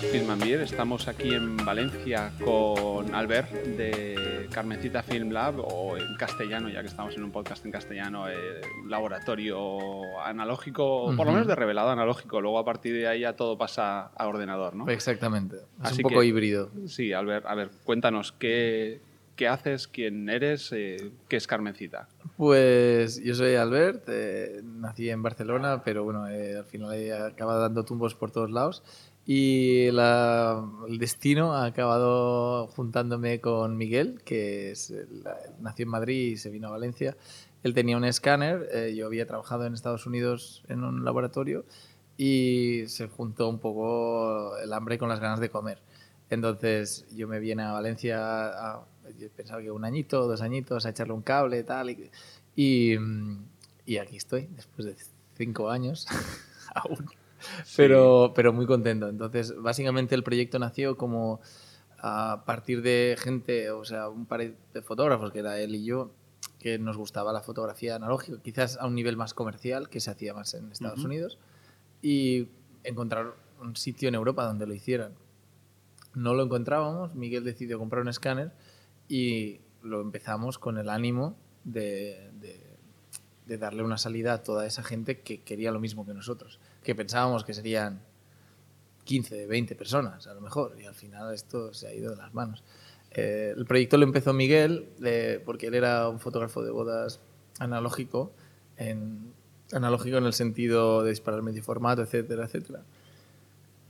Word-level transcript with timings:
Film 0.00 0.30
and 0.30 0.42
Beer. 0.44 0.60
Estamos 0.60 1.08
aquí 1.08 1.34
en 1.34 1.56
Valencia 1.56 2.32
con 2.44 3.14
Albert 3.14 3.50
de 3.52 4.48
Carmencita 4.52 5.02
Film 5.02 5.30
Lab 5.30 5.60
o 5.60 5.96
en 5.96 6.14
castellano, 6.16 6.68
ya 6.68 6.80
que 6.80 6.86
estamos 6.88 7.16
en 7.16 7.24
un 7.24 7.30
podcast 7.32 7.64
en 7.66 7.72
castellano, 7.72 8.28
eh, 8.28 8.60
un 8.82 8.90
laboratorio 8.90 10.18
analógico, 10.24 11.12
por 11.16 11.26
lo 11.26 11.32
menos 11.32 11.46
de 11.46 11.54
revelado 11.54 11.90
analógico. 11.90 12.40
Luego 12.40 12.58
a 12.58 12.64
partir 12.64 12.94
de 12.94 13.08
ahí 13.08 13.20
ya 13.20 13.34
todo 13.34 13.58
pasa 13.58 14.06
a 14.06 14.26
ordenador, 14.26 14.74
¿no? 14.74 14.88
Exactamente. 14.88 15.56
Es 15.56 15.62
Así 15.92 15.96
un 16.02 16.10
poco 16.10 16.20
que- 16.20 16.26
híbrido. 16.26 16.70
Sí, 16.86 17.12
Albert, 17.12 17.46
a 17.46 17.54
ver, 17.54 17.70
cuéntanos 17.84 18.32
qué, 18.32 19.00
qué 19.36 19.48
haces, 19.48 19.88
quién 19.88 20.28
eres, 20.28 20.70
eh, 20.72 21.10
qué 21.28 21.36
es 21.36 21.46
Carmencita. 21.46 22.08
Pues 22.36 23.22
yo 23.22 23.34
soy 23.34 23.54
Albert, 23.56 24.04
eh, 24.08 24.60
nací 24.64 25.10
en 25.10 25.22
Barcelona, 25.22 25.82
pero 25.84 26.04
bueno, 26.04 26.28
eh, 26.28 26.56
al 26.56 26.64
final 26.64 26.94
he 26.94 27.12
acabado 27.12 27.60
dando 27.62 27.84
tumbos 27.84 28.14
por 28.14 28.30
todos 28.30 28.50
lados. 28.50 28.82
Y 29.30 29.90
la- 29.90 30.64
el 30.88 30.96
destino 30.98 31.52
ha 31.52 31.66
acabado 31.66 32.66
juntándome 32.68 33.42
con 33.42 33.76
Miguel, 33.76 34.22
que 34.24 34.70
es, 34.70 34.90
nació 35.60 35.82
en 35.82 35.90
Madrid 35.90 36.32
y 36.32 36.36
se 36.38 36.48
vino 36.48 36.68
a 36.68 36.70
Valencia. 36.70 37.14
Él 37.62 37.74
tenía 37.74 37.98
un 37.98 38.04
escáner, 38.06 38.66
eh, 38.72 38.94
yo 38.96 39.04
había 39.04 39.26
trabajado 39.26 39.66
en 39.66 39.74
Estados 39.74 40.06
Unidos 40.06 40.62
en 40.68 40.82
un 40.82 41.04
laboratorio 41.04 41.66
y 42.16 42.84
se 42.86 43.08
juntó 43.08 43.50
un 43.50 43.58
poco 43.58 44.56
el 44.64 44.72
hambre 44.72 44.96
con 44.96 45.10
las 45.10 45.20
ganas 45.20 45.40
de 45.40 45.50
comer. 45.50 45.78
Entonces 46.30 47.04
yo 47.14 47.28
me 47.28 47.38
vine 47.38 47.64
a 47.64 47.72
Valencia, 47.72 48.18
a, 48.22 48.86
yo 49.18 49.28
pensaba 49.36 49.60
que 49.60 49.70
un 49.70 49.84
añito, 49.84 50.26
dos 50.26 50.40
añitos, 50.40 50.86
a 50.86 50.88
echarle 50.90 51.12
un 51.12 51.22
cable 51.22 51.62
tal, 51.64 51.90
y, 51.90 52.10
y, 52.56 52.96
mm, 52.98 53.44
y 53.84 53.98
aquí 53.98 54.16
estoy, 54.16 54.48
después 54.56 54.86
de 54.86 54.96
cinco 55.36 55.68
años, 55.68 56.06
aún. 56.74 57.10
Pero, 57.76 58.32
pero 58.34 58.52
muy 58.52 58.66
contento. 58.66 59.08
Entonces, 59.08 59.54
básicamente 59.56 60.14
el 60.14 60.22
proyecto 60.22 60.58
nació 60.58 60.96
como 60.96 61.40
a 62.00 62.42
partir 62.46 62.82
de 62.82 63.16
gente, 63.18 63.70
o 63.70 63.84
sea, 63.84 64.08
un 64.08 64.26
par 64.26 64.40
de 64.40 64.82
fotógrafos, 64.82 65.32
que 65.32 65.40
era 65.40 65.58
él 65.60 65.74
y 65.74 65.84
yo, 65.84 66.10
que 66.58 66.78
nos 66.78 66.96
gustaba 66.96 67.32
la 67.32 67.40
fotografía 67.40 67.96
analógica, 67.96 68.38
quizás 68.42 68.76
a 68.78 68.86
un 68.86 68.94
nivel 68.94 69.16
más 69.16 69.34
comercial, 69.34 69.88
que 69.88 70.00
se 70.00 70.10
hacía 70.10 70.34
más 70.34 70.54
en 70.54 70.70
Estados 70.72 70.98
Ujú. 71.00 71.08
Unidos, 71.08 71.38
y 72.02 72.48
encontrar 72.84 73.32
un 73.60 73.74
sitio 73.76 74.08
en 74.08 74.14
Europa 74.14 74.44
donde 74.44 74.66
lo 74.66 74.74
hicieran. 74.74 75.12
No 76.14 76.34
lo 76.34 76.44
encontrábamos, 76.44 77.14
Miguel 77.14 77.44
decidió 77.44 77.78
comprar 77.78 78.02
un 78.02 78.08
escáner 78.08 78.52
y 79.08 79.60
lo 79.82 80.00
empezamos 80.00 80.58
con 80.58 80.78
el 80.78 80.88
ánimo 80.88 81.36
de, 81.64 82.30
de- 82.40 82.66
de 83.46 83.58
darle 83.58 83.82
una 83.82 83.96
salida 83.98 84.34
a 84.34 84.42
toda 84.42 84.66
esa 84.66 84.82
gente 84.82 85.20
que 85.20 85.40
quería 85.40 85.72
lo 85.72 85.80
mismo 85.80 86.04
que 86.04 86.12
nosotros, 86.14 86.60
que 86.88 86.94
pensábamos 86.94 87.44
que 87.44 87.52
serían 87.52 88.00
15, 89.04 89.46
20 89.46 89.74
personas 89.74 90.26
a 90.26 90.32
lo 90.32 90.40
mejor, 90.40 90.74
y 90.80 90.86
al 90.86 90.94
final 90.94 91.34
esto 91.34 91.74
se 91.74 91.86
ha 91.86 91.92
ido 91.92 92.12
de 92.12 92.16
las 92.16 92.32
manos. 92.32 92.64
Eh, 93.10 93.52
el 93.54 93.66
proyecto 93.66 93.98
lo 93.98 94.04
empezó 94.04 94.32
Miguel 94.32 94.88
eh, 95.04 95.38
porque 95.44 95.66
él 95.66 95.74
era 95.74 96.08
un 96.08 96.18
fotógrafo 96.18 96.62
de 96.62 96.70
bodas 96.70 97.20
analógico, 97.58 98.32
en, 98.78 99.34
analógico 99.70 100.16
en 100.16 100.24
el 100.24 100.32
sentido 100.32 101.02
de 101.02 101.10
disparar 101.10 101.42
medio 101.42 101.62
formato, 101.62 102.00
etcétera, 102.00 102.46
etcétera. 102.46 102.80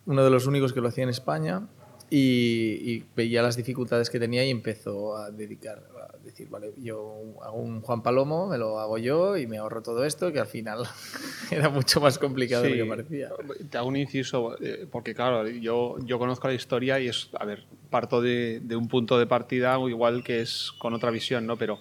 Uno 0.07 0.25
de 0.25 0.31
los 0.31 0.49
únicos 0.49 0.73
que 0.73 0.81
lo 0.81 0.89
hacía 0.89 1.05
en 1.05 1.11
España 1.11 1.69
y, 2.11 2.91
y 2.91 3.05
veía 3.15 3.43
las 3.43 3.57
dificultades 3.57 4.09
que 4.11 4.19
tenía 4.19 4.45
y 4.45 4.51
empezó 4.51 5.17
a 5.17 5.31
dedicar, 5.31 5.83
a 6.11 6.17
decir, 6.25 6.49
vale, 6.49 6.73
yo 6.83 7.23
hago 7.43 7.59
un 7.59 7.81
Juan 7.83 8.03
Palomo, 8.03 8.49
me 8.49 8.57
lo 8.59 8.79
hago 8.81 8.97
yo 8.99 9.37
y 9.37 9.47
me 9.47 9.59
ahorro 9.59 9.83
todo 9.83 10.05
esto, 10.05 10.33
que 10.33 10.41
al 10.41 10.47
final 10.47 10.85
era 11.51 11.69
mucho 11.69 12.01
más 12.01 12.19
complicado 12.19 12.63
de 12.65 12.71
lo 12.77 12.85
que 12.85 12.89
parecía. 12.89 13.31
Te 13.71 13.77
hago 13.79 13.89
un 13.89 13.97
inciso, 13.97 14.57
eh, 14.63 14.87
porque 14.91 15.15
claro, 15.15 15.47
yo, 15.49 15.97
yo 16.05 16.19
conozco 16.19 16.49
la 16.49 16.55
historia 16.55 16.99
y 17.01 17.09
es, 17.09 17.29
a 17.39 17.45
ver, 17.45 17.65
parto 17.91 18.21
de, 18.23 18.61
de 18.63 18.77
un 18.77 18.89
punto 18.89 19.19
de 19.19 19.27
partida 19.27 19.79
igual 19.89 20.25
que 20.25 20.41
es 20.41 20.73
con 20.79 20.95
otra 20.95 21.11
visión, 21.11 21.47
¿no? 21.47 21.57
Pero 21.57 21.79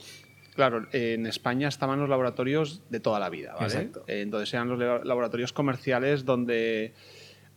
claro, 0.56 0.88
en 0.92 1.28
España 1.28 1.68
estaban 1.68 2.00
los 2.00 2.10
laboratorios 2.10 2.82
de 2.90 3.00
toda 3.00 3.20
la 3.20 3.30
vida, 3.30 3.54
¿vale? 3.54 3.66
Exacto. 3.68 4.04
Eh, 4.08 4.22
Entonces 4.22 4.54
eran 4.54 4.68
los 4.70 4.80
la- 4.80 5.04
laboratorios 5.04 5.54
comerciales 5.54 6.26
donde 6.26 6.94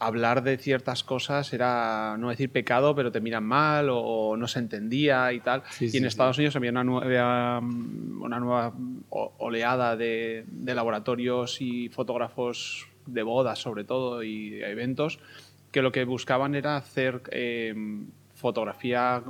hablar 0.01 0.43
de 0.43 0.57
ciertas 0.57 1.05
cosas 1.05 1.53
era, 1.53 2.17
no 2.19 2.31
decir 2.31 2.51
pecado, 2.51 2.95
pero 2.97 3.13
te 3.13 3.21
miran 3.21 3.45
mal 3.45 3.89
o 3.91 4.37
no 4.37 4.49
se 4.49 4.59
entendía 4.59 5.33
y 5.33 5.41
tal. 5.41 5.63
Sí, 5.71 5.85
y 5.85 5.91
sí, 5.91 5.99
en 5.99 6.05
sí. 6.05 6.09
Estados 6.09 6.39
Unidos 6.39 6.57
había 6.57 6.71
una 6.71 6.83
nueva, 6.83 7.59
una 7.61 8.41
nueva 8.41 8.73
oleada 9.11 9.97
de, 9.97 10.45
de 10.49 10.75
laboratorios 10.75 11.61
y 11.61 11.89
fotógrafos 11.91 12.89
de 13.07 13.23
bodas, 13.23 13.59
sobre 13.59 13.85
todo, 13.85 14.23
y 14.23 14.51
de 14.51 14.71
eventos, 14.71 15.21
que 15.71 15.83
lo 15.83 15.93
que 15.93 16.05
buscaban 16.05 16.55
era 16.55 16.77
hacer 16.77 17.23
eh, 17.31 17.75
fotografía 18.41 19.23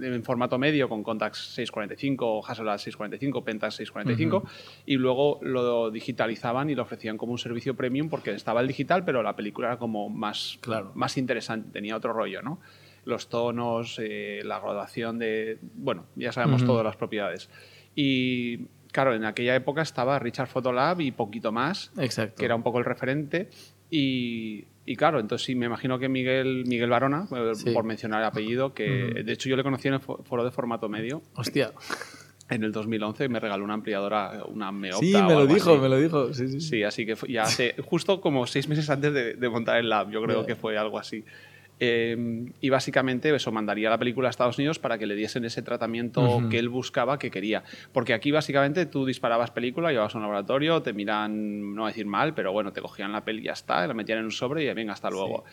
en 0.00 0.22
formato 0.24 0.58
medio 0.58 0.88
con 0.88 1.02
Contax 1.02 1.38
645, 1.54 2.46
Hasselblad 2.46 2.78
645, 2.78 3.44
Pentax 3.44 3.74
645 3.74 4.44
y 4.86 4.96
luego 4.96 5.38
lo 5.42 5.90
digitalizaban 5.90 6.70
y 6.70 6.74
lo 6.74 6.82
ofrecían 6.82 7.18
como 7.18 7.32
un 7.32 7.38
servicio 7.38 7.74
premium 7.76 8.08
porque 8.08 8.30
estaba 8.30 8.60
el 8.60 8.68
digital, 8.68 9.04
pero 9.04 9.22
la 9.22 9.36
película 9.36 9.68
era 9.68 9.76
como 9.78 10.08
más, 10.08 10.58
Claro. 10.60 10.92
más 10.94 11.16
interesante, 11.18 11.70
tenía 11.72 11.96
otro 11.96 12.12
rollo, 12.12 12.40
¿no? 12.42 12.60
Los 13.04 13.28
tonos, 13.28 13.98
eh, 14.02 14.40
la 14.44 14.60
graduación 14.60 15.18
de... 15.18 15.58
Bueno, 15.74 16.06
ya 16.16 16.32
sabemos 16.32 16.62
Ujú. 16.62 16.72
todas 16.72 16.84
las 16.84 16.96
propiedades. 16.96 17.50
Y 17.94 18.66
claro, 18.92 19.14
en 19.14 19.24
aquella 19.24 19.54
época 19.54 19.82
estaba 19.82 20.18
Richard 20.18 20.48
Photolab 20.48 21.00
y 21.02 21.10
poquito 21.10 21.52
más, 21.52 21.92
Exacto. 21.98 22.36
que 22.36 22.44
era 22.46 22.54
un 22.54 22.62
poco 22.62 22.78
el 22.78 22.84
referente. 22.86 23.50
Y, 23.96 24.64
y 24.86 24.96
claro, 24.96 25.20
entonces 25.20 25.46
sí, 25.46 25.54
me 25.54 25.66
imagino 25.66 26.00
que 26.00 26.08
Miguel, 26.08 26.64
Miguel 26.66 26.90
Barona, 26.90 27.28
eh, 27.30 27.52
Sí. 27.54 27.70
por 27.70 27.84
mencionar 27.84 28.20
el 28.22 28.26
apellido, 28.26 28.74
que 28.74 29.10
Ujú. 29.14 29.22
de 29.24 29.32
hecho 29.32 29.48
yo 29.48 29.56
le 29.56 29.62
conocí 29.62 29.86
en 29.86 29.94
el 29.94 30.00
fo- 30.00 30.22
foro 30.24 30.44
de 30.44 30.50
formato 30.50 30.88
medio 30.88 31.22
Hostia. 31.36 31.70
en 32.50 32.64
el 32.64 32.72
2011 32.72 33.28
me 33.28 33.38
regaló 33.38 33.62
una 33.64 33.74
ampliadora, 33.74 34.42
una 34.48 34.72
Meopta 34.72 35.00
Sí, 35.06 35.12
me 35.12 35.34
lo 35.34 35.46
dijo, 35.46 35.70
así. 35.74 35.80
me 35.80 35.88
lo 35.88 35.96
dijo. 35.98 36.34
Sí, 36.34 36.48
sí, 36.48 36.60
sí. 36.60 36.68
Sí, 36.68 36.82
así 36.82 37.06
que 37.06 37.14
ya 37.28 37.44
hace 37.44 37.76
justo 37.84 38.20
como 38.20 38.46
seis 38.48 38.66
meses 38.68 38.90
antes 38.90 39.14
de, 39.14 39.34
de 39.34 39.48
montar 39.48 39.78
el 39.78 39.88
lab, 39.88 40.10
yo 40.10 40.20
creo 40.22 40.44
que 40.44 40.56
fue 40.56 40.76
algo 40.76 40.98
así. 40.98 41.24
Eh, 41.86 42.52
y 42.60 42.68
básicamente 42.70 43.34
eso 43.34 43.52
mandaría 43.52 43.90
la 43.90 43.98
película 43.98 44.28
a 44.28 44.30
Estados 44.30 44.58
Unidos 44.58 44.78
para 44.78 44.98
que 44.98 45.06
le 45.06 45.14
diesen 45.14 45.44
ese 45.44 45.62
tratamiento 45.62 46.42
que 46.50 46.58
él 46.58 46.68
buscaba, 46.68 47.18
que 47.18 47.30
quería. 47.30 47.62
Porque 47.92 48.14
aquí 48.14 48.30
básicamente 48.30 48.86
tú 48.86 49.04
disparabas 49.04 49.50
película, 49.50 49.90
llevabas 49.90 50.14
a 50.14 50.18
un 50.18 50.22
laboratorio, 50.22 50.82
te 50.82 50.92
miran, 50.92 51.74
no 51.74 51.82
voy 51.82 51.90
a 51.90 51.92
decir 51.92 52.06
mal, 52.06 52.34
pero 52.34 52.52
bueno, 52.52 52.72
te 52.72 52.80
cogían 52.80 53.12
la 53.12 53.24
peli 53.24 53.42
y 53.42 53.44
ya 53.44 53.52
está, 53.52 53.86
la 53.86 53.94
metían 53.94 54.18
en 54.18 54.24
un 54.24 54.30
sobre 54.30 54.64
y 54.64 54.72
venga, 54.72 54.92
hasta 54.94 55.10
luego. 55.10 55.44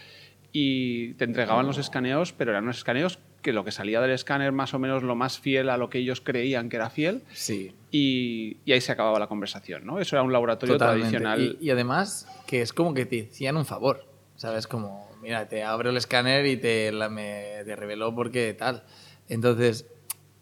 Y 0.53 1.14
te 1.14 1.24
entregaban 1.24 1.66
los 1.66 1.78
escaneos, 1.78 2.34
pero 2.34 2.52
eran 2.52 2.63
unos 2.63 2.78
escaneos 2.78 3.19
que 3.42 3.53
lo 3.53 3.63
que 3.63 3.72
salía 3.72 4.02
del 4.02 4.12
escáner 4.12 4.52
más 4.52 4.74
o 4.74 4.80
menos 4.80 5.02
lo 5.03 5.16
más 5.16 5.40
fiel 5.40 5.69
a 5.69 5.78
lo 5.78 5.90
que 5.90 5.98
ellos 5.98 6.22
creían 6.22 6.69
que 6.69 6.75
era 6.75 6.90
fiel 6.90 7.24
Sí, 7.34 7.74
y, 7.90 8.58
y 8.66 8.72
ahí 8.74 8.81
se 8.81 8.92
acababa 8.92 9.18
la 9.18 9.28
conversación, 9.28 9.86
¿no? 9.86 10.00
Eso 10.00 10.16
era 10.16 10.24
un 10.24 10.31
laboratorio 10.31 10.75
totalmente. 10.75 11.18
tradicional. 11.18 11.58
Y, 11.59 11.66
y 11.66 11.69
además 11.72 12.28
que 12.46 12.62
es 12.62 12.74
como 12.74 12.94
que 12.94 13.06
te 13.06 13.28
hacían 13.31 13.58
un 13.58 13.66
favor, 13.66 14.06
¿sabes? 14.36 14.68
Como, 14.68 15.10
mira, 15.21 15.47
te 15.47 15.63
abro 15.63 15.89
el 15.89 15.97
escáner 15.97 16.45
y 16.45 16.57
te, 16.57 16.91
la, 16.91 17.09
me, 17.09 17.63
te 17.65 17.75
reveló 17.75 18.13
porque 18.13 18.53
tal. 18.53 18.83
Entonces, 19.29 19.85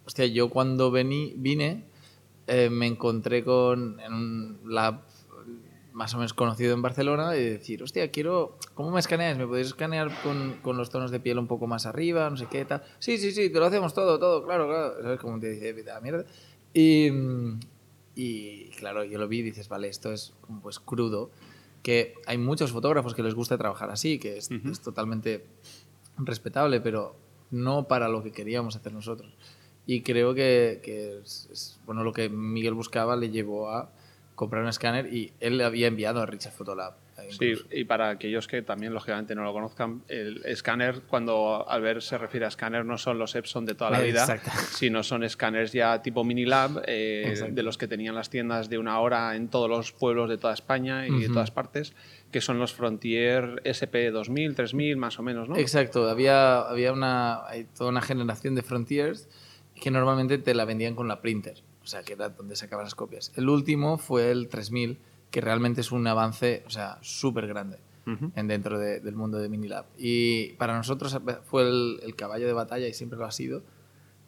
hostia, 0.06 0.26
yo 0.26 0.50
cuando 0.50 0.92
vení, 0.92 1.34
vine 1.38 1.84
eh, 2.48 2.70
me 2.70 2.88
encontré 2.88 3.44
con 3.44 4.00
en 4.00 4.14
un 4.14 4.60
lab 4.66 5.02
más 6.00 6.14
o 6.14 6.18
menos 6.18 6.34
conocido 6.34 6.74
en 6.74 6.82
Barcelona 6.82 7.36
y 7.36 7.44
decir, 7.44 7.84
hostia, 7.84 8.10
quiero, 8.10 8.58
¿cómo 8.74 8.90
me 8.90 9.02
escaneas? 9.02 9.38
¿Me 9.38 9.46
podéis 9.46 9.68
escanear 9.68 10.10
con, 10.24 10.54
con 10.62 10.78
los 10.78 10.90
tonos 10.90 11.12
de 11.12 11.20
piel 11.20 11.38
un 11.38 11.48
poco 11.48 11.68
más 11.68 11.86
arriba? 11.86 12.30
No 12.30 12.38
sé 12.38 12.48
qué, 12.50 12.64
tal. 12.64 12.84
Sí, 13.00 13.18
sí, 13.18 13.32
sí, 13.32 13.50
te 13.50 13.60
lo 13.60 13.66
hacemos 13.66 13.94
todo, 13.94 14.18
todo, 14.18 14.46
claro, 14.46 14.68
claro. 14.68 14.94
¿Sabes 15.02 15.20
cómo 15.20 15.40
te 15.40 15.50
dice, 15.50 15.74
vete 15.74 15.92
a 15.92 15.96
la 15.96 16.00
mierda? 16.00 16.26
Y, 16.74 17.10
y 18.16 18.70
claro, 18.78 19.04
yo 19.04 19.20
lo 19.20 19.28
vi 19.28 19.40
y 19.40 19.44
dices, 19.44 19.68
vale, 19.68 19.90
esto 19.90 20.14
es 20.14 20.34
pues 20.62 20.80
crudo, 20.80 21.32
que 21.84 22.16
hay 22.26 22.38
muchos 22.38 22.72
fotógrafos 22.72 23.14
que 23.14 23.24
les 23.24 23.36
gusta 23.36 23.58
trabajar 23.58 23.90
así, 23.90 24.20
que 24.20 24.38
es, 24.38 24.50
totalmente 24.84 25.46
respetable, 26.18 26.82
pero 26.82 27.16
no 27.52 27.88
para 27.88 28.10
lo 28.10 28.24
que 28.24 28.32
queríamos 28.32 28.76
hacer 28.76 28.94
nosotros. 28.94 29.34
Y 29.86 30.02
creo 30.02 30.34
que, 30.34 30.82
que 30.84 31.20
es, 31.20 31.50
es, 31.52 31.80
bueno 31.86 32.04
lo 32.04 32.14
que 32.14 32.30
Miguel 32.30 32.74
buscaba 32.74 33.16
le 33.16 33.30
llevó 33.30 33.72
a 33.72 33.92
comprar 34.36 34.64
un 34.64 34.70
escáner 34.70 35.14
y 35.14 35.34
él 35.40 35.58
le 35.58 35.64
había 35.64 35.88
enviado 35.88 36.22
a 36.22 36.26
Richard 36.26 36.54
Photolab. 36.54 36.96
Sí, 37.30 37.54
y 37.72 37.84
para 37.84 38.10
aquellos 38.10 38.48
que 38.48 38.62
también, 38.62 38.94
lógicamente, 38.94 39.36
no 39.36 39.44
lo 39.44 39.54
conozcan, 39.54 40.04
el 40.08 40.42
escáner, 40.46 41.02
cuando 41.08 41.70
Albert 41.70 42.02
se 42.02 42.18
refiere 42.18 42.46
a 42.46 42.50
escáner, 42.50 42.86
no 42.86 42.98
son 42.98 43.20
los 43.20 43.36
Epson 43.36 43.66
de 43.66 43.76
toda 43.76 43.92
la 43.92 44.00
vida, 44.02 44.22
Exacto. 44.22 44.50
sino 44.72 45.04
son 45.04 45.24
escáneres 45.24 45.72
ya 45.72 46.02
tipo 46.02 46.24
Minilab, 46.24 46.84
eh, 46.86 47.50
de 47.52 47.64
los 47.64 47.78
que 47.78 47.88
tenían 47.88 48.16
las 48.16 48.30
tiendas 48.30 48.70
de 48.70 48.78
una 48.78 49.00
hora 49.00 49.36
en 49.36 49.50
todos 49.50 49.70
los 49.70 49.92
pueblos 49.92 50.30
de 50.30 50.38
toda 50.38 50.54
España 50.54 51.08
y 51.08 51.12
de 51.12 51.26
Ujú. 51.26 51.34
todas 51.34 51.52
partes, 51.52 51.94
que 52.32 52.42
son 52.42 52.60
los 52.60 52.74
Frontier 52.74 53.62
SP 53.66 54.12
2000, 54.12 54.56
3000, 54.56 54.98
más 54.98 55.20
o 55.20 55.24
menos, 55.24 55.50
¿no? 55.50 55.58
Exacto, 55.58 56.10
había, 56.10 56.62
había 56.62 56.94
una, 56.94 57.46
hay 57.48 57.66
toda 57.66 57.90
una 57.90 58.02
generación 58.02 58.56
de 58.56 58.62
Frontiers 58.62 59.28
que 59.80 59.92
normalmente 59.92 60.38
te 60.38 60.54
la 60.54 60.66
vendían 60.66 60.96
con 60.96 61.08
la 61.08 61.22
printer, 61.22 61.64
o 61.84 61.88
sea, 61.88 62.04
que 62.04 62.14
era 62.14 62.30
donde 62.30 62.56
sacaban 62.56 62.86
las 62.86 62.96
copias. 62.96 63.32
El 63.36 63.50
último 63.50 63.98
fue 63.98 64.32
el 64.32 64.48
3000, 64.50 65.00
que 65.32 65.42
realmente 65.42 65.82
es 65.82 65.92
un 65.92 66.06
avance, 66.08 66.64
o 66.66 66.70
sea, 66.70 66.98
súper 67.02 67.48
grande. 67.48 67.80
en 68.36 68.48
dentro 68.48 68.80
del 68.80 69.16
mundo 69.16 69.38
de 69.38 69.50
Minilab. 69.50 69.86
Y 69.96 70.54
para 70.54 70.76
nosotros 70.76 71.16
fue 71.44 71.62
el, 71.62 72.16
caballo 72.16 72.48
de 72.48 72.54
batalla 72.54 72.88
y 72.88 72.94
siempre 72.94 73.20
lo 73.20 73.26
ha 73.26 73.32
sido, 73.32 73.62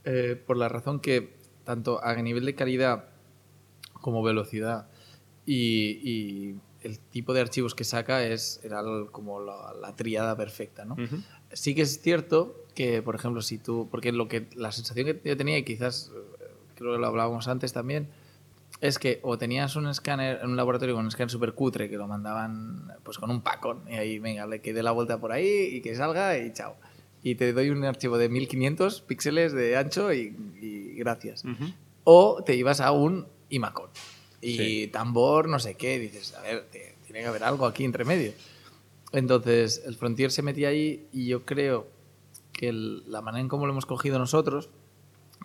eh, 0.03 0.39
por 0.45 0.56
la 0.57 0.69
razón 0.69 1.00
que 1.00 1.33
tanto 1.63 2.03
a 2.03 2.13
nivel 2.15 2.45
de 2.45 2.53
calidad 2.53 3.06
como 3.94 4.21
velocidad 4.21 4.88
y, 5.45 6.56
el 6.81 6.98
tipo 6.98 7.33
de 7.33 7.42
archivos 7.42 7.75
que 7.75 7.83
saca 7.83 8.24
es 8.24 8.59
era 8.63 8.81
como 9.12 9.39
la, 9.39 9.95
triada 9.95 10.36
perfecta, 10.36 10.83
¿no? 10.83 10.95
Sí 11.54 11.75
que 11.75 11.83
es 11.83 12.01
cierto 12.01 12.65
que, 12.74 13.04
por 13.04 13.13
ejemplo, 13.13 13.44
si 13.44 13.59
tú, 13.59 13.88
porque 13.92 14.12
lo 14.12 14.27
que 14.27 14.47
la 14.56 14.71
sensación 14.71 15.06
que 15.06 15.21
yo 15.24 15.38
tenía 15.38 15.59
y 15.59 15.63
quizás 15.63 16.12
eh, 16.12 16.47
creo 16.74 16.94
que 16.94 16.97
lo 16.97 17.06
hablábamos 17.06 17.47
antes 17.47 17.71
también, 17.71 18.09
es 18.81 18.98
que 18.98 19.19
o 19.22 19.38
tenías 19.38 19.75
un 19.75 19.88
escáner 19.88 20.39
en 20.42 20.50
un 20.50 20.57
laboratorio 20.57 20.95
con 20.95 21.06
un 21.06 21.10
escáner 21.10 21.30
súper 21.30 21.54
cutre 21.54 21.88
que 21.88 21.98
lo 21.98 22.07
mandaban 22.07 22.92
pues 23.04 23.19
con 23.19 23.30
un 23.30 23.42
pacón 23.42 23.83
y 23.88 23.94
ahí, 23.94 24.19
venga, 24.19 24.48
le 24.48 24.60
quede 24.60 24.81
la 24.81 24.92
vuelta 24.92 25.19
por 25.19 25.31
ahí 25.31 25.69
y 25.72 25.81
que 25.81 25.95
salga 25.95 26.38
y 26.38 26.51
chao. 26.51 26.75
Y 27.24 27.36
te 27.36 27.54
doy 27.54 27.69
un 27.69 27.83
archivo 27.86 28.18
de 28.18 28.28
1500 28.30 29.01
píxeles 29.01 29.54
de 29.54 29.78
ancho 29.78 30.12
y, 30.12 30.95
gracias. 30.98 31.44
O 32.04 32.44
te 32.44 32.56
ibas 32.56 32.81
a 32.81 32.92
un 32.92 33.28
Imacon 33.50 33.89
y 34.42 34.88
tambor, 34.88 35.48
no 35.48 35.60
sé 35.60 35.75
qué, 35.75 36.00
dices, 36.00 36.33
a 36.33 36.42
ver, 36.42 36.66
tiene 36.72 37.22
que 37.22 37.25
haber 37.25 37.44
algo 37.44 37.68
aquí 37.68 37.83
entre 37.83 38.06
medio. 38.06 38.33
Entonces, 39.12 39.83
el 39.86 39.95
Frontier 39.95 40.31
se 40.31 40.42
metía 40.42 40.69
ahí 40.69 41.07
y 41.12 41.28
yo 41.28 41.45
creo 41.45 41.88
que 42.54 42.72
la 42.74 43.22
manera 43.22 43.42
en 43.42 43.48
cómo 43.48 43.68
lo 43.68 43.74
hemos 43.74 43.86
cogido 43.86 44.18
nosotros, 44.18 44.69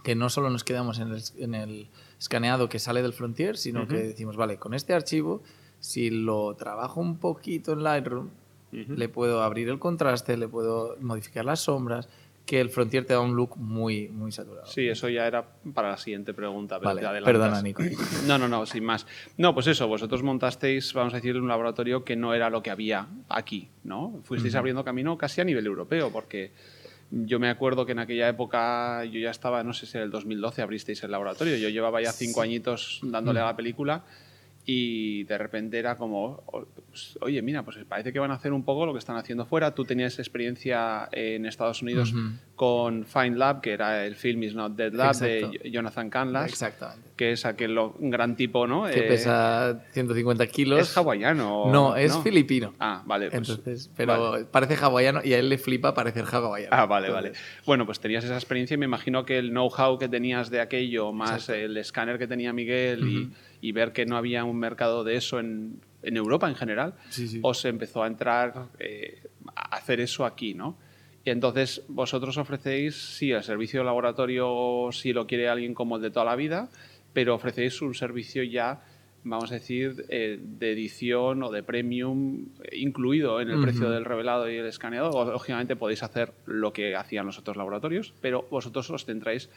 que 0.05 0.15
no 0.15 0.31
solo 0.31 0.49
nos 0.49 0.65
quedamos 0.65 0.99
en 0.99 1.13
el, 1.13 1.23
en 1.39 1.55
el 1.55 1.89
escaneado 2.19 2.69
que 2.69 2.79
sale 2.79 3.03
del 3.03 3.13
Frontier, 3.13 3.57
sino 3.57 3.87
que 3.87 3.97
decimos, 3.97 4.37
vale, 4.37 4.57
con 4.57 4.75
este 4.75 4.95
archivo, 4.95 5.43
si 5.81 6.11
lo 6.11 6.55
trabajo 6.55 7.01
un 7.01 7.19
poquito 7.19 7.73
en 7.73 7.83
Lightroom, 7.83 8.31
le 8.73 9.09
puedo 9.09 9.43
abrir 9.43 9.69
el 9.69 9.79
contraste, 9.79 10.37
le 10.37 10.49
puedo 10.49 10.97
modificar 11.01 11.45
las 11.45 11.61
sombras, 11.61 12.09
que 12.47 12.61
el 12.61 12.71
Frontier 12.71 13.05
te 13.05 13.13
da 13.13 13.21
un 13.21 13.35
look 13.35 13.57
muy, 13.57 14.09
muy 14.09 14.31
saturado. 14.31 14.67
Sí, 14.67 14.87
eso 14.87 15.09
ya 15.09 15.27
era 15.27 15.45
para 15.75 15.91
la 15.91 15.97
siguiente 15.97 16.33
pregunta. 16.33 16.79
vale, 16.79 17.03
perdona, 17.23 17.61
Nico. 17.61 17.83
No, 18.27 18.39
no, 18.39 18.49
no, 18.49 18.65
sin 18.67 18.85
más. 18.85 19.07
No, 19.37 19.53
pues 19.53 19.67
eso, 19.67 19.89
vosotros 19.89 20.23
montasteis, 20.23 20.93
vamos 20.95 21.13
a 21.13 21.17
decir, 21.17 21.37
un 21.37 21.49
laboratorio 21.49 22.05
que 22.05 22.15
no 22.15 22.35
era 22.35 22.49
lo 22.49 22.63
que 22.63 22.71
había 22.71 23.09
aquí, 23.29 23.69
¿no? 23.83 24.21
Fuisteis 24.23 24.55
abriendo 24.55 24.85
camino 24.85 25.19
casi 25.19 25.41
a 25.41 25.45
nivel 25.45 25.67
europeo, 25.67 26.13
porque 26.13 26.53
yo 27.11 27.39
me 27.39 27.49
acuerdo 27.49 27.87
que 27.87 27.93
en 27.93 27.99
aquella 27.99 28.29
época 28.29 29.05
yo 29.05 29.21
ya 29.21 29.31
estaba, 29.31 29.63
no 29.63 29.73
sé 29.73 29.87
si 29.87 29.97
en 29.97 30.05
el 30.05 30.11
2012 30.11 30.63
abristeis 30.63 31.03
el 31.03 31.11
laboratorio, 31.11 31.57
yo 31.57 31.69
llevaba 31.69 32.03
ya 32.03 32.13
cinco 32.13 32.43
añitos 32.43 33.01
dándole 33.03 33.41
a 33.41 33.47
la 33.47 33.57
película 33.57 34.05
y 34.69 35.23
de 35.25 35.39
repente 35.39 35.79
era 35.79 35.97
como, 35.97 36.43
pues, 36.89 37.17
oye, 37.21 37.41
mira, 37.41 37.63
pues 37.63 37.79
parece 37.89 38.13
que 38.13 38.19
van 38.19 38.33
a 38.33 38.35
hacer 38.35 38.53
un 38.53 38.65
poco 38.65 38.85
lo 38.85 38.93
que 38.93 38.99
están 38.99 39.17
haciendo 39.17 39.47
fuera. 39.47 39.77
Tú 39.77 39.85
tenías 39.85 40.19
experiencia 40.19 41.09
en 41.13 41.47
Estados 41.47 41.83
Unidos 41.83 42.13
con 42.57 43.05
Find 43.05 43.37
Lab, 43.37 43.61
que 43.61 43.73
era 43.73 44.05
el 44.05 44.17
Film 44.17 44.43
is 44.43 44.57
Not 44.57 44.75
Dead 44.75 44.93
Lab 44.93 45.15
de 45.17 45.61
Jonathan 45.71 46.11
Canlas. 46.11 46.51
Exactamente. 46.51 47.11
Que 47.15 47.31
es 47.31 47.47
aquel 47.47 47.79
gran 48.01 48.35
tipo, 48.35 48.67
¿no? 48.67 48.87
Que 48.87 49.03
pesa 49.03 49.85
150 49.93 50.47
kilos. 50.49 50.81
¿Es 50.81 50.97
hawaiano? 50.97 51.71
No, 51.71 51.95
es 51.95 52.19
filipino. 52.19 52.75
Ah, 52.81 53.05
vale. 53.07 53.31
Pues, 53.31 53.49
Entonces, 53.49 53.91
pero 53.97 54.49
parece 54.51 54.75
hawaiano 54.75 55.21
y 55.23 55.33
a 55.33 55.39
él 55.39 55.49
le 55.49 55.59
flipa 55.59 55.95
parecer 55.95 56.25
hawaiano. 56.25 56.75
Ah, 56.77 56.87
vale, 56.87 57.09
vale. 57.11 57.33
Bueno, 57.65 57.87
pues 57.87 58.01
tenías 58.01 58.25
esa 58.25 58.35
experiencia 58.35 58.75
y 58.75 58.79
me 58.79 58.87
imagino 58.87 59.25
que 59.25 59.39
el 59.39 59.51
know-how 59.51 59.97
que 59.97 60.09
tenías 60.09 60.51
de 60.51 60.61
aquello, 60.61 61.13
más 61.13 61.49
el 61.51 61.77
escáner 61.77 62.19
que 62.19 62.27
tenía 62.27 62.53
Miguel 62.53 63.31
y 63.56 63.56
y 63.67 63.73
ver 63.73 63.93
que 63.93 64.07
no 64.07 64.17
había 64.17 64.45
un 64.45 64.61
mercado 64.61 65.03
de 65.03 65.17
eso 65.17 65.41
en, 65.41 65.81
en 66.05 66.17
Europa 66.17 66.49
en 66.49 66.55
general, 66.55 66.95
os 67.43 67.65
empezó 67.65 68.05
a 68.05 68.07
entrar 68.07 68.69
eh, 68.79 69.23
a 69.57 69.75
hacer 69.75 69.99
eso 70.01 70.25
aquí, 70.25 70.55
¿no? 70.55 70.79
Y 71.25 71.31
entonces 71.31 71.83
vosotros 71.89 72.37
ofrecéis, 72.39 72.95
sí, 72.95 73.33
el 73.33 73.43
servicio 73.43 73.81
de 73.81 73.87
laboratorio 73.87 74.91
si 74.93 75.13
lo 75.13 75.27
quiere 75.27 75.49
alguien 75.49 75.75
como 75.75 75.97
el 75.97 76.03
de 76.03 76.13
toda 76.13 76.27
la 76.27 76.37
vida, 76.37 76.69
pero 77.13 77.35
ofrecéis 77.35 77.83
un 77.83 77.93
servicio 77.93 78.45
ya, 78.45 78.85
vamos 79.25 79.51
a 79.51 79.55
decir, 79.55 80.05
eh, 80.11 80.39
de 80.41 80.71
edición 80.71 81.43
o 81.43 81.51
de 81.51 81.65
premium 81.65 82.47
incluido 82.71 83.41
en 83.41 83.51
el 83.51 83.61
precio 83.61 83.91
del 83.91 84.05
revelado 84.05 84.49
y 84.49 84.59
el 84.59 84.67
escaneado. 84.67 85.11
Lógicamente 85.33 85.75
podéis 85.75 86.05
hacer 86.05 86.35
lo 86.47 86.73
que 86.73 86.95
hacían 86.95 87.27
los 87.27 87.41
otros 87.41 87.57
laboratorios, 87.57 88.15
pero 88.21 88.47
vosotros 88.49 88.89
os 88.91 89.05
centráis 89.05 89.51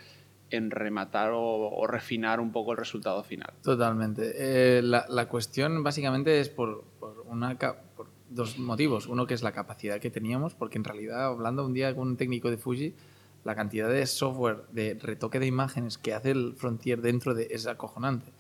en 0.52 0.72
rematar 0.72 1.32
o, 1.34 1.86
refinar 1.88 2.40
un 2.40 2.52
poco 2.52 2.72
el 2.72 2.78
resultado 2.78 3.24
final. 3.24 3.54
Totalmente. 3.62 4.34
Eh, 4.36 4.82
la, 4.82 5.28
cuestión 5.28 5.84
básicamente 5.84 6.40
es 6.40 6.50
por, 6.50 6.84
una, 7.26 7.58
por 7.58 8.08
dos 8.30 8.60
motivos. 8.60 9.08
Uno 9.08 9.28
que 9.28 9.34
es 9.34 9.44
la 9.44 9.52
capacidad 9.52 10.00
que 10.00 10.10
teníamos, 10.10 10.56
porque 10.56 10.78
en 10.78 10.84
realidad, 10.84 11.26
hablando 11.26 11.66
un 11.66 11.74
día 11.74 11.96
con 11.96 12.10
un 12.10 12.18
técnico 12.18 12.50
de 12.50 12.58
Fuji, 12.58 12.96
la 13.44 13.56
cantidad 13.56 13.90
de 13.90 14.06
software 14.06 14.64
de 14.72 14.98
retoque 15.02 15.40
de 15.40 15.48
imágenes 15.48 15.98
que 15.98 16.14
hace 16.14 16.32
el 16.32 16.54
Frontier 16.56 17.02
dentro 17.02 17.34
de 17.34 17.48
es 17.52 17.68
acojonante. 17.68 18.32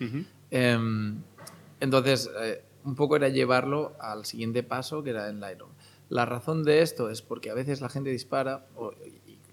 Em, 0.51 1.21
entonces, 1.79 2.29
eh, 2.41 2.63
un 2.83 2.95
poco 2.95 3.15
era 3.15 3.29
llevarlo 3.29 3.93
al 3.99 4.25
siguiente 4.25 4.63
paso, 4.63 5.03
que 5.03 5.11
era 5.11 5.29
en 5.29 5.39
Lightroom. 5.39 5.71
La 6.09 6.25
razón 6.25 6.63
de 6.63 6.81
esto 6.81 7.09
es 7.09 7.21
porque 7.21 7.51
a 7.51 7.53
veces 7.53 7.81
la 7.81 7.89
gente 7.89 8.09
dispara, 8.09 8.65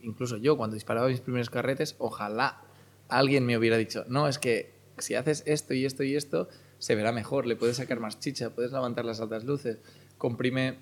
incluso 0.06 0.37
yo 0.37 0.56
cuando 0.56 0.75
disparaba 0.75 1.08
mis 1.08 1.20
primeros 1.20 1.50
carretes, 1.50 1.97
ojalá 1.99 2.62
alguien 3.08 3.44
me 3.44 3.58
hubiera 3.58 3.76
dicho, 3.76 4.05
no, 4.08 4.29
es 4.29 4.38
que 4.38 4.75
si 4.99 5.14
haces 5.14 5.43
esto 5.47 5.75
y 5.75 5.85
esto 5.85 6.03
y 6.03 6.17
esto, 6.17 6.49
se 6.79 6.94
verá 6.94 7.12
mejor, 7.12 7.47
le 7.47 7.56
puedes 7.56 7.76
sacar 7.76 8.00
más 8.00 8.19
chicha, 8.19 8.50
puedes 8.50 8.73
levantar 8.73 9.05
las 9.05 9.20
altas 9.20 9.44
luces, 9.44 9.79
comprime 10.17 10.79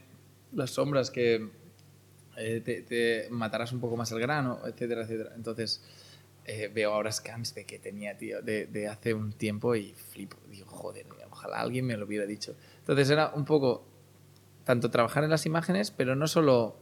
las 0.53 0.71
sombras 0.71 1.11
que 1.11 1.51
eh, 2.37 2.61
te, 2.61 3.29
matarás 3.31 3.73
un 3.73 3.81
poco 3.81 3.97
más 3.97 4.13
el 4.13 4.21
grano, 4.21 4.61
etcétera, 4.67 5.03
etcétera. 5.03 5.33
Entonces 5.35 5.83
eh, 6.45 6.71
veo 6.73 6.93
ahora 6.93 7.11
scans 7.11 7.55
de 7.55 7.65
que 7.65 7.79
tenía, 7.79 8.17
tío, 8.17 8.43
de, 8.43 8.67
de, 8.67 8.89
hace 8.89 9.15
un 9.15 9.33
tiempo 9.33 9.75
y 9.75 9.95
flipo, 9.95 10.37
digo, 10.49 10.67
joder, 10.67 11.07
ojalá 11.31 11.61
alguien 11.61 11.87
me 11.87 11.97
lo 11.97 12.07
hubiera 12.07 12.27
dicho. 12.27 12.55
Entonces 12.81 13.11
era 13.11 13.33
un 13.35 13.45
poco 13.45 13.85
tanto 14.65 14.91
trabajar 14.91 15.25
en 15.25 15.31
las 15.31 15.47
imágenes, 15.47 15.91
pero 15.91 16.17
no 16.17 16.27
solo 16.27 16.77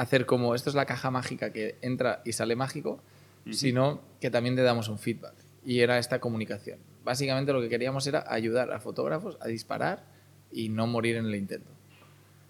hacer 0.00 0.24
como 0.24 0.54
esto 0.54 0.70
es 0.70 0.74
la 0.74 0.86
caja 0.86 1.10
mágica 1.10 1.52
que 1.52 1.76
entra 1.82 2.22
y 2.24 2.32
sale 2.32 2.56
mágico, 2.56 3.02
sino 3.50 4.00
que 4.18 4.30
también 4.30 4.56
te 4.56 4.62
damos 4.62 4.88
un 4.88 4.98
feedback. 4.98 5.34
Y 5.62 5.80
era 5.80 5.98
esta 5.98 6.20
comunicación. 6.20 6.78
Básicamente 7.04 7.52
lo 7.52 7.60
que 7.60 7.68
queríamos 7.68 8.06
era 8.06 8.24
ayudar 8.26 8.72
a 8.72 8.80
fotógrafos 8.80 9.36
a 9.42 9.48
disparar 9.48 10.06
y 10.50 10.70
no 10.70 10.86
morir 10.86 11.16
en 11.16 11.26
el 11.26 11.34
intento. 11.34 11.70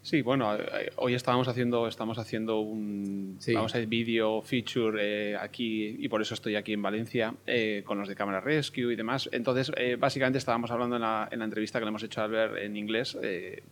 Sí, 0.02 0.23
bueno, 0.23 0.57
eh, 0.57 0.90
hoy 0.97 1.12
estábamos 1.12 1.47
haciendo, 1.49 1.87
estamos 1.87 2.19
haciendo 2.19 2.61
un 2.61 3.38
vamos 3.54 3.75
a 3.75 3.78
vídeo 3.80 4.40
feature 4.40 4.99
eh, 4.99 5.37
aquí 5.37 5.97
y 5.99 6.09
por 6.09 6.23
eso 6.23 6.33
estoy 6.33 6.57
aquí 6.57 6.73
en 6.73 6.80
Valencia 6.80 7.35
eh, 7.47 7.83
con 7.85 7.99
los 7.99 8.09
de 8.09 8.14
Cámara 8.14 8.40
Rescue 8.40 8.95
y 8.95 8.97
demás. 8.97 9.28
Entonces, 9.30 9.71
básicamente 9.99 10.38
estábamos 10.38 10.71
hablando 10.71 10.97
en 10.97 11.02
la, 11.02 11.28
en 11.30 11.40
la, 11.40 11.45
entrevista 11.45 11.78
que 11.78 11.85
le 11.85 11.90
hemos 11.90 12.02
hecho 12.02 12.23
a 12.23 12.25
Albert 12.25 12.57
en 12.59 12.76
inglés, 12.76 13.19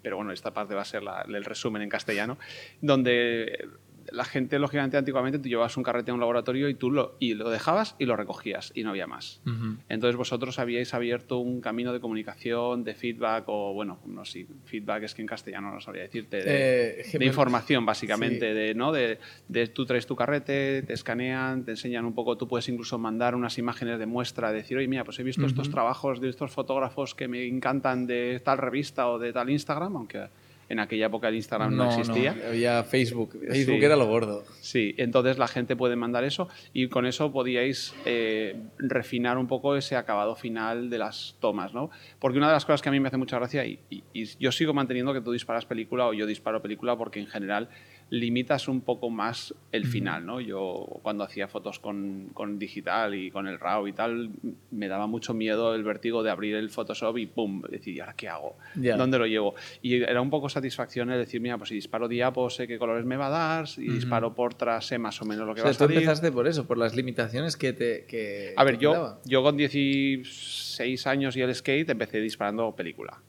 pero 0.03 0.17
bueno, 0.17 0.33
esta 0.33 0.53
parte 0.53 0.75
va 0.75 0.83
a 0.83 0.85
ser 0.85 1.03
el 1.29 1.45
resumen 1.45 1.81
en 1.81 1.89
castellano, 1.89 2.37
donde 2.83 3.67
la 4.13 4.25
gente, 4.25 4.59
lógicamente, 4.59 4.97
antiguamente 4.97 5.39
tú 5.39 5.49
llevabas 5.49 5.77
un 5.77 5.83
carrete 5.83 6.11
a 6.11 6.15
un 6.15 6.21
laboratorio 6.21 6.69
y 6.69 6.75
tú 6.75 6.91
lo, 6.91 7.17
y 7.19 7.35
lo 7.35 7.51
dejabas 7.51 7.97
y 7.99 8.07
lo 8.07 8.17
recogías 8.17 8.73
y 8.75 8.83
no 8.83 8.91
había 8.91 9.07
más. 9.07 9.41
Entonces 9.89 10.17
vosotros 10.17 10.59
habíais 10.59 10.95
abierto 10.95 11.39
un 11.39 11.61
camino 11.61 11.93
de 11.93 12.01
comunicación, 12.01 12.85
de 12.85 12.95
feedback 12.95 13.45
o, 13.47 13.73
bueno, 13.75 14.01
no 14.07 14.25
sé, 14.25 14.47
feedback 14.65 15.05
es 15.05 15.15
que 15.15 15.23
en 15.23 15.29
castellano 15.29 15.73
no 15.73 15.81
sabría 15.81 16.03
decirte, 16.03 16.43
de, 16.43 17.01
eh, 17.01 17.25
información 17.25 17.85
básicamente, 17.87 18.55
de, 18.55 18.75
¿no? 18.75 18.93
De, 18.93 19.19
de, 19.49 19.67
tú 19.69 19.87
traes 19.87 20.07
tu 20.07 20.17
carrete, 20.17 20.83
te 20.83 20.93
escanean, 20.93 21.65
te 21.65 21.73
enseñan 21.73 22.05
un 22.05 22.15
poco, 22.15 22.37
tú 22.37 22.49
puedes 22.49 22.69
incluso 22.69 22.99
mandar 22.99 23.35
unas 23.35 23.59
imágenes 23.59 23.99
de 23.99 24.07
muestra, 24.07 24.53
decir, 24.53 24.77
oye, 24.77 24.89
mira, 24.89 25.05
pues 25.05 25.19
he 25.19 25.23
visto 25.23 25.47
estos 25.47 25.71
trabajos 25.71 26.21
de 26.21 26.29
estos 26.29 26.51
fotógrafos 26.51 27.15
que 27.15 27.29
me 27.29 27.47
encantan 27.47 28.07
de 28.07 28.41
tal 28.45 28.59
revista 28.59 29.09
o 29.09 29.19
de 29.19 29.33
tal 29.33 29.51
Instagram, 29.51 29.97
aunque 29.97 30.29
en 30.69 30.81
aquella 30.81 31.07
época 31.07 31.29
el 31.29 31.37
Instagram 31.37 31.75
no, 31.75 31.89
existía. 31.89 32.35
No, 32.35 32.49
había 32.49 32.85
Facebook. 32.85 33.39
Facebook 33.49 33.83
era 33.83 33.97
lo 33.97 34.07
gordo. 34.07 34.45
Sí, 34.61 34.95
entonces 34.99 35.39
la 35.39 35.49
gente 35.49 35.77
puede 35.77 35.97
mandar 35.97 36.25
eso 36.25 36.49
y 36.73 36.89
con 36.89 37.07
eso 37.07 37.33
podíais 37.33 37.95
eh, 38.05 38.57
refinar 38.79 39.39
un 39.39 39.47
poco 39.47 39.77
ese 39.77 39.97
acabado 39.97 40.37
final 40.37 40.91
de 40.91 40.99
las 40.99 41.37
tomas, 41.41 41.73
¿no? 41.73 41.91
Porque 42.19 42.39
una 42.39 42.49
de 42.49 42.55
las 42.55 42.65
cosas 42.65 42.83
que 42.83 42.89
a 42.89 42.93
mí 42.93 43.01
me 43.01 43.09
hace 43.09 43.17
mucha 43.17 43.39
gracia 43.39 43.65
y, 43.65 43.81
y 43.91 44.25
yo 44.39 44.53
sigo 44.53 44.75
manteniendo 44.75 45.13
que 45.13 45.21
tú 45.21 45.33
disparas 45.33 45.65
película 45.65 46.07
o 46.07 46.13
yo 46.13 46.27
disparo 46.27 46.61
película 46.61 46.97
porque 46.97 47.21
en 47.21 47.27
general 47.27 47.69
limitas 48.11 48.69
un 48.69 48.81
poco 48.81 49.11
más 49.11 49.55
el 49.71 49.87
final, 49.87 50.25
¿no? 50.25 50.41
Yo 50.41 50.87
cuando 51.03 51.25
hacía 51.25 51.47
fotos 51.47 51.79
con, 51.79 52.31
con, 52.33 52.59
digital 52.59 53.15
y 53.15 53.31
con 53.31 53.47
el 53.47 53.61
RAW 53.61 53.89
y 53.89 53.93
tal, 53.93 54.31
me 54.71 54.89
daba 54.89 55.07
mucho 55.07 55.35
miedo 55.35 55.75
el 55.75 55.85
vértigo 55.85 56.23
de 56.23 56.31
abrir 56.31 56.57
el 56.57 56.71
Photoshop 56.71 57.19
y 57.19 57.27
¡pum! 57.27 57.63
Decir, 57.63 57.97
¿y 57.97 58.01
ahora 58.01 58.15
qué 58.17 58.29
hago? 58.29 58.57
¿Dónde 58.75 59.19
lo 59.19 59.27
llevo? 59.27 59.55
Y 59.83 60.03
era 60.03 60.21
un 60.23 60.31
poco 60.31 60.49
satisfacción 60.49 61.11
el 61.11 61.19
decir, 61.19 61.41
mira, 61.41 61.59
pues 61.59 61.69
si 61.69 61.75
disparo 61.75 62.09
diapos 62.09 62.55
sé 62.57 62.67
qué 62.67 62.79
colores 62.79 63.05
me 63.05 63.17
va 63.17 63.27
a 63.27 63.31
dar, 63.31 63.69
si 63.69 63.87
disparo 63.89 64.35
por 64.35 64.55
tras 64.55 64.87
sé 64.87 64.99
más 64.99 65.21
o 65.21 65.25
menos 65.27 65.47
lo 65.47 65.55
que 65.55 65.63
va 65.63 65.71
a 65.71 65.75
salir. 65.75 65.95
tú 65.95 65.99
empezaste 65.99 66.33
por 66.33 66.49
eso, 66.49 66.67
por 66.67 66.79
las 66.79 66.97
limitaciones 66.97 67.57
que 67.57 67.73
te 67.73 68.07
que 68.07 68.55
A 68.57 68.65
ver, 68.65 68.79
yo, 68.79 69.21
yo 69.25 69.43
con 69.43 69.57
16 69.57 71.07
años 71.07 71.37
y 71.37 71.43
el 71.43 71.55
skate 71.55 71.91
empecé 71.91 72.21
disparando 72.21 72.75
película. 72.75 73.21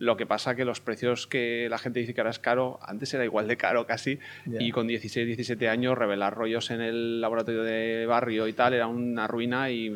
Lo 0.00 0.16
que 0.16 0.26
pasa 0.26 0.56
que 0.56 0.64
los 0.64 0.80
precios 0.80 1.28
que 1.28 1.68
la 1.70 1.78
gente 1.78 2.00
dice 2.00 2.14
que 2.14 2.20
ahora 2.20 2.30
es 2.30 2.40
caro, 2.40 2.80
antes 2.82 3.14
era 3.14 3.24
igual 3.24 3.46
de 3.46 3.56
caro 3.56 3.86
casi, 3.86 4.18
y 4.44 4.72
con 4.72 4.88
16, 4.88 5.24
17 5.24 5.68
años 5.68 5.96
revelar 5.96 6.34
rollos 6.34 6.70
en 6.72 6.80
el 6.80 7.20
laboratorio 7.20 7.62
de 7.62 8.04
barrio 8.06 8.48
y 8.48 8.52
tal 8.54 8.74
era 8.74 8.88
una 8.88 9.28
ruina 9.28 9.70
y 9.70 9.90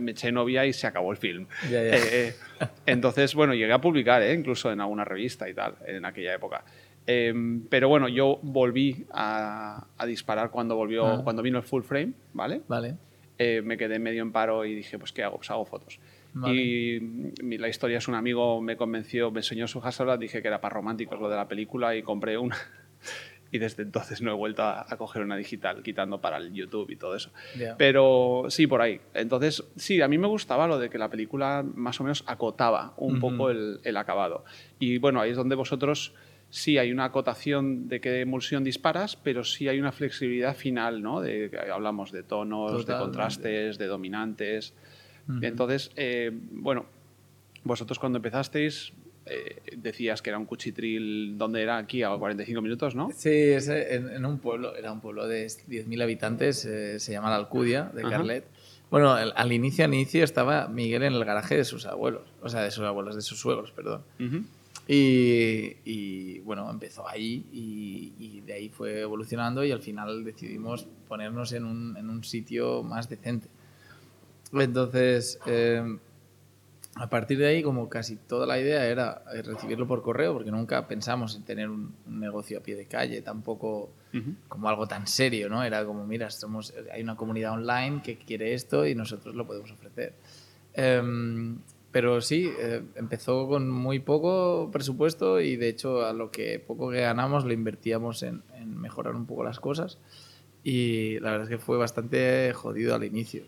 me 0.00 0.12
eché 0.12 0.32
novia 0.32 0.64
y 0.64 0.72
se 0.72 0.86
acabó 0.86 1.10
el 1.12 1.18
film. 1.18 1.46
Eh, 1.70 2.00
eh, 2.12 2.34
entonces, 2.86 3.34
bueno, 3.34 3.52
llegué 3.52 3.72
a 3.74 3.80
publicar, 3.80 4.22
¿eh? 4.22 4.32
incluso 4.32 4.72
en 4.72 4.80
alguna 4.80 5.04
revista 5.04 5.48
y 5.48 5.54
tal, 5.54 5.74
en 5.86 6.04
aquella 6.06 6.34
época. 6.34 6.64
Eh, 7.06 7.34
pero 7.68 7.88
bueno, 7.88 8.08
yo 8.08 8.38
volví 8.42 9.04
a, 9.12 9.86
a 9.98 10.06
disparar 10.06 10.50
cuando 10.50 10.76
volvió, 10.76 11.04
Ah. 11.06 11.20
cuando 11.24 11.42
vino 11.42 11.58
el 11.58 11.64
full 11.64 11.82
frame, 11.82 12.12
¿vale? 12.32 12.62
Vale. 12.68 12.94
Eh, 13.38 13.60
me 13.62 13.76
quedé 13.76 13.98
medio 13.98 14.22
en 14.22 14.30
paro 14.30 14.64
y 14.64 14.74
dije, 14.74 14.98
pues 14.98 15.10
¿qué 15.12 15.24
hago? 15.24 15.36
Pues 15.38 15.50
hago 15.50 15.64
fotos. 15.64 15.98
Vale. 16.34 16.54
Y 16.54 17.00
la 17.58 17.68
historia 17.68 17.98
es 17.98 18.08
un 18.08 18.14
amigo 18.14 18.60
me 18.60 18.76
convenció, 18.76 19.30
me 19.30 19.40
enseñó 19.40 19.68
su 19.68 19.80
Hasselblad, 19.80 20.18
dije 20.18 20.40
que 20.42 20.48
era 20.48 20.60
para 20.60 20.74
románticos 20.74 21.20
lo 21.20 21.28
de 21.28 21.36
la 21.36 21.46
película 21.48 21.94
y 21.96 22.02
compré 22.02 22.38
una. 22.38 22.56
Y 23.54 23.58
desde 23.58 23.82
entonces 23.82 24.22
no 24.22 24.30
he 24.30 24.34
vuelto 24.34 24.62
a, 24.62 24.86
a 24.88 24.96
coger 24.96 25.20
una 25.20 25.36
digital, 25.36 25.82
quitando 25.82 26.22
para 26.22 26.38
el 26.38 26.54
YouTube 26.54 26.88
y 26.88 26.96
todo 26.96 27.14
eso. 27.14 27.30
Ya. 27.54 27.76
Pero 27.76 28.46
sí, 28.48 28.66
por 28.66 28.80
ahí. 28.80 28.98
Entonces, 29.12 29.62
sí, 29.76 30.00
a 30.00 30.08
mí 30.08 30.16
me 30.16 30.26
gustaba 30.26 30.66
lo 30.66 30.78
de 30.78 30.88
que 30.88 30.96
la 30.96 31.10
película 31.10 31.62
más 31.62 32.00
o 32.00 32.04
menos 32.04 32.24
acotaba 32.26 32.94
un 32.96 33.18
Ujú. 33.18 33.20
poco 33.20 33.50
el, 33.50 33.80
el 33.84 33.98
acabado. 33.98 34.46
Y 34.78 34.96
bueno, 34.96 35.20
ahí 35.20 35.32
es 35.32 35.36
donde 35.36 35.54
vosotros 35.54 36.14
sí 36.48 36.78
hay 36.78 36.92
una 36.92 37.04
acotación 37.04 37.88
de 37.88 38.00
qué 38.00 38.20
emulsión 38.22 38.64
disparas, 38.64 39.16
pero 39.16 39.44
sí 39.44 39.68
hay 39.68 39.78
una 39.80 39.92
flexibilidad 39.92 40.56
final, 40.56 41.02
¿no? 41.02 41.20
De, 41.20 41.50
hablamos 41.70 42.10
de 42.10 42.22
tonos, 42.22 42.72
de 42.72 42.78
Totalmente. 42.78 43.04
contrastes, 43.04 43.76
de 43.76 43.86
dominantes. 43.86 44.74
Entonces, 45.40 45.90
eh, 45.96 46.30
bueno, 46.52 46.86
vosotros 47.64 47.98
cuando 47.98 48.18
empezasteis 48.18 48.92
eh, 49.26 49.62
decías 49.76 50.20
que 50.20 50.30
era 50.30 50.38
un 50.38 50.46
cuchitril, 50.46 51.38
¿dónde 51.38 51.62
era? 51.62 51.78
Aquí, 51.78 52.02
a 52.02 52.10
45 52.10 52.60
minutos, 52.60 52.94
¿no? 52.96 53.10
Sí, 53.14 53.30
ese, 53.30 53.94
en, 53.94 54.10
en 54.10 54.24
un 54.26 54.38
pueblo, 54.38 54.74
era 54.74 54.90
un 54.92 55.00
pueblo 55.00 55.28
de 55.28 55.46
10.000 55.46 56.02
habitantes, 56.02 56.64
eh, 56.64 56.98
se 56.98 57.12
llama 57.12 57.30
La 57.30 57.36
Alcudia, 57.36 57.84
de 57.94 58.00
Ajá. 58.02 58.10
Carlet. 58.10 58.44
Bueno, 58.90 59.16
el- 59.16 59.32
al 59.36 59.52
inicio, 59.52 59.84
al 59.84 59.94
inicio 59.94 60.24
estaba 60.24 60.66
Miguel 60.68 61.04
en 61.04 61.12
el 61.14 61.24
garaje 61.24 61.56
de 61.56 61.64
sus 61.64 61.86
abuelos, 61.86 62.22
o 62.42 62.48
sea, 62.48 62.62
de 62.62 62.70
sus 62.72 62.84
abuelos, 62.84 63.14
de 63.14 63.22
sus 63.22 63.38
suegros, 63.38 63.70
perdón. 63.70 64.02
Ujú. 64.18 64.42
Y, 64.88 65.76
y, 65.84 66.40
bueno, 66.40 66.68
empezó 66.68 67.08
ahí 67.08 67.46
y, 67.52 68.12
y 68.18 68.40
de 68.40 68.52
ahí 68.54 68.68
fue 68.68 69.00
evolucionando 69.00 69.64
y 69.64 69.70
al 69.70 69.80
final 69.80 70.24
decidimos 70.24 70.86
ponernos 71.08 71.52
en 71.52 71.64
un, 71.64 71.96
en 71.96 72.10
un 72.10 72.24
sitio 72.24 72.82
más 72.82 73.08
decente. 73.08 73.48
Entonces, 74.52 75.38
eh, 75.46 75.82
a 76.94 77.08
partir 77.08 77.38
de 77.38 77.46
ahí, 77.46 77.62
como 77.62 77.88
casi 77.88 78.16
toda 78.16 78.46
la 78.46 78.58
idea 78.58 78.86
era 78.86 79.22
eh, 79.34 79.42
recibirlo 79.42 79.86
por 79.86 80.02
correo, 80.02 80.34
porque 80.34 80.50
nunca 80.50 80.86
pensamos 80.86 81.34
en 81.36 81.42
tener 81.42 81.70
un, 81.70 81.94
negocio 82.06 82.58
a 82.58 82.62
pie 82.62 82.76
de 82.76 82.86
calle, 82.86 83.22
tampoco 83.22 83.90
Ujú. 84.12 84.34
como 84.48 84.68
algo 84.68 84.86
tan 84.86 85.06
serio, 85.06 85.48
¿no? 85.48 85.64
Era 85.64 85.84
como, 85.86 86.06
mira, 86.06 86.30
somos, 86.30 86.74
hay 86.92 87.02
una 87.02 87.16
comunidad 87.16 87.52
online 87.52 88.02
que 88.02 88.18
quiere 88.18 88.52
esto 88.52 88.86
y 88.86 88.94
nosotros 88.94 89.34
lo 89.34 89.46
podemos 89.46 89.70
ofrecer. 89.70 90.12
Em, 90.74 91.58
pero 91.90 92.20
sí, 92.20 92.50
eh, 92.58 92.82
empezó 92.94 93.48
con 93.48 93.70
muy 93.70 93.98
poco 93.98 94.70
presupuesto 94.70 95.40
y 95.40 95.56
de 95.56 95.68
hecho 95.68 96.04
a 96.04 96.12
lo 96.12 96.30
que 96.30 96.58
poco 96.58 96.90
que 96.90 97.00
ganamos 97.00 97.44
lo 97.44 97.52
invertíamos 97.52 98.22
en, 98.22 98.42
en 98.54 98.78
mejorar 98.78 99.14
un 99.14 99.26
poco 99.26 99.44
las 99.44 99.60
cosas 99.60 99.98
y 100.64 101.18
la 101.20 101.32
verdad 101.32 101.50
es 101.50 101.58
que 101.58 101.62
fue 101.62 101.76
bastante 101.76 102.52
jodido 102.54 102.94
al 102.94 103.04
inicio. 103.04 103.44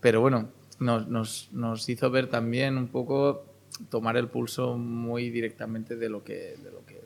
Pero 0.00 0.20
bueno, 0.20 0.50
nos, 0.78 1.08
nos, 1.08 1.48
nos 1.52 1.88
hizo 1.88 2.10
ver 2.10 2.28
también 2.28 2.78
un 2.78 2.88
poco, 2.88 3.44
tomar 3.90 4.16
el 4.16 4.28
pulso 4.28 4.76
muy 4.76 5.30
directamente 5.30 5.96
de 5.96 6.08
lo 6.08 6.24
que, 6.24 6.56
de 6.62 6.70
lo 6.70 6.84
que 6.86 7.00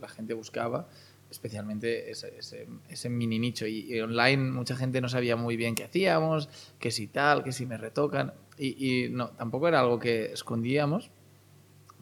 la 0.00 0.08
gente 0.08 0.34
buscaba, 0.34 0.88
especialmente 1.30 2.10
ese, 2.10 2.36
ese, 2.38 2.68
ese 2.88 3.08
mini 3.08 3.38
nicho. 3.38 3.66
Y, 3.66 3.92
y 3.92 4.00
online 4.00 4.50
mucha 4.50 4.76
gente 4.76 5.00
no 5.00 5.08
sabía 5.08 5.36
muy 5.36 5.56
bien 5.56 5.74
qué 5.74 5.84
hacíamos, 5.84 6.48
que 6.78 6.90
si 6.90 7.06
tal, 7.06 7.44
que 7.44 7.52
si 7.52 7.66
me 7.66 7.78
retocan. 7.78 8.34
Y, 8.58 9.06
y 9.06 9.08
no, 9.10 9.30
tampoco 9.30 9.68
era 9.68 9.80
algo 9.80 9.98
que 9.98 10.32
escondíamos. 10.32 11.10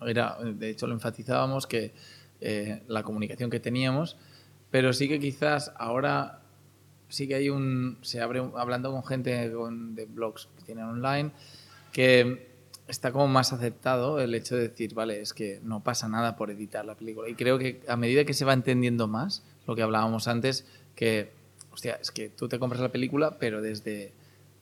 Era, 0.07 0.39
de 0.43 0.71
hecho, 0.71 0.87
lo 0.87 0.95
enfatizábamos 0.95 1.67
que 1.67 1.93
eh, 2.41 2.83
la 2.89 3.03
comunicación 3.03 3.51
que 3.51 3.61
teníamos, 3.61 4.17
pero 4.71 4.95
sí 4.95 5.09
que 5.09 5.21
quizás 5.21 5.73
ahora 5.77 6.40
sí 7.11 7.29
que 7.29 7.35
hay 7.35 7.51
un. 7.51 7.99
Se 8.03 8.21
abre 8.21 8.43
hablando 8.57 8.91
con 8.91 9.05
gente 9.05 9.53
con- 9.53 9.95
de 9.95 10.07
blogs 10.07 10.49
que 10.57 10.65
tienen 10.65 10.85
online, 10.85 11.31
que 11.93 12.49
está 12.89 13.13
como 13.13 13.29
más 13.29 13.53
aceptado 13.53 14.19
el 14.21 14.35
hecho 14.35 14.57
de 14.57 14.69
decir, 14.69 14.95
vale, 14.95 15.21
es 15.21 15.33
que 15.33 15.61
no 15.63 15.83
pasa 15.83 16.09
nada 16.09 16.37
por 16.37 16.51
editar 16.51 16.85
la 16.85 16.97
película. 16.97 17.29
Y 17.29 17.35
creo 17.35 17.59
que 17.59 17.83
a 17.87 17.97
medida 17.97 18.25
que 18.25 18.35
se 18.35 18.45
va 18.45 18.53
entendiendo 18.53 19.07
más, 19.07 19.45
lo 19.67 19.77
que 19.77 19.83
hablábamos 19.83 20.27
antes, 20.27 20.65
que, 20.97 21.31
hostia, 21.73 21.99
es 22.01 22.11
que 22.11 22.29
tú 22.31 22.49
te 22.49 22.59
compras 22.59 22.81
la 22.81 22.91
película, 22.91 23.39
pero 23.39 23.63
desde 23.63 24.13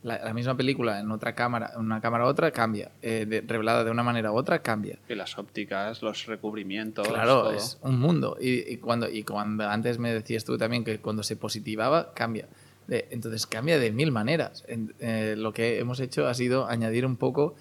la, 0.02 0.19
la 0.25 0.33
misma 0.33 0.57
película 0.57 1.00
en 1.00 1.11
otra 1.11 1.35
cámara, 1.35 1.73
en 1.75 1.81
una 1.81 2.00
cámara 2.00 2.25
a 2.25 2.26
otra, 2.28 2.50
cambia. 2.52 2.93
Eh, 3.02 3.26
de- 3.28 3.40
revelada 3.40 3.83
de 3.85 3.90
una 3.90 4.02
manera 4.02 4.31
u 4.33 4.37
otra, 4.37 4.61
cambia. 4.61 4.99
Y 5.09 5.14
las 5.14 5.37
ópticas, 5.38 6.02
los 6.02 6.26
recubrimientos, 6.26 7.09
Claro, 7.09 7.43
todo. 7.43 7.52
es 7.52 7.78
un 7.83 7.99
mundo. 7.99 8.37
Y, 8.40 8.73
y 8.73 8.76
cuando, 8.78 9.09
y 9.09 9.25
cuando 9.25 9.69
antes 9.69 9.99
me 9.99 10.12
decías 10.14 10.45
tú 10.45 10.57
también 10.57 10.85
que 10.85 10.99
cuando 11.00 11.23
se 11.23 11.37
positivaba, 11.37 12.12
cambia. 12.14 12.47
Entonces 12.90 13.47
cambia 13.47 13.78
de 13.78 13.90
mil 13.93 14.12
maneras. 14.12 14.64
Eh, 14.69 15.35
lo 15.37 15.52
que 15.52 15.78
hemos 15.78 16.00
hecho 16.00 16.26
ha 16.26 16.33
sido 16.35 16.67
añadir 16.69 17.05
un 17.05 17.17
poco 17.17 17.55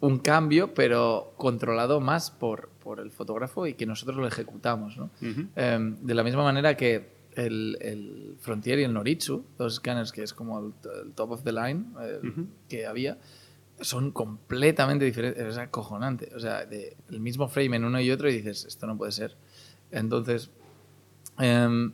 un 0.00 0.18
cambio, 0.18 0.72
pero 0.72 1.34
controlado 1.36 2.00
más 2.00 2.30
por, 2.30 2.68
por 2.82 3.00
el 3.00 3.10
fotógrafo 3.10 3.66
y 3.66 3.74
que 3.74 3.86
nosotros 3.86 4.16
lo 4.16 4.26
ejecutamos. 4.26 4.98
Eh, 5.56 5.78
de 6.00 6.14
la 6.14 6.22
misma 6.22 6.42
manera 6.44 6.76
que 6.76 7.15
el, 7.36 7.76
el 7.80 8.36
Frontier 8.40 8.78
y 8.78 8.84
el 8.84 8.92
Noritsu, 8.92 9.44
dos 9.58 9.74
escáneres 9.74 10.10
que 10.10 10.22
es 10.22 10.32
como 10.32 10.58
el, 10.58 10.72
el 11.04 11.12
top 11.12 11.32
of 11.32 11.42
the 11.44 11.52
line 11.52 11.84
eh, 12.00 12.20
Ujú. 12.26 12.46
que 12.68 12.86
había, 12.86 13.18
son 13.80 14.10
completamente 14.10 15.04
diferentes. 15.04 15.44
Es 15.44 15.58
acojonante. 15.58 16.30
O 16.34 16.40
sea, 16.40 16.64
de, 16.64 16.96
el 17.10 17.20
mismo 17.20 17.46
frame 17.48 17.76
en 17.76 17.84
uno 17.84 18.00
y 18.00 18.10
otro 18.10 18.28
y 18.30 18.36
dices, 18.36 18.64
esto 18.64 18.86
no 18.86 18.96
puede 18.96 19.12
ser. 19.12 19.36
Entonces, 19.90 20.50
em, 21.38 21.92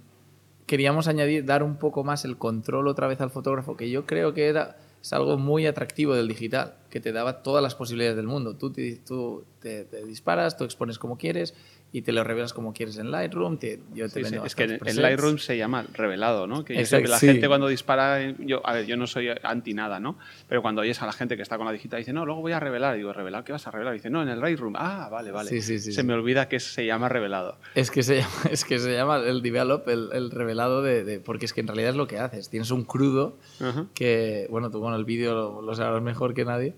queríamos 0.67 1.09
añadir, 1.09 1.45
dar 1.45 1.63
un 1.63 1.77
poco 1.77 2.05
más 2.05 2.25
el 2.25 2.39
control 2.39 2.87
otra 2.87 3.09
vez 3.09 3.21
al 3.21 3.31
fotógrafo, 3.31 3.77
que 3.77 3.91
yo 3.91 4.07
creo 4.07 4.33
que 4.33 4.47
era 4.47 4.77
es 5.03 5.13
algo 5.13 5.37
muy 5.37 5.67
atractivo 5.67 6.15
del 6.15 6.29
digital, 6.29 6.77
que 6.89 7.01
te 7.01 7.11
daba 7.11 7.43
todas 7.43 7.61
las 7.61 7.75
posibilidades 7.75 8.17
del 8.17 8.29
mundo. 8.29 8.55
Tú 8.55 8.71
te, 8.71 8.95
tú 9.05 9.45
te, 9.59 9.85
te 9.85 10.05
disparas, 10.05 10.57
tú 10.57 10.63
expones 10.63 10.97
como 10.97 11.19
quieres 11.19 11.55
y 11.95 12.01
te 12.03 12.13
lo 12.13 12.25
revelas 12.25 12.55
como 12.55 12.73
quieres 12.73 12.97
en 12.97 13.11
Lightroom. 13.11 13.59
Te, 13.59 13.79
yo 13.93 14.09
te 14.09 14.25
Sí, 14.25 14.31
sí, 14.31 14.37
Es 14.45 14.55
que 14.55 14.65
en, 14.65 14.79
en. 14.85 15.03
Lightroom 15.03 15.37
se 15.37 15.59
llama 15.59 15.85
revelado, 15.93 16.47
¿no? 16.47 16.65
Que 16.65 16.81
Exacto, 16.81 17.03
que 17.05 17.09
la 17.11 17.19
sí. 17.19 17.27
gente 17.27 17.49
cuando 17.49 17.69
dispara, 17.69 18.31
yo, 18.39 18.67
a 18.67 18.73
ver, 18.73 18.87
yo 18.87 18.97
no 18.97 19.07
soy 19.07 19.29
anti 19.43 19.75
nada, 19.75 20.01
¿no? 20.01 20.17
Pero 20.49 20.63
cuando 20.63 20.81
oyes 20.81 21.03
a 21.03 21.07
la 21.07 21.13
gente 21.13 21.37
que 21.37 21.43
está 21.43 21.59
con 21.59 21.67
la 21.67 21.73
digital 21.73 21.99
dice, 22.01 22.13
no, 22.15 22.25
luego 22.25 22.41
voy 22.41 22.53
a 22.53 22.61
revelar. 22.61 22.95
Y 22.95 22.99
digo, 22.99 23.13
¿revelar 23.13 23.45
qué 23.45 23.53
vas 23.53 23.67
a 23.67 23.71
revelar? 23.71 23.95
Y 23.95 23.99
dice, 23.99 24.09
no, 24.09 24.23
en 24.23 24.31
el 24.31 24.41
Lightroom. 24.41 24.75
Ah, 24.77 25.09
vale, 25.13 25.31
vale. 25.33 25.61
Se 25.61 26.03
me 26.03 26.15
olvida 26.15 26.49
que 26.49 26.61
se 26.61 26.87
llama 26.87 27.11
revelado. 27.11 27.59
Es 27.75 27.91
que 27.91 28.03
se 28.03 28.21
llama, 28.21 28.33
es 28.51 28.65
que 28.65 28.79
se 28.79 28.95
llama 28.95 29.19
el 29.19 29.43
develop, 29.43 29.87
el, 29.89 30.09
el 30.15 30.31
revelado 30.31 30.81
de, 30.83 31.05
de- 31.05 31.21
Porque 31.21 31.45
es 31.45 31.53
que 31.53 31.61
en 31.61 31.67
realidad 31.67 31.91
es 31.91 31.97
lo 31.97 32.07
que 32.07 32.19
haces. 32.19 32.49
Tienes 32.49 32.71
un 32.71 32.85
crudo 32.85 33.37
Ajá. 33.61 33.87
que, 33.95 34.47
bueno, 34.51 34.71
tú 34.71 34.81
con 34.81 34.95
el 34.95 35.05
vídeo 35.05 35.35
lo, 35.35 35.61
lo 35.61 35.75
sabrás 35.75 36.03
mejor 36.03 36.33
que 36.33 36.47
nadie. 36.47 36.75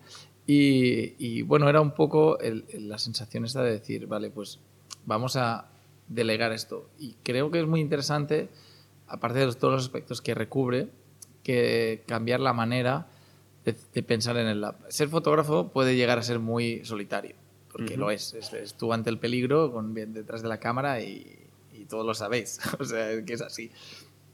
Y, 0.46 1.14
y, 1.18 1.42
bueno, 1.42 1.68
era 1.70 1.80
un 1.80 1.92
poco 1.92 2.38
el- 2.40 2.64
la 2.80 2.98
sensación 2.98 3.44
esta 3.44 3.62
de 3.62 3.70
decir, 3.70 4.06
vale, 4.06 4.30
pues 4.30 4.58
vamos 5.06 5.36
a 5.36 5.68
delegar 6.08 6.52
esto. 6.52 6.88
Y 6.98 7.14
creo 7.22 7.50
que 7.50 7.60
es 7.60 7.66
muy 7.66 7.80
interesante, 7.80 8.48
aparte 9.06 9.38
de 9.38 9.52
todos 9.54 9.74
los 9.74 9.82
aspectos 9.84 10.20
que 10.20 10.34
recubre, 10.34 10.88
que 11.42 12.02
cambiar 12.06 12.40
la 12.40 12.52
manera 12.52 13.06
de, 13.64 13.74
de 13.94 14.02
pensar 14.02 14.36
en 14.36 14.46
el 14.46 14.60
lab. 14.60 14.76
Ser 14.88 15.08
fotógrafo 15.08 15.68
puede 15.68 15.96
llegar 15.96 16.18
a 16.18 16.22
ser 16.22 16.38
muy 16.38 16.84
solitario, 16.84 17.34
porque 17.72 17.96
lo 17.96 18.10
es. 18.10 18.34
es. 18.34 18.52
es 18.52 18.74
tú 18.74 18.92
ante 18.92 19.10
el 19.10 19.18
peligro, 19.18 19.72
con, 19.72 19.94
bien 19.94 20.12
detrás 20.12 20.42
de 20.42 20.48
la 20.48 20.58
cámara 20.58 21.00
y, 21.00 21.46
y 21.72 21.84
todos 21.86 22.04
lo 22.06 22.14
sabéis. 22.14 22.60
o 22.78 22.84
sea, 22.84 23.22
que 23.24 23.32
es 23.32 23.40
así. 23.42 23.70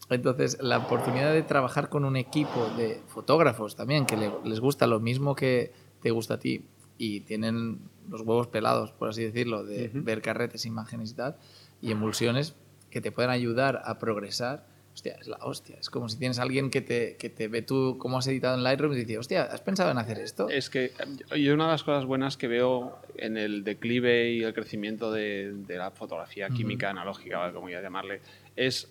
Entonces, 0.08 0.58
la 0.60 0.78
oportunidad 0.78 1.32
de 1.32 1.42
trabajar 1.44 1.88
con 1.88 2.04
un 2.04 2.16
equipo 2.16 2.68
de 2.76 3.00
fotógrafos 3.08 3.76
también, 3.76 4.06
que 4.06 4.16
le- 4.16 4.32
les 4.44 4.58
gusta 4.58 4.88
lo 4.88 4.98
mismo 4.98 5.36
que 5.36 5.72
te 6.02 6.10
gusta 6.10 6.34
a 6.34 6.38
ti 6.40 6.64
y 7.00 7.20
tienen 7.20 7.78
los 8.10 8.20
huevos 8.20 8.48
pelados, 8.48 8.92
por 8.92 9.08
así 9.08 9.24
decirlo, 9.24 9.64
de 9.64 9.90
ver 9.94 10.20
carretes, 10.20 10.66
imágenes 10.66 11.12
y 11.12 11.14
tal, 11.14 11.36
y 11.80 11.92
emulsiones 11.92 12.54
que 12.90 13.00
te 13.00 13.10
pueden 13.10 13.30
ayudar 13.30 13.80
a 13.86 13.98
progresar. 13.98 14.66
Hostia, 14.92 15.16
es 15.18 15.26
la 15.26 15.38
hostia. 15.38 15.76
Es 15.80 15.88
como 15.88 16.10
si 16.10 16.18
tienes 16.18 16.38
a 16.38 16.42
alguien 16.42 16.68
que 16.68 16.82
te, 16.82 17.16
que 17.16 17.30
te 17.30 17.48
ve 17.48 17.62
tú 17.62 17.96
cómo 17.98 18.18
has 18.18 18.26
editado 18.26 18.54
en 18.54 18.64
Lightroom 18.64 18.92
y 18.92 18.96
dice, 18.96 19.16
hostia, 19.16 19.44
¿has 19.44 19.62
pensado 19.62 19.90
en 19.90 19.96
hacer 19.96 20.18
esto? 20.18 20.50
Es 20.50 20.68
que 20.68 20.92
yo 21.38 21.54
una 21.54 21.64
de 21.64 21.70
las 21.70 21.84
cosas 21.84 22.04
buenas 22.04 22.36
que 22.36 22.48
veo 22.48 22.98
en 23.16 23.38
el 23.38 23.64
declive 23.64 24.32
y 24.32 24.42
el 24.42 24.52
crecimiento 24.52 25.10
de, 25.10 25.54
de 25.54 25.78
la 25.78 25.92
fotografía 25.92 26.50
química 26.50 26.90
analógica, 26.90 27.50
como 27.54 27.70
ya 27.70 27.80
llamarle, 27.80 28.20
es 28.56 28.90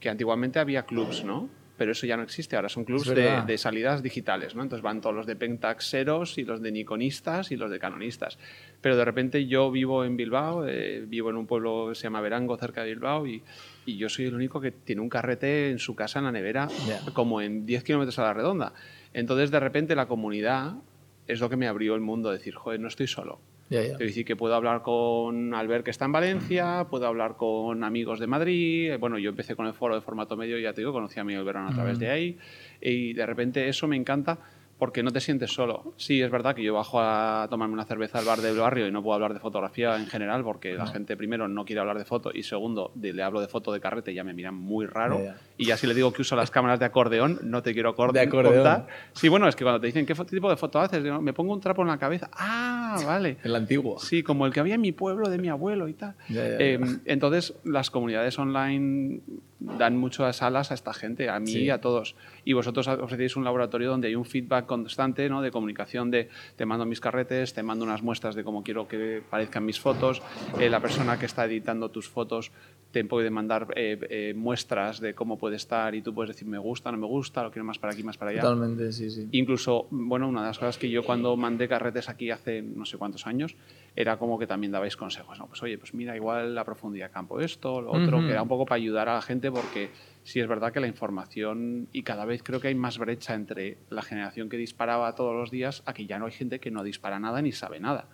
que 0.00 0.08
antiguamente 0.08 0.58
había 0.58 0.86
clubs, 0.86 1.22
¿no? 1.22 1.50
Pero 1.76 1.92
eso 1.92 2.06
ya 2.06 2.16
no 2.16 2.22
existe. 2.22 2.56
Ahora 2.56 2.68
son 2.68 2.84
clubs 2.84 3.08
de, 3.08 3.58
salidas 3.58 4.02
digitales, 4.02 4.54
¿no? 4.54 4.62
Entonces 4.62 4.82
van 4.82 5.00
todos 5.00 5.14
los 5.14 5.26
de 5.26 5.36
Pentaxeros 5.36 6.38
y 6.38 6.44
los 6.44 6.60
de 6.62 6.72
Nikonistas 6.72 7.50
y 7.50 7.56
los 7.56 7.70
de 7.70 7.78
Canonistas. 7.78 8.38
Pero 8.80 8.96
de 8.96 9.04
repente 9.04 9.46
yo 9.46 9.70
vivo 9.70 10.04
en 10.04 10.16
Bilbao, 10.16 10.66
eh, 10.66 11.04
vivo 11.06 11.30
en 11.30 11.36
un 11.36 11.46
pueblo 11.46 11.88
que 11.88 11.94
se 11.94 12.04
llama 12.04 12.20
Verango, 12.20 12.56
cerca 12.56 12.82
de 12.82 12.90
Bilbao, 12.90 13.26
y, 13.26 13.42
y 13.86 13.96
yo 13.96 14.08
soy 14.08 14.26
el 14.26 14.34
único 14.34 14.60
que 14.60 14.70
tiene 14.70 15.02
un 15.02 15.08
carrete 15.08 15.70
en 15.70 15.78
su 15.78 15.94
casa 15.94 16.18
en 16.18 16.26
la 16.26 16.32
nevera, 16.32 16.68
como 17.14 17.40
en 17.40 17.66
10 17.66 17.84
kilómetros 17.84 18.18
a 18.18 18.22
la 18.22 18.34
redonda. 18.34 18.72
Entonces 19.12 19.50
de 19.50 19.60
repente 19.60 19.94
la 19.94 20.06
comunidad 20.06 20.74
es 21.26 21.40
lo 21.40 21.48
que 21.48 21.56
me 21.56 21.68
abrió 21.68 21.94
el 21.94 22.00
mundo, 22.00 22.30
decir, 22.30 22.54
joder, 22.54 22.80
no 22.80 22.88
estoy 22.88 23.06
solo. 23.06 23.40
Ya, 23.72 23.80
ya. 23.80 23.88
Quiero 23.96 24.06
decir 24.06 24.24
que 24.24 24.36
puedo 24.36 24.54
hablar 24.54 24.82
con 24.82 25.54
Albert 25.54 25.84
que 25.84 25.90
está 25.90 26.04
en 26.04 26.12
Valencia, 26.12 26.86
puedo 26.90 27.06
hablar 27.06 27.36
con 27.36 27.82
amigos 27.84 28.20
de 28.20 28.26
Madrid. 28.26 28.90
eh, 28.92 28.96
Bueno, 28.98 29.18
yo 29.18 29.30
empecé 29.30 29.56
con 29.56 29.66
el 29.66 29.72
foro 29.74 29.94
de 29.94 30.00
formato 30.02 30.36
medio, 30.36 30.58
ya 30.58 30.72
te 30.72 30.80
digo, 30.82 30.92
conocí 30.92 31.18
a 31.18 31.24
Miguel 31.24 31.44
Verón 31.44 31.66
a 31.66 31.72
través 31.74 31.98
de 31.98 32.10
ahí. 32.10 32.38
Y 32.80 33.12
de 33.14 33.24
repente 33.26 33.68
eso 33.68 33.88
me 33.88 33.96
encanta 33.96 34.38
porque 34.78 35.02
no 35.04 35.12
te 35.12 35.20
sientes 35.20 35.52
solo. 35.52 35.94
Sí, 35.96 36.20
es 36.20 36.28
verdad 36.30 36.56
que 36.56 36.62
yo 36.64 36.74
bajo 36.74 36.98
a 37.00 37.46
tomarme 37.48 37.74
una 37.74 37.84
cerveza 37.84 38.18
al 38.18 38.24
bar 38.24 38.40
del 38.40 38.56
barrio 38.58 38.88
y 38.88 38.90
no 38.90 39.00
puedo 39.00 39.14
hablar 39.14 39.32
de 39.32 39.38
fotografía 39.38 39.96
en 39.96 40.06
general 40.06 40.42
porque 40.42 40.74
la 40.74 40.86
gente 40.86 41.16
primero 41.16 41.46
no 41.46 41.64
quiere 41.64 41.78
hablar 41.80 41.98
de 41.98 42.04
foto 42.04 42.32
y 42.34 42.42
segundo 42.42 42.90
de- 42.96 43.12
le 43.12 43.22
hablo 43.22 43.40
de 43.40 43.46
foto 43.46 43.72
de 43.72 43.78
carrete 43.78 44.10
y 44.10 44.16
ya 44.16 44.24
me 44.24 44.34
miran 44.34 44.56
muy 44.56 44.86
raro. 44.86 45.20
Ya. 45.22 45.36
Y 45.62 45.66
ya 45.66 45.76
si 45.76 45.86
le 45.86 45.94
digo 45.94 46.12
que 46.12 46.22
uso 46.22 46.34
las 46.36 46.50
cámaras 46.50 46.78
de 46.80 46.86
acordeón, 46.86 47.38
no 47.42 47.62
te 47.62 47.72
quiero 47.72 47.94
acor- 47.96 48.12
De 48.12 48.20
acordeón. 48.20 48.54
contar. 48.56 48.86
Sí, 49.12 49.28
bueno, 49.28 49.48
es 49.48 49.56
que 49.56 49.64
cuando 49.64 49.80
te 49.80 49.86
dicen 49.86 50.04
qué 50.06 50.14
tipo 50.14 50.50
de 50.50 50.56
foto 50.56 50.80
haces, 50.80 51.02
digo, 51.02 51.20
me 51.20 51.32
pongo 51.32 51.52
un 51.52 51.60
trapo 51.60 51.82
en 51.82 51.88
la 51.88 51.98
cabeza. 51.98 52.28
Ah, 52.32 52.98
vale. 53.06 53.36
El 53.42 53.54
antiguo. 53.56 53.98
Sí, 53.98 54.22
como 54.22 54.46
el 54.46 54.52
que 54.52 54.60
había 54.60 54.74
en 54.74 54.80
mi 54.80 54.92
pueblo 54.92 55.28
de 55.28 55.38
mi 55.38 55.48
abuelo 55.48 55.88
y 55.88 55.94
tal. 55.94 56.14
Ya, 56.28 56.42
ya, 56.44 56.48
ya. 56.50 56.56
Eh, 56.58 56.80
entonces, 57.04 57.54
las 57.64 57.90
comunidades 57.90 58.38
online 58.38 59.20
dan 59.60 59.96
muchas 59.96 60.42
alas 60.42 60.72
a 60.72 60.74
esta 60.74 60.92
gente, 60.92 61.28
a 61.30 61.38
mí 61.38 61.46
Sí. 61.46 61.60
y 61.64 61.70
a 61.70 61.80
todos. 61.80 62.16
Y 62.44 62.52
vosotros 62.52 62.88
ofrecéis 62.88 63.36
un 63.36 63.44
laboratorio 63.44 63.90
donde 63.90 64.08
hay 64.08 64.16
un 64.16 64.24
feedback 64.24 64.66
constante 64.66 65.28
¿no? 65.28 65.40
de 65.40 65.52
comunicación 65.52 66.10
de 66.10 66.28
te 66.56 66.66
mando 66.66 66.84
mis 66.84 66.98
carretes, 66.98 67.54
te 67.54 67.62
mando 67.62 67.84
unas 67.84 68.02
muestras 68.02 68.34
de 68.34 68.42
cómo 68.42 68.64
quiero 68.64 68.88
que 68.88 69.22
parezcan 69.30 69.64
mis 69.64 69.78
fotos, 69.78 70.20
eh, 70.58 70.68
la 70.68 70.80
persona 70.80 71.16
que 71.16 71.26
está 71.26 71.44
editando 71.44 71.90
tus 71.90 72.08
fotos 72.08 72.50
te 72.92 73.04
puede 73.04 73.30
mandar 73.30 73.68
eh, 73.74 73.98
eh, 74.08 74.34
muestras 74.36 75.00
de 75.00 75.14
cómo 75.14 75.38
puede 75.38 75.56
estar 75.56 75.94
y 75.94 76.02
tú 76.02 76.14
puedes 76.14 76.36
decir 76.36 76.46
me 76.46 76.58
gusta, 76.58 76.92
no 76.92 76.98
me 76.98 77.06
gusta, 77.06 77.42
lo 77.42 77.50
quiero 77.50 77.64
más 77.64 77.78
para 77.78 77.94
aquí, 77.94 78.02
más 78.02 78.18
para 78.18 78.30
allá. 78.30 78.42
Totalmente, 78.42 78.92
sí, 78.92 79.10
sí. 79.10 79.28
Incluso, 79.32 79.88
bueno, 79.90 80.28
una 80.28 80.42
de 80.42 80.48
las 80.48 80.58
cosas 80.58 80.76
que 80.76 80.90
yo 80.90 81.02
cuando 81.02 81.34
mandé 81.36 81.66
carretes 81.66 82.10
aquí 82.10 82.30
hace 82.30 82.60
no 82.60 82.84
sé 82.84 82.98
cuántos 82.98 83.26
años, 83.26 83.56
era 83.96 84.18
como 84.18 84.38
que 84.38 84.46
también 84.46 84.72
dabais 84.72 84.96
consejos, 84.96 85.38
¿no? 85.38 85.46
Pues 85.46 85.62
oye, 85.62 85.78
pues 85.78 85.94
mira, 85.94 86.14
igual 86.14 86.54
la 86.54 86.64
profundidad 86.64 87.06
de 87.06 87.12
campo 87.12 87.40
esto, 87.40 87.80
lo 87.80 87.92
otro, 87.92 88.18
Ujú. 88.18 88.26
que 88.26 88.32
era 88.32 88.42
un 88.42 88.48
poco 88.48 88.66
para 88.66 88.76
ayudar 88.76 89.08
a 89.08 89.14
la 89.14 89.22
gente 89.22 89.50
porque 89.50 89.90
sí 90.22 90.40
es 90.40 90.46
verdad 90.46 90.70
que 90.70 90.80
la 90.80 90.86
información, 90.86 91.88
y 91.92 92.02
cada 92.02 92.26
vez 92.26 92.42
creo 92.42 92.60
que 92.60 92.68
hay 92.68 92.74
más 92.74 92.98
brecha 92.98 93.34
entre 93.34 93.78
la 93.88 94.02
generación 94.02 94.50
que 94.50 94.58
disparaba 94.58 95.14
todos 95.14 95.34
los 95.34 95.50
días, 95.50 95.82
a 95.86 95.94
que 95.94 96.06
ya 96.06 96.18
no 96.18 96.26
hay 96.26 96.32
gente 96.32 96.60
que 96.60 96.70
no 96.70 96.84
dispara 96.84 97.18
nada 97.18 97.40
ni 97.40 97.52
sabe 97.52 97.80
nada. 97.80 98.08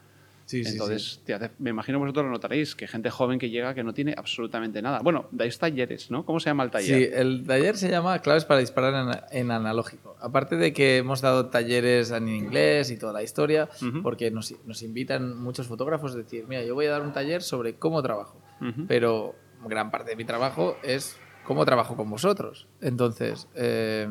Sí, 0.49 0.65
sí, 0.65 0.71
Entonces, 0.73 1.03
sí. 1.17 1.21
te 1.27 1.35
hace- 1.35 1.51
me 1.59 1.69
imagino 1.69 1.99
vosotros 1.99 2.25
lo 2.25 2.31
notaréis, 2.33 2.75
que 2.75 2.89
gente 2.89 3.11
joven 3.11 3.39
que 3.39 3.51
llega 3.51 3.75
que 3.75 3.85
no 3.85 3.93
tiene 3.93 4.15
absolutamente 4.17 4.81
nada. 4.81 5.01
Bueno, 5.01 5.27
dais 5.31 5.59
talleres, 5.59 6.11
¿no? 6.11 6.25
¿Cómo 6.25 6.41
se 6.41 6.49
llama 6.49 6.65
el 6.65 6.71
taller? 6.71 7.09
Sí, 7.11 7.11
el 7.15 7.45
taller 7.47 7.77
se 7.77 7.91
llama 7.91 8.19
Claves 8.21 8.47
para 8.47 8.61
disparar 8.61 8.95
en, 9.31 9.39
en 9.41 9.51
analógico. 9.51 10.17
Aparte 10.23 10.57
de 10.57 10.73
que 10.73 10.97
hemos 10.97 11.21
dado 11.21 11.51
talleres 11.51 12.11
en 12.13 12.29
inglés 12.29 12.91
y 12.91 12.97
toda 12.97 13.13
la 13.13 13.23
historia, 13.23 13.69
porque 14.03 14.31
nos, 14.31 14.55
nos 14.65 14.81
invitan 14.83 15.37
muchos 15.37 15.67
fotógrafos 15.67 16.15
a 16.15 16.17
decir, 16.17 16.47
mira, 16.49 16.63
yo 16.65 16.75
voy 16.75 16.87
a 16.87 16.93
dar 16.93 17.03
un 17.03 17.13
taller 17.13 17.43
sobre 17.43 17.75
cómo 17.75 18.03
trabajo, 18.03 18.41
pero 18.89 19.35
gran 19.67 19.91
parte 19.91 20.11
de 20.11 20.17
mi 20.17 20.25
trabajo 20.25 20.79
es 20.83 21.19
cómo 21.45 21.67
trabajo 21.67 21.95
con 21.95 22.09
vosotros. 22.09 22.69
Entonces, 22.81 23.49
eh, 23.55 24.09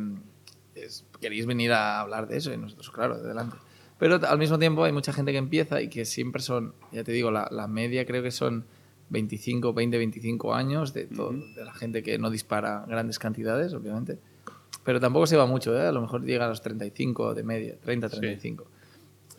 es- 0.75 1.03
queréis 1.19 1.47
venir 1.47 1.71
a 1.71 1.99
hablar 1.99 2.27
de 2.27 2.37
eso 2.37 2.53
y 2.53 2.57
nosotros, 2.57 2.91
claro, 2.91 3.15
adelante. 3.15 3.57
Pero 3.99 4.19
al 4.27 4.37
mismo 4.37 4.59
tiempo 4.59 4.83
hay 4.83 4.91
mucha 4.91 5.11
gente 5.11 5.31
que 5.31 5.37
empieza 5.37 5.81
y 5.81 5.89
que 5.89 6.05
siempre 6.05 6.41
son, 6.41 6.73
ya 6.91 7.03
te 7.03 7.11
digo, 7.11 7.31
la, 7.31 7.47
la 7.51 7.67
media 7.67 8.05
creo 8.05 8.21
que 8.21 8.31
son 8.31 8.65
25, 9.09 9.73
20, 9.73 9.97
25 9.97 10.53
años 10.53 10.93
de, 10.93 11.05
todo, 11.05 11.31
de 11.31 11.63
la 11.63 11.73
gente 11.73 12.03
que 12.03 12.17
no 12.17 12.29
dispara 12.29 12.85
grandes 12.87 13.19
cantidades, 13.19 13.73
obviamente. 13.73 14.19
Pero 14.83 14.99
tampoco 14.99 15.27
se 15.27 15.37
va 15.37 15.45
mucho, 15.45 15.77
¿eh? 15.77 15.87
a 15.87 15.91
lo 15.91 16.01
mejor 16.01 16.23
llega 16.23 16.45
a 16.45 16.49
los 16.49 16.61
35 16.61 17.33
de 17.33 17.43
media, 17.43 17.75
30, 17.81 18.09
35. 18.09 18.67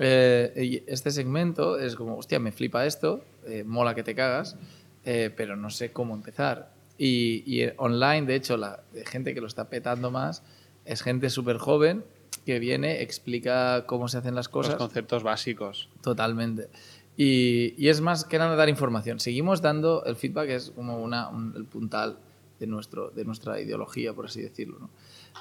Eh, 0.00 0.52
y 0.56 0.90
este 0.90 1.10
segmento 1.10 1.78
es 1.78 1.96
como, 1.96 2.16
hostia, 2.16 2.38
me 2.38 2.52
flipa 2.52 2.86
esto, 2.86 3.24
eh, 3.46 3.64
mola 3.64 3.94
que 3.94 4.02
te 4.02 4.14
cagas, 4.14 4.56
eh, 5.04 5.30
pero 5.34 5.56
no 5.56 5.70
sé 5.70 5.92
cómo 5.92 6.14
empezar. 6.14 6.72
Y, 6.96 7.42
y, 7.46 7.62
eh, 7.62 7.74
online, 7.78 8.26
de 8.26 8.34
hecho, 8.34 8.56
la 8.56 8.80
gente 9.06 9.34
que 9.34 9.40
lo 9.40 9.46
está 9.46 9.68
petando 9.68 10.10
más 10.10 10.42
es 10.84 11.02
gente 11.02 11.30
súper 11.30 11.58
joven 11.58 12.04
que 12.48 12.58
viene, 12.58 13.02
explica 13.02 13.84
cómo 13.84 14.08
se 14.08 14.16
hacen 14.16 14.34
las 14.34 14.46
Los 14.46 14.52
cosas. 14.52 14.76
conceptos 14.76 15.22
básicos. 15.22 15.90
Totalmente. 16.00 16.70
Y, 17.14 17.74
y 17.76 17.88
es 17.88 18.00
más 18.00 18.24
que 18.24 18.38
nada 18.38 18.56
dar 18.56 18.70
información. 18.70 19.20
Seguimos 19.20 19.61
dando, 19.61 20.02
el 20.06 20.16
feedback 20.16 20.48
es 20.48 20.70
como 20.70 20.98
una, 21.02 21.28
un- 21.28 21.52
el 21.56 21.66
puntal 21.66 22.18
de, 22.58 22.66
nuestro, 22.66 23.11
de 23.11 23.26
nuestra 23.26 23.61
ideología, 23.61 24.14
por 24.14 24.24
así 24.26 24.40
decirlo. 24.40 24.78
¿no? 24.78 24.90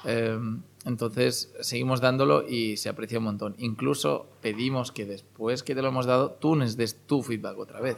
Eh, 0.04 0.38
entonces, 0.84 1.50
seguimos 1.60 2.02
dándolo 2.02 2.46
y 2.46 2.76
se 2.76 2.90
aprecia 2.90 3.16
un 3.18 3.24
montón. 3.24 3.54
Incluso 3.56 4.26
pedimos 4.42 4.92
que 4.92 5.06
después 5.06 5.62
que 5.62 5.74
te 5.74 5.80
lo 5.80 5.88
hemos 5.88 6.04
dado, 6.04 6.32
tú 6.32 6.56
nos 6.56 6.76
des 6.76 7.06
tu 7.06 7.22
feedback 7.22 7.56
otra 7.58 7.80
vez. 7.80 7.96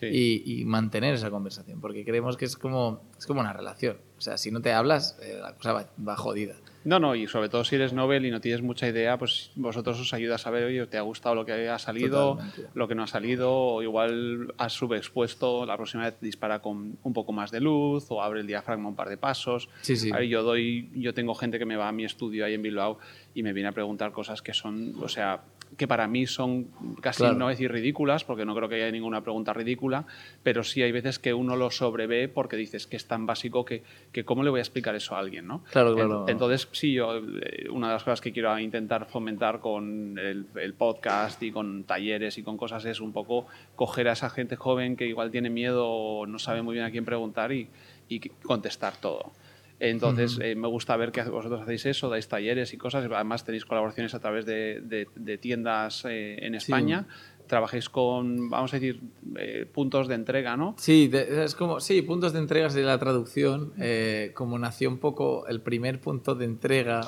Sí. 0.00 0.06
Y, 0.06 0.60
y 0.60 0.64
mantener 0.66 1.14
esa 1.14 1.30
conversación, 1.30 1.80
porque 1.80 2.04
creemos 2.04 2.36
que 2.36 2.44
es 2.44 2.56
como, 2.56 3.00
es 3.18 3.26
como 3.26 3.40
una 3.40 3.52
relación. 3.54 3.96
O 4.18 4.20
sea, 4.20 4.36
si 4.36 4.50
no 4.50 4.60
te 4.60 4.72
hablas, 4.72 5.18
eh, 5.22 5.38
la 5.40 5.54
cosa 5.54 5.72
va, 5.72 5.86
va 6.06 6.16
jodida. 6.16 6.56
No, 6.84 6.98
no, 6.98 7.14
y 7.14 7.26
sobre 7.26 7.48
todo 7.48 7.62
si 7.64 7.76
eres 7.76 7.92
novel 7.92 8.24
y 8.24 8.30
no 8.30 8.40
tienes 8.40 8.62
mucha 8.62 8.88
idea, 8.88 9.18
pues 9.18 9.50
vosotros 9.54 10.00
os 10.00 10.14
ayuda 10.14 10.36
a 10.36 10.38
saber, 10.38 10.64
oye, 10.64 10.86
te 10.86 10.96
ha 10.96 11.02
gustado 11.02 11.34
lo 11.34 11.44
que 11.44 11.68
ha 11.68 11.78
salido, 11.78 12.36
Totalmente. 12.36 12.66
lo 12.74 12.88
que 12.88 12.94
no 12.94 13.02
ha 13.02 13.06
salido, 13.06 13.52
o 13.52 13.82
igual 13.82 14.54
has 14.56 14.72
subexpuesto, 14.72 15.66
la 15.66 15.76
próxima 15.76 16.04
vez 16.04 16.16
dispara 16.20 16.60
con 16.60 16.96
un 17.02 17.12
poco 17.12 17.32
más 17.32 17.50
de 17.50 17.60
luz, 17.60 18.06
o 18.08 18.22
abre 18.22 18.40
el 18.40 18.46
diafragma 18.46 18.88
un 18.88 18.96
par 18.96 19.08
de 19.08 19.16
pasos. 19.18 19.68
Sí, 19.82 19.96
sí. 19.96 20.10
A 20.12 20.16
ver, 20.16 20.28
yo 20.28 20.42
doy, 20.42 20.90
yo 20.94 21.12
tengo 21.12 21.34
gente 21.34 21.58
que 21.58 21.66
me 21.66 21.76
va 21.76 21.88
a 21.88 21.92
mi 21.92 22.04
estudio 22.04 22.44
ahí 22.44 22.54
en 22.54 22.62
Bilbao 22.62 22.98
y 23.34 23.42
me 23.42 23.52
viene 23.52 23.68
a 23.68 23.72
preguntar 23.72 24.12
cosas 24.12 24.40
que 24.40 24.54
son, 24.54 24.94
o 25.02 25.08
sea, 25.08 25.42
que 25.76 25.86
para 25.88 26.06
mí 26.08 26.26
son 26.26 26.68
casi, 27.00 27.18
Claro. 27.22 27.36
no 27.38 27.48
decir 27.48 27.70
ridículas, 27.72 28.24
porque 28.24 28.44
no 28.44 28.54
creo 28.54 28.68
que 28.68 28.74
haya 28.76 28.90
ninguna 28.90 29.22
pregunta 29.22 29.52
ridícula, 29.52 30.04
pero 30.42 30.62
sí 30.64 30.82
hay 30.82 30.92
veces 30.92 31.18
que 31.18 31.32
uno 31.32 31.56
lo 31.56 31.70
sobrevé 31.70 32.28
porque 32.28 32.56
dices 32.56 32.86
que 32.86 32.96
es 32.96 33.06
tan 33.06 33.24
básico 33.24 33.64
que, 33.64 33.82
que 34.12 34.24
cómo 34.24 34.42
le 34.42 34.50
voy 34.50 34.58
a 34.58 34.62
explicar 34.62 34.94
eso 34.94 35.14
a 35.14 35.20
alguien, 35.20 35.46
¿no? 35.46 35.62
Claro, 35.70 35.94
claro. 35.94 36.26
Ent- 36.26 36.30
Entonces, 36.32 36.68
sí, 36.72 36.92
yo, 36.92 37.16
eh, 37.16 37.68
una 37.70 37.86
de 37.88 37.92
las 37.94 38.04
cosas 38.04 38.20
que 38.20 38.32
quiero 38.32 38.58
intentar 38.58 39.06
fomentar 39.06 39.60
con 39.60 40.18
el, 40.18 40.46
el 40.56 40.74
podcast 40.74 41.42
y 41.42 41.50
con 41.52 41.84
talleres 41.84 42.36
y 42.38 42.42
con 42.42 42.56
cosas 42.56 42.84
es 42.84 43.00
un 43.00 43.12
poco 43.12 43.46
coger 43.76 44.08
a 44.08 44.12
esa 44.12 44.28
gente 44.30 44.56
joven 44.56 44.96
que 44.96 45.06
igual 45.06 45.30
tiene 45.30 45.50
miedo 45.50 45.86
o 45.88 46.26
no 46.26 46.38
sabe 46.38 46.62
muy 46.62 46.74
bien 46.74 46.84
a 46.84 46.90
quién 46.90 47.04
preguntar 47.04 47.52
y, 47.52 47.68
y 48.08 48.20
contestar 48.42 48.96
todo. 48.96 49.32
Entonces, 49.80 50.38
eh, 50.42 50.54
me 50.54 50.68
gusta 50.68 50.94
ver 50.96 51.10
que 51.10 51.22
vosotros 51.22 51.62
hacéis 51.62 51.86
eso, 51.86 52.08
dais 52.10 52.28
talleres 52.28 52.72
y 52.74 52.76
cosas. 52.76 53.04
Además, 53.10 53.44
tenéis 53.44 53.64
colaboraciones 53.64 54.14
a 54.14 54.20
través 54.20 54.44
de, 54.44 54.80
de- 54.82 55.08
de 55.16 55.38
tiendas 55.38 56.04
eh, 56.04 56.36
en 56.44 56.54
España. 56.54 57.06
Trabajáis 57.46 57.88
con, 57.88 58.48
vamos 58.50 58.72
a 58.72 58.76
decir, 58.78 59.00
eh, 59.36 59.66
puntos 59.72 60.06
de 60.06 60.14
entrega, 60.14 60.56
¿no? 60.56 60.74
Sí, 60.78 61.08
de- 61.08 61.44
es 61.44 61.54
como, 61.56 61.80
sí, 61.80 62.02
puntos 62.02 62.32
de 62.32 62.38
entrega 62.40 62.68
de 62.68 62.82
la 62.82 62.98
traducción. 62.98 63.72
eh, 63.80 64.32
como 64.34 64.58
nació 64.58 64.88
un 64.90 64.98
poco, 64.98 65.46
el 65.48 65.60
primer 65.60 65.98
punto 66.00 66.34
de 66.34 66.44
entrega 66.44 67.00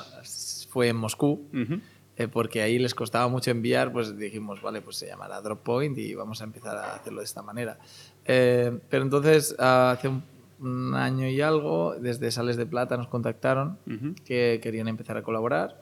fue 0.69 0.89
en 0.89 0.95
Moscú, 0.97 1.47
Ujú. 1.53 1.79
eh, 2.17 2.27
porque 2.27 2.61
ahí 2.63 2.79
les 2.79 2.93
costaba 2.95 3.27
mucho 3.27 3.51
enviar, 3.51 3.93
pues 3.93 4.17
dijimos, 4.17 4.61
vale, 4.61 4.81
pues 4.81 4.97
se 4.97 5.05
llamará 5.07 5.39
Droppoint 5.41 5.97
y 5.97 6.13
vamos 6.15 6.41
a 6.41 6.43
empezar 6.45 6.75
a 6.75 6.95
hacerlo 6.95 7.19
de 7.19 7.25
esta 7.25 7.41
manera. 7.43 7.77
Eh, 8.25 8.79
pero 8.89 9.03
entonces, 9.03 9.55
hace 9.59 10.07
un, 10.09 10.23
un 10.63 10.95
año 10.95 11.27
y 11.27 11.41
algo, 11.41 11.95
desde 11.99 12.31
Sales 12.31 12.57
de 12.57 12.65
Plata 12.65 12.97
nos 12.97 13.07
contactaron 13.07 13.77
que 14.25 14.59
querían 14.61 14.87
empezar 14.87 15.17
a 15.17 15.23
colaborar. 15.23 15.81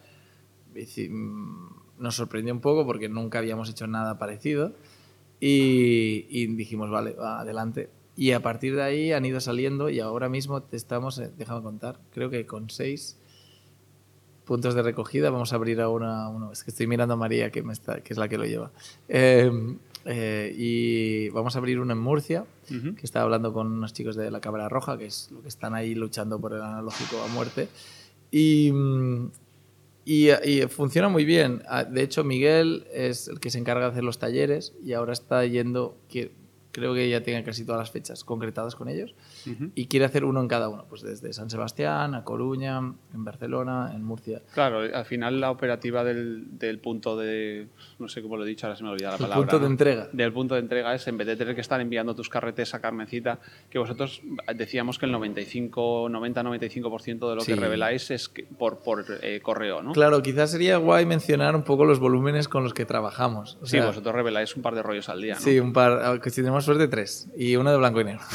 Mm, 0.74 1.68
Nos 2.00 2.16
sorprendió 2.16 2.54
un 2.54 2.62
poco 2.62 2.86
porque 2.86 3.10
nunca 3.10 3.40
habíamos 3.40 3.70
hecho 3.70 3.88
nada 3.88 4.18
parecido 4.18 4.74
y, 5.40 6.26
y 6.30 6.48
dijimos, 6.48 6.90
vale, 6.90 7.14
va, 7.14 7.42
adelante. 7.42 7.90
Y 8.16 8.32
a 8.32 8.42
partir 8.42 8.76
de 8.76 8.84
ahí 8.84 9.12
han 9.14 9.26
ido 9.26 9.40
saliendo 9.40 9.90
y 9.90 10.00
ahora 10.00 10.30
mismo 10.30 10.62
te 10.64 10.78
estamos, 10.78 11.18
eh, 11.20 11.32
déjame 11.38 11.62
contar, 11.62 12.00
creo 12.14 12.30
que 12.30 12.46
con 12.46 12.70
seis 12.70 13.18
puntos 14.46 14.74
de 14.76 14.82
recogida 14.82 15.30
vamos 15.30 15.54
a 15.54 15.56
abrir 15.56 15.80
ahora 15.80 16.28
uno. 16.28 16.52
Es 16.52 16.64
que 16.64 16.72
estoy 16.72 16.88
mirando 16.88 17.14
a 17.14 17.18
María, 17.18 17.52
que, 17.52 17.64
me 17.64 17.74
está, 17.74 18.02
que 18.02 18.14
es 18.14 18.18
la 18.18 18.28
que 18.28 18.38
lo 18.38 18.46
lleva. 18.46 18.72
Eh, 19.08 19.50
eh, 20.06 20.54
y 20.58 21.30
vamos 21.30 21.56
a 21.56 21.60
abrir 21.60 21.80
uno 21.80 21.94
en 21.94 22.00
Murcia, 22.00 22.46
que 22.68 23.02
estaba 23.04 23.26
hablando 23.26 23.52
con 23.54 23.68
unos 23.68 23.94
chicos 23.94 24.16
de 24.16 24.32
la 24.32 24.40
Cabra 24.42 24.70
Roja, 24.70 24.98
que 24.98 25.06
es 25.06 25.30
lo 25.32 25.42
que 25.42 25.48
están 25.50 25.76
ahí 25.76 25.94
luchando 25.96 26.40
por 26.40 26.54
el 26.54 26.62
analógico 26.62 27.22
a 27.22 27.28
muerte. 27.28 27.68
Y, 28.32 28.72
y, 30.06 30.30
y 30.32 30.62
funciona 30.68 31.10
muy 31.10 31.26
bien. 31.26 31.64
Ah, 31.68 31.84
De 31.84 32.02
hecho, 32.02 32.24
Miguel 32.24 32.86
es 32.94 33.28
el 33.28 33.40
que 33.40 33.50
se 33.50 33.60
encarga 33.60 33.86
de 33.86 33.92
hacer 33.92 34.04
los 34.04 34.20
talleres 34.20 34.74
y 34.84 34.94
ahora 34.94 35.14
está 35.14 35.46
yendo, 35.46 35.98
que 36.10 36.32
creo 36.72 36.94
que 36.94 37.10
ya 37.10 37.22
tiene 37.22 37.44
casi 37.44 37.66
todas 37.66 37.80
las 37.80 37.92
fechas 37.92 38.24
concretadas 38.24 38.76
con 38.76 38.88
ellos 38.90 39.14
y 39.76 39.88
quiere 39.88 40.06
hacer 40.06 40.26
uno 40.26 40.40
en 40.42 40.48
cada 40.48 40.70
uno, 40.70 40.86
pues 40.90 41.02
desde 41.02 41.34
San 41.34 41.50
Sebastián 41.50 42.16
a 42.16 42.24
Coruña, 42.24 42.78
en 42.80 43.24
Barcelona, 43.26 43.92
en 43.94 44.04
Murcia. 44.04 44.42
Claro, 44.54 44.80
al 44.80 45.06
final 45.06 45.40
la 45.42 45.52
operativa 45.52 46.04
del, 46.04 46.58
del 46.58 46.80
punto 46.80 47.18
de, 47.18 47.68
no 48.00 48.08
sé 48.08 48.22
cómo 48.22 48.38
lo 48.38 48.46
he 48.46 48.48
dicho, 48.48 48.66
ahora 48.68 48.78
se 48.78 48.84
me 48.84 48.90
olvida 48.90 49.10
la 49.10 49.16
El 49.16 49.22
palabra. 49.22 49.38
punto 49.42 49.58
de 49.60 49.66
¿no? 49.66 49.72
entrega. 49.72 50.08
Del 50.12 50.34
punto 50.34 50.56
de 50.56 50.62
entrega 50.62 50.94
es 50.96 51.08
en 51.08 51.18
vez 51.18 51.28
de 51.28 51.36
tener 51.36 51.56
que 51.56 51.62
estar 51.62 51.80
enviando 51.82 52.16
tus 52.16 52.30
carretes 52.30 52.74
a 52.74 52.80
Carmencita, 52.82 53.40
que 53.70 53.78
vosotros 53.80 54.22
decíamos 54.56 54.98
que 55.00 55.06
el 55.06 55.12
95, 55.12 56.10
90-95% 56.10 57.30
de 57.30 57.36
lo 57.36 57.42
Sí. 57.42 57.54
que 57.54 57.60
reveláis 57.60 58.12
es 58.12 58.30
que- 58.30 58.44
por, 58.44 58.80
por 58.80 59.06
eh, 59.22 59.40
correo, 59.42 59.82
¿no? 59.82 59.92
Claro, 59.94 60.22
quizás 60.22 60.52
sería 60.52 60.78
guay 60.78 61.06
mencionar 61.06 61.56
un 61.56 61.64
poco 61.64 61.86
los 61.86 62.00
volúmenes 62.00 62.48
con 62.48 62.64
los 62.64 62.74
que 62.74 62.86
trabajamos. 62.86 63.58
O 63.62 63.66
Sí, 63.66 63.72
sea, 63.78 63.86
vosotros 63.88 64.14
reveláis 64.16 64.56
un 64.56 64.62
par 64.62 64.76
de 64.76 64.84
rollos 64.84 65.10
al 65.10 65.22
día, 65.22 65.36
¿no? 65.36 65.40
Sí, 65.42 65.60
un 65.60 65.74
par, 65.74 66.02
aunque 66.04 66.30
si 66.30 66.42
tenemos 66.42 66.61
suerte, 66.62 66.88
tres. 66.88 67.28
Y 67.38 67.56
uno 67.56 67.72
de 67.72 67.78
blanco 67.78 68.02
y 68.02 68.06
negro. 68.06 68.22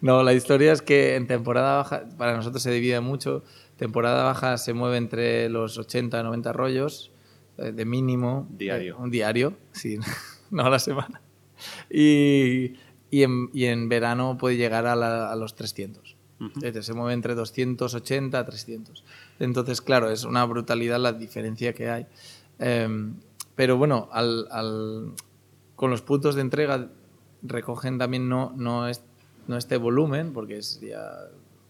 No, 0.00 0.22
la 0.22 0.32
historia 0.32 0.72
es 0.72 0.82
que 0.82 1.16
en 1.16 1.26
temporada 1.26 1.76
baja, 1.76 2.04
para 2.16 2.36
nosotros 2.36 2.62
se 2.62 2.70
divide 2.70 3.00
mucho. 3.00 3.42
Temporada 3.76 4.22
baja 4.24 4.56
se 4.56 4.72
mueve 4.72 4.96
entre 4.96 5.48
los 5.50 5.76
80 5.78 6.20
y 6.20 6.22
90 6.22 6.52
rollos 6.52 7.10
eh, 7.58 7.72
de 7.72 7.84
mínimo. 7.84 8.46
Diario. 8.50 8.94
eh, 8.94 9.02
un 9.02 9.10
diario, 9.10 9.54
sí, 9.72 9.98
no 10.50 10.64
a 10.64 10.70
la 10.70 10.78
semana. 10.78 11.20
Y, 11.90 12.74
y, 13.10 13.22
en, 13.24 13.50
y 13.52 13.64
en 13.66 13.88
verano 13.88 14.36
puede 14.38 14.56
llegar 14.56 14.86
a, 14.86 14.96
la- 14.96 15.30
a 15.30 15.36
los 15.36 15.54
300. 15.54 16.16
Entonces, 16.40 16.86
se 16.86 16.92
mueve 16.94 17.12
entre 17.14 17.34
280 17.34 18.38
a 18.38 18.44
300. 18.44 19.04
Entonces, 19.38 19.80
claro, 19.80 20.10
es 20.10 20.24
una 20.24 20.44
brutalidad 20.44 20.98
la 21.00 21.12
diferencia 21.12 21.72
que 21.72 21.88
hay. 21.90 22.06
Em, 22.58 23.14
pero 23.54 23.76
bueno, 23.76 24.08
al, 24.12 24.46
al- 24.50 25.12
con 25.74 25.90
los 25.90 26.02
puntos 26.02 26.34
de 26.34 26.42
entrega 26.42 26.90
recogen 27.44 27.98
también 27.98 28.28
no, 28.28 28.52
no, 28.56 28.88
es, 28.88 29.04
no 29.46 29.56
este 29.56 29.76
volumen, 29.76 30.32
porque 30.32 30.62
sería, 30.62 31.00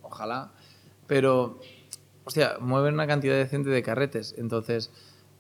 ojalá, 0.03 0.53
pero, 1.07 1.61
hostia, 2.25 2.57
mueven 2.61 2.95
una 2.95 3.07
cantidad 3.07 3.35
decente 3.35 3.69
de 3.69 3.83
carretes. 3.83 4.35
Entonces, 4.39 4.91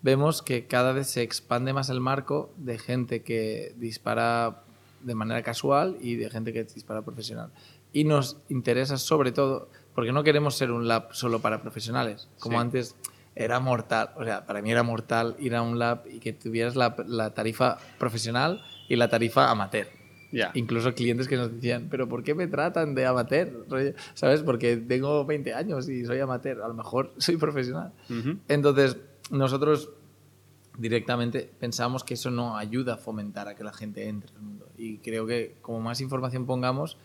vemos 0.02 0.42
que 0.42 0.66
cada 0.66 0.92
vez 0.92 1.08
se 1.08 1.22
expande 1.22 1.72
más 1.72 1.88
el 1.88 2.00
marco 2.00 2.52
de 2.58 2.78
gente 2.78 3.22
que 3.22 3.74
dispara 3.78 4.62
de 5.00 5.14
manera 5.14 5.42
casual 5.42 5.96
y 6.00 6.16
de 6.16 6.28
gente 6.28 6.52
que 6.52 6.64
dispara 6.64 7.02
profesional. 7.02 7.50
Y 7.92 8.04
nos 8.04 8.38
interesa 8.48 8.98
sobre 8.98 9.32
todo, 9.32 9.68
porque 9.94 10.12
no 10.12 10.24
queremos 10.24 10.56
ser 10.56 10.70
un 10.72 10.88
lab 10.88 11.14
solo 11.14 11.40
para 11.40 11.62
profesionales, 11.62 12.28
como 12.40 12.58
Sí. 12.58 12.62
antes 12.62 12.96
era 13.36 13.60
mortal, 13.60 14.10
o 14.16 14.24
sea, 14.24 14.46
para 14.46 14.62
mí 14.62 14.70
era 14.70 14.82
mortal 14.82 15.36
ir 15.38 15.54
a 15.56 15.62
un 15.62 15.78
lab 15.78 16.04
y 16.10 16.20
que 16.20 16.32
tuvieras 16.32 16.76
la, 16.76 16.94
la 17.06 17.34
tarifa 17.34 17.78
profesional 17.98 18.62
y 18.88 18.96
la 18.96 19.08
tarifa 19.08 19.50
amateur. 19.50 19.88
Ya. 20.34 20.50
Incluso 20.54 20.92
clientes 20.94 21.28
que 21.28 21.36
nos 21.36 21.52
decían, 21.54 21.86
pero 21.90 22.08
¿por 22.08 22.24
qué 22.24 22.34
me 22.34 22.46
tratan 22.48 22.94
de 22.94 23.06
amateur? 23.06 23.66
¿Sabes? 24.14 24.42
Porque 24.42 24.76
tengo 24.76 25.24
20 25.24 25.54
años 25.54 25.88
y 25.88 26.04
soy 26.04 26.18
amateur, 26.20 26.60
a 26.62 26.68
lo 26.68 26.74
mejor 26.74 27.12
soy 27.18 27.36
profesional. 27.36 27.92
Ujú. 28.10 28.38
Entonces, 28.48 28.96
nosotros 29.30 29.90
directamente 30.76 31.48
pensamos 31.60 32.02
que 32.02 32.14
eso 32.14 32.30
no 32.30 32.56
ayuda 32.56 32.94
a 32.94 32.96
fomentar 32.96 33.46
a 33.48 33.54
que 33.54 33.62
la 33.64 33.72
gente 33.72 34.08
entre 34.08 34.30
al 34.34 34.42
mundo. 34.42 34.66
Y 34.76 34.98
creo 34.98 35.26
que 35.26 35.54
como 35.62 35.80
más 35.80 36.00
información 36.00 36.46
pongamos, 36.46 36.96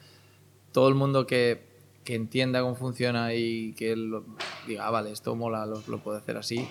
todo 0.71 0.89
el 0.89 0.95
mundo 0.95 1.27
que, 1.27 1.61
que 2.03 2.15
entienda 2.15 2.61
cómo 2.61 2.75
funciona 2.75 3.33
y 3.35 3.73
que 3.73 3.95
lo- 3.95 4.25
diga, 4.67 4.87
ah, 4.87 4.91
vale, 4.91 5.11
esto 5.11 5.35
mola, 5.35 5.65
lo, 5.67 5.83
lo 5.87 5.99
puedo 5.99 6.17
hacer 6.17 6.37
así, 6.37 6.67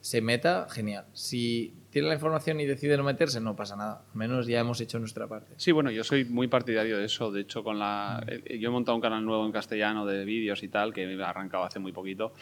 se 0.00 0.20
meta, 0.20 0.66
genial. 0.70 1.04
Si 1.12 1.72
tiene 1.90 2.08
la 2.08 2.14
información 2.14 2.60
y 2.60 2.66
decide 2.66 2.96
no 2.96 3.04
meterse, 3.04 3.40
no 3.40 3.56
pasa 3.56 3.76
nada. 3.76 4.02
Al 4.10 4.16
menos 4.16 4.46
ya 4.46 4.60
hemos 4.60 4.80
hecho 4.80 4.98
nuestra 4.98 5.26
parte. 5.26 5.52
Sí, 5.56 5.72
bueno, 5.72 5.90
yo 5.90 6.04
soy 6.04 6.24
muy 6.24 6.48
partidario 6.48 6.98
de 6.98 7.04
eso. 7.04 7.30
De 7.32 7.40
hecho, 7.40 7.64
con 7.64 7.78
la, 7.78 8.24
eh, 8.26 8.58
yo 8.58 8.68
he 8.68 8.72
montado 8.72 8.96
un 8.96 9.02
canal 9.02 9.24
nuevo 9.24 9.44
en 9.44 9.52
castellano 9.52 10.06
de 10.06 10.24
vídeos 10.24 10.62
y 10.62 10.68
tal, 10.68 10.92
que 10.92 11.02
he 11.02 11.22
arrancado 11.22 11.64
hace 11.64 11.78
muy 11.78 11.92
poquito. 11.92 12.32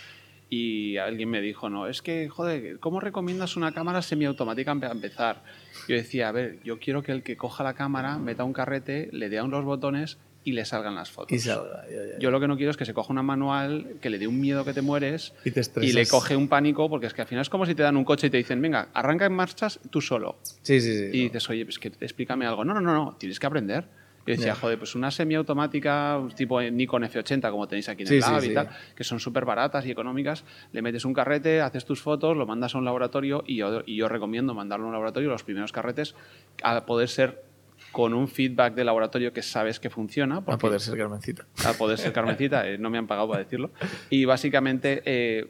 Y 0.51 0.97
alguien 0.97 1.29
me 1.29 1.41
dijo, 1.41 1.69
no, 1.69 1.87
es 1.87 2.01
que, 2.01 2.29
joder, 2.29 2.79
¿cómo 2.79 3.01
recomiendas 3.01 3.57
una 3.57 3.73
cámara 3.73 4.01
semiautomática 4.01 4.75
para 4.75 4.93
empezar? 4.93 5.43
Yo 5.89 5.97
decía, 5.97 6.29
a 6.29 6.33
ver, 6.33 6.61
yo 6.63 6.79
quiero 6.79 7.03
que 7.03 7.13
el 7.13 7.23
que 7.23 7.37
coja 7.37 7.65
la 7.65 7.75
cámara, 7.75 8.19
meta 8.19 8.45
un 8.45 8.55
carrete, 8.55 9.11
le 9.13 9.29
dé 9.29 9.39
a 9.39 9.45
unos 9.45 9.65
botones 9.65 10.19
y 10.49 10.53
le 10.53 10.65
salgan 10.65 10.95
las 10.95 11.11
fotos. 11.11 11.33
Y 11.33 11.39
salga. 11.39 11.85
ya, 11.89 11.95
ya, 11.95 12.13
ya. 12.13 12.19
Yo 12.19 12.31
lo 12.31 12.41
que 12.41 12.49
no 12.49 12.57
quiero 12.57 12.71
es 12.71 12.79
que 12.79 12.87
se 12.87 12.95
coja 12.95 13.13
una 13.13 13.23
manual, 13.23 13.97
que 14.01 14.09
le 14.09 14.19
dé 14.19 14.27
un 14.27 14.41
miedo 14.41 14.65
que 14.65 14.73
te 14.73 14.81
mueres 14.81 15.35
Y 15.45 15.51
te 15.51 15.61
y 15.83 15.93
le 15.93 16.07
coge 16.07 16.37
un 16.37 16.49
pánico, 16.49 16.89
porque 16.89 17.07
es 17.07 17.13
que 17.13 17.21
al 17.21 17.29
final 17.29 17.43
es 17.43 17.51
como 17.51 17.67
si 17.67 17.75
te 17.75 17.83
dan 17.83 17.97
un 17.99 18.05
coche 18.05 18.29
y 18.29 18.31
te 18.31 18.39
dicen, 18.39 18.63
venga, 18.63 18.89
arranca 18.95 19.27
en 19.27 19.35
marchas 19.35 19.79
tú 19.91 20.01
solo. 20.01 20.37
Sí, 20.63 20.81
sí, 20.81 20.97
sí. 20.97 21.11
Y 21.13 21.23
dices, 21.25 21.51
oye, 21.51 21.65
pues 21.67 21.79
que 21.79 21.89
explícame 22.01 22.47
algo. 22.47 22.65
No, 22.65 22.73
no, 22.73 22.81
no, 22.81 22.95
no, 22.95 23.17
tienes 23.19 23.39
que 23.39 23.47
aprender. 23.47 23.85
Yo 24.27 24.35
decía, 24.37 24.55
joder, 24.55 24.79
pues 24.79 24.95
una 24.95 25.11
semiautomática 25.11 26.21
tipo 26.37 26.61
Nikon 26.61 27.03
F80, 27.05 27.51
como 27.51 27.67
tenéis 27.67 27.89
aquí 27.89 28.03
en 28.03 28.09
Sí, 28.09 28.15
el 28.17 28.23
sí, 28.23 28.31
lab 28.31 28.41
sí. 28.43 28.51
y 28.51 28.55
tal, 28.55 28.69
que 28.95 29.03
son 29.05 29.21
súper 29.21 29.45
baratas 29.47 29.87
y 29.87 29.91
económicas, 29.91 30.45
le 30.73 30.83
metes 30.83 31.05
un 31.07 31.15
carrete, 31.15 31.63
haces 31.63 31.85
tus 31.87 32.03
fotos, 32.03 32.37
lo 32.37 32.47
mandas 32.47 32.75
a 32.75 32.79
un 32.79 32.85
laboratorio 32.85 33.43
y 33.47 33.57
yo, 33.57 33.83
y 33.87 33.97
yo 33.97 34.07
recomiendo 34.09 34.53
mandarlo 34.53 34.85
a 34.85 34.89
un 34.89 34.93
laboratorio, 34.93 35.31
los 35.31 35.45
primeros 35.45 35.73
carretes, 35.73 36.15
a 36.63 36.85
poder 36.85 37.09
ser 37.09 37.43
con 37.99 38.15
un 38.15 38.29
feedback 38.29 38.75
de 38.77 38.85
laboratorio 38.85 39.33
que 39.33 39.43
sabes 39.43 39.81
que 39.81 39.91
funciona. 39.91 40.37
a 40.37 40.41
porque- 40.43 40.61
poder 40.61 40.81
ser 40.81 40.97
Carmencita. 40.97 41.47
a 41.67 41.73
poder 41.73 41.99
ser 41.99 42.13
Carmencita, 42.13 42.65
eh, 42.69 42.79
no 42.79 42.91
me 42.91 42.99
han 42.99 43.09
pagado 43.09 43.27
para 43.27 43.43
decirlo. 43.43 43.73
Y 44.09 44.25
básicamente, 44.25 45.03
eh, 45.05 45.49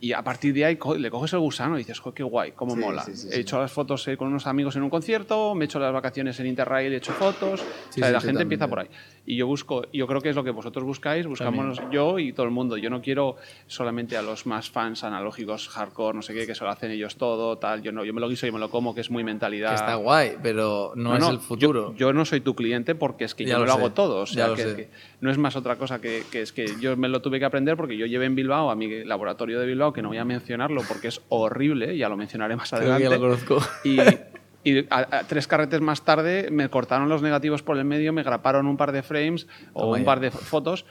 y 0.00 0.12
a 0.12 0.22
partir 0.22 0.54
de 0.54 0.64
ahí 0.64 0.76
co- 0.76 0.96
le 0.96 1.10
coges 1.10 1.32
el 1.34 1.40
gusano 1.40 1.76
y 1.76 1.78
dices, 1.84 2.00
qué 2.14 2.22
guay, 2.22 2.52
cómo 2.52 2.74
Sí, 2.74 2.80
mola. 2.80 3.02
sí, 3.02 3.14
sí, 3.14 3.28
he 3.30 3.40
hecho 3.40 3.60
las 3.60 3.70
fotos 3.70 4.06
eh, 4.08 4.16
con 4.16 4.28
unos 4.28 4.46
amigos 4.46 4.74
en 4.76 4.82
un 4.82 4.90
concierto, 4.90 5.54
me 5.54 5.64
he 5.64 5.66
hecho 5.66 5.78
las 5.78 5.92
vacaciones 5.92 6.40
en 6.40 6.46
Interrail, 6.46 6.92
he 6.92 6.96
hecho 6.96 7.12
fotos. 7.12 7.60
O 7.60 7.92
sea, 7.92 8.10
la 8.10 8.20
gente 8.20 8.42
empieza 8.42 8.66
por 8.68 8.80
ahí. 8.80 8.88
Y 9.26 9.36
yo 9.36 9.46
busco, 9.46 9.84
yo 9.92 10.06
creo 10.06 10.20
que 10.22 10.30
es 10.30 10.36
lo 10.36 10.42
que 10.42 10.50
vosotros 10.50 10.84
buscáis, 10.84 11.26
buscamos 11.26 11.78
yo 11.92 12.18
y 12.18 12.32
todo 12.32 12.46
el 12.46 12.52
mundo. 12.52 12.76
Yo 12.78 12.88
no 12.90 13.02
quiero 13.02 13.36
solamente 13.66 14.16
a 14.16 14.22
los 14.22 14.46
más 14.46 14.70
fans 14.70 15.04
analógicos, 15.04 15.68
hardcore, 15.68 16.16
no 16.16 16.22
sé 16.22 16.32
qué, 16.34 16.46
que 16.46 16.54
se 16.54 16.64
lo 16.64 16.70
hacen 16.70 16.90
ellos 16.90 17.16
todo, 17.16 17.58
tal. 17.58 17.82
Yo 17.82 17.92
no, 17.92 18.04
yo 18.04 18.12
me 18.14 18.20
lo 18.20 18.28
guiso 18.28 18.46
y 18.46 18.52
me 18.52 18.58
lo 18.58 18.70
como, 18.70 18.94
que 18.94 19.02
es 19.02 19.10
muy 19.10 19.22
mentalidad. 19.22 19.68
Que 19.70 19.74
está 19.76 19.94
guay, 19.96 20.32
pero 20.42 20.92
no, 20.96 21.10
No, 21.10 21.16
es 21.16 21.20
no, 21.20 21.30
el 21.30 21.38
futuro. 21.40 21.92
Yo, 21.92 21.96
yo 22.08 22.12
no 22.12 22.24
soy 22.24 22.40
tu 22.40 22.54
cliente 22.54 22.94
porque 22.94 23.24
es 23.24 23.34
que 23.34 23.44
Ya 23.44 23.52
yo 23.54 23.58
lo 23.60 23.66
lo 23.66 23.72
hago 23.74 23.92
todo. 23.92 24.22
O 24.22 24.26
sea, 24.26 24.54
que, 24.54 24.62
es 24.62 24.74
que 24.74 24.88
no 25.20 25.30
es 25.30 25.38
más 25.38 25.54
otra 25.56 25.76
cosa 25.76 26.00
que, 26.00 26.24
que 26.32 26.40
es 26.42 26.52
que 26.52 26.76
yo 26.80 26.96
me 26.96 27.08
lo 27.08 27.20
tuve 27.20 27.38
que 27.38 27.44
aprender 27.44 27.76
porque 27.76 27.96
yo 27.96 28.06
llevé 28.06 28.24
en 28.26 28.34
Bilbao 28.34 28.70
a 28.70 28.74
mi 28.74 29.04
laboratorio 29.04 29.60
de 29.60 29.66
Bilbao, 29.66 29.89
que 29.92 30.02
no 30.02 30.08
voy 30.08 30.18
a 30.18 30.24
mencionarlo 30.24 30.82
porque 30.88 31.08
es 31.08 31.20
horrible, 31.28 31.96
ya 31.96 32.08
lo 32.08 32.16
mencionaré 32.16 32.56
más 32.56 32.70
Creo 32.70 32.80
que 32.82 32.86
adelante. 32.92 33.04
ya 33.04 33.10
lo 33.10 33.20
conozco. 33.20 33.58
Y, 33.84 33.98
y 34.62 34.86
a- 34.90 35.18
a 35.18 35.24
tres 35.26 35.46
carretes 35.46 35.80
más 35.80 36.04
tarde 36.04 36.48
me 36.50 36.68
cortaron 36.68 37.08
los 37.08 37.22
negativos 37.22 37.62
por 37.62 37.78
el 37.78 37.84
medio, 37.84 38.12
me 38.12 38.22
graparon 38.22 38.66
un 38.66 38.76
par 38.76 38.92
de 38.92 39.02
frames 39.02 39.46
o 39.72 39.80
Toma 39.82 39.92
un 39.94 39.98
ya. 40.00 40.04
par 40.04 40.20
de 40.20 40.30
fotos. 40.30 40.84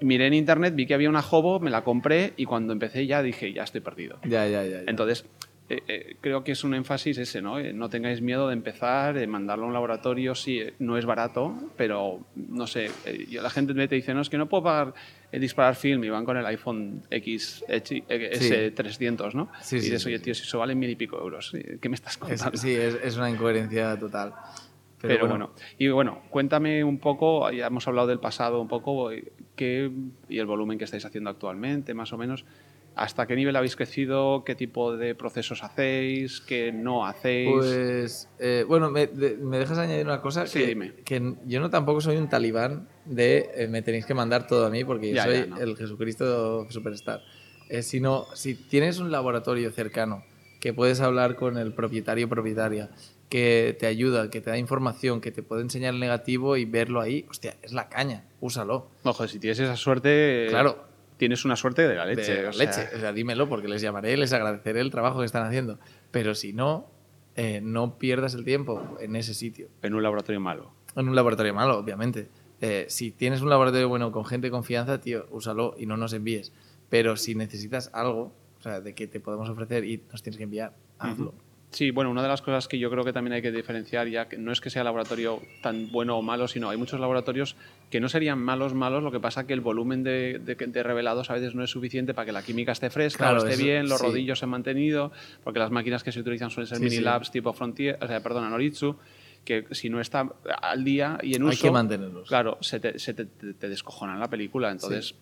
Miré 0.00 0.26
en 0.26 0.34
internet, 0.34 0.74
vi 0.74 0.86
que 0.86 0.94
había 0.94 1.08
una 1.08 1.20
Hobo, 1.30 1.60
me 1.60 1.70
la 1.70 1.84
compré 1.84 2.32
y 2.36 2.44
cuando 2.46 2.72
empecé 2.72 3.06
ya 3.06 3.22
dije, 3.22 3.52
ya 3.52 3.62
estoy 3.62 3.80
perdido. 3.80 4.18
Ya, 4.24 4.46
ya, 4.46 4.64
ya. 4.64 4.82
ya. 4.82 4.84
Entonces, 4.86 5.24
eh, 5.68 5.82
eh, 5.88 6.16
creo 6.20 6.44
que 6.44 6.52
es 6.52 6.62
un 6.62 6.74
énfasis 6.74 7.18
ese, 7.18 7.42
¿no? 7.42 7.58
Eh, 7.58 7.72
no 7.72 7.88
tengáis 7.88 8.22
miedo 8.22 8.46
de 8.46 8.52
empezar, 8.52 9.14
de 9.14 9.26
mandarlo 9.26 9.64
a 9.64 9.66
un 9.68 9.72
laboratorio, 9.72 10.34
sí, 10.36 10.60
eh, 10.60 10.74
no 10.78 10.96
es 10.96 11.04
barato, 11.06 11.54
pero 11.76 12.20
no 12.36 12.68
sé, 12.68 12.90
eh, 13.04 13.26
la 13.30 13.50
gente 13.50 13.74
me 13.74 13.88
te 13.88 13.96
dice, 13.96 14.14
no, 14.14 14.20
es 14.20 14.30
que 14.30 14.38
no 14.38 14.48
puedo 14.48 14.62
pagar 14.62 14.94
disparar 15.32 15.74
film 15.74 16.04
y 16.04 16.08
van 16.08 16.24
con 16.24 16.36
el 16.36 16.46
iPhone 16.46 17.02
X, 17.10 17.64
X- 17.68 18.02
eh, 18.08 18.30
Sí. 18.38 18.50
S300, 18.54 19.34
¿no? 19.34 19.50
Sí, 19.60 19.76
y 19.76 19.80
sí, 19.80 19.84
dices, 19.86 20.02
sí, 20.02 20.08
oye, 20.08 20.18
tío, 20.20 20.34
si 20.34 20.42
eso 20.42 20.58
vale 20.58 20.74
mil 20.74 20.88
y 20.90 20.96
pico 20.96 21.18
euros, 21.18 21.52
¿qué 21.80 21.88
me 21.88 21.94
estás 21.94 22.14
Es- 22.14 22.18
contando? 22.18 22.56
sí, 22.58 22.72
es, 22.72 22.94
es 23.02 23.16
una 23.16 23.30
incoherencia 23.30 23.98
total. 23.98 24.34
Pero, 25.00 25.14
Pero, 25.14 25.18
bueno, 25.28 25.46
bueno. 25.48 25.60
y 25.78 25.88
bueno, 25.88 26.22
cuéntame 26.30 26.82
un 26.82 26.98
poco, 26.98 27.50
ya 27.50 27.66
hemos 27.66 27.86
hablado 27.86 28.08
del 28.08 28.18
pasado 28.18 28.60
un 28.62 28.68
poco, 28.68 29.10
qué, 29.54 29.90
y 30.28 30.38
el 30.38 30.46
volumen 30.46 30.78
que 30.78 30.84
estáis 30.84 31.04
haciendo 31.04 31.28
actualmente, 31.30 31.92
más 31.92 32.12
o 32.12 32.18
menos. 32.18 32.44
¿Hasta 32.96 33.26
qué 33.26 33.36
nivel 33.36 33.54
habéis 33.56 33.76
crecido? 33.76 34.42
¿Qué 34.44 34.54
tipo 34.54 34.96
de 34.96 35.14
procesos 35.14 35.62
hacéis? 35.62 36.40
¿Qué 36.40 36.72
no 36.72 37.06
hacéis? 37.06 37.50
Pues, 37.50 38.28
eh, 38.38 38.64
bueno, 38.66 38.90
me, 38.90 39.06
de- 39.06 39.36
me 39.36 39.58
dejas 39.58 39.76
añadir 39.78 40.04
una 40.06 40.22
cosa. 40.22 40.46
Sí, 40.46 40.60
que, 40.60 40.66
dime. 40.66 40.94
que 41.04 41.34
yo 41.44 41.60
no 41.60 41.68
tampoco 41.70 42.00
soy 42.00 42.16
un 42.16 42.28
talibán 42.28 42.88
de 43.04 43.50
eh, 43.54 43.68
me 43.68 43.82
tenéis 43.82 44.06
que 44.06 44.14
mandar 44.14 44.46
todo 44.46 44.64
a 44.66 44.70
mí 44.70 44.82
porque 44.84 45.10
yo 45.10 45.14
Ya, 45.16 45.24
soy 45.24 45.34
ya, 45.34 45.46
no. 45.46 45.58
el 45.58 45.76
Jesucristo 45.76 46.66
Superstar. 46.70 47.22
Eh, 47.68 47.82
sino, 47.82 48.26
si 48.34 48.54
tienes 48.54 48.98
un 48.98 49.10
laboratorio 49.10 49.70
cercano 49.72 50.24
que 50.60 50.72
puedes 50.72 51.00
hablar 51.00 51.36
con 51.36 51.58
el 51.58 51.74
propietario 51.74 52.26
o 52.26 52.28
propietaria, 52.30 52.90
que 53.28 53.76
te 53.78 53.86
ayuda, 53.86 54.30
que 54.30 54.40
te 54.40 54.50
da 54.50 54.56
información, 54.56 55.20
que 55.20 55.32
te 55.32 55.42
puede 55.42 55.62
enseñar 55.62 55.92
el 55.92 56.00
negativo 56.00 56.56
y 56.56 56.64
verlo 56.64 57.00
ahí, 57.00 57.26
hostia, 57.28 57.56
es 57.62 57.72
la 57.72 57.88
caña, 57.90 58.24
úsalo. 58.40 58.88
Ojo, 59.02 59.28
si 59.28 59.38
tienes 59.38 59.58
esa 59.58 59.76
suerte, 59.76 60.46
Claro. 60.48 60.85
Tienes 61.16 61.44
una 61.44 61.56
suerte 61.56 61.86
de 61.86 61.94
la 61.94 62.04
leche. 62.04 62.34
de 62.34 62.48
o 62.48 62.52
sea, 62.52 62.66
leche. 62.66 62.96
O 62.96 63.00
sea, 63.00 63.12
dímelo 63.12 63.48
porque 63.48 63.68
les 63.68 63.82
llamaré, 63.82 64.16
les 64.16 64.32
agradeceré 64.32 64.80
el 64.80 64.90
trabajo 64.90 65.20
que 65.20 65.26
están 65.26 65.46
haciendo. 65.46 65.78
Pero 66.10 66.34
si 66.34 66.52
no, 66.52 66.90
eh, 67.34 67.60
no 67.62 67.98
pierdas 67.98 68.34
el 68.34 68.44
tiempo 68.44 68.96
en 69.00 69.16
ese 69.16 69.34
sitio. 69.34 69.68
En 69.82 69.94
un 69.94 70.02
laboratorio 70.02 70.40
malo. 70.40 70.72
En 70.94 71.08
un 71.08 71.14
laboratorio 71.14 71.54
malo, 71.54 71.78
obviamente. 71.78 72.28
Eh, 72.60 72.86
si 72.88 73.10
tienes 73.10 73.42
un 73.42 73.50
laboratorio 73.50 73.88
bueno 73.88 74.12
con 74.12 74.24
gente 74.24 74.46
de 74.46 74.50
confianza, 74.50 75.00
tío, 75.00 75.26
úsalo 75.30 75.74
y 75.78 75.86
no 75.86 75.96
nos 75.96 76.12
envíes. 76.12 76.52
Pero 76.88 77.16
si 77.16 77.34
necesitas 77.34 77.90
algo, 77.92 78.32
o 78.58 78.62
sea, 78.62 78.80
de 78.80 78.94
que 78.94 79.06
te 79.06 79.20
podemos 79.20 79.48
ofrecer 79.48 79.84
y 79.84 80.02
nos 80.10 80.22
tienes 80.22 80.38
que 80.38 80.44
enviar, 80.44 80.74
hazlo. 80.98 81.34
Sí, 81.72 81.90
bueno, 81.90 82.10
una 82.10 82.22
de 82.22 82.28
las 82.28 82.40
cosas 82.42 82.68
que 82.68 82.78
yo 82.78 82.90
creo 82.90 83.04
que 83.04 83.12
también 83.12 83.34
hay 83.34 83.42
que 83.42 83.52
diferenciar, 83.52 84.08
ya 84.08 84.28
que 84.28 84.38
no 84.38 84.50
es 84.52 84.60
que 84.60 84.70
sea 84.70 84.82
laboratorio 84.84 85.42
tan 85.60 85.90
bueno 85.90 86.16
o 86.16 86.22
malo, 86.22 86.48
sino 86.48 86.70
hay 86.70 86.78
muchos 86.78 86.98
laboratorios 87.00 87.54
que 87.90 88.00
no 88.00 88.08
serían 88.08 88.38
malos, 88.38 88.72
malos, 88.72 89.02
lo 89.02 89.10
que 89.10 89.20
pasa 89.20 89.46
que 89.46 89.52
el 89.52 89.60
volumen 89.60 90.02
de, 90.02 90.38
de- 90.42 90.54
de 90.54 90.82
revelados 90.82 91.28
a 91.28 91.34
veces 91.34 91.54
no 91.54 91.62
es 91.62 91.70
suficiente 91.70 92.14
para 92.14 92.24
que 92.26 92.32
la 92.32 92.42
química 92.42 92.72
esté 92.72 92.88
fresca, 92.88 93.18
Claro, 93.24 93.38
esté 93.38 93.54
eso- 93.54 93.62
bien, 93.64 93.88
los 93.88 93.98
sí. 94.00 94.06
rodillos 94.06 94.38
se 94.38 94.44
han 94.46 94.50
mantenido, 94.50 95.12
porque 95.44 95.58
las 95.58 95.70
máquinas 95.70 96.02
que 96.02 96.12
se 96.12 96.20
utilizan 96.20 96.50
suelen 96.50 96.68
ser 96.68 96.78
Sí, 96.78 96.84
mini 96.84 96.96
sí. 96.96 97.02
labs 97.02 97.30
tipo 97.30 97.52
Frontier, 97.52 97.98
o 98.00 98.06
sea, 98.06 98.22
perdona, 98.22 98.48
Noritsu, 98.48 98.96
que 99.44 99.64
si 99.72 99.90
no 99.90 100.00
está 100.00 100.28
al 100.62 100.82
día 100.82 101.18
y 101.22 101.34
en 101.34 101.42
uso... 101.42 101.50
Hay 101.52 101.58
que 101.58 101.70
mantenerlos. 101.70 102.28
Claro, 102.28 102.58
se 102.62 102.80
te, 102.80 102.98
se 102.98 103.12
te, 103.14 103.26
te- 103.26 103.54
te 103.54 103.68
descojonan 103.68 104.18
la 104.18 104.28
película, 104.30 104.70
entonces 104.70 105.14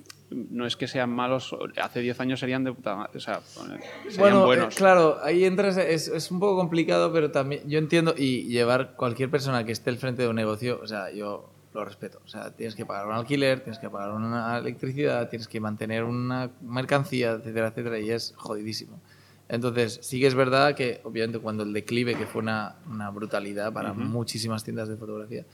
no 0.51 0.66
es 0.66 0.77
que 0.77 0.88
sean 0.88 1.11
malos, 1.11 1.57
hace 1.81 2.01
10 2.01 2.20
años 2.20 2.40
serían 2.40 2.64
de 2.64 2.73
puta 2.73 2.97
madre, 2.97 3.12
o 3.16 3.20
sea, 3.20 3.40
serían 3.40 3.81
Bueno, 4.18 4.44
buenos. 4.47 4.75
eh, 4.75 4.77
claro, 4.77 5.18
ahí 5.23 5.44
entras, 5.44 5.77
es, 5.77 6.09
es 6.09 6.31
un 6.31 6.40
poco 6.40 6.57
complicado, 6.57 7.12
pero 7.12 7.31
también 7.31 7.62
yo 7.68 7.79
entiendo 7.79 8.14
y 8.16 8.44
llevar 8.44 8.94
cualquier 8.97 9.31
persona 9.31 9.64
que 9.64 9.73
esté 9.73 9.90
al 9.90 9.97
frente 9.99 10.23
de 10.23 10.29
un 10.29 10.37
negocio, 10.37 10.81
o 10.83 10.87
sea, 10.87 11.12
yo 11.12 11.51
lo 11.73 11.85
respeto. 11.85 12.20
O 12.25 12.29
sea, 12.29 12.53
tienes 12.53 12.75
que 12.77 12.87
pagar 12.87 13.07
un 13.07 13.14
alquiler, 13.14 13.61
tienes 13.61 13.79
que 13.81 13.90
pagar 13.90 14.12
una 14.12 14.59
electricidad, 14.59 15.29
tienes 15.29 15.49
que 15.49 15.61
mantener 15.61 16.05
una 16.05 16.51
mercancía, 16.62 17.33
etcétera, 17.33 17.68
etcétera, 17.68 17.99
y 17.99 18.11
es 18.11 18.33
jodidísimo. 18.37 19.01
Entonces, 19.49 19.99
sí 20.03 20.20
que 20.20 20.27
es 20.27 20.35
verdad 20.35 20.75
que, 20.75 21.01
obviamente, 21.05 21.38
cuando 21.38 21.64
el 21.64 21.73
declive, 21.73 22.14
que 22.14 22.27
fue 22.27 22.42
una, 22.42 22.77
una 22.88 23.11
brutalidad 23.11 23.73
para 23.73 23.92
muchísimas 23.92 24.64
tiendas 24.64 24.88
de 24.88 24.97
fotografía, 24.97 25.44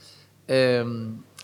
eh, 0.47 0.85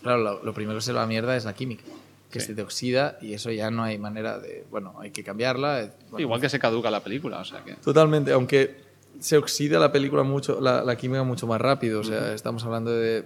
claro, 0.00 0.18
lo, 0.22 0.42
lo 0.44 0.54
primero 0.54 0.78
que 0.78 0.82
se 0.84 0.92
va 0.92 1.02
a 1.02 1.06
mierda 1.06 1.36
es 1.36 1.44
la 1.44 1.54
química, 1.54 1.82
que 2.30 2.40
Sí. 2.40 2.46
se 2.48 2.54
te 2.54 2.62
oxida 2.62 3.18
y 3.22 3.32
eso 3.32 3.50
ya 3.50 3.70
no 3.70 3.82
hay 3.84 3.98
manera 3.98 4.38
de, 4.38 4.66
bueno, 4.70 4.94
hay 5.00 5.10
que 5.10 5.24
cambiarla. 5.24 5.82
eh, 5.82 5.92
bueno, 6.10 6.20
Igual 6.20 6.40
que 6.40 6.48
se 6.48 6.58
caduca 6.58 6.90
la 6.90 7.02
película, 7.02 7.38
o 7.40 7.44
sea 7.44 7.64
que... 7.64 7.74
Totalmente, 7.74 8.32
aunque 8.32 8.76
se 9.18 9.36
oxida 9.38 9.78
la 9.78 9.90
película 9.92 10.22
mucho, 10.22 10.60
la, 10.60 10.82
la 10.84 10.96
química 10.96 11.22
mucho 11.22 11.46
más 11.46 11.60
rápido. 11.60 12.00
O 12.00 12.04
sea, 12.04 12.34
estamos 12.34 12.62
hablando 12.64 12.90
de, 12.92 13.24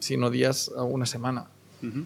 si 0.00 0.16
no 0.16 0.30
días, 0.30 0.70
a 0.76 0.82
una 0.84 1.06
semana. 1.06 1.46
Ujú. 1.82 2.04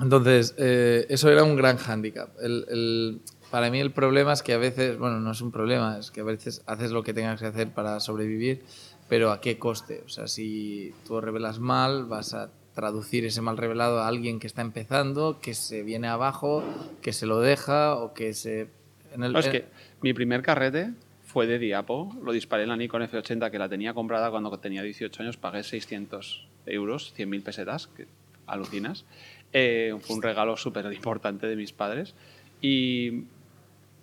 Entonces, 0.00 0.54
eh, 0.58 1.06
eso 1.08 1.30
era 1.30 1.44
un 1.44 1.56
gran 1.56 1.76
hándicap. 1.76 2.28
El, 2.40 2.66
el- 2.68 3.20
para 3.50 3.70
mí 3.70 3.80
el 3.80 3.90
problema 3.92 4.32
es 4.32 4.42
que 4.42 4.54
a 4.54 4.58
veces, 4.58 4.98
bueno, 4.98 5.20
no 5.20 5.30
es 5.32 5.40
un 5.42 5.52
problema, 5.52 5.98
es 5.98 6.10
que 6.10 6.22
a 6.22 6.24
veces 6.24 6.62
haces 6.66 6.90
lo 6.90 7.02
que 7.02 7.12
tengas 7.12 7.38
que 7.40 7.46
hacer 7.46 7.68
para 7.70 8.00
sobrevivir, 8.00 8.62
pero 9.08 9.30
¿a 9.30 9.40
qué 9.42 9.58
coste? 9.58 10.02
O 10.06 10.08
sea, 10.08 10.26
si 10.26 10.94
tú 11.06 11.20
revelas 11.20 11.58
mal, 11.58 12.06
vas 12.06 12.32
a 12.32 12.48
traducir 12.74 13.24
ese 13.24 13.40
mal 13.40 13.56
revelado 13.56 14.00
a 14.00 14.08
alguien 14.08 14.40
que 14.40 14.46
está 14.46 14.62
empezando, 14.62 15.38
que 15.40 15.54
se 15.54 15.82
viene 15.82 16.08
abajo, 16.08 16.64
que 17.02 17.12
se 17.12 17.26
lo 17.26 17.40
deja 17.40 17.96
o 17.96 18.14
que 18.14 18.34
se... 18.34 18.68
En 19.14 19.22
el, 19.24 19.32
No, 19.32 19.38
es 19.38 19.48
que 19.48 19.66
mi 20.00 20.14
primer 20.14 20.42
carrete 20.42 20.92
fue 21.24 21.46
de 21.46 21.58
Diapo, 21.58 22.14
lo 22.22 22.32
disparé 22.32 22.64
en 22.64 22.70
la 22.70 22.76
Nikon 22.76 23.02
F80 23.02 23.50
que 23.50 23.58
la 23.58 23.68
tenía 23.68 23.94
comprada 23.94 24.30
cuando 24.30 24.56
tenía 24.58 24.82
18 24.82 25.22
años, 25.22 25.36
pagué 25.36 25.62
600 25.62 26.46
euros, 26.66 27.14
100.000 27.16 27.42
pesetas, 27.42 27.86
que 27.88 28.06
alucinas. 28.46 29.04
Eh, 29.52 29.94
fue 30.00 30.16
un 30.16 30.22
regalo 30.22 30.56
súper 30.56 30.90
importante 30.92 31.46
de 31.46 31.56
mis 31.56 31.72
padres 31.72 32.14
y 32.60 33.24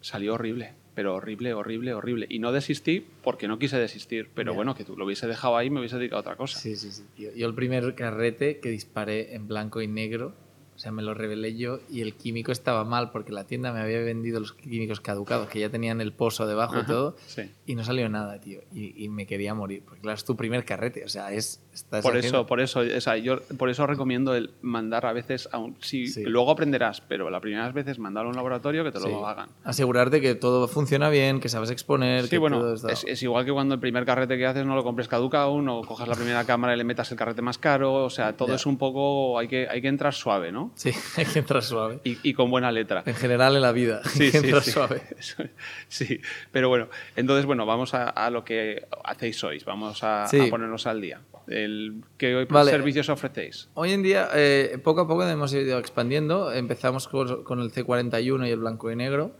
salió 0.01 0.35
horrible, 0.35 0.73
pero 0.95 1.15
horrible, 1.15 1.53
horrible, 1.53 1.93
horrible. 1.93 2.25
Y 2.29 2.39
no 2.39 2.51
desistí 2.51 3.05
porque 3.23 3.47
no 3.47 3.59
quise 3.59 3.77
desistir, 3.77 4.29
pero 4.33 4.53
bueno, 4.53 4.75
que 4.75 4.83
tú 4.83 4.97
lo 4.97 5.05
hubiese 5.05 5.27
dejado 5.27 5.57
ahí 5.57 5.69
me 5.69 5.79
hubiese 5.79 5.97
dedicado 5.97 6.17
a 6.17 6.21
otra 6.21 6.35
cosa. 6.35 6.59
Sí, 6.59 6.75
sí, 6.75 6.91
sí. 6.91 7.03
Yo 7.35 7.47
el 7.47 7.53
primer 7.53 7.95
carrete 7.95 8.59
que 8.59 8.69
disparé 8.69 9.35
en 9.35 9.47
blanco 9.47 9.81
y 9.81 9.87
negro, 9.87 10.33
o 10.79 10.81
sea, 10.81 10.93
me 10.93 11.03
lo 11.03 11.13
revelé 11.13 11.57
yo 11.57 11.79
y 11.91 11.99
el 11.99 12.13
químico 12.13 12.53
estaba 12.53 12.85
mal 12.85 13.11
porque 13.11 13.33
la 13.33 13.43
tienda 13.43 13.73
me 13.73 13.81
había 13.81 13.99
vendido 13.99 14.39
los 14.39 14.53
químicos 14.53 15.01
caducados, 15.01 15.49
que 15.49 15.59
ya 15.59 15.69
tenían 15.69 15.99
el 15.99 16.13
pozo 16.13 16.47
debajo 16.47 16.79
y 16.79 16.85
todo, 16.85 17.17
sí. 17.27 17.51
y 17.65 17.75
no 17.75 17.83
salió 17.83 18.07
nada, 18.07 18.39
tío. 18.39 18.61
Y, 18.73 19.03
y 19.03 19.09
me 19.09 19.25
quería 19.27 19.53
morir, 19.53 19.83
porque 19.83 19.99
claro, 19.99 20.15
es 20.15 20.23
tu 20.23 20.37
primer 20.37 20.63
carrete, 20.63 21.03
o 21.03 21.09
sea, 21.09 21.33
es... 21.33 21.61
estás 21.73 22.01
Por 22.01 22.15
haciendo- 22.15 22.39
eso, 22.39 22.47
por 22.47 22.61
eso, 22.61 22.79
o 22.79 23.01
sea, 23.01 23.17
yo 23.17 23.41
por 23.57 23.69
eso 23.69 23.85
recomiendo 23.87 24.33
el 24.35 24.51
mandar 24.61 25.05
a 25.05 25.11
veces 25.11 25.49
a 25.51 25.57
un, 25.57 25.75
sí, 25.81 26.07
Sí. 26.07 26.23
luego 26.23 26.49
aprenderás, 26.51 27.01
pero 27.01 27.29
las 27.29 27.41
primeras 27.41 27.73
veces 27.73 27.99
mandar 27.99 28.25
a 28.25 28.29
un 28.29 28.35
laboratorio 28.37 28.85
que 28.85 28.91
te 28.93 28.99
Sí. 29.01 29.09
lo 29.09 29.27
hagan. 29.27 29.49
Asegurarte 29.65 30.21
que 30.21 30.33
todo 30.35 30.69
funciona 30.69 31.09
bien, 31.09 31.41
que 31.41 31.49
sabes 31.49 31.71
exponer, 31.71 32.23
Sí, 32.23 32.29
que 32.29 32.37
bueno, 32.37 32.59
todo 32.59 32.73
está... 32.75 32.91
es, 32.93 33.03
es 33.05 33.21
igual 33.21 33.43
que 33.43 33.51
cuando 33.51 33.73
el 33.75 33.81
primer 33.81 34.05
carrete 34.05 34.37
que 34.37 34.45
haces 34.45 34.65
no 34.65 34.75
lo 34.75 34.83
compres 34.85 35.09
caduca 35.09 35.41
aún, 35.41 35.67
o 35.67 35.81
cojas 35.81 36.07
la 36.07 36.15
primera 36.15 36.45
cámara 36.45 36.73
y 36.73 36.77
le 36.77 36.85
metas 36.85 37.11
el 37.11 37.17
carrete 37.17 37.41
más 37.41 37.57
caro, 37.57 38.05
o 38.05 38.09
sea, 38.09 38.37
todo 38.37 38.47
Ya. 38.49 38.55
es 38.55 38.65
un 38.65 38.77
poco, 38.77 39.37
hay 39.37 39.49
que, 39.49 39.67
hay 39.67 39.81
que 39.81 39.89
entrar 39.89 40.13
suave, 40.13 40.51
¿no? 40.53 40.68
Sí, 40.75 40.91
hay 41.17 41.25
que 41.25 41.39
entrar 41.39 41.63
suave. 41.63 41.99
Y, 42.03 42.17
y 42.23 42.33
con 42.33 42.49
buena 42.49 42.71
letra. 42.71 43.03
En 43.05 43.15
general 43.15 43.55
en 43.55 43.61
la 43.61 43.71
vida, 43.71 44.01
Sí, 44.05 44.23
hay 44.25 44.31
que 44.31 44.39
sí, 44.39 44.45
entrar 44.45 44.63
sí. 44.63 44.71
suave. 44.71 45.01
Sí, 45.87 46.21
pero 46.51 46.69
bueno, 46.69 46.89
entonces, 47.15 47.45
bueno, 47.45 47.65
vamos 47.65 47.93
a, 47.93 48.09
a 48.09 48.29
lo 48.29 48.43
que 48.43 48.87
hacéis 49.03 49.43
hoy, 49.43 49.61
vamos 49.65 50.03
a, 50.03 50.25
ponernos 50.49 50.87
al 50.87 51.01
día. 51.01 51.21
El, 51.47 52.03
¿Qué 52.17 52.45
Vale. 52.49 52.69
servicios 52.69 53.09
ofrecéis? 53.09 53.69
Hoy 53.73 53.91
en 53.91 54.03
día, 54.03 54.29
eh, 54.35 54.77
poco 54.83 55.01
a 55.01 55.07
poco 55.07 55.27
hemos 55.27 55.51
ido 55.53 55.79
expandiendo. 55.79 56.51
Empezamos 56.53 57.07
con, 57.07 57.43
con 57.43 57.59
el 57.59 57.71
C41 57.71 58.47
y 58.47 58.51
el 58.51 58.59
blanco 58.59 58.91
y 58.91 58.95
negro, 58.95 59.31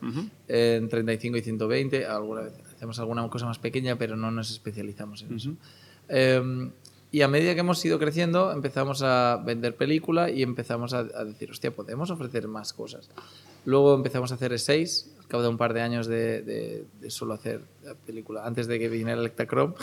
eh, 0.48 0.78
en 0.82 0.90
35 0.90 1.38
y 1.38 1.42
120. 1.42 2.06
Alguna 2.08 2.42
vez 2.42 2.54
hacemos 2.76 2.98
alguna 3.00 3.28
cosa 3.30 3.46
más 3.46 3.60
pequeña, 3.60 3.96
pero 3.98 4.16
no 4.16 4.32
nos 4.32 4.50
especializamos 4.50 5.22
en 5.22 5.36
eso. 5.36 5.52
Eh, 6.08 6.72
y 7.12 7.22
a 7.22 7.28
medida 7.28 7.54
que 7.56 7.62
hemos 7.62 7.84
ido 7.86 7.98
creciendo, 8.00 8.52
empezamos 8.52 9.02
a 9.04 9.42
vender 9.46 9.76
película 9.76 10.30
y 10.30 10.44
empezamos 10.44 10.94
a, 10.94 11.00
a 11.00 11.24
decir, 11.26 11.50
hostia, 11.52 11.72
podemos 11.72 12.12
ofrecer 12.12 12.48
más 12.48 12.72
cosas. 12.74 13.10
Luego 13.66 13.96
empezamos 13.96 14.32
a 14.32 14.36
hacer 14.36 14.52
E6, 14.52 15.08
al 15.20 15.28
cabo 15.28 15.44
de 15.44 15.50
un 15.50 15.58
par 15.58 15.74
de 15.74 15.82
años 15.82 16.08
de, 16.08 16.42
de- 16.44 16.86
de 17.02 17.10
solo 17.10 17.34
hacer 17.34 17.62
película, 18.06 18.46
antes 18.46 18.68
de 18.68 18.78
que 18.80 18.90
viniera 18.90 19.14
el 19.14 19.20
Electachrome. 19.20 19.74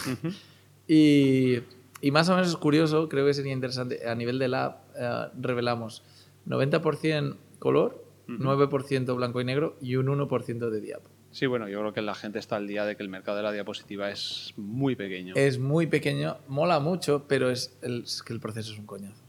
Y, 0.89 1.59
y 2.01 2.11
más 2.11 2.29
o 2.29 2.35
menos 2.35 2.49
es 2.49 2.57
curioso, 2.57 3.09
creo 3.09 3.27
que 3.27 3.35
sería 3.35 3.53
interesante. 3.53 4.09
A 4.09 4.15
nivel 4.15 4.39
de 4.39 4.49
lab, 4.49 4.77
eh, 4.97 5.27
revelamos 5.41 6.03
90% 6.49 7.37
color, 7.59 8.05
9% 8.29 9.17
blanco 9.17 9.41
y 9.41 9.45
negro 9.45 9.77
y 9.81 9.97
un 9.97 10.07
1% 10.07 10.71
de 10.71 10.81
diapo. 10.81 11.09
Sí, 11.37 11.45
bueno, 11.45 11.69
yo 11.69 11.81
creo 11.81 11.93
que 11.93 12.01
la 12.01 12.15
gente 12.15 12.39
está 12.39 12.57
al 12.57 12.67
día 12.67 12.87
de 12.87 12.97
que 12.97 13.03
el 13.03 13.11
mercado 13.11 13.37
de 13.37 13.43
la 13.43 13.53
diapositiva 13.53 14.11
es 14.11 14.55
muy 14.57 14.97
pequeño. 14.97 15.35
Es 15.37 15.59
muy 15.59 15.87
pequeño, 15.87 16.39
mola 16.49 16.81
mucho, 16.81 17.27
pero 17.29 17.51
es, 17.51 17.77
el- 17.83 18.05
es 18.05 18.23
que 18.23 18.33
el 18.33 18.41
proceso 18.41 18.73
es 18.73 18.79
un 18.79 18.87
coñazo. 18.87 19.23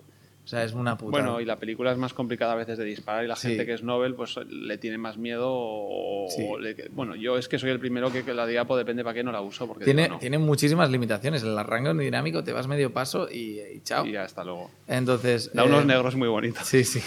O 0.45 0.47
sea, 0.47 0.63
es 0.63 0.71
una 0.71 0.97
puta. 0.97 1.11
Bueno, 1.11 1.41
y 1.41 1.45
la 1.45 1.59
película 1.59 1.91
es 1.91 1.97
más 1.97 2.13
complicada 2.13 2.53
a 2.53 2.55
veces 2.55 2.77
de 2.77 2.85
disparar 2.85 3.25
y 3.25 3.27
la 3.27 3.35
Sí. 3.35 3.49
gente 3.49 3.65
que 3.65 3.73
es 3.73 3.83
Nobel 3.83 4.15
pues 4.15 4.37
le 4.49 4.77
tiene 4.77 4.97
más 4.97 5.17
miedo 5.17 5.47
o, 5.51 6.27
Sí. 6.29 6.45
o 6.49 6.57
le- 6.57 6.87
bueno, 6.93 7.17
yo 7.17 7.37
es 7.37 7.49
que 7.49 7.59
soy 7.59 7.71
el 7.71 7.79
primero 7.81 8.09
que, 8.13 8.23
que 8.23 8.33
la 8.33 8.47
diapo 8.47 8.77
depende 8.77 9.03
para 9.03 9.13
qué 9.13 9.23
no 9.25 9.33
la 9.33 9.41
uso 9.41 9.67
porque 9.67 9.83
tiene, 9.83 10.03
digo, 10.03 10.13
no. 10.15 10.19
tiene 10.21 10.37
muchísimas 10.37 10.89
limitaciones. 10.89 11.43
El 11.43 11.57
arranque 11.57 11.93
dinámico 12.01 12.41
te 12.45 12.53
vas 12.53 12.65
medio 12.69 12.93
paso 12.93 13.27
y, 13.29 13.59
y 13.59 13.81
chao. 13.83 14.05
y 14.05 14.13
ya 14.13 14.23
hasta 14.23 14.45
luego. 14.45 14.71
Entonces. 14.87 15.51
Da 15.53 15.65
unos 15.65 15.83
eh, 15.83 15.87
negros 15.87 16.15
muy 16.15 16.29
bonitos. 16.29 16.65
Sí, 16.65 16.85
sí. 16.85 17.01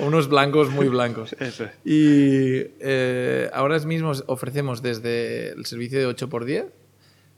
Unos 0.00 0.28
blancos 0.28 0.70
muy 0.70 0.88
blancos. 0.88 1.34
Eso. 1.40 1.66
Y 1.84 2.64
eh, 2.80 3.50
ahora 3.52 3.78
mismo 3.80 4.12
ofrecemos 4.26 4.82
desde 4.82 5.50
el 5.50 5.66
servicio 5.66 5.98
de 5.98 6.08
8x10, 6.08 6.66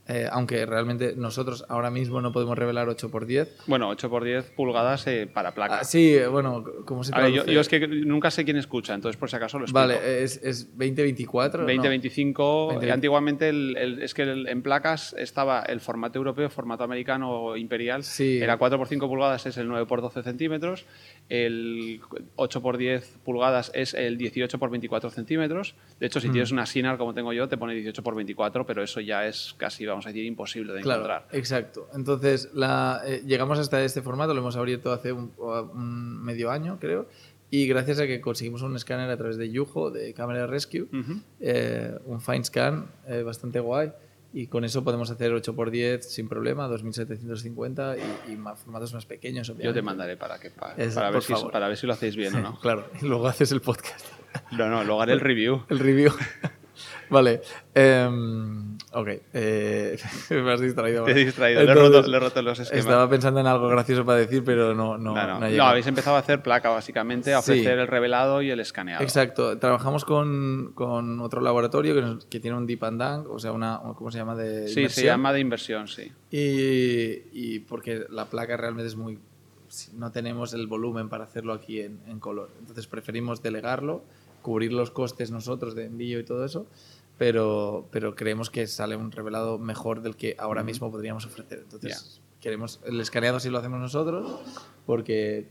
eh, 0.08 0.26
aunque 0.32 0.66
realmente 0.66 1.14
nosotros 1.16 1.64
ahora 1.68 1.90
mismo 1.90 2.20
no 2.20 2.32
podemos 2.32 2.58
revelar 2.58 2.88
8x10. 2.88 3.48
Bueno, 3.66 3.88
8 3.88 4.10
por 4.10 4.24
10 4.24 4.50
pulgadas 4.50 5.06
eh, 5.06 5.28
para 5.32 5.50
Ah, 5.50 5.54
placas. 5.54 5.88
sí, 5.90 6.16
bueno, 6.30 6.64
¿cómo 6.84 7.04
se 7.04 7.14
A 7.14 7.18
ver, 7.20 7.28
yo, 7.30 7.34
traduce? 7.44 7.54
yo 7.54 7.60
es 7.60 7.68
que 7.68 7.86
nunca 7.86 8.30
sé 8.32 8.44
quién 8.44 8.56
escucha, 8.56 8.94
entonces 8.94 9.16
por 9.18 9.30
si 9.30 9.36
acaso 9.36 9.58
lo 9.58 9.64
explico. 9.64 9.80
Vale, 9.80 10.22
es, 10.24 10.40
es 10.42 10.66
2024. 10.76 11.62
2025, 11.64 12.68
20. 12.70 12.90
antiguamente 12.92 13.48
el- 13.48 13.76
el- 13.76 14.02
es 14.02 14.12
que 14.14 14.22
el- 14.22 14.48
en 14.48 14.62
placas 14.62 15.14
estaba 15.18 15.60
el 15.62 15.80
formato 15.80 16.18
europeo, 16.18 16.50
formato 16.50 16.82
americano 16.84 17.56
imperial, 17.56 18.02
Sí. 18.02 18.38
era 18.42 18.56
4 18.56 18.78
por 18.78 18.88
5 18.88 19.08
pulgadas, 19.08 19.46
es 19.46 19.56
el 19.56 19.68
9 19.68 19.86
por 19.86 20.00
12 20.02 20.22
centímetros, 20.22 20.84
el 21.28 22.00
8 22.36 22.60
por 22.60 22.76
10 22.76 23.18
pulgadas 23.24 23.70
es 23.74 23.94
el 23.94 24.18
18 24.18 24.58
por 24.58 24.70
24 24.70 25.10
centímetros, 25.10 25.74
de 26.00 26.06
hecho 26.06 26.20
si 26.20 26.28
Mm. 26.28 26.32
tienes 26.32 26.50
una 26.52 26.66
Sinar 26.66 26.98
como 26.98 27.14
tengo 27.14 27.32
yo 27.32 27.48
te 27.48 27.56
pone 27.56 27.74
18 27.74 28.02
por 28.02 28.14
24, 28.14 28.66
pero 28.66 28.82
eso 28.82 29.00
ya 29.00 29.26
es 29.26 29.54
casi, 29.56 29.84
vamos 29.92 30.06
a 30.06 30.08
decir, 30.10 30.24
imposible 30.24 30.72
de 30.72 30.80
Claro, 30.80 31.02
encontrar. 31.02 31.28
exacto. 31.32 31.88
Entonces, 31.94 32.50
la, 32.54 33.00
eh, 33.06 33.22
llegamos 33.26 33.58
hasta 33.58 33.82
este 33.84 34.02
formato, 34.02 34.34
lo 34.34 34.40
hemos 34.40 34.56
abierto 34.56 34.92
hace 34.92 35.12
un, 35.12 35.32
un 35.38 36.22
medio 36.22 36.50
año, 36.50 36.78
creo, 36.80 37.06
y 37.50 37.66
gracias 37.66 38.00
a 38.00 38.06
que 38.06 38.20
conseguimos 38.20 38.62
un 38.62 38.74
escáner 38.76 39.10
a 39.10 39.16
través 39.16 39.36
de 39.36 39.50
Yujo, 39.50 39.90
de 39.90 40.14
Camera 40.14 40.46
Rescue, 40.46 40.82
Ujú. 40.92 41.20
eh, 41.40 41.98
un 42.06 42.20
fine 42.20 42.44
scan 42.44 42.86
eh, 43.06 43.22
bastante 43.22 43.60
guay, 43.60 43.92
y 44.34 44.46
con 44.46 44.64
eso 44.64 44.82
podemos 44.82 45.10
hacer 45.10 45.30
8x10 45.32 46.00
sin 46.00 46.26
problema, 46.26 46.66
2750 46.66 47.96
y, 47.98 48.32
y 48.32 48.36
más, 48.36 48.58
formatos 48.60 48.94
más 48.94 49.04
pequeños, 49.04 49.46
Yo 49.48 49.52
obviamente. 49.52 49.78
te 49.80 49.82
mandaré 49.82 50.16
para, 50.16 50.38
que, 50.40 50.48
para, 50.48 50.74
Es- 50.76 50.94
para, 50.94 51.10
ver 51.10 51.22
si, 51.22 51.34
para 51.52 51.68
ver 51.68 51.76
si 51.76 51.86
lo 51.86 51.92
hacéis 51.92 52.16
bien 52.16 52.34
o 52.36 52.40
no. 52.40 52.58
Claro, 52.62 52.86
y 53.02 53.04
luego 53.04 53.26
haces 53.28 53.52
el 53.52 53.60
podcast. 53.60 54.06
No, 54.52 54.70
no, 54.70 54.82
luego 54.84 55.02
haré 55.02 55.12
el 55.12 55.20
review. 55.20 55.62
el 55.68 55.78
review. 55.78 56.12
Vale. 57.10 57.42
em, 57.74 58.71
ok. 58.92 59.08
eh, 59.32 59.98
me 60.30 60.52
has 60.52 60.60
distraído. 60.60 61.04
Te 61.04 61.12
he 61.12 61.24
distraído, 61.24 61.60
le 61.62 61.66
he 61.66 61.70
Entonces, 61.70 61.94
roto, 61.96 62.08
le 62.08 62.16
he 62.16 62.20
roto 62.20 62.42
los 62.42 62.58
esquemas. 62.60 62.84
Estaba 62.84 63.08
pensando 63.10 63.40
en 63.40 63.46
algo 63.46 63.68
gracioso 63.68 64.04
para 64.04 64.18
decir, 64.18 64.42
pero 64.44 64.74
no, 64.74 64.98
no, 64.98 65.14
no, 65.14 65.40
no. 65.40 65.48
no 65.50 65.64
habéis 65.64 65.86
empezado 65.86 66.16
a 66.16 66.18
hacer 66.20 66.42
placa, 66.42 66.68
básicamente, 66.70 67.34
a 67.34 67.42
Sí. 67.42 67.52
ofrecer 67.52 67.78
el 67.78 67.86
revelado 67.88 68.42
y 68.42 68.50
el 68.50 68.60
escaneado. 68.60 69.02
Exacto. 69.02 69.58
Trabajamos 69.58 70.04
con, 70.04 70.72
con 70.74 71.20
otro 71.20 71.40
laboratorio 71.40 71.94
que, 71.94 72.02
nos- 72.02 72.24
que 72.26 72.40
tiene 72.40 72.56
un 72.56 72.66
deep 72.66 72.84
and 72.84 73.00
dunk, 73.02 73.30
o 73.30 73.38
sea, 73.38 73.52
una, 73.52 73.80
¿cómo 73.96 74.10
se 74.10 74.18
llama? 74.18 74.34
De 74.36 74.68
Sí, 74.68 74.74
se 74.74 74.80
inmersión. 74.80 75.06
llama 75.06 75.32
de 75.32 75.40
inversión, 75.40 75.88
sí. 75.88 76.12
Y, 76.30 77.22
y 77.32 77.58
porque 77.60 78.04
la 78.10 78.26
placa 78.26 78.56
realmente 78.56 78.88
es 78.88 78.96
muy... 78.96 79.18
No 79.94 80.12
tenemos 80.12 80.52
el 80.52 80.66
volumen 80.66 81.08
para 81.08 81.24
hacerlo 81.24 81.54
aquí 81.54 81.80
en, 81.80 81.98
en 82.06 82.20
color. 82.20 82.50
Entonces 82.60 82.86
preferimos 82.86 83.42
delegarlo, 83.42 84.04
cubrir 84.42 84.72
los 84.72 84.90
costes 84.90 85.30
nosotros 85.30 85.74
de 85.74 85.86
envío 85.86 86.18
y 86.20 86.24
todo 86.24 86.44
eso, 86.44 86.66
pero, 87.22 87.86
pero 87.92 88.16
creemos 88.16 88.50
que 88.50 88.66
sale 88.66 88.96
un 88.96 89.12
revelado 89.12 89.56
mejor 89.56 90.02
del 90.02 90.16
que 90.16 90.34
ahora 90.40 90.64
mismo 90.64 90.90
podríamos 90.90 91.24
ofrecer. 91.24 91.60
Entonces 91.62 92.20
queremos... 92.40 92.80
El 92.84 93.00
escaneado 93.00 93.38
sí 93.38 93.48
lo 93.48 93.58
hacemos 93.58 93.78
nosotros 93.78 94.40
porque 94.86 95.46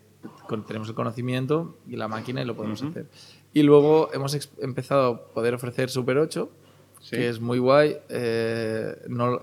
con- 0.50 0.66
tenemos 0.66 0.90
el 0.90 0.96
conocimiento 0.96 1.78
y 1.88 1.96
la 1.96 2.10
máquina 2.10 2.42
y 2.42 2.46
lo 2.46 2.58
podemos 2.58 2.84
hacer. 2.84 3.06
Y 3.54 3.64
luego 3.64 4.10
hemos 4.14 4.38
empezado 4.60 5.06
a 5.14 5.28
poder 5.34 5.54
ofrecer 5.54 5.90
Super 5.90 6.18
8, 6.18 6.50
Sí. 7.00 7.16
que 7.16 7.30
es 7.30 7.40
muy 7.40 7.58
guay. 7.58 7.96
eh, 8.10 8.94
no, 9.08 9.40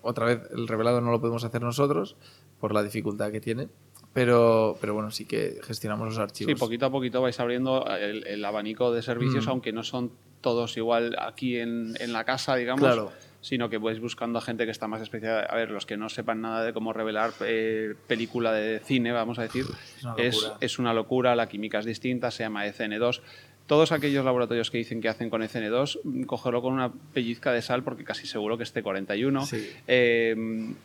otra 0.00 0.24
vez, 0.24 0.40
el 0.52 0.66
revelado 0.66 1.02
no 1.02 1.10
lo 1.10 1.20
podemos 1.20 1.44
hacer 1.44 1.60
nosotros 1.60 2.16
por 2.58 2.72
la 2.72 2.82
dificultad 2.82 3.30
que 3.30 3.40
tiene, 3.42 3.68
pero, 4.14 4.78
pero 4.80 4.94
bueno, 4.94 5.10
sí 5.10 5.26
que 5.26 5.60
gestionamos 5.62 6.08
los 6.08 6.18
archivos. 6.18 6.50
Sí, 6.52 6.58
poquito 6.58 6.86
a 6.86 6.90
poquito 6.90 7.20
vais 7.20 7.38
abriendo 7.38 7.84
el, 7.86 8.26
el 8.26 8.42
abanico 8.46 8.92
de 8.92 9.02
servicios, 9.02 9.44
Mm. 9.46 9.50
aunque 9.50 9.72
no 9.72 9.82
son 9.82 10.10
todos 10.46 10.76
igual 10.76 11.16
aquí 11.18 11.58
en, 11.58 11.94
en 11.98 12.12
la 12.12 12.22
casa, 12.22 12.54
digamos, 12.54 12.84
Claro. 12.84 13.12
sino 13.40 13.68
que 13.68 13.78
vais 13.78 13.98
buscando 13.98 14.38
a 14.38 14.42
gente 14.42 14.64
que 14.64 14.70
está 14.70 14.86
más 14.86 15.02
especial. 15.02 15.44
A 15.50 15.56
ver, 15.56 15.72
los 15.72 15.86
que 15.86 15.96
no 15.96 16.08
sepan 16.08 16.40
nada 16.40 16.62
de 16.62 16.72
cómo 16.72 16.92
revelar 16.92 17.32
eh, 17.40 17.94
película 18.06 18.52
de 18.52 18.78
cine, 18.78 19.10
vamos 19.10 19.40
a 19.40 19.42
decir, 19.42 19.64
Es 19.96 20.04
una 20.04 20.14
es, 20.22 20.52
es 20.60 20.78
una 20.78 20.94
locura, 20.94 21.34
la 21.34 21.48
química 21.48 21.80
es 21.80 21.84
distinta, 21.84 22.30
se 22.30 22.44
llama 22.44 22.64
ECN2. 22.64 23.20
Todos 23.66 23.90
aquellos 23.90 24.24
laboratorios 24.24 24.70
que 24.70 24.78
dicen 24.78 25.00
que 25.00 25.08
hacen 25.08 25.28
con 25.28 25.42
ECN2, 25.42 25.98
mm, 26.04 26.22
cogerlo 26.22 26.62
con 26.62 26.72
una 26.74 26.92
pellizca 27.12 27.50
de 27.52 27.62
sal 27.62 27.82
porque 27.82 28.04
casi 28.04 28.26
seguro 28.26 28.56
que 28.56 28.62
esté 28.62 28.80
41. 28.82 29.44
Sí. 29.44 29.68
Eh, 29.88 30.36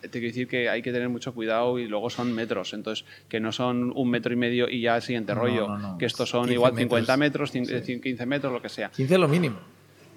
te 0.01 0.09
quiero 0.09 0.27
decir 0.27 0.47
que 0.47 0.67
hay 0.67 0.81
que 0.81 0.91
tener 0.91 1.07
mucho 1.09 1.33
cuidado 1.33 1.77
y 1.77 1.87
luego 1.87 2.09
son 2.09 2.33
metros, 2.33 2.73
entonces 2.73 3.05
que 3.29 3.39
no 3.39 3.51
son 3.51 3.93
un 3.95 4.09
metro 4.09 4.33
y 4.33 4.35
medio 4.35 4.67
y 4.67 4.81
ya 4.81 4.95
el 4.95 5.03
siguiente 5.03 5.35
No, 5.35 5.41
rollo, 5.41 5.67
no, 5.67 5.77
no. 5.77 5.97
que 5.99 6.05
estos 6.07 6.27
son 6.27 6.41
15 6.41 6.53
igual 6.55 6.73
metros. 6.73 6.89
50 6.99 7.17
metros, 7.17 7.53
cin- 7.53 8.01
15 8.01 8.25
metros, 8.25 8.51
lo 8.51 8.61
que 8.61 8.69
sea. 8.69 8.89
15 8.89 9.17
lo 9.19 9.27
mínimo, 9.27 9.59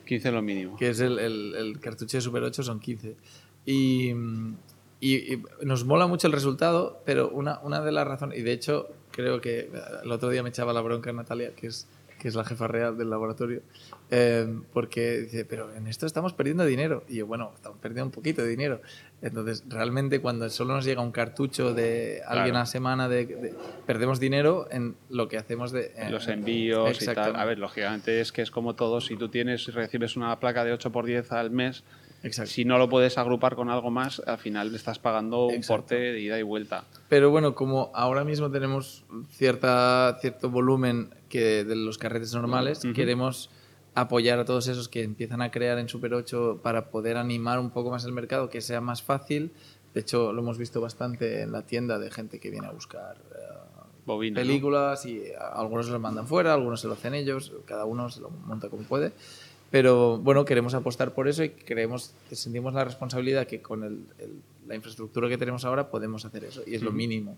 15 0.06 0.32
lo 0.32 0.40
mínimo. 0.40 0.76
que 0.78 0.88
es 0.88 1.00
el, 1.00 1.18
el- 1.18 1.54
el 1.54 1.80
cartucho 1.80 2.16
de 2.16 2.20
Super 2.22 2.42
8 2.44 2.62
son 2.62 2.80
15. 2.80 3.14
Y, 3.66 4.10
y- 5.00 5.34
y 5.34 5.42
nos 5.62 5.84
mola 5.84 6.06
mucho 6.06 6.26
el 6.28 6.32
resultado, 6.32 7.02
pero 7.04 7.28
una, 7.28 7.58
una 7.60 7.82
de 7.82 7.92
las 7.92 8.06
razones, 8.06 8.38
y 8.38 8.42
de 8.42 8.52
hecho 8.52 8.88
creo 9.10 9.40
que 9.42 9.70
el 10.02 10.10
otro 10.10 10.30
día 10.30 10.42
me 10.42 10.48
echaba 10.48 10.72
la 10.72 10.80
bronca 10.80 11.12
Natalia, 11.12 11.50
que 11.54 11.66
es, 11.68 11.86
que 12.24 12.28
es 12.28 12.34
la 12.34 12.44
jefa 12.46 12.66
real 12.68 12.96
del 12.96 13.10
laboratorio, 13.10 13.60
eh, 14.10 14.48
porque 14.72 15.18
dice, 15.20 15.44
pero 15.44 15.74
en 15.74 15.86
esto 15.88 16.06
estamos 16.06 16.32
perdiendo 16.32 16.64
dinero. 16.64 17.04
Y 17.06 17.16
yo, 17.16 17.26
bueno, 17.26 17.52
estamos 17.54 17.76
perdiendo 17.80 18.06
un 18.06 18.12
poquito 18.12 18.40
de 18.40 18.48
dinero. 18.48 18.80
Entonces, 19.20 19.62
realmente 19.68 20.20
cuando 20.22 20.48
solo 20.48 20.72
nos 20.72 20.86
llega 20.86 21.02
un 21.02 21.12
cartucho 21.12 21.74
de 21.74 22.22
alguien 22.26 22.44
Claro. 22.52 22.56
a 22.56 22.58
la 22.60 22.66
semana, 22.66 23.08
de, 23.10 23.26
de- 23.26 23.54
perdemos 23.86 24.20
dinero 24.20 24.66
en 24.70 24.96
lo 25.10 25.28
que 25.28 25.36
hacemos 25.36 25.70
de... 25.70 25.92
en- 25.98 26.12
Los 26.12 26.26
envíos 26.28 27.02
y 27.02 27.04
tal. 27.12 27.36
A 27.36 27.44
ver, 27.44 27.58
lógicamente 27.58 28.22
es 28.22 28.32
que 28.32 28.40
es 28.40 28.50
como 28.50 28.74
todo. 28.74 29.02
Si 29.02 29.16
tú 29.18 29.28
tienes, 29.28 29.66
recibes 29.74 30.16
una 30.16 30.40
placa 30.40 30.64
de 30.64 30.72
8x10 30.72 31.30
al 31.32 31.50
mes, 31.50 31.84
Exacto. 32.24 32.50
si 32.50 32.64
no 32.64 32.78
lo 32.78 32.88
puedes 32.88 33.18
agrupar 33.18 33.54
con 33.54 33.68
algo 33.70 33.90
más, 33.90 34.20
al 34.26 34.38
final 34.38 34.74
estás 34.74 34.98
pagando 34.98 35.46
un 35.46 35.54
Exacto. 35.54 35.82
porte 35.82 35.94
de 35.96 36.20
ida 36.20 36.38
y 36.38 36.42
vuelta. 36.42 36.84
Pero 37.08 37.30
bueno, 37.30 37.54
como 37.54 37.90
ahora 37.94 38.24
mismo 38.24 38.50
tenemos 38.50 39.04
cierta, 39.30 40.16
cierto 40.20 40.50
volumen 40.50 41.10
que 41.28 41.64
de 41.64 41.76
los 41.76 41.98
carretes 41.98 42.32
normales, 42.34 42.84
Ujú. 42.84 42.94
queremos 42.94 43.50
apoyar 43.94 44.38
a 44.40 44.44
todos 44.44 44.66
esos 44.68 44.88
que 44.88 45.02
empiezan 45.02 45.42
a 45.42 45.50
crear 45.50 45.78
en 45.78 45.88
Super 45.88 46.14
8 46.14 46.60
para 46.62 46.90
poder 46.90 47.16
animar 47.16 47.58
un 47.60 47.70
poco 47.70 47.90
más 47.90 48.04
el 48.04 48.12
mercado, 48.12 48.48
que 48.48 48.60
sea 48.60 48.80
más 48.80 49.02
fácil. 49.02 49.52
De 49.92 50.00
hecho, 50.00 50.32
lo 50.32 50.42
hemos 50.42 50.58
visto 50.58 50.80
bastante 50.80 51.42
en 51.42 51.52
la 51.52 51.62
tienda 51.62 51.98
de 51.98 52.10
gente 52.10 52.40
que 52.40 52.50
viene 52.50 52.66
a 52.66 52.72
buscar 52.72 53.16
eh, 53.30 53.54
Bobina. 54.06 54.40
¿no? 54.40 54.46
películas 54.46 55.06
y 55.06 55.22
a- 55.38 55.48
algunos 55.48 55.86
se 55.86 55.92
los 55.92 56.00
mandan 56.00 56.26
fuera, 56.26 56.52
algunos 56.54 56.80
se 56.80 56.88
lo 56.88 56.94
hacen 56.94 57.14
ellos, 57.14 57.52
cada 57.66 57.84
uno 57.84 58.10
se 58.10 58.20
lo 58.20 58.30
monta 58.30 58.68
como 58.68 58.82
puede. 58.82 59.12
Pero 59.74 60.18
bueno, 60.18 60.44
queremos 60.44 60.72
apostar 60.74 61.14
por 61.14 61.26
eso 61.26 61.42
y 61.42 61.48
creemos, 61.48 62.14
sentimos 62.30 62.72
la 62.74 62.84
responsabilidad 62.84 63.44
que 63.48 63.60
con 63.60 63.82
el- 63.82 64.04
el- 64.20 64.38
la 64.68 64.76
infraestructura 64.76 65.28
que 65.28 65.36
tenemos 65.36 65.64
ahora 65.64 65.90
podemos 65.90 66.24
hacer 66.24 66.44
eso 66.44 66.62
y 66.64 66.76
es 66.76 66.82
lo 66.82 66.92
mínimo. 66.92 67.36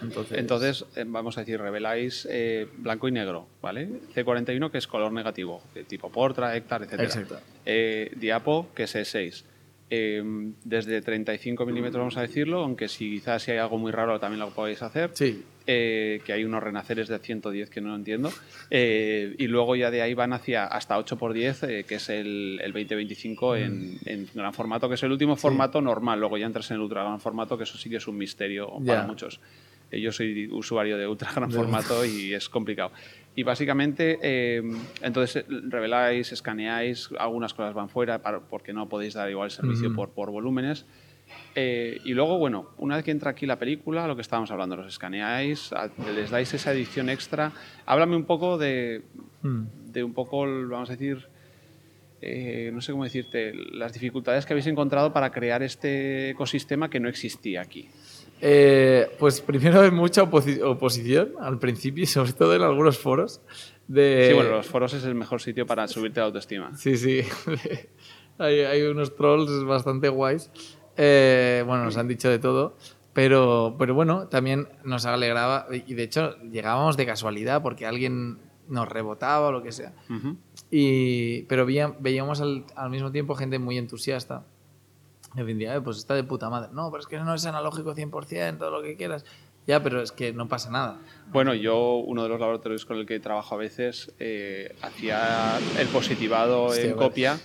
Entonces, 0.00 0.38
Entonces, 0.38 0.84
eh, 0.94 1.02
vamos 1.04 1.36
a 1.36 1.40
decir, 1.40 1.60
reveláis 1.60 2.28
eh, 2.30 2.68
blanco 2.78 3.08
y 3.08 3.10
negro, 3.10 3.48
¿vale? 3.60 3.88
C41, 4.14 4.70
que 4.70 4.78
es 4.78 4.86
color 4.86 5.10
negativo, 5.12 5.62
de 5.74 5.82
tipo 5.82 6.10
Portra, 6.12 6.56
Hectar, 6.56 6.84
etc. 6.84 6.92
Exacto. 7.00 7.40
Eh, 7.66 8.12
Diapo, 8.14 8.68
que 8.72 8.84
es 8.84 8.94
E6. 8.94 9.42
Eh, 9.90 10.22
desde 10.62 11.02
35 11.02 11.66
milímetros, 11.66 11.98
vamos 11.98 12.16
a 12.16 12.20
decirlo, 12.22 12.60
aunque 12.62 12.86
si 12.86 13.10
quizás 13.10 13.42
si 13.42 13.50
hay 13.50 13.58
algo 13.58 13.78
muy 13.78 13.90
raro 13.90 14.20
también 14.20 14.38
lo 14.38 14.50
podéis 14.50 14.80
hacer. 14.82 15.10
sí, 15.14 15.42
eh, 15.66 16.20
que 16.24 16.32
hay 16.32 16.44
unos 16.44 16.62
renaceres 16.62 17.08
de 17.08 17.18
110 17.18 17.70
que 17.70 17.80
no 17.80 17.94
entiendo. 17.94 18.30
Eh, 18.70 19.34
y 19.38 19.46
luego 19.46 19.76
ya 19.76 19.90
de 19.90 20.02
ahí 20.02 20.14
van 20.14 20.32
hacia 20.32 20.64
hasta 20.66 20.98
8x10, 20.98 21.68
eh, 21.68 21.84
que 21.84 21.94
es 21.96 22.08
el, 22.08 22.60
el 22.62 22.72
2025 22.72 23.56
en, 23.56 23.98
en 24.04 24.28
gran 24.34 24.52
formato, 24.52 24.88
que 24.88 24.94
es 24.96 25.02
el 25.02 25.12
último 25.12 25.36
formato 25.36 25.80
normal. 25.80 26.20
Luego 26.20 26.36
ya 26.38 26.46
entras 26.46 26.70
en 26.70 26.76
el 26.76 26.82
ultra 26.82 27.02
gran 27.02 27.20
formato, 27.20 27.56
que 27.56 27.64
eso 27.64 27.78
sí 27.78 27.88
que 27.90 27.96
es 27.96 28.06
un 28.08 28.16
misterio 28.18 28.68
para 28.84 29.00
muchos. 29.06 29.40
Yo 29.92 30.10
soy 30.10 30.48
usuario 30.50 30.98
de 30.98 31.06
ultra 31.06 31.30
gran 31.32 31.50
formato 31.52 32.04
y 32.04 32.34
es 32.34 32.48
complicado. 32.48 32.90
Y 33.36 33.42
básicamente, 33.44 34.18
eh, 34.22 34.62
entonces 35.02 35.44
reveláis, 35.48 36.32
escaneáis, 36.32 37.10
algunas 37.18 37.54
cosas 37.54 37.74
van 37.74 37.88
fuera 37.88 38.20
para- 38.22 38.40
porque 38.40 38.72
no 38.72 38.88
podéis 38.88 39.14
dar 39.14 39.30
igual 39.30 39.50
servicio 39.50 39.88
por, 39.94 40.10
por 40.10 40.30
volúmenes. 40.30 40.84
Eh, 41.56 42.00
y 42.04 42.14
luego, 42.14 42.38
bueno, 42.38 42.70
una 42.78 42.96
vez 42.96 43.04
que 43.04 43.10
entra 43.12 43.30
aquí 43.30 43.46
la 43.46 43.58
película, 43.58 44.06
lo 44.08 44.16
que 44.16 44.22
estábamos 44.22 44.50
hablando, 44.50 44.74
los 44.76 44.88
escaneáis, 44.88 45.70
les 46.14 46.30
dais 46.30 46.52
esa 46.52 46.72
edición 46.72 47.08
extra. 47.08 47.52
Háblame 47.86 48.16
un 48.16 48.24
poco 48.24 48.58
de, 48.58 49.02
Mm. 49.42 49.62
de 49.92 50.02
un 50.02 50.14
poco, 50.14 50.40
vamos 50.40 50.88
a 50.90 50.92
decir, 50.94 51.26
eh, 52.22 52.70
no 52.72 52.80
sé 52.80 52.92
cómo 52.92 53.04
decirte, 53.04 53.52
las 53.72 53.92
dificultades 53.92 54.46
que 54.46 54.54
habéis 54.54 54.66
encontrado 54.66 55.12
para 55.12 55.30
crear 55.30 55.62
este 55.62 56.30
ecosistema 56.30 56.88
que 56.90 56.98
no 56.98 57.08
existía 57.08 57.60
aquí. 57.60 57.88
Eh, 58.40 59.06
pues 59.18 59.40
primero 59.40 59.80
hay 59.82 59.90
mucha 59.90 60.22
oposi- 60.24 60.60
oposición 60.62 61.32
al 61.40 61.58
principio 61.58 62.02
y 62.02 62.06
sobre 62.18 62.32
todo 62.32 62.54
en 62.56 62.62
algunos 62.62 62.98
foros. 62.98 63.40
De... 63.86 64.26
Sí, 64.30 64.34
bueno, 64.34 64.50
los 64.56 64.66
foros 64.66 64.92
es 64.94 65.04
el 65.04 65.14
mejor 65.14 65.40
sitio 65.42 65.66
para 65.66 65.86
subirte 65.86 66.18
la 66.20 66.26
autoestima. 66.26 66.74
Sí, 66.76 66.96
sí. 66.96 67.20
hay, 68.38 68.60
hay 68.60 68.82
unos 68.82 69.14
trolls 69.14 69.64
bastante 69.64 70.08
guays. 70.08 70.50
Eh, 70.96 71.62
bueno, 71.66 71.84
nos 71.84 71.96
han 71.96 72.08
dicho 72.08 72.28
de 72.30 72.38
todo. 72.38 72.76
Pero, 73.12 73.76
pero 73.78 73.94
bueno, 73.94 74.26
también 74.28 74.68
nos 74.82 75.06
alegraba. 75.06 75.66
Y 75.70 75.94
de 75.94 76.02
hecho, 76.02 76.36
llegábamos 76.50 76.96
de 76.96 77.06
casualidad 77.06 77.62
porque 77.62 77.86
alguien 77.86 78.38
nos 78.68 78.88
rebotaba 78.88 79.48
o 79.48 79.52
lo 79.52 79.62
que 79.62 79.70
sea. 79.72 79.92
Y, 80.70 81.42
pero 81.42 81.64
veía- 81.66 81.94
veíamos 82.00 82.40
al, 82.40 82.64
al 82.74 82.90
mismo 82.90 83.12
tiempo 83.12 83.34
gente 83.34 83.58
muy 83.58 83.78
entusiasta. 83.78 84.44
Que 85.34 85.42
vendía, 85.42 85.74
"Eh, 85.76 85.80
pues 85.80 85.98
está 85.98 86.14
de 86.14 86.24
puta 86.24 86.48
madre. 86.50 86.70
No, 86.72 86.90
pero 86.90 87.00
es 87.00 87.06
que 87.06 87.18
no 87.18 87.34
es 87.34 87.44
analógico 87.46 87.94
100%, 87.94 88.58
todo 88.58 88.70
lo 88.70 88.82
que 88.82 88.96
quieras. 88.96 89.24
Ya, 89.66 89.82
pero 89.82 90.02
es 90.02 90.12
que 90.12 90.32
no 90.32 90.46
pasa 90.48 90.70
nada. 90.70 90.98
Bueno, 91.32 91.54
yo, 91.54 91.96
uno 91.96 92.22
de 92.24 92.28
los 92.28 92.38
laboratorios 92.38 92.84
con 92.84 92.98
el 92.98 93.06
que 93.06 93.18
trabajo 93.18 93.54
a 93.54 93.58
veces, 93.58 94.12
eh, 94.18 94.74
hacía 94.82 95.58
el 95.78 95.86
positivado 95.88 96.64
Hostia, 96.64 96.84
en 96.90 96.96
vale. 96.96 97.08
copia. 97.08 97.38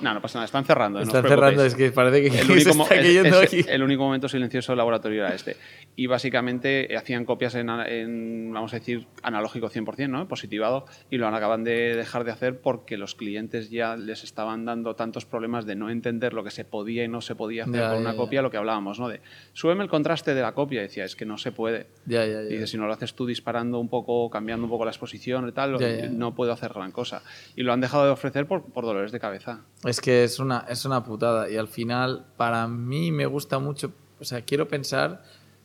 No, 0.00 0.12
no 0.14 0.20
pasa 0.20 0.38
nada, 0.38 0.46
están 0.46 0.64
cerrando. 0.64 0.98
no 1.00 1.04
Están 1.06 1.22
cerrando, 1.26 1.64
es 1.64 1.74
que 1.74 1.90
parece 1.92 2.22
que 2.30 2.40
el 2.40 2.50
único, 2.50 2.70
está 2.70 2.82
es- 2.82 2.88
cayendo 2.88 3.40
es- 3.42 3.48
aquí. 3.48 3.64
el 3.68 3.82
único 3.82 4.02
momento 4.04 4.28
silencioso 4.28 4.72
del 4.72 4.78
laboratorio 4.78 5.24
era 5.24 5.34
este. 5.34 5.56
Y 5.96 6.06
básicamente 6.08 6.96
hacían 6.96 7.24
copias 7.24 7.54
en, 7.54 7.68
en, 7.70 8.52
vamos 8.52 8.72
a 8.72 8.78
decir, 8.78 9.06
analógico 9.22 9.70
100%, 9.70 10.08
¿no? 10.08 10.26
Positivado, 10.26 10.86
y 11.10 11.18
lo 11.18 11.28
acaban 11.28 11.62
de 11.62 11.94
dejar 11.94 12.24
de 12.24 12.32
hacer 12.32 12.60
porque 12.60 12.96
los 12.96 13.14
clientes 13.14 13.70
ya 13.70 13.96
les 13.96 14.24
estaban 14.24 14.64
dando 14.64 14.96
tantos 14.96 15.24
problemas 15.24 15.66
de 15.66 15.76
no 15.76 15.90
entender 15.90 16.32
lo 16.32 16.42
que 16.42 16.50
se 16.50 16.64
podía 16.64 17.04
y 17.04 17.08
no 17.08 17.20
se 17.20 17.34
podía 17.36 17.62
hacer 17.64 17.76
Ya, 17.76 17.88
con 17.90 17.96
ya, 17.96 18.00
una 18.00 18.10
ya. 18.12 18.16
copia, 18.16 18.42
lo 18.42 18.50
que 18.50 18.56
hablábamos, 18.56 18.98
¿no? 18.98 19.08
De, 19.08 19.20
súbeme 19.52 19.84
el 19.84 19.88
contraste 19.88 20.34
de 20.34 20.42
la 20.42 20.52
copia, 20.52 20.80
y 20.80 20.84
decía, 20.84 21.04
es 21.04 21.14
que 21.14 21.26
no 21.26 21.38
se 21.38 21.52
puede. 21.52 21.86
Ya, 22.06 22.26
ya, 22.26 22.42
ya. 22.42 22.48
Y 22.48 22.52
dice, 22.54 22.66
si 22.66 22.76
no 22.76 22.86
lo 22.86 22.92
haces 22.92 23.14
tú 23.14 23.24
disparando 23.26 23.78
un 23.78 23.88
poco, 23.88 24.28
cambiando 24.30 24.64
un 24.64 24.70
poco 24.70 24.84
la 24.84 24.90
exposición 24.90 25.48
y 25.48 25.52
tal, 25.52 25.76
no 26.18 26.34
puedo 26.34 26.52
hacer 26.52 26.72
gran 26.72 26.90
cosa. 26.90 27.22
Y 27.54 27.62
lo 27.62 27.72
han 27.72 27.80
dejado 27.80 28.04
de 28.04 28.10
ofrecer 28.10 28.46
por, 28.46 28.64
por 28.64 28.84
dolores 28.84 29.12
de 29.12 29.20
cabeza. 29.20 29.60
Es 29.84 30.00
que 30.00 30.24
es 30.24 30.38
una, 30.40 30.64
es 30.68 30.84
una 30.84 31.04
putada 31.04 31.48
y 31.50 31.56
al 31.56 31.68
final 31.68 32.26
para 32.36 32.66
mí 32.68 33.12
me 33.12 33.26
gusta 33.26 33.58
mucho, 33.58 33.92
o 34.18 34.24
sea, 34.24 34.42
quiero 34.42 34.66
pensar 34.68 35.22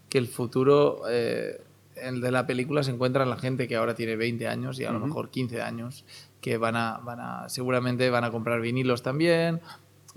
que 0.09 0.17
el 0.17 0.27
futuro 0.27 1.03
eh, 1.09 1.61
el 2.01 2.21
de 2.21 2.31
la 2.31 2.45
película 2.45 2.83
se 2.83 2.91
encuentra 2.91 3.25
la 3.25 3.37
gente 3.37 3.67
que 3.67 3.75
ahora 3.75 3.95
tiene 3.95 4.15
20 4.15 4.47
años 4.47 4.79
y 4.79 4.85
a 4.85 4.91
lo 4.91 4.99
mejor 4.99 5.29
15 5.29 5.61
años, 5.61 6.05
que 6.41 6.57
van 6.57 6.75
a, 6.75 6.97
van 6.97 7.19
a, 7.19 7.49
seguramente 7.49 8.09
van 8.09 8.23
a 8.23 8.31
comprar 8.31 8.61
vinilos 8.61 9.03
también, 9.03 9.61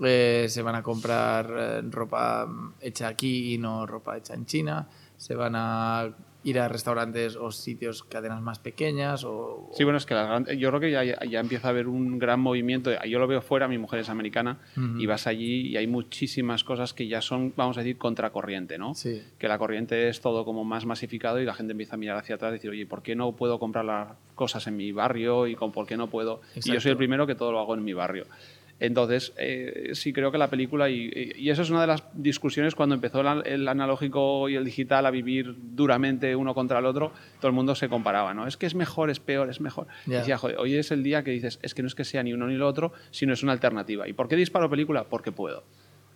eh, 0.03 0.47
se 0.49 0.61
van 0.61 0.75
a 0.75 0.83
comprar 0.83 1.53
eh, 1.55 1.81
ropa 1.89 2.45
mm, 2.45 2.73
hecha 2.81 3.07
aquí 3.07 3.53
y 3.53 3.57
no 3.57 3.85
ropa 3.85 4.17
hecha 4.17 4.33
en 4.33 4.45
China, 4.45 4.87
se 5.17 5.35
van 5.35 5.53
a 5.55 6.09
ir 6.43 6.59
a 6.59 6.67
restaurantes 6.67 7.35
o 7.35 7.51
sitios, 7.51 8.03
cadenas 8.03 8.41
más 8.41 8.59
pequeñas 8.59 9.23
o... 9.23 9.69
Sí, 9.73 9.83
bueno, 9.83 9.97
es 9.97 10.05
que 10.05 10.13
las 10.13 10.27
gran- 10.27 10.45
yo 10.59 10.69
creo 10.69 10.79
que 10.81 10.91
ya, 10.91 11.03
ya 11.03 11.39
empieza 11.39 11.67
a 11.67 11.71
haber 11.71 11.87
un 11.87 12.19
gran 12.19 12.39
movimiento. 12.39 12.91
Yo 13.05 13.19
lo 13.19 13.27
veo 13.27 13.41
fuera, 13.41 13.67
mi 13.67 13.77
mujer 13.77 13.99
es 14.01 14.09
americana, 14.09 14.59
Ujú. 14.75 14.99
y 14.99 15.05
vas 15.05 15.25
allí 15.27 15.67
y 15.69 15.77
hay 15.77 15.87
muchísimas 15.87 16.63
cosas 16.63 16.93
que 16.93 17.07
ya 17.07 17.21
son, 17.21 17.53
vamos 17.55 17.77
a 17.77 17.81
decir, 17.81 17.97
contracorriente, 17.97 18.77
¿no? 18.77 18.93
Sí. 18.93 19.21
Que 19.37 19.47
la 19.47 19.57
corriente 19.57 20.09
es 20.09 20.19
todo 20.21 20.43
como 20.45 20.63
más 20.65 20.85
masificado 20.85 21.39
y 21.39 21.45
la 21.45 21.53
gente 21.53 21.71
empieza 21.71 21.95
a 21.95 21.97
mirar 21.97 22.17
hacia 22.17 22.35
atrás 22.35 22.51
y 22.51 22.53
decir, 22.55 22.69
oye, 22.71 22.85
¿por 22.85 23.01
qué 23.03 23.15
no 23.15 23.31
puedo 23.35 23.57
comprar 23.59 23.85
las 23.85 24.09
cosas 24.35 24.67
en 24.67 24.75
mi 24.77 24.91
barrio? 24.91 25.47
Y 25.47 25.55
con 25.55 25.71
por 25.71 25.87
qué 25.87 25.95
no 25.97 26.07
puedo. 26.07 26.41
Y 26.55 26.57
yo 26.57 26.61
soy 26.63 26.71
Exacto. 26.73 26.89
el 26.89 26.97
primero 26.97 27.25
que 27.25 27.35
todo 27.35 27.51
lo 27.51 27.59
hago 27.59 27.73
en 27.75 27.83
mi 27.83 27.93
barrio. 27.93 28.25
Entonces, 28.83 29.31
eh, 29.37 29.91
sí 29.93 30.11
creo 30.11 30.29
que 30.29 30.37
la 30.37 30.49
película, 30.49 30.89
y, 30.89 31.31
y 31.37 31.49
eso 31.49 31.61
es 31.61 31.69
una 31.69 31.79
de 31.79 31.87
las 31.87 32.03
discusiones 32.15 32.75
cuando 32.75 32.95
empezó 32.95 33.21
el, 33.21 33.47
el 33.47 33.65
analógico 33.69 34.49
y 34.49 34.55
el 34.55 34.65
digital 34.65 35.05
a 35.05 35.09
vivir 35.09 35.55
duramente 35.57 36.35
uno 36.35 36.53
contra 36.53 36.79
el 36.79 36.85
otro, 36.85 37.13
todo 37.39 37.47
el 37.47 37.53
mundo 37.53 37.75
se 37.75 37.87
comparaba, 37.87 38.33
¿no? 38.33 38.45
Es 38.45 38.57
que 38.57 38.65
es 38.65 38.75
mejor, 38.75 39.09
es 39.09 39.21
peor, 39.21 39.49
es 39.49 39.61
mejor. 39.61 39.87
Y 40.05 40.11
decía, 40.19 40.37
joder, 40.37 40.57
hoy 40.57 40.75
es 40.75 40.91
el 40.91 41.01
día 41.01 41.23
que 41.23 41.31
dices, 41.31 41.59
es 41.61 41.73
que 41.73 41.81
no 41.81 41.87
es 41.87 41.95
que 41.95 42.03
sea 42.03 42.23
ni 42.23 42.33
uno 42.33 42.45
ni 42.45 42.55
lo 42.55 42.67
otro, 42.67 42.91
sino 43.11 43.31
es 43.31 43.41
una 43.41 43.53
alternativa. 43.53 44.05
¿Y 44.05 44.11
por 44.11 44.27
qué 44.27 44.35
disparo 44.35 44.69
película? 44.69 45.05
Porque 45.05 45.31
puedo. 45.31 45.63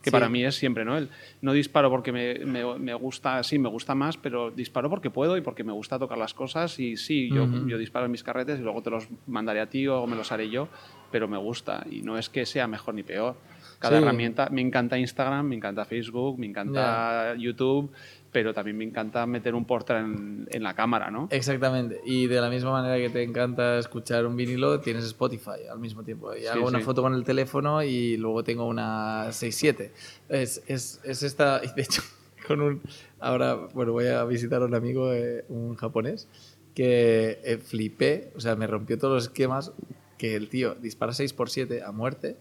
Que 0.07 0.11
Sí. 0.11 0.13
para 0.13 0.29
mí 0.29 0.45
es 0.45 0.55
siempre, 0.55 0.85
¿no? 0.85 0.97
El, 0.97 1.09
no 1.41 1.51
disparo 1.51 1.89
porque 1.89 2.13
me, 2.13 2.35
me- 2.45 2.77
me 2.79 2.93
gusta, 2.93 3.43
sí, 3.43 3.59
me 3.59 3.67
gusta 3.67 3.93
más, 3.93 4.15
pero 4.15 4.51
disparo 4.51 4.89
porque 4.89 5.09
puedo 5.09 5.35
y 5.35 5.41
porque 5.41 5.65
me 5.65 5.73
gusta 5.73 5.99
tocar 5.99 6.17
las 6.17 6.33
cosas. 6.33 6.79
Y 6.79 6.95
sí, 6.95 7.29
yo, 7.29 7.45
yo 7.67 7.77
disparo 7.77 8.05
en 8.05 8.11
mis 8.11 8.23
carretes 8.23 8.57
y 8.59 8.63
luego 8.63 8.81
te 8.81 8.89
los 8.89 9.09
mandaré 9.27 9.59
a 9.59 9.69
ti 9.69 9.85
o 9.87 10.07
me 10.07 10.15
los 10.15 10.31
haré 10.31 10.49
yo, 10.49 10.69
pero 11.11 11.27
me 11.27 11.37
gusta. 11.37 11.85
Y 11.91 12.03
no 12.03 12.17
es 12.17 12.29
que 12.29 12.45
sea 12.45 12.67
mejor 12.67 12.93
ni 12.95 13.03
peor. 13.03 13.35
Cada 13.79 13.97
Sí. 13.97 14.03
herramienta, 14.03 14.49
me 14.49 14.61
encanta 14.61 14.97
Instagram, 14.97 15.47
me 15.47 15.55
encanta 15.55 15.85
Facebook, 15.85 16.39
me 16.39 16.47
encanta 16.47 17.35
YouTube, 17.37 17.91
pero 18.31 18.53
también 18.53 18.77
me 18.77 18.83
encanta 18.83 19.25
meter 19.25 19.53
un 19.55 19.65
portra 19.65 19.99
en, 19.99 20.47
en 20.51 20.63
la 20.63 20.73
cámara, 20.73 21.11
¿no? 21.11 21.27
Exactamente. 21.31 22.01
Y 22.05 22.27
de 22.27 22.41
la 22.41 22.49
misma 22.49 22.71
manera 22.71 22.97
que 22.97 23.09
te 23.09 23.21
encanta 23.23 23.77
escuchar 23.77 24.25
un 24.25 24.35
vinilo, 24.35 24.79
tienes 24.79 25.05
Spotify 25.05 25.67
al 25.71 25.79
mismo 25.79 26.03
tiempo. 26.03 26.33
Y 26.35 26.41
Sí, 26.41 26.47
hago 26.47 26.67
una 26.67 26.79
sí. 26.79 26.85
foto 26.85 27.01
con 27.01 27.13
el 27.13 27.23
teléfono 27.23 27.83
y 27.83 28.17
luego 28.17 28.43
tengo 28.43 28.65
una 28.65 29.27
6.7. 29.29 29.91
Es, 30.29 30.63
es, 30.67 30.99
es 31.03 31.23
esta... 31.23 31.61
Y 31.63 31.67
de 31.75 31.81
hecho, 31.83 32.01
con 32.47 32.61
un... 32.61 32.81
Ahora, 33.19 33.55
bueno, 33.73 33.91
voy 33.93 34.07
a 34.07 34.23
visitar 34.25 34.61
a 34.61 34.65
un 34.65 34.75
amigo, 34.75 35.13
eh, 35.13 35.45
un 35.49 35.75
japonés, 35.75 36.27
que 36.75 37.39
eh, 37.43 37.57
flipé, 37.57 38.31
o 38.35 38.39
sea, 38.39 38.55
me 38.55 38.67
rompió 38.67 38.97
todos 38.97 39.13
los 39.13 39.23
esquemas, 39.25 39.71
que 40.17 40.35
el 40.35 40.49
tío 40.49 40.75
dispara 40.75 41.11
6x7 41.13 41.83
a 41.83 41.91
muerte 41.91 42.37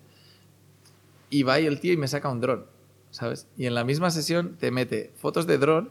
y 1.31 1.43
va 1.43 1.61
y 1.61 1.67
el 1.67 1.81
tío 1.81 1.93
y 1.93 1.97
me 1.97 2.09
saca 2.09 2.29
un 2.31 2.41
dron, 2.41 2.67
¿sabes? 3.11 3.49
Y 3.57 3.67
en 3.67 3.75
la 3.75 3.85
misma 3.85 4.11
sesión 4.11 4.57
te 4.59 4.71
mete 4.71 5.13
fotos 5.17 5.47
de 5.47 5.59
dron 5.59 5.91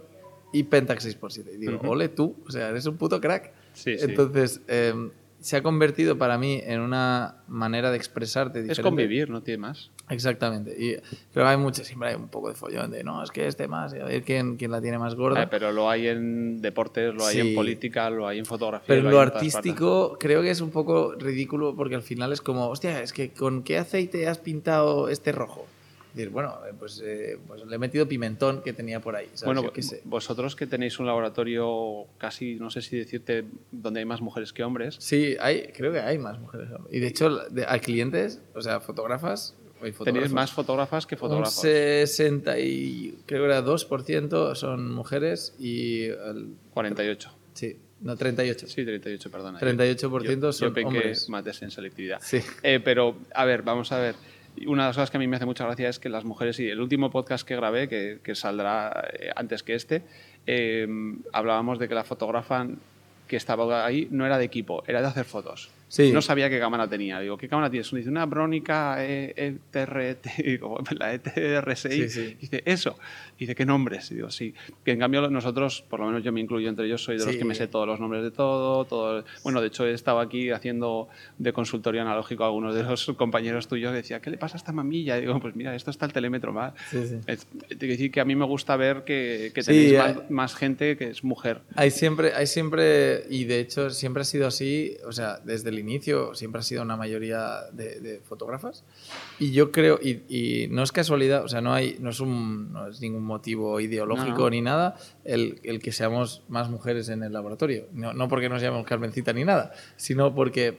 y 0.51 0.63
Pentax 0.63 1.05
6x7. 1.05 1.53
Y 1.53 1.57
digo, 1.57 1.75
Ujú. 1.75 1.91
ole 1.91 2.09
tú, 2.09 2.36
o 2.47 2.51
sea, 2.51 2.69
eres 2.69 2.86
un 2.86 2.97
puto 2.97 3.19
crack. 3.19 3.51
Sí, 3.73 3.97
sí. 3.97 4.05
Entonces, 4.05 4.61
eh, 4.67 4.93
se 5.39 5.57
ha 5.57 5.63
convertido 5.63 6.17
para 6.17 6.38
mí 6.38 6.61
en 6.63 6.79
una 6.79 7.43
manera 7.47 7.91
de 7.91 7.97
expresarte 7.97 8.59
es 8.59 8.63
diferente. 8.69 8.81
convivir, 8.81 9.29
no 9.29 9.43
tiene 9.43 9.59
más. 9.59 9.91
Exactamente. 10.09 10.71
Y 10.77 10.93
creo 11.33 11.45
que 11.45 11.49
hay 11.51 11.57
mucho, 11.57 11.83
siempre 11.83 12.09
hay 12.09 12.15
un 12.15 12.27
poco 12.27 12.49
de 12.49 12.55
follón 12.55 12.91
de, 12.91 13.03
no, 13.03 13.23
es 13.23 13.31
que 13.31 13.47
este 13.47 13.67
más, 13.67 13.93
y 13.93 13.97
a 13.99 14.05
ver 14.05 14.23
quién, 14.23 14.55
quién 14.55 14.71
la 14.71 14.81
tiene 14.81 14.99
más 14.99 15.15
gorda. 15.15 15.43
Eh, 15.43 15.47
pero 15.49 15.71
lo 15.71 15.89
hay 15.89 16.07
en 16.07 16.61
deportes, 16.61 17.13
lo 17.13 17.25
hay 17.25 17.35
Sí. 17.35 17.49
en 17.49 17.55
política, 17.55 18.09
lo 18.09 18.27
hay 18.27 18.39
en 18.39 18.45
fotografía. 18.45 18.85
Pero 18.87 19.01
lo 19.03 19.11
lo 19.11 19.19
artístico 19.19 20.17
creo 20.19 20.41
que 20.41 20.51
es 20.51 20.61
un 20.61 20.69
poco 20.71 21.13
ridículo 21.15 21.75
porque 21.75 21.95
al 21.95 22.03
final 22.03 22.31
es 22.33 22.41
como, 22.41 22.67
hostia, 22.69 23.01
es 23.01 23.13
que 23.13 23.31
¿con 23.31 23.63
qué 23.63 23.77
aceite 23.77 24.27
has 24.27 24.37
pintado 24.37 25.09
este 25.09 25.31
rojo? 25.31 25.65
Decir, 26.13 26.29
bueno, 26.29 26.59
eh, 26.65 26.71
pues, 26.79 27.01
eh, 27.03 27.37
pues 27.45 27.65
le 27.65 27.75
he 27.75 27.79
metido 27.79 28.07
pimentón 28.07 28.61
que 28.61 28.71
tenía 28.71 29.01
por 29.01 29.17
ahí. 29.17 29.25
¿sabes? 29.33 29.43
Bueno, 29.59 29.73
qué 29.73 29.81
sé. 29.81 30.01
vosotros 30.05 30.55
que 30.55 30.65
tenéis 30.65 30.97
un 30.99 31.07
laboratorio 31.07 32.05
casi, 32.17 32.55
no 32.55 32.69
sé 32.69 32.81
si 32.81 32.95
decirte, 32.97 33.43
donde 33.71 33.99
hay 33.99 34.05
más 34.05 34.21
mujeres 34.21 34.53
que 34.53 34.63
hombres. 34.63 34.95
Sí, 34.99 35.35
hay, 35.41 35.67
creo 35.75 35.91
que 35.91 35.99
hay 35.99 36.17
más 36.17 36.39
mujeres. 36.39 36.69
Y 36.89 36.99
de 36.99 37.07
hecho, 37.07 37.29
de- 37.49 37.65
a 37.67 37.79
clientes, 37.79 38.39
o 38.53 38.61
sea, 38.61 38.79
fotógrafas, 38.79 39.55
hay 39.86 39.91
Tenéis 39.91 40.31
más 40.31 40.51
fotógrafas 40.51 41.05
que 41.05 41.15
un 41.15 41.19
fotógrafos. 41.19 41.53
60 41.53 42.59
y 42.59 43.17
creo 43.25 43.43
que 43.43 43.45
era 43.45 43.63
2% 43.63 44.55
son 44.55 44.93
mujeres 44.93 45.55
y 45.59 46.03
el, 46.05 46.55
48. 46.73 47.31
sí, 47.53 47.77
no 48.01 48.15
38. 48.15 48.67
Sí, 48.67 48.86
38, 48.86 49.31
perdona. 49.31 49.59
38% 49.59 50.39
yo, 50.39 50.51
son 50.51 50.69
yo 50.69 50.73
pequé 50.73 50.88
hombres. 50.88 51.29
mates 51.29 51.61
en 51.61 51.71
selectividad. 51.71 52.19
Sí. 52.21 52.39
Eh, 52.61 52.79
pero, 52.83 53.15
a 53.33 53.45
ver, 53.45 53.61
vamos 53.61 53.91
a 53.91 53.99
ver. 53.99 54.15
Una 54.67 54.83
de 54.83 54.89
las 54.89 54.95
cosas 54.95 55.11
que 55.11 55.17
a 55.17 55.19
mí 55.19 55.27
me 55.27 55.36
hace 55.36 55.45
mucha 55.45 55.65
gracia 55.65 55.89
es 55.89 55.99
que 55.99 56.07
las 56.09 56.23
mujeres, 56.23 56.59
y 56.59 56.69
el 56.69 56.79
último 56.79 57.09
podcast 57.09 57.47
que 57.47 57.55
grabé, 57.55 57.89
que, 57.89 58.19
que 58.23 58.36
saldrá 58.36 59.09
eh, 59.13 59.29
antes 59.36 59.63
que 59.63 59.75
este, 59.75 60.03
eh, 60.47 60.88
hablábamos 61.33 61.79
de 61.79 61.88
que 61.88 61.95
la 61.95 62.03
fotógrafa 62.03 62.67
que 63.27 63.36
estaba 63.36 63.86
ahí 63.86 64.07
no 64.11 64.25
era 64.25 64.38
de 64.38 64.45
equipo, 64.45 64.83
era 64.88 65.01
de 65.01 65.07
hacer 65.07 65.25
fotos. 65.25 65.69
Sí. 65.88 66.11
No 66.11 66.21
sabía 66.21 66.49
qué 66.49 66.59
cámara 66.59 66.88
tenía. 66.88 67.19
Digo, 67.19 67.38
¿qué 67.38 67.47
cámara 67.47 67.69
tienes? 67.69 67.91
Dice, 67.91 68.09
una 68.09 68.25
Brónica 68.25 69.05
E- 69.05 69.33
ETRT, 69.38 70.25
digo, 70.43 70.79
la 70.97 71.13
E 71.13 71.21
ETR6. 71.21 71.75
Sí, 71.89 72.09
sí. 72.09 72.38
Dice, 72.41 72.63
eso. 72.65 72.97
Dice, 73.38 73.53
¿qué 73.55 73.65
nombres? 73.65 74.11
Y 74.11 74.15
digo, 74.15 74.29
sí. 74.29 74.53
Que 74.83 74.91
en 74.91 74.99
cambio 74.99 75.29
nosotros, 75.29 75.83
por 75.89 75.99
lo 75.99 76.07
menos 76.07 76.23
yo 76.23 76.31
me 76.31 76.41
incluyo 76.41 76.69
entre 76.69 76.86
ellos, 76.86 77.03
soy 77.03 77.17
de 77.17 77.25
los 77.25 77.36
que 77.36 77.45
me 77.45 77.55
sé 77.55 77.67
todos 77.67 77.88
los 77.88 77.99
nombres 77.99 78.23
de 78.23 78.31
todo, 78.31 78.86
todo. 78.86 79.23
Bueno, 79.43 79.61
de 79.61 79.67
hecho 79.67 79.86
he 79.86 79.93
estado 79.93 80.19
aquí 80.19 80.49
haciendo 80.51 81.07
de 81.38 81.53
consultorio 81.53 82.01
analógico 82.01 82.43
a 82.43 82.47
algunos 82.47 82.73
de 82.75 82.83
los 82.83 83.05
compañeros 83.17 83.67
tuyos 83.67 83.93
decía, 83.93 84.19
¿qué 84.21 84.29
le 84.31 84.38
pasa 84.38 84.55
a 84.55 84.59
esta 84.59 84.71
mamilla? 84.71 85.17
Y 85.17 85.21
digo, 85.21 85.39
pues 85.39 85.55
mira, 85.55 85.75
esto 85.75 85.91
está 85.91 86.05
el 86.05 86.13
telémetro 86.13 86.53
sí. 87.07 87.19
Es- 87.27 87.47
decir 87.77 88.11
que 88.11 88.19
a 88.21 88.25
mí 88.25 88.36
me 88.36 88.45
gusta 88.45 88.75
ver 88.75 89.03
que, 89.03 89.51
que 89.53 89.61
tenéis 89.61 89.97
más, 89.97 90.29
más 90.31 90.55
gente 90.55 90.97
que 90.97 91.09
es 91.09 91.23
mujer. 91.23 91.61
Hay 91.75 91.91
siempre, 91.91 92.33
hay 92.33 92.47
siempre, 92.47 93.23
y 93.29 93.43
de 93.45 93.59
hecho 93.59 93.89
siempre 93.89 94.21
ha 94.21 94.25
sido 94.25 94.47
así, 94.47 94.97
o 95.05 95.11
sea, 95.11 95.38
desde 95.43 95.71
el 95.76 95.80
inicio 95.80 96.34
siempre 96.34 96.59
ha 96.59 96.63
sido 96.63 96.82
una 96.82 96.97
mayoría 96.97 97.61
de, 97.71 97.99
de 97.99 98.19
fotógrafas. 98.19 98.84
Y 99.39 99.51
yo 99.51 99.71
creo, 99.71 99.99
y, 100.01 100.23
y 100.28 100.67
no 100.69 100.84
es 100.84 100.91
casualidad, 100.91 101.43
o 101.43 101.47
sea, 101.47 101.61
no, 101.61 101.73
hay, 101.73 101.97
no, 101.99 102.09
es, 102.09 102.19
un, 102.19 102.71
no 102.73 102.88
es 102.88 103.01
ningún 103.01 103.23
motivo 103.23 103.80
ideológico 103.80 104.39
No. 104.39 104.49
ni 104.49 104.61
nada 104.61 104.95
el, 105.23 105.59
el 105.63 105.80
que 105.80 105.91
seamos 105.91 106.43
más 106.47 106.69
mujeres 106.69 107.09
en 107.09 107.23
el 107.23 107.34
laboratorio. 107.34 107.86
No, 107.93 108.13
no 108.13 108.28
porque 108.28 108.49
nos 108.49 108.61
llamemos 108.61 108.86
Carmencita 108.86 109.34
ni 109.34 109.43
nada, 109.43 109.73
sino 109.97 110.34
porque 110.34 110.78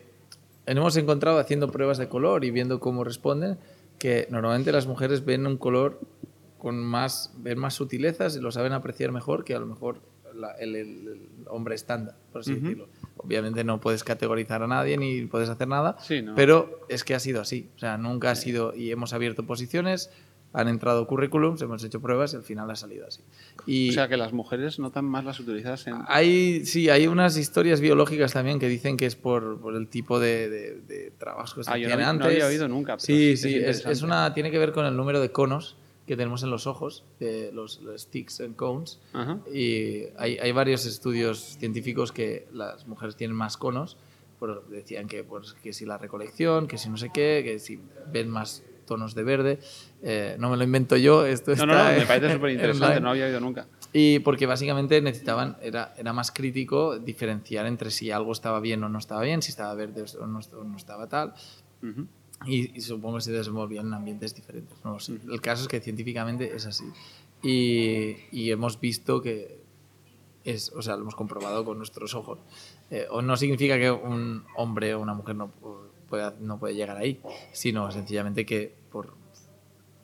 hemos 0.67 0.97
encontrado 0.97 1.39
haciendo 1.39 1.71
pruebas 1.71 1.99
de 1.99 2.09
color 2.09 2.45
y 2.45 2.51
viendo 2.51 2.81
cómo 2.81 3.05
responden 3.05 3.59
que 3.99 4.27
normalmente 4.31 4.73
las 4.73 4.87
mujeres 4.87 5.25
ven 5.25 5.47
un 5.47 5.57
color 5.57 6.01
con 6.59 6.79
más, 6.79 7.33
ven 7.39 7.59
más 7.59 7.75
sutilezas 7.75 8.37
y 8.37 8.41
lo 8.41 8.51
saben 8.51 8.73
apreciar 8.73 9.13
mejor 9.13 9.45
que 9.45 9.55
a 9.55 9.59
lo 9.59 9.67
mejor 9.67 10.01
la- 10.37 10.53
el, 10.53 11.29
hombre 11.49 11.75
estándar, 11.75 12.17
por 12.33 12.41
así 12.43 12.55
decirlo. 12.55 12.89
Obviamente 13.17 13.65
no 13.65 13.81
puedes 13.81 14.05
categorizar 14.05 14.63
a 14.63 14.67
nadie 14.67 14.97
ni 14.97 15.23
puedes 15.27 15.49
hacer 15.49 15.69
nada, 15.69 15.97
Sí, 16.01 16.23
¿no? 16.23 16.35
pero 16.35 16.81
es 16.89 17.03
que 17.05 17.15
ha 17.15 17.21
sido 17.21 17.41
así. 17.41 17.69
O 17.77 17.79
sea, 17.79 17.97
nunca 17.99 18.31
ha 18.31 18.35
sido, 18.35 18.75
y 18.75 18.91
hemos 18.91 19.13
abierto 19.13 19.45
posiciones, 19.47 20.11
han 20.53 20.69
entrado 20.69 21.07
currículums, 21.07 21.61
hemos 21.61 21.85
hecho 21.85 22.01
pruebas 22.01 22.33
y 22.33 22.37
al 22.37 22.43
final 22.43 22.71
ha 22.71 22.77
salido 22.77 23.07
así. 23.07 23.21
Y 23.67 23.91
O 23.91 23.93
sea, 23.93 24.09
que 24.09 24.17
las 24.17 24.33
mujeres 24.33 24.79
notan 24.79 25.05
más 25.05 25.25
las 25.25 25.39
utilidades 25.39 25.87
en... 25.87 25.97
hay, 26.09 26.65
sí, 26.65 26.89
hay 26.89 27.09
unas 27.09 27.37
historias 27.37 27.81
biológicas 27.81 28.33
también 28.33 28.59
que 28.59 28.69
dicen 28.69 28.97
que 28.97 29.05
es 29.07 29.17
por, 29.17 29.61
por 29.61 29.75
el 29.77 29.89
tipo 29.89 30.19
de, 30.19 30.49
de, 30.49 30.81
de 30.81 31.11
trabajos 31.19 31.53
que 31.55 31.65
se 31.65 31.71
Ah, 31.71 31.77
yo 31.77 31.89
hacían 31.89 31.99
no- 32.01 32.05
no 32.07 32.11
antes. 32.11 32.27
había 32.29 32.47
oído 32.47 32.69
nunca, 32.69 32.93
pero 32.97 33.05
Sí, 33.05 33.37
sí, 33.37 33.55
es 33.57 34.03
una, 34.03 34.33
tiene 34.33 34.51
que 34.51 34.59
ver 34.59 34.73
con 34.73 34.87
el 34.87 34.97
número 34.97 35.21
de 35.21 35.31
conos 35.31 35.77
que 36.07 36.17
tenemos 36.17 36.43
en 36.43 36.51
los 36.51 36.67
ojos, 36.67 37.05
de 37.19 37.51
los, 37.53 37.81
los 37.81 38.03
sticks 38.03 38.41
and 38.41 38.57
cones. 38.57 39.01
Ajá. 39.13 39.41
Y 39.53 40.05
hay, 40.17 40.39
hay 40.39 40.53
varios 40.53 40.87
estudios 40.87 41.57
científicos 41.59 42.13
que 42.13 42.47
las 42.53 42.87
mujeres 42.87 43.17
tienen 43.17 43.37
más 43.37 43.57
conos. 43.57 43.97
Por, 44.39 44.69
decían 44.69 45.09
que, 45.09 45.25
pues, 45.25 45.55
que 45.55 45.73
si 45.73 45.87
la 45.87 45.99
recolección, 45.99 46.69
que 46.69 46.79
si 46.79 46.89
no 46.89 46.97
sé 46.97 47.11
qué, 47.13 47.43
que 47.45 47.59
si 47.59 47.81
ven 48.13 48.31
más 48.31 48.63
tonos 48.87 49.15
de 49.15 49.25
verde. 49.25 49.59
Eh, 50.03 50.37
no 50.39 50.49
me 50.49 50.57
lo 50.57 50.65
invento 50.65 50.97
yo, 50.97 51.27
esto 51.27 51.51
No, 51.51 51.55
está 51.55 51.67
no, 51.67 51.93
no, 51.93 51.99
me 51.99 52.07
parece 52.07 52.33
súper 52.35 52.51
interesante, 52.51 53.01
no 53.01 53.11
había 53.11 53.27
oído 53.27 53.41
nunca. 53.41 53.67
Y 53.93 54.21
porque 54.21 54.47
básicamente 54.47 55.01
necesitaban, 55.01 55.57
era, 55.61 55.95
era 55.99 56.13
más 56.13 56.31
crítico 56.31 56.99
diferenciar 56.99 57.67
entre 57.67 57.91
si 57.91 58.11
algo 58.11 58.33
estaba 58.33 58.61
bien 58.61 58.83
o 58.85 58.89
no 58.89 58.99
estaba 58.99 59.23
bien, 59.23 59.43
si 59.43 59.51
estaba 59.51 59.75
verde 59.75 60.05
o 60.21 60.27
no, 60.27 60.39
o 60.39 60.65
no 60.65 60.77
estaba 60.77 61.09
tal. 61.09 61.35
Ujú. 61.83 62.07
Y, 62.45 62.77
y 62.77 62.81
supongo 62.83 63.17
que 63.17 63.23
se 63.23 63.33
desenvolvían 63.33 63.87
en 63.87 63.95
ambientes 63.95 64.35
diferentes. 64.35 64.77
No 64.85 64.93
lo 64.93 65.01
sé. 65.01 65.19
El 65.29 65.41
caso 65.41 65.63
es 65.63 65.69
que 65.69 65.81
científicamente 65.81 66.55
es 66.55 66.67
así. 66.67 66.85
Y, 67.43 68.17
y 68.31 68.51
hemos 68.51 68.79
visto 68.79 69.23
que 69.23 69.61
es, 70.45 70.71
o 70.73 70.83
sea, 70.83 70.97
lo 70.97 71.03
hemos 71.03 71.15
comprobado 71.15 71.65
con 71.65 71.79
nuestros 71.79 72.15
ojos. 72.15 72.39
Eh, 72.91 73.07
o 73.11 73.23
no 73.23 73.37
significa 73.37 73.79
que 73.79 73.91
un 73.91 74.45
hombre 74.57 74.95
o 74.95 75.01
una 75.01 75.15
mujer 75.15 75.35
no 75.37 75.51
pueda, 76.09 76.35
no 76.39 76.59
puede 76.59 76.75
llegar 76.75 76.97
ahí, 76.99 77.21
sino 77.53 77.91
sencillamente 77.91 78.45
que 78.47 78.75
por 78.93 79.15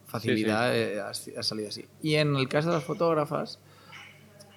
facilidad 0.07 0.77
eh, 0.77 1.01
ha, 1.01 1.11
ha 1.11 1.43
salido 1.43 1.69
así. 1.69 1.87
Y 2.03 2.15
en 2.15 2.35
el 2.35 2.49
caso 2.49 2.71
de 2.71 2.75
las 2.77 2.85
fotógrafas, 2.85 3.61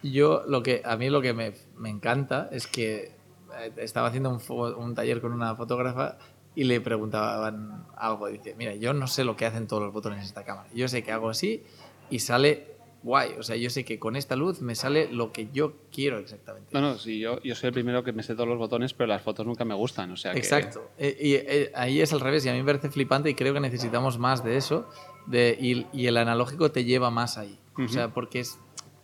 Yo, 0.03 0.43
lo 0.47 0.61
que, 0.61 0.81
a 0.85 0.97
mí 0.97 1.09
lo 1.09 1.21
que 1.21 1.33
me, 1.33 1.53
me 1.77 1.89
encanta 1.89 2.47
es 2.51 2.67
que 2.67 3.15
eh, 3.57 3.71
estaba 3.77 4.09
haciendo 4.09 4.29
un, 4.29 4.39
un 4.77 4.93
taller 4.93 5.19
con 5.19 5.33
una 5.33 5.55
fotógrafa 5.55 6.17
y 6.55 6.63
le 6.63 6.79
preguntaban 6.81 7.85
algo. 7.97 8.27
Dice, 8.27 8.55
mira, 8.57 8.75
yo 8.75 8.93
no 8.93 9.07
sé 9.07 9.23
lo 9.23 9.35
que 9.35 9.45
hacen 9.45 9.67
todos 9.67 9.83
los 9.83 9.93
botones 9.93 10.19
en 10.19 10.25
esta 10.25 10.43
cámara. 10.43 10.67
Yo 10.73 10.87
sé 10.87 11.03
que 11.03 11.11
hago 11.11 11.29
así 11.29 11.63
y 12.09 12.19
sale 12.19 12.75
guay. 13.03 13.33
O 13.37 13.43
sea, 13.43 13.55
yo 13.55 13.69
sé 13.69 13.85
que 13.85 13.99
con 13.99 14.15
esta 14.15 14.35
luz 14.35 14.61
me 14.61 14.73
sale 14.73 15.07
lo 15.11 15.31
que 15.31 15.49
yo 15.53 15.73
quiero 15.91 16.17
exactamente. 16.17 16.69
No, 16.73 16.81
no, 16.81 16.97
sí, 16.97 17.19
yo, 17.19 17.39
yo 17.43 17.53
soy 17.55 17.67
el 17.67 17.73
primero 17.73 18.03
que 18.03 18.13
me 18.13 18.23
sé 18.23 18.33
todos 18.33 18.47
los 18.49 18.57
botones, 18.57 18.93
pero 18.93 19.07
las 19.07 19.21
fotos 19.21 19.45
nunca 19.45 19.63
me 19.65 19.75
gustan. 19.75 20.11
O 20.11 20.17
sea 20.17 20.31
que- 20.31 20.39
Exacto. 20.39 20.89
Eh, 20.97 21.15
y 21.19 21.33
eh, 21.35 21.71
ahí 21.75 22.01
es 22.01 22.13
al 22.13 22.19
revés 22.21 22.45
y 22.45 22.49
a 22.49 22.53
mí 22.53 22.59
me 22.59 22.65
parece 22.65 22.89
flipante 22.89 23.29
y 23.29 23.35
creo 23.35 23.53
que 23.53 23.59
necesitamos 23.59 24.17
más 24.17 24.43
de 24.43 24.57
eso. 24.57 24.89
De, 25.27 25.57
y, 25.59 25.85
y 25.93 26.07
el 26.07 26.17
analógico 26.17 26.71
te 26.71 26.83
lleva 26.83 27.11
más 27.11 27.37
ahí. 27.37 27.59
O 27.77 27.87
sea, 27.89 28.13
porque 28.13 28.39
es 28.39 28.57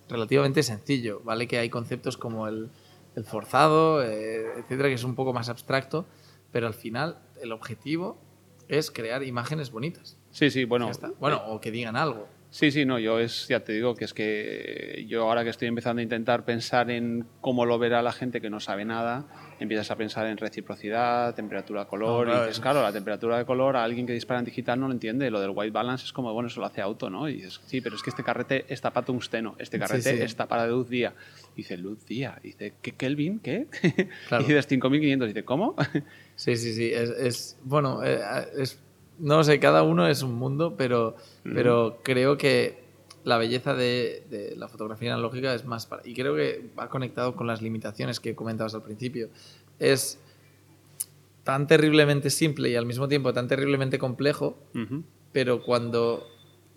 relativamente 0.09 0.63
sencillo, 0.63 1.21
¿vale? 1.23 1.47
Que 1.47 1.57
hay 1.59 1.69
conceptos 1.69 2.15
como 2.17 2.47
el, 2.47 2.69
el 3.15 3.23
forzado, 3.23 4.01
eh, 4.03 4.45
etcétera, 4.59 4.87
que 4.89 4.95
es 4.95 5.03
un 5.03 5.15
poco 5.15 5.33
más 5.33 5.49
abstracto, 5.49 6.05
pero 6.51 6.67
al 6.67 6.73
final 6.73 7.19
el 7.41 7.51
objetivo 7.51 8.21
es 8.67 8.91
crear 8.91 9.23
imágenes 9.23 9.71
bonitas. 9.71 10.17
Sí, 10.31 10.49
sí, 10.49 10.65
bueno. 10.65 10.85
Ya 10.85 10.91
está. 10.91 11.11
Bueno, 11.19 11.41
o 11.47 11.59
que 11.59 11.71
digan 11.71 11.95
algo. 11.95 12.27
Sí, 12.53 12.69
sí, 12.69 12.83
no, 12.83 12.99
yo 12.99 13.17
es, 13.17 13.47
ya 13.47 13.61
te 13.61 13.71
digo 13.71 13.95
que 13.95 14.03
es 14.03 14.13
que 14.13 15.05
yo 15.07 15.23
ahora 15.23 15.45
que 15.45 15.49
estoy 15.49 15.69
empezando 15.69 16.01
a 16.01 16.03
intentar 16.03 16.43
pensar 16.43 16.91
en 16.91 17.25
cómo 17.39 17.65
lo 17.65 17.79
verá 17.79 18.01
la 18.01 18.11
gente 18.11 18.41
que 18.41 18.49
no 18.49 18.59
sabe 18.59 18.83
nada, 18.83 19.25
empiezas 19.61 19.89
a 19.89 19.95
pensar 19.95 20.27
en 20.27 20.35
reciprocidad, 20.35 21.33
temperatura, 21.33 21.85
color, 21.85 22.27
No, 22.27 22.31
claro, 22.33 22.43
y 22.43 22.47
dices, 22.47 22.59
claro, 22.61 22.81
la 22.81 22.91
temperatura 22.91 23.37
de 23.37 23.45
color 23.45 23.77
a 23.77 23.85
alguien 23.85 24.05
que 24.05 24.11
dispara 24.11 24.39
en 24.39 24.45
digital 24.45 24.77
no 24.81 24.87
lo 24.87 24.93
entiende, 24.93 25.31
lo 25.31 25.39
del 25.39 25.51
white 25.51 25.71
balance 25.71 26.03
es 26.03 26.11
como, 26.11 26.33
bueno, 26.33 26.47
eso 26.47 26.59
lo 26.59 26.65
hace 26.65 26.81
auto, 26.81 27.09
¿no? 27.09 27.29
Y 27.29 27.35
dices, 27.35 27.61
sí, 27.67 27.79
pero 27.79 27.95
es 27.95 28.03
que 28.03 28.09
este 28.09 28.21
carrete 28.21 28.65
está 28.67 28.91
para 28.91 29.05
tungsteno, 29.05 29.55
este 29.57 29.77
Sí, 29.77 29.81
carrete 29.81 30.17
sí. 30.17 30.21
está 30.23 30.45
para 30.49 30.67
luz 30.67 30.89
día. 30.89 31.13
Y 31.53 31.57
dice, 31.57 31.77
luz 31.77 32.05
día, 32.05 32.37
y 32.43 32.47
dice, 32.47 32.73
¿qué 32.81 32.91
Kelvin? 32.91 33.39
¿Qué? 33.39 33.67
Claro. 34.27 34.43
Y 34.45 34.47
dices, 34.47 34.67
5500, 34.67 35.25
y 35.25 35.29
dice, 35.29 35.45
¿cómo? 35.45 35.77
Sí, 36.41 36.55
sí, 36.57 36.73
sí. 36.73 36.91
Es, 36.91 37.09
es- 37.11 37.57
bueno, 37.63 38.03
eh, 38.03 38.19
es, 38.57 38.79
no 39.19 39.43
sé, 39.43 39.59
cada 39.59 39.83
uno 39.83 40.07
es 40.07 40.23
un 40.23 40.33
mundo, 40.33 40.73
pero, 40.75 41.15
pero 41.53 41.99
creo 42.03 42.35
que 42.37 42.81
la 43.23 43.37
belleza 43.37 43.75
de, 43.75 44.25
de 44.31 44.55
la 44.55 44.67
fotografía 44.67 45.13
analógica 45.13 45.53
es 45.53 45.65
más 45.65 45.85
para... 45.85 46.01
Y 46.03 46.15
creo 46.15 46.35
que 46.35 46.67
va 46.77 46.89
conectado 46.89 47.35
con 47.35 47.45
las 47.45 47.61
limitaciones 47.61 48.19
que 48.19 48.33
comentabas 48.33 48.73
al 48.73 48.81
principio. 48.81 49.29
Es 49.77 50.17
tan 51.43 51.67
terriblemente 51.67 52.29
simple 52.29 52.69
y 52.69 52.75
al 52.75 52.85
mismo 52.85 53.07
tiempo 53.07 53.33
tan 53.33 53.47
terriblemente 53.47 53.97
complejo, 53.99 54.57
pero 55.31 55.63
cuando 55.63 56.27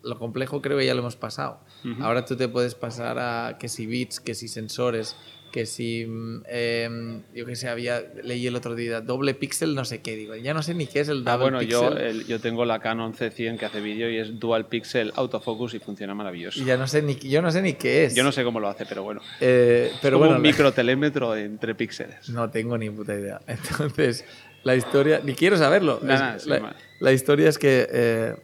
lo 0.02 0.18
complejo 0.18 0.60
creo 0.60 0.76
que 0.78 0.86
ya 0.86 0.94
lo 0.94 1.00
hemos 1.00 1.16
pasado. 1.16 1.60
Ahora 2.02 2.24
tú 2.26 2.36
te 2.36 2.48
puedes 2.48 2.74
pasar 2.74 3.18
a 3.18 3.56
que 3.58 3.68
si 3.68 3.86
bits, 3.86 4.20
que 4.20 4.34
si 4.34 4.48
sensores, 4.48 5.16
que 5.54 5.66
si, 5.66 6.04
mm, 6.04 6.42
em, 6.48 7.22
yo 7.32 7.46
que 7.46 7.54
sé, 7.54 7.68
había, 7.68 8.02
leí 8.24 8.44
el 8.48 8.56
otro 8.56 8.74
día, 8.74 9.00
doble 9.00 9.34
píxel, 9.34 9.76
no 9.76 9.84
sé 9.84 10.00
qué, 10.02 10.16
digo, 10.16 10.34
ya 10.34 10.52
no 10.52 10.64
sé 10.64 10.74
ni 10.74 10.88
qué 10.88 10.98
es 10.98 11.08
el 11.08 11.18
doble 11.22 11.30
Ah, 11.32 11.36
bueno, 11.36 11.62
yo, 11.62 11.90
píxel. 11.90 12.04
el- 12.04 12.26
yo 12.26 12.40
tengo 12.40 12.64
la 12.64 12.80
Canon 12.80 13.14
C100 13.14 13.56
que 13.56 13.64
hace 13.64 13.80
vídeo 13.80 14.10
y 14.10 14.16
es 14.18 14.40
dual 14.40 14.66
pixel 14.66 15.12
autofocus 15.14 15.74
y 15.74 15.78
funciona 15.78 16.12
maravilloso. 16.12 16.58
Y 16.60 16.64
ya 16.64 16.76
no 16.76 16.88
sé 16.88 17.02
ni, 17.02 17.14
yo 17.14 17.40
no 17.40 17.52
sé 17.52 17.62
ni 17.62 17.74
qué 17.74 18.04
es. 18.06 18.16
Yo 18.16 18.24
no 18.24 18.32
sé 18.32 18.42
cómo 18.42 18.58
lo 18.58 18.68
hace, 18.68 18.84
pero 18.84 19.04
bueno. 19.04 19.20
Eh, 19.40 19.92
pero 20.02 20.16
es 20.16 20.18
como 20.18 20.18
bueno, 20.24 20.34
un 20.36 20.42
microtelémetro 20.42 21.36
entre 21.36 21.76
píxeles. 21.76 22.28
no 22.30 22.50
tengo 22.50 22.76
ni 22.76 22.90
puta 22.90 23.14
idea. 23.14 23.40
Entonces, 23.46 24.24
la 24.64 24.74
historia, 24.74 25.20
ni 25.22 25.34
quiero 25.34 25.56
saberlo. 25.56 26.00
Nah, 26.02 26.34
Es- 26.34 26.48
nah, 26.48 26.58
sí, 26.58 26.74
la, 26.98 27.12
historia 27.12 27.48
es 27.48 27.58
que 27.58 27.86
eh, 27.92 28.34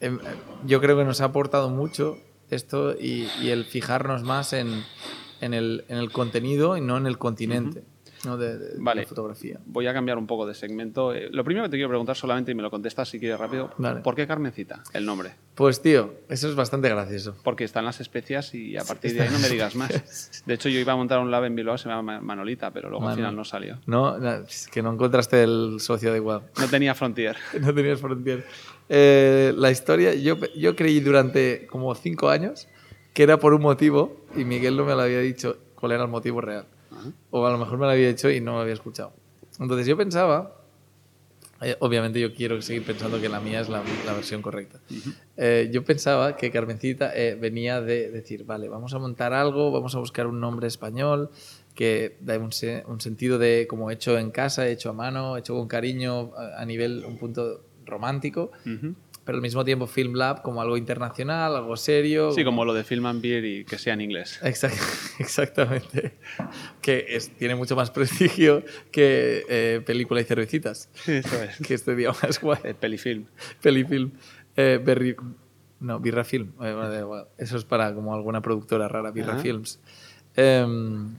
em, 0.00 0.18
yo 0.66 0.78
creo 0.82 0.98
que 0.98 1.04
nos 1.04 1.22
ha 1.22 1.24
aportado 1.24 1.70
mucho 1.70 2.18
esto 2.50 2.92
y, 3.00 3.26
y 3.42 3.48
el 3.48 3.64
fijarnos 3.64 4.24
más 4.24 4.52
en, 4.52 4.84
en, 5.44 5.54
el, 5.54 5.84
en 5.88 5.98
el 5.98 6.10
contenido 6.10 6.76
y 6.76 6.80
no 6.80 6.96
en 6.96 7.06
el 7.06 7.18
continente 7.18 7.82
¿no? 8.24 8.36
de, 8.38 8.58
de- 8.58 8.68
de 8.70 8.74
Vale. 8.78 9.02
la 9.02 9.06
fotografía. 9.08 9.60
Voy 9.66 9.86
a 9.86 9.92
cambiar 9.92 10.16
un 10.16 10.26
poco 10.26 10.46
de 10.46 10.54
segmento. 10.54 11.12
Eh, 11.12 11.28
lo 11.30 11.44
primero 11.44 11.66
que 11.66 11.70
te 11.72 11.76
quiero 11.76 11.90
preguntar 11.90 12.16
solamente, 12.16 12.52
y 12.52 12.54
me 12.54 12.62
lo 12.62 12.70
contestas 12.70 13.08
si 13.10 13.18
quieres 13.20 13.38
rápido, 13.38 13.70
Vale. 13.76 14.00
¿por 14.00 14.14
qué 14.14 14.26
Carmencita, 14.26 14.82
el 14.94 15.04
nombre? 15.04 15.32
Pues 15.54 15.82
tío, 15.82 16.14
eso 16.30 16.48
es 16.48 16.54
bastante 16.54 16.88
gracioso. 16.88 17.36
Porque 17.44 17.64
están 17.64 17.84
las 17.84 18.00
especias 18.00 18.54
y 18.54 18.76
a 18.78 18.84
partir 18.84 19.12
de 19.12 19.22
ahí 19.22 19.28
no 19.30 19.38
me 19.38 19.48
digas 19.50 19.74
más. 19.76 20.42
De 20.46 20.54
hecho, 20.54 20.68
yo 20.70 20.80
iba 20.80 20.94
a 20.94 20.96
montar 20.96 21.18
un 21.20 21.30
lab 21.30 21.44
en 21.44 21.54
Bilbao, 21.54 21.76
se 21.76 21.88
llama 21.90 22.20
Manolita, 22.20 22.70
pero 22.72 22.88
luego 22.88 23.06
al 23.08 23.16
final 23.16 23.36
no 23.36 23.44
salió. 23.44 23.78
No, 23.86 24.16
no, 24.18 24.32
es 24.36 24.68
que 24.68 24.82
no 24.82 24.92
encontraste 24.92 25.42
el 25.42 25.76
socio 25.80 26.10
adecuado. 26.10 26.44
No 26.58 26.66
tenía 26.68 26.94
Frontier. 26.94 27.36
no 27.60 27.74
tenías 27.74 28.00
frontier. 28.00 28.44
Eh, 28.88 29.52
la 29.56 29.70
historia, 29.70 30.14
yo, 30.14 30.36
yo 30.56 30.74
creí 30.76 31.00
durante 31.00 31.66
como 31.66 31.94
cinco 31.94 32.28
años 32.30 32.68
que 33.14 33.22
era 33.22 33.38
por 33.38 33.54
un 33.54 33.62
motivo 33.62 34.20
y 34.36 34.44
Miguel 34.44 34.76
no 34.76 34.84
me 34.84 34.92
lo 34.94 35.00
había 35.00 35.20
dicho 35.20 35.56
cuál 35.76 35.92
era 35.92 36.02
el 36.02 36.10
motivo 36.10 36.40
real. 36.42 36.66
O 37.30 37.46
a 37.46 37.50
lo 37.50 37.58
mejor 37.58 37.78
me 37.78 37.86
lo 37.86 37.92
había 37.92 38.08
dicho 38.08 38.28
y 38.30 38.40
no 38.40 38.52
lo 38.52 38.60
había 38.60 38.74
escuchado. 38.74 39.12
Entonces 39.58 39.86
yo 39.86 39.96
pensaba, 39.96 40.54
eh, 41.62 41.76
obviamente 41.80 42.20
yo 42.20 42.34
quiero 42.34 42.60
seguir 42.60 42.84
pensando 42.84 43.20
que 43.20 43.28
la 43.28 43.40
mía 43.40 43.60
es 43.60 43.68
la, 43.68 43.82
la 44.06 44.12
versión 44.14 44.42
correcta. 44.42 44.80
Eh, 45.36 45.70
yo 45.72 45.84
pensaba 45.84 46.36
que 46.36 46.50
Carmencita 46.50 47.12
eh, 47.16 47.36
venía 47.40 47.80
de 47.80 48.10
decir, 48.10 48.44
vale, 48.44 48.68
vamos 48.68 48.92
a 48.94 48.98
montar 48.98 49.32
algo, 49.32 49.70
vamos 49.72 49.94
a 49.94 49.98
buscar 49.98 50.26
un 50.26 50.40
nombre 50.40 50.66
español 50.66 51.30
que 51.74 52.16
da 52.20 52.38
un, 52.38 52.52
se- 52.52 52.84
un 52.86 53.00
sentido 53.00 53.38
de 53.38 53.66
como 53.68 53.90
hecho 53.90 54.16
en 54.18 54.30
casa, 54.30 54.68
hecho 54.68 54.90
a 54.90 54.92
mano, 54.92 55.36
hecho 55.36 55.54
con 55.54 55.66
cariño 55.68 56.32
a, 56.36 56.60
a 56.60 56.64
nivel, 56.64 57.04
un 57.06 57.18
punto 57.18 57.60
romántico, 57.86 58.50
Ujú. 58.64 58.94
Pero 59.24 59.36
al 59.36 59.42
mismo 59.42 59.64
tiempo 59.64 59.86
Film 59.86 60.14
Lab 60.14 60.42
como 60.42 60.60
algo 60.60 60.76
internacional, 60.76 61.56
algo 61.56 61.76
serio. 61.76 62.32
Sí, 62.32 62.44
como 62.44 62.64
lo 62.64 62.74
de 62.74 62.84
Film 62.84 63.06
and 63.06 63.22
Beer 63.22 63.44
y 63.44 63.64
que 63.64 63.78
sea 63.78 63.94
en 63.94 64.02
inglés. 64.02 64.38
Exact- 64.42 64.78
exactamente. 65.18 66.12
Que 66.80 67.06
es- 67.08 67.30
tiene 67.36 67.54
mucho 67.54 67.74
más 67.76 67.90
prestigio 67.90 68.62
que 68.90 69.44
eh, 69.48 69.80
película 69.84 70.20
y 70.20 70.24
cervecitas. 70.24 70.88
Eso 71.06 71.42
es. 71.42 71.56
Que 71.66 71.74
este 71.74 71.94
día 71.96 72.10
más 72.22 72.40
guay. 72.40 72.58
El 72.64 72.74
pelifilm. 72.74 73.26
Pelifilm. 73.62 74.12
Eh, 74.56 74.78
Berry- 74.84 75.16
no, 75.80 76.00
Birra 76.00 76.24
Film. 76.24 76.52
Eh, 76.62 77.02
bueno. 77.06 77.26
Eso 77.38 77.56
es 77.56 77.64
para 77.64 77.94
como 77.94 78.14
alguna 78.14 78.40
productora 78.42 78.88
rara, 78.88 79.10
Birra 79.10 79.32
Ajá. 79.34 79.42
Films. 79.42 79.80
Em, 80.36 81.14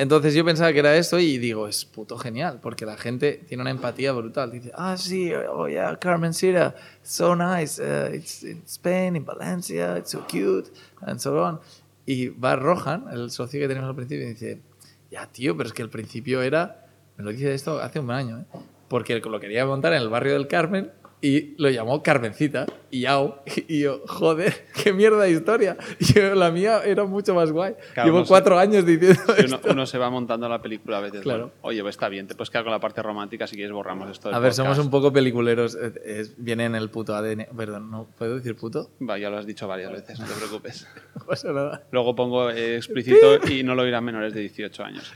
entonces 0.00 0.32
yo 0.32 0.46
pensaba 0.46 0.72
que 0.72 0.78
era 0.78 0.96
eso 0.96 1.18
y 1.18 1.36
digo, 1.36 1.68
es 1.68 1.84
puto 1.84 2.16
genial, 2.16 2.58
porque 2.62 2.86
la 2.86 2.96
gente 2.96 3.44
tiene 3.46 3.60
una 3.60 3.70
empatía 3.70 4.12
brutal. 4.12 4.50
Dice, 4.50 4.72
ah, 4.74 4.96
sí, 4.96 5.30
oh 5.34 5.68
yeah, 5.68 5.94
Carmen 5.98 6.32
Sira, 6.32 6.74
so 7.02 7.36
nice, 7.36 7.78
uh, 7.78 8.10
it's 8.10 8.42
in 8.42 8.62
Spain, 8.66 9.14
in 9.14 9.26
Valencia, 9.26 9.98
it's 9.98 10.12
so 10.12 10.26
cute, 10.26 10.70
and 11.02 11.20
so 11.20 11.44
on. 11.44 11.60
Y 12.06 12.28
va 12.28 12.56
Rohan, 12.56 13.08
el 13.12 13.30
socio 13.30 13.60
que 13.60 13.68
tenemos 13.68 13.90
al 13.90 13.94
principio, 13.94 14.24
y 14.24 14.30
dice, 14.30 14.62
ya 15.10 15.26
tío, 15.26 15.54
pero 15.54 15.68
es 15.68 15.74
que 15.74 15.82
al 15.82 15.90
principio 15.90 16.40
era, 16.40 16.86
me 17.18 17.24
lo 17.24 17.30
dice 17.30 17.52
esto 17.52 17.78
hace 17.78 18.00
un 18.00 18.10
año, 18.10 18.38
¿eh? 18.38 18.58
porque 18.88 19.20
lo 19.20 19.38
quería 19.38 19.66
montar 19.66 19.92
en 19.92 20.00
el 20.00 20.08
barrio 20.08 20.32
del 20.32 20.48
Carmen 20.48 20.92
y 21.22 21.54
lo 21.60 21.68
llamó 21.70 22.02
Carmencita 22.02 22.66
y 22.90 23.00
yao. 23.02 23.42
Y 23.68 23.80
yo, 23.80 24.02
joder, 24.06 24.66
qué 24.82 24.92
mierda 24.92 25.22
de 25.24 25.32
historia. 25.32 25.76
Yo, 25.98 26.34
la 26.34 26.50
mía 26.50 26.80
era 26.84 27.04
mucho 27.04 27.34
más 27.34 27.52
guay. 27.52 27.74
Claro, 27.94 28.10
Llevo 28.12 28.24
cuatro 28.26 28.58
años 28.58 28.86
diciendo 28.86 29.20
uno, 29.28 29.36
esto. 29.56 29.60
uno 29.70 29.86
se 29.86 29.98
va 29.98 30.08
montando 30.10 30.48
la 30.48 30.60
película 30.62 30.98
a 30.98 31.00
veces. 31.00 31.20
Claro. 31.20 31.48
bueno, 31.48 31.54
Oye, 31.62 31.82
pues 31.82 31.94
está 31.94 32.08
bien, 32.08 32.26
te 32.26 32.34
puedes 32.34 32.50
quedar 32.50 32.64
con 32.64 32.72
la 32.72 32.80
parte 32.80 33.02
romántica 33.02 33.46
si 33.46 33.54
quieres 33.56 33.72
borramos 33.72 34.10
esto. 34.10 34.34
A 34.34 34.38
ver, 34.38 34.52
somos 34.54 34.70
podcast. 34.78 34.84
un 34.86 34.90
poco 34.90 35.12
peliculeros. 35.12 35.74
eh, 35.80 35.92
es- 36.04 36.34
viene 36.38 36.64
en 36.64 36.74
el 36.74 36.88
puto 36.90 37.14
ADN. 37.14 37.46
Perdón, 37.56 37.90
¿no 37.90 38.06
puedo 38.18 38.36
decir 38.36 38.56
puto? 38.56 38.90
Va, 39.06 39.18
ya 39.18 39.28
lo 39.30 39.36
has 39.38 39.46
dicho 39.46 39.68
varias 39.68 39.92
veces, 39.92 40.18
no 40.18 40.26
te 40.26 40.34
preocupes. 40.34 40.86
No 41.20 41.26
pasa 41.26 41.52
nada. 41.52 41.84
Luego 41.92 42.14
pongo 42.14 42.50
eh, 42.50 42.76
explícito 42.76 43.38
y 43.50 43.62
no 43.62 43.74
lo 43.74 43.82
oirán 43.82 44.04
menores 44.04 44.32
de 44.32 44.40
18 44.40 44.82
años. 44.84 45.12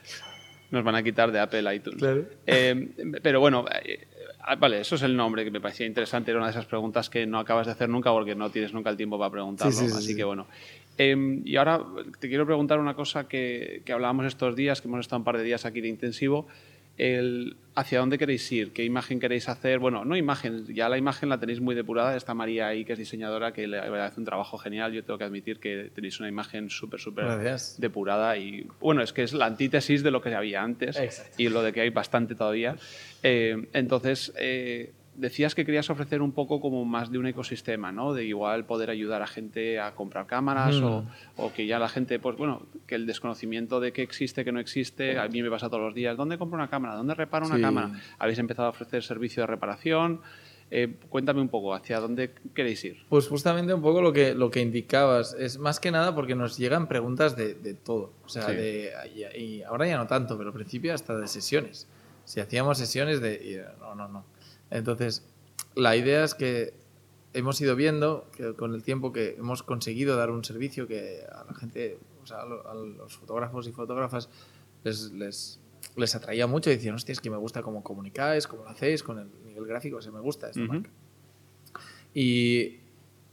Nos 0.71 0.83
van 0.85 0.97
a 0.97 1.03
quitar 1.03 1.31
de 1.31 1.39
Apple 1.39 1.75
iTunes. 1.75 1.99
Claro. 2.01 2.25
Eh, 2.47 2.91
pero 3.23 3.39
bueno, 3.41 3.65
eh, 3.85 4.07
ah, 4.47 4.57
vale, 4.57 4.81
eso 4.81 4.95
es 4.95 5.03
el 5.03 5.17
nombre 5.17 5.45
que 5.45 5.51
me 5.51 5.61
parecía 5.61 5.87
interesante. 5.87 6.31
Era 6.31 6.39
una 6.39 6.47
de 6.47 6.53
esas 6.53 6.67
preguntas 6.67 7.11
que 7.11 7.27
no 7.27 7.39
acabas 7.39 7.67
de 7.67 7.73
hacer 7.73 7.89
nunca 7.89 8.11
porque 8.13 8.35
no 8.35 8.51
tienes 8.51 8.73
nunca 8.73 8.91
el 8.91 8.97
tiempo 8.97 9.19
para 9.19 9.31
preguntarlo. 9.31 9.73
Sí, 9.73 9.85
sí, 9.85 9.89
sí, 9.91 9.97
así 9.97 10.07
sí. 10.09 10.17
que 10.17 10.25
bueno. 10.25 10.47
Eh, 10.97 11.41
y 11.45 11.57
ahora 11.57 11.81
te 12.21 12.29
quiero 12.29 12.47
preguntar 12.47 12.79
una 12.79 12.95
cosa 12.95 13.27
que, 13.27 13.83
que 13.85 13.93
hablábamos 13.93 14.27
estos 14.27 14.55
días, 14.55 14.81
que 14.81 14.89
hemos 14.89 15.01
estado 15.01 15.19
un 15.19 15.25
par 15.25 15.39
de 15.39 15.45
días 15.45 15.65
aquí 15.65 15.81
de 15.81 15.89
intensivo. 15.89 16.47
El, 16.97 17.57
¿Hacia 17.77 17.99
dónde 17.99 18.19
queréis 18.19 18.51
ir? 18.53 18.73
¿Qué 18.73 18.85
imagen 18.85 19.19
queréis 19.19 19.49
hacer? 19.49 19.81
Bueno, 19.81 20.05
no 20.05 20.17
imagen, 20.17 20.65
ya 20.73 20.89
la 20.89 20.97
imagen 20.97 21.29
la 21.29 21.41
tenéis 21.41 21.61
muy 21.61 21.75
depurada. 21.75 22.17
Está 22.17 22.33
María 22.33 22.69
ahí, 22.69 22.85
que 22.85 22.93
es 22.93 22.99
diseñadora, 22.99 23.53
que 23.53 23.67
le 23.67 23.79
hace 23.81 24.21
un 24.21 24.25
trabajo 24.25 24.59
genial. 24.59 24.93
Yo 24.93 25.03
tengo 25.03 25.19
que 25.19 25.25
admitir 25.25 25.59
que 25.59 25.91
tenéis 25.93 26.21
una 26.21 26.29
imagen 26.29 26.71
súper, 26.71 27.01
súper 27.01 27.27
depurada 27.79 28.37
y 28.37 28.69
bueno, 28.81 29.03
es 29.03 29.13
que 29.13 29.25
es 29.25 29.33
la 29.33 29.47
antítesis 29.47 30.05
de 30.05 30.13
lo 30.13 30.23
que 30.23 30.33
había 30.33 30.63
antes 30.63 30.97
Exacto. 30.97 31.35
y 31.37 31.49
lo 31.49 31.63
de 31.63 31.73
que 31.73 31.81
hay 31.81 31.91
bastante 31.91 32.37
todavía. 32.37 32.77
Eh, 33.25 33.67
entonces, 33.73 34.33
eh, 34.39 34.93
decías 35.17 35.55
que 35.55 35.65
querías 35.65 35.89
ofrecer 35.91 36.23
un 36.23 36.33
poco 36.33 36.61
como 36.61 36.85
más 36.85 37.11
de 37.11 37.19
un 37.19 37.27
ecosistema, 37.27 37.93
¿no? 37.93 38.15
De 38.15 38.25
igual 38.25 38.65
poder 38.67 38.91
ayudar 38.91 39.23
a 39.23 39.27
gente 39.27 39.79
a 39.81 39.95
comprar 39.95 40.27
cámaras 40.27 40.77
Mm. 40.81 40.85
o, 40.85 41.07
o 41.37 41.53
que 41.53 41.67
ya 41.67 41.79
la 41.79 41.89
gente, 41.89 42.19
pues 42.19 42.37
bueno, 42.37 42.67
que 42.87 42.95
el 42.97 43.07
desconocimiento 43.07 43.81
de 43.81 43.93
qué 43.93 44.03
existe, 44.03 44.45
que 44.45 44.53
no 44.53 44.61
existe, 44.61 45.19
a 45.19 45.29
mí 45.29 45.43
me 45.43 45.51
pasa 45.51 45.69
todos 45.69 45.83
los 45.83 45.95
días. 45.95 46.17
¿Dónde 46.17 46.39
compro 46.39 46.57
una 46.57 46.69
cámara? 46.69 46.95
¿Dónde 46.97 47.15
reparo 47.15 47.47
una 47.47 47.57
Sí. 47.57 47.63
cámara? 47.63 47.93
Habéis 48.19 48.39
empezado 48.39 48.67
a 48.67 48.71
ofrecer 48.71 49.03
servicio 49.03 49.43
de 49.43 49.47
reparación. 49.47 50.21
Eh, 50.71 50.95
cuéntame 51.11 51.41
un 51.41 51.49
poco, 51.51 51.75
¿hacia 51.75 52.01
dónde 52.01 52.33
queréis 52.55 52.83
ir? 52.85 52.97
Pues 53.09 53.29
justamente 53.29 53.73
un 53.75 53.83
poco 53.83 54.01
lo 54.01 54.13
que, 54.13 54.35
lo 54.35 54.51
que 54.51 54.61
indicabas. 54.61 55.35
Es 55.39 55.59
más 55.59 55.79
que 55.79 55.91
nada 55.91 56.15
porque 56.15 56.35
nos 56.35 56.57
llegan 56.57 56.89
preguntas 56.89 57.37
de, 57.37 57.55
de 57.55 57.75
todo. 57.75 58.13
O 58.25 58.29
sea, 58.29 58.49
Sí. 58.49 58.55
de, 58.57 58.93
y, 59.37 59.41
y 59.41 59.63
ahora 59.63 59.87
ya 59.87 59.97
no 59.99 60.07
tanto, 60.07 60.37
pero 60.37 60.49
al 60.49 60.55
principio 60.55 60.93
hasta 60.95 61.17
de 61.17 61.29
sesiones. 61.29 61.87
Si 62.25 62.41
hacíamos 62.41 62.79
sesiones 62.79 63.21
de... 63.21 63.35
y, 63.35 63.81
no, 63.81 63.95
no, 63.95 64.09
no. 64.09 64.25
Entonces, 64.75 65.23
la 65.75 65.97
idea 65.97 66.25
es 66.25 66.35
que 66.35 66.75
hemos 67.33 67.61
ido 67.61 67.75
viendo 67.77 68.29
que 68.37 68.55
con 68.55 68.75
el 68.75 68.83
tiempo 68.83 69.13
que 69.13 69.37
hemos 69.39 69.63
conseguido 69.63 70.17
dar 70.17 70.31
un 70.31 70.45
servicio 70.45 70.87
que 70.87 71.21
a 71.33 71.45
la 71.45 71.55
gente, 71.55 71.99
o 72.23 72.27
sea, 72.27 72.43
a 72.43 72.47
lo- 72.47 72.69
a 72.69 72.75
los 72.75 73.17
fotógrafos 73.17 73.67
y 73.69 73.73
fotógrafas 73.73 74.29
les, 74.85 75.13
les, 75.13 75.61
les 75.97 76.15
atraía 76.15 76.47
mucho 76.47 76.71
y 76.71 76.75
decían, 76.77 76.95
hostia, 76.97 77.13
es 77.13 77.21
que 77.21 77.31
me 77.31 77.37
gusta 77.37 77.63
cómo 77.63 77.83
comunicáis, 77.83 78.47
cómo 78.47 78.65
lo 78.65 78.71
hacéis, 78.71 79.03
con 79.03 79.19
el 79.19 79.29
nivel 79.47 79.65
gráfico, 79.67 79.97
o 79.99 80.03
sea, 80.03 80.13
me 80.13 80.21
gusta 80.21 80.49
esta 80.49 80.61
marca. 80.69 80.91
Y, 82.13 82.81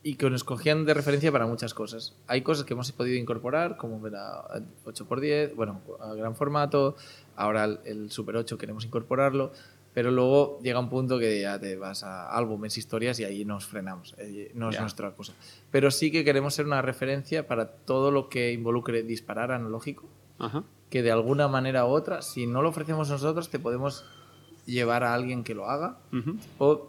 y 0.03 0.15
que 0.15 0.29
nos 0.29 0.43
cogían 0.43 0.85
de 0.85 0.93
referencia 0.93 1.31
para 1.31 1.45
muchas 1.45 1.73
cosas. 1.73 2.15
Hay 2.27 2.41
cosas 2.41 2.65
que 2.65 2.73
hemos 2.73 2.91
podido 2.91 3.17
incorporar, 3.17 3.77
como 3.77 4.07
la 4.07 4.63
8x10, 4.85 5.53
bueno, 5.55 5.81
a 5.99 6.13
gran 6.15 6.35
formato, 6.35 6.95
ahora 7.35 7.65
el, 7.65 7.79
el 7.85 8.11
Super 8.11 8.35
8 8.37 8.57
queremos 8.57 8.83
incorporarlo, 8.85 9.51
pero 9.93 10.11
luego 10.11 10.59
llega 10.61 10.79
un 10.79 10.89
punto 10.89 11.19
que 11.19 11.41
ya 11.41 11.59
te 11.59 11.75
vas 11.75 12.03
a 12.03 12.29
álbumes, 12.35 12.77
historias 12.77 13.19
y 13.19 13.25
ahí 13.25 13.43
nos 13.45 13.65
frenamos, 13.65 14.15
eh, 14.17 14.51
no 14.55 14.69
es 14.69 14.79
nuestra 14.79 15.11
cosa. 15.11 15.33
Pero 15.69 15.91
sí 15.91 16.11
que 16.11 16.23
queremos 16.23 16.53
ser 16.53 16.65
una 16.65 16.81
referencia 16.81 17.47
para 17.47 17.67
todo 17.67 18.11
lo 18.11 18.29
que 18.29 18.53
involucre 18.53 19.03
disparar 19.03 19.51
analógico, 19.51 20.05
Ajá. 20.39 20.63
que 20.89 21.01
de 21.03 21.11
alguna 21.11 21.47
manera 21.47 21.85
u 21.85 21.89
otra, 21.89 22.21
si 22.21 22.47
no 22.47 22.61
lo 22.61 22.69
ofrecemos 22.69 23.09
nosotros, 23.09 23.49
te 23.49 23.59
podemos 23.59 24.05
llevar 24.65 25.03
a 25.03 25.13
alguien 25.13 25.43
que 25.43 25.55
lo 25.55 25.69
haga 25.69 25.97
Ujú. 26.13 26.37
o 26.57 26.87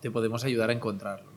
te 0.00 0.10
podemos 0.10 0.44
ayudar 0.44 0.70
a 0.70 0.72
encontrarlo. 0.72 1.35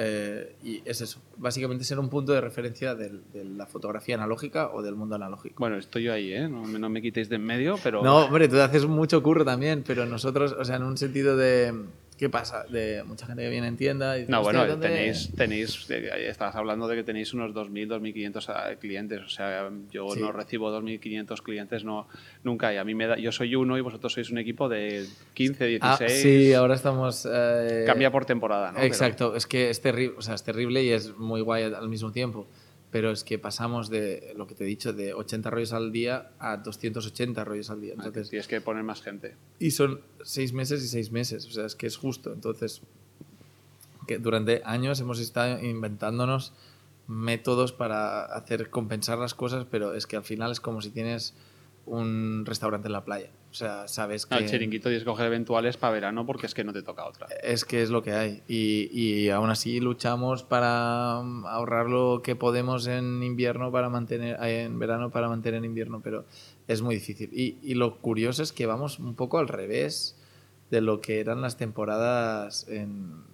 Eh, 0.00 0.54
y 0.62 0.80
es 0.84 1.00
eso, 1.00 1.20
básicamente 1.38 1.82
ser 1.82 1.98
un 1.98 2.08
punto 2.08 2.32
de 2.32 2.40
referencia 2.40 2.94
del- 2.94 3.20
de 3.32 3.44
la 3.44 3.66
fotografía 3.66 4.14
analógica 4.14 4.70
o 4.72 4.80
del 4.80 4.94
mundo 4.94 5.16
analógico. 5.16 5.56
Bueno, 5.58 5.76
estoy 5.76 6.04
yo 6.04 6.12
ahí, 6.12 6.32
¿eh? 6.32 6.48
No, 6.48 6.64
no 6.66 6.88
me 6.88 7.02
quitéis 7.02 7.28
de 7.28 7.34
en 7.34 7.44
medio, 7.44 7.74
pero... 7.82 8.02
No, 8.04 8.26
hombre, 8.26 8.48
tú 8.48 8.60
haces 8.60 8.86
mucho 8.86 9.20
curro 9.24 9.44
también, 9.44 9.82
pero 9.84 10.06
nosotros, 10.06 10.54
o 10.56 10.64
sea, 10.64 10.76
en 10.76 10.84
un 10.84 10.96
sentido 10.96 11.36
de... 11.36 11.74
¿Qué 12.18 12.28
pasa? 12.28 12.64
De 12.68 13.04
mucha 13.04 13.26
gente 13.26 13.42
que 13.42 13.48
viene 13.48 13.68
en 13.68 13.76
tienda 13.76 14.16
y 14.16 14.20
dice, 14.22 14.32
No, 14.32 14.40
"Hostia, 14.40 14.58
bueno, 14.58 14.72
¿dónde-" 14.72 14.88
tenéis, 14.88 15.30
tenéis, 15.36 15.88
estabas 15.88 16.56
hablando 16.56 16.88
de 16.88 16.96
que 16.96 17.04
tenéis 17.04 17.32
unos 17.32 17.54
2.000, 17.54 17.88
2.500 17.88 18.48
a- 18.48 18.74
clientes, 18.76 19.20
o 19.22 19.28
sea, 19.28 19.70
yo 19.92 20.08
Sí. 20.10 20.20
no 20.20 20.32
recibo 20.32 20.70
2.500 20.72 21.40
clientes 21.42 21.84
no, 21.84 22.08
nunca, 22.42 22.74
y 22.74 22.76
a 22.76 22.84
mí 22.84 22.94
me 22.96 23.06
da, 23.06 23.16
yo 23.18 23.30
soy 23.30 23.54
uno 23.54 23.78
y 23.78 23.80
vosotros 23.82 24.12
sois 24.12 24.30
un 24.30 24.38
equipo 24.38 24.68
de 24.68 25.06
15, 25.34 25.66
16, 25.66 25.82
Ah, 26.00 26.08
sí, 26.08 26.52
ahora 26.54 26.74
estamos... 26.74 27.26
eh, 27.30 27.84
cambia 27.86 28.10
por 28.10 28.24
temporada, 28.26 28.68
¿no? 28.72 28.74
Pero- 28.74 28.86
Exacto, 28.86 29.36
es 29.36 29.46
que 29.46 29.70
es 29.70 29.80
terrible, 29.80 30.16
o 30.18 30.22
sea, 30.22 30.34
es 30.34 30.42
terrible 30.42 30.82
y 30.82 30.90
es 30.90 31.16
muy 31.16 31.40
guay 31.40 31.62
al 31.72 31.88
mismo 31.88 32.10
tiempo. 32.10 32.48
Pero 32.90 33.10
es 33.10 33.22
que 33.22 33.38
pasamos 33.38 33.90
de 33.90 34.32
lo 34.36 34.46
que 34.46 34.54
te 34.54 34.64
he 34.64 34.66
dicho, 34.66 34.92
de 34.94 35.12
80 35.12 35.50
rollos 35.50 35.72
al 35.74 35.92
día 35.92 36.30
a 36.38 36.56
280 36.56 37.44
rollos 37.44 37.68
al 37.70 37.80
día. 37.82 37.92
Ah, 37.98 38.04
Entonces, 38.06 38.30
tienes 38.30 38.48
que 38.48 38.60
poner 38.62 38.82
más 38.82 39.02
gente. 39.02 39.36
y 39.58 39.72
son 39.72 40.00
seis 40.22 40.52
meses 40.54 40.82
y 40.82 40.88
seis 40.88 41.10
meses, 41.12 41.46
o 41.46 41.50
sea, 41.50 41.66
es 41.66 41.74
que 41.74 41.86
es 41.86 41.96
justo. 41.98 42.32
Entonces, 42.32 42.80
que 44.06 44.18
durante 44.18 44.62
años 44.64 45.00
hemos 45.00 45.20
estado 45.20 45.62
inventándonos 45.62 46.54
métodos 47.06 47.72
para 47.72 48.24
hacer 48.24 48.70
compensar 48.70 49.18
las 49.18 49.34
cosas, 49.34 49.66
pero 49.70 49.94
es 49.94 50.06
que 50.06 50.16
al 50.16 50.24
final 50.24 50.50
es 50.50 50.60
como 50.60 50.80
si 50.80 50.90
tienes 50.90 51.34
un 51.84 52.44
restaurante 52.46 52.88
en 52.88 52.92
la 52.92 53.04
playa. 53.04 53.30
O 53.50 53.54
sea, 53.54 53.88
sabes 53.88 54.26
que... 54.26 54.34
Al 54.34 54.46
chiringuito 54.46 54.88
tienes 54.88 55.04
que 55.04 55.10
coger 55.10 55.26
eventuales 55.26 55.76
para 55.76 55.92
verano 55.92 56.26
porque 56.26 56.46
es 56.46 56.54
que 56.54 56.64
no 56.64 56.72
te 56.72 56.82
toca 56.82 57.06
otra. 57.06 57.26
Es 57.42 57.64
que 57.64 57.82
es 57.82 57.90
lo 57.90 58.02
que 58.02 58.12
hay. 58.12 58.42
Y, 58.46 58.90
y 58.92 59.30
aún 59.30 59.48
así 59.50 59.80
luchamos 59.80 60.42
para 60.42 61.22
mm, 61.22 61.46
ahorrar 61.46 61.86
lo 61.86 62.20
que 62.22 62.36
podemos 62.36 62.86
en 62.86 63.22
invierno 63.22 63.72
para 63.72 63.88
mantener, 63.88 64.36
eh, 64.42 64.64
en 64.64 64.78
verano 64.78 65.10
para 65.10 65.28
mantener 65.28 65.58
en 65.58 65.64
invierno, 65.64 66.00
pero 66.02 66.26
es 66.66 66.82
muy 66.82 66.94
difícil. 66.96 67.30
Y, 67.32 67.56
y 67.62 67.74
lo 67.74 67.98
curioso 67.98 68.42
es 68.42 68.52
que 68.52 68.66
vamos 68.66 68.98
un 68.98 69.14
poco 69.14 69.38
al 69.38 69.48
revés 69.48 70.16
de 70.70 70.82
lo 70.82 71.00
que 71.00 71.20
eran 71.20 71.40
las 71.40 71.56
temporadas 71.56 72.66
en, 72.68 73.27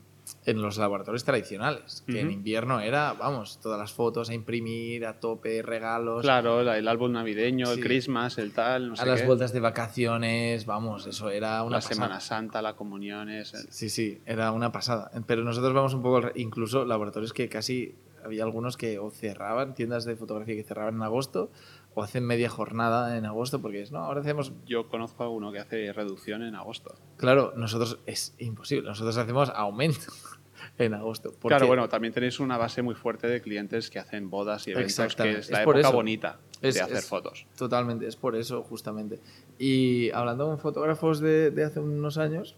en 0.47 0.63
los 0.63 0.79
laboratorios 0.79 1.23
tradicionales, 1.25 2.03
que 2.07 2.21
en 2.21 2.31
invierno 2.31 2.81
era, 2.81 3.13
vamos, 3.13 3.61
todas 3.61 3.79
las 3.79 3.93
fotos 3.93 4.31
a 4.31 4.35
imprimir, 4.35 5.05
a 5.05 5.21
tope, 5.21 5.61
regalos. 5.63 6.23
Claro, 6.23 6.63
la- 6.63 6.79
el 6.79 6.89
álbum 6.89 7.13
navideño, 7.13 7.71
el. 7.73 7.81
Christmas, 7.81 8.39
el 8.39 8.53
tal, 8.53 8.89
no 8.91 8.97
sé 8.97 9.03
a 9.03 9.07
las 9.07 9.21
qué. 9.21 9.27
vueltas 9.27 9.53
de 9.53 9.61
vacaciones, 9.61 10.67
vamos, 10.67 11.07
eso 11.07 11.31
era 11.31 11.63
una 11.63 11.77
la 11.77 11.79
pasada. 11.79 11.95
Semana 11.95 12.21
Santa, 12.21 12.63
la 12.63 12.75
comuniones. 12.75 13.55
el- 13.55 13.71
Sí, 13.71 13.89
sí, 13.91 14.23
era 14.27 14.53
una 14.53 14.73
pasada. 14.73 15.11
Pero 15.27 15.45
nosotros 15.45 15.73
vamos 15.75 15.95
un 15.95 16.03
poco, 16.03 16.29
incluso 16.35 16.85
laboratorios 16.85 17.33
que 17.33 17.49
casi 17.49 17.95
había 18.25 18.45
algunos 18.45 18.79
que 18.79 18.99
o 18.99 19.11
cerraban, 19.11 19.75
tiendas 19.75 20.07
de 20.07 20.17
fotografía 20.17 20.55
que 20.55 20.63
cerraban 20.65 20.95
en 20.95 21.03
agosto, 21.03 21.51
o 21.95 22.03
hacen 22.03 22.25
media 22.25 22.49
jornada 22.51 23.17
en 23.17 23.25
agosto, 23.27 23.61
porque 23.63 23.81
es, 23.83 23.93
no, 23.93 23.99
ahora 24.01 24.21
hacemos... 24.21 24.53
Yo 24.67 24.89
conozco 24.89 25.23
a 25.25 25.29
uno 25.29 25.53
que 25.53 25.61
hace 25.61 25.93
reducción 25.93 26.43
en 26.43 26.55
agosto. 26.57 26.95
Claro, 27.17 27.53
nosotros 27.57 27.99
es 28.07 28.35
imposible, 28.39 28.89
nosotros 28.89 29.17
hacemos 29.17 29.51
aumento 29.55 30.11
en 30.79 30.95
agosto. 30.95 31.31
porque- 31.31 31.49
Claro, 31.49 31.67
bueno, 31.69 31.89
también 31.89 32.13
tenéis 32.13 32.41
una 32.41 32.57
base 32.59 32.83
muy 32.83 32.95
fuerte 32.97 33.29
de 33.29 33.41
clientes 33.41 33.91
que 33.91 34.01
hacen 34.01 34.29
bodas 34.29 34.67
y 34.67 34.73
eventos, 34.73 35.15
que 35.15 35.31
es 35.39 35.51
la 35.51 35.59
es 35.61 35.65
por 35.65 35.77
época 35.77 35.89
eso. 35.89 35.97
bonita 35.97 36.39
Es- 36.61 36.75
de 36.75 36.81
hacer 36.81 36.97
es- 36.97 37.07
fotos. 37.09 37.47
Totalmente, 37.57 38.07
es 38.09 38.17
por 38.17 38.35
eso, 38.35 38.63
justamente. 38.65 39.21
Y 39.59 40.11
hablando 40.11 40.47
con 40.47 40.59
fotógrafos 40.59 41.21
de, 41.21 41.51
de 41.53 41.63
hace 41.65 41.79
unos 41.79 42.19
años, 42.19 42.57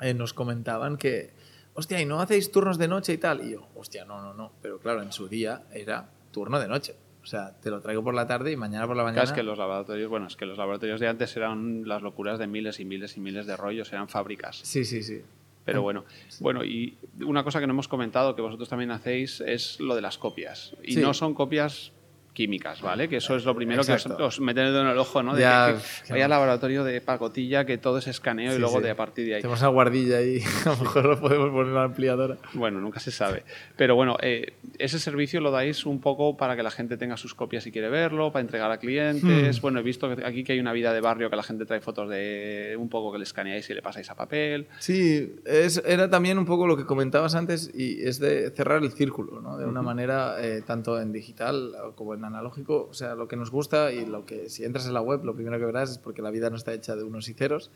eh, 0.00 0.14
nos 0.14 0.32
comentaban 0.32 0.96
que, 0.96 1.34
hostia, 1.74 2.00
¿y 2.00 2.06
no 2.06 2.20
hacéis 2.20 2.50
turnos 2.50 2.78
de 2.78 2.88
noche 2.88 3.12
y 3.12 3.18
tal? 3.18 3.42
Y 3.46 3.50
yo, 3.52 3.68
hostia, 3.74 4.06
no, 4.06 4.22
no, 4.22 4.32
no. 4.32 4.52
Pero 4.62 4.78
claro, 4.78 5.02
en 5.02 5.12
su 5.12 5.28
día 5.28 5.64
era 5.74 6.08
turno 6.32 6.58
de 6.58 6.68
noche. 6.68 6.96
O 7.26 7.28
sea, 7.28 7.50
te 7.60 7.70
lo 7.70 7.80
traigo 7.80 8.04
por 8.04 8.14
la 8.14 8.28
tarde 8.28 8.52
y 8.52 8.56
mañana 8.56 8.86
por 8.86 8.96
la 8.96 9.02
mañana. 9.02 9.24
Es 9.24 9.32
que 9.32 9.42
los 9.42 9.58
laboratorios, 9.58 10.08
bueno, 10.08 10.28
es 10.28 10.36
que 10.36 10.46
los 10.46 10.56
laboratorios 10.56 11.00
de 11.00 11.08
antes 11.08 11.36
eran 11.36 11.82
las 11.84 12.00
locuras 12.00 12.38
de 12.38 12.46
miles 12.46 12.78
y 12.78 12.84
miles 12.84 13.16
y 13.16 13.20
miles 13.20 13.46
de 13.46 13.56
rollos, 13.56 13.92
eran 13.92 14.08
fábricas. 14.08 14.60
Sí, 14.62 14.84
sí, 14.84 15.02
sí. 15.02 15.22
Pero 15.64 15.82
bueno, 15.82 16.04
bueno, 16.38 16.64
y 16.64 16.96
una 17.24 17.42
cosa 17.42 17.58
que 17.58 17.66
no 17.66 17.72
hemos 17.72 17.88
comentado, 17.88 18.36
que 18.36 18.42
vosotros 18.42 18.68
también 18.68 18.92
hacéis, 18.92 19.40
es 19.40 19.80
lo 19.80 19.96
de 19.96 20.02
las 20.02 20.18
copias. 20.18 20.76
Y 20.84 20.92
Sí. 20.92 21.00
no 21.00 21.12
son 21.14 21.34
copias 21.34 21.90
químicas, 22.36 22.82
¿vale? 22.82 23.08
Que 23.08 23.16
eso 23.16 23.34
es 23.34 23.44
lo 23.46 23.54
primero 23.56 23.82
que 23.82 23.92
os, 23.94 24.04
Exacto. 24.04 24.26
os 24.26 24.40
meten 24.40 24.66
en 24.66 24.86
el 24.86 24.98
ojo, 24.98 25.22
¿no? 25.22 25.34
De 25.34 25.40
Ya, 25.40 25.74
que, 25.74 26.06
que 26.06 26.12
vaya 26.12 26.24
al 26.26 26.30
laboratorio 26.30 26.84
de 26.84 27.00
pacotilla, 27.00 27.64
que 27.64 27.78
todo 27.78 27.96
es 27.96 28.06
escaneo 28.08 28.50
y 28.52 28.54
Sí, 28.56 28.60
luego 28.60 28.76
sí. 28.76 28.82
de 28.82 28.90
a 28.90 28.96
partir 28.96 29.26
de 29.26 29.36
ahí. 29.36 29.40
Tenemos 29.40 29.60
una 29.60 29.70
guardilla 29.70 30.18
ahí, 30.18 30.40
a 30.66 30.68
lo 30.68 30.76
mejor 30.76 31.04
lo 31.06 31.18
podemos 31.20 31.48
poner 31.50 31.68
en 31.68 31.74
la 31.74 31.84
ampliadora. 31.84 32.36
Bueno, 32.52 32.78
nunca 32.80 33.00
se 33.00 33.10
sabe. 33.10 33.42
Pero 33.76 33.94
bueno, 33.96 34.18
eh, 34.20 34.52
ese 34.78 34.98
servicio 34.98 35.40
lo 35.40 35.50
dais 35.50 35.86
un 35.86 36.00
poco 36.00 36.36
para 36.36 36.54
que 36.56 36.62
la 36.62 36.70
gente 36.70 36.98
tenga 36.98 37.16
sus 37.16 37.34
copias 37.34 37.64
si 37.64 37.72
quiere 37.72 37.88
verlo, 37.88 38.30
para 38.32 38.42
entregar 38.42 38.70
a 38.70 38.76
Hmm. 38.76 38.80
clientes. 38.80 39.60
Bueno, 39.62 39.80
he 39.80 39.82
visto 39.82 40.14
que 40.14 40.24
aquí 40.26 40.44
que 40.44 40.52
hay 40.52 40.60
una 40.60 40.74
vida 40.74 40.92
de 40.92 41.00
barrio 41.00 41.30
que 41.30 41.36
la 41.36 41.42
gente 41.42 41.64
trae 41.64 41.80
fotos 41.80 42.10
de 42.10 42.76
un 42.78 42.90
poco 42.90 43.10
que 43.12 43.18
le 43.18 43.24
escaneáis 43.24 43.68
y 43.70 43.74
le 43.74 43.80
pasáis 43.80 44.10
a 44.10 44.14
papel. 44.14 44.66
Sí, 44.78 45.36
es, 45.46 45.82
era 45.86 46.10
también 46.10 46.36
un 46.38 46.44
poco 46.44 46.66
lo 46.66 46.76
que 46.76 46.84
comentabas 46.84 47.34
antes 47.34 47.70
y 47.74 48.06
es 48.06 48.18
de 48.20 48.50
cerrar 48.50 48.82
el 48.82 48.92
círculo, 48.92 49.40
¿no? 49.40 49.56
De 49.56 49.64
una 49.64 49.80
manera, 49.80 50.36
eh, 50.44 50.62
tanto 50.66 51.00
en 51.00 51.12
digital 51.12 51.72
como 51.94 52.12
en 52.12 52.25
analógico, 52.26 52.88
o 52.90 52.94
sea, 52.94 53.14
lo 53.14 53.28
que 53.28 53.36
nos 53.36 53.50
gusta 53.50 53.92
y 53.92 54.04
lo 54.06 54.26
que 54.26 54.50
si 54.50 54.64
entras 54.64 54.86
en 54.86 54.94
la 54.94 55.00
web 55.00 55.24
lo 55.24 55.34
primero 55.34 55.58
que 55.58 55.64
verás 55.64 55.90
es 55.90 55.98
porque 55.98 56.20
la 56.22 56.30
vida 56.30 56.50
no 56.50 56.56
está 56.56 56.72
hecha 56.74 56.94
de 56.96 57.04
unos 57.04 57.28
y 57.28 57.34
ceros 57.34 57.70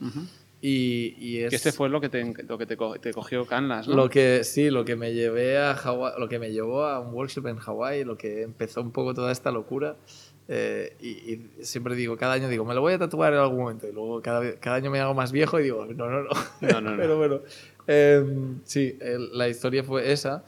y, 0.62 1.14
y 1.18 1.38
es 1.38 1.51
Que 1.51 1.57
este 1.57 1.72
fue 1.72 1.88
lo 1.88 2.01
que 2.01 2.09
te, 2.11 2.34
lo 2.46 2.59
que 2.59 2.66
te, 2.66 2.76
co- 2.76 2.98
te 2.98 3.12
cogió 3.14 3.46
Canlas, 3.46 3.88
¿no? 3.88 3.94
lo 3.94 4.11
que 4.11 4.44
sí, 4.44 4.68
lo 4.70 4.84
que 4.84 4.94
me 4.96 5.14
llevé 5.14 5.57
a 5.59 5.74
Hawái, 5.74 6.12
lo 6.18 6.28
que 6.28 6.38
me 6.38 6.53
llevó 6.53 6.84
a 6.84 7.01
un 7.01 7.14
workshop 7.14 7.46
en 7.46 7.57
Hawái, 7.57 8.05
lo 8.05 8.18
que 8.18 8.42
empezó 8.42 8.82
un 8.82 8.90
poco 8.90 9.14
toda 9.14 9.32
esta 9.32 9.51
locura. 9.51 9.96
eh, 10.48 10.96
y, 11.01 11.09
y 11.09 11.51
siempre 11.64 11.94
digo, 11.94 12.16
cada 12.16 12.32
año 12.34 12.48
digo, 12.48 12.64
me 12.64 12.74
lo 12.74 12.80
voy 12.82 12.92
a 12.92 12.98
tatuar 12.98 13.32
en 13.32 13.38
algún 13.38 13.61
momento. 13.61 13.86
Y 13.88 13.92
luego 13.92 14.20
cada, 14.20 14.55
cada 14.57 14.76
año 14.76 14.90
me 14.90 14.98
hago 15.01 15.14
más 15.14 15.30
viejo 15.32 15.61
y 15.61 15.62
digo, 15.62 15.86
no, 15.86 16.11
no, 16.11 16.22
no. 16.24 16.28
No, 16.61 16.80
no, 16.80 16.90
no. 16.90 16.96
Pero 17.01 17.16
bueno, 17.16 17.40
em, 17.86 18.59
sí, 18.64 18.98
el- 19.01 19.30
la 19.38 19.48
historia 19.48 19.82
fue 19.84 20.11
esa. 20.12 20.44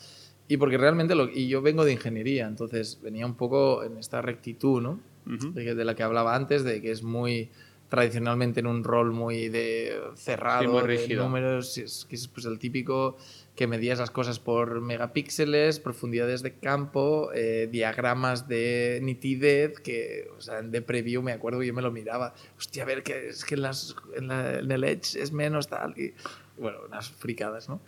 Y 0.52 0.58
porque 0.58 0.76
realmente, 0.76 1.14
lo, 1.14 1.30
y 1.30 1.48
yo 1.48 1.62
vengo 1.62 1.82
de 1.82 1.92
ingeniería, 1.92 2.46
entonces 2.46 2.98
venía 3.02 3.24
un 3.24 3.36
poco 3.36 3.84
en 3.84 3.96
esta 3.96 4.20
rectitud, 4.20 4.82
¿no? 4.82 5.00
Ujú. 5.24 5.52
de, 5.52 5.74
de 5.74 5.84
la 5.86 5.94
que 5.94 6.02
hablaba 6.02 6.34
antes, 6.36 6.62
de 6.62 6.82
que 6.82 6.90
es 6.90 7.02
muy 7.02 7.48
tradicionalmente 7.88 8.60
en 8.60 8.66
un 8.66 8.84
rol 8.84 9.12
muy 9.12 9.48
de 9.48 9.98
cerrado, 10.16 10.60
Sí, 10.62 10.68
muy 10.68 10.80
de 10.82 10.86
rígido. 10.88 11.24
números, 11.24 11.78
y 11.78 11.82
es, 11.82 12.04
que 12.06 12.16
es 12.16 12.28
pues, 12.28 12.44
el 12.44 12.58
típico 12.58 13.16
que 13.56 13.66
medías 13.66 13.98
las 13.98 14.10
cosas 14.10 14.38
por 14.40 14.80
megapíxeles, 14.82 15.78
profundidades 15.80 16.42
de 16.42 16.52
campo, 16.54 17.30
eh, 17.34 17.68
diagramas 17.72 18.46
de 18.46 18.98
nitidez, 19.02 19.78
que 19.80 20.28
o 20.36 20.40
sea, 20.42 20.60
de 20.60 20.82
preview 20.82 21.22
me 21.22 21.32
acuerdo 21.32 21.60
que 21.60 21.66
yo 21.68 21.72
me 21.74 21.82
lo 21.82 21.90
miraba, 21.92 22.34
hostia, 22.58 22.82
a 22.82 22.86
ver, 22.86 23.02
que 23.02 23.28
es 23.28 23.44
que 23.46 23.54
en, 23.54 23.62
las, 23.62 23.96
en, 24.16 24.28
la- 24.28 24.58
en 24.58 24.70
el 24.70 24.84
Edge 24.84 25.16
es 25.18 25.32
menos 25.32 25.68
tal, 25.68 25.94
y 25.98 26.12
bueno, 26.58 26.78
unas 26.86 27.08
fricadas, 27.10 27.68
¿no? 27.70 27.80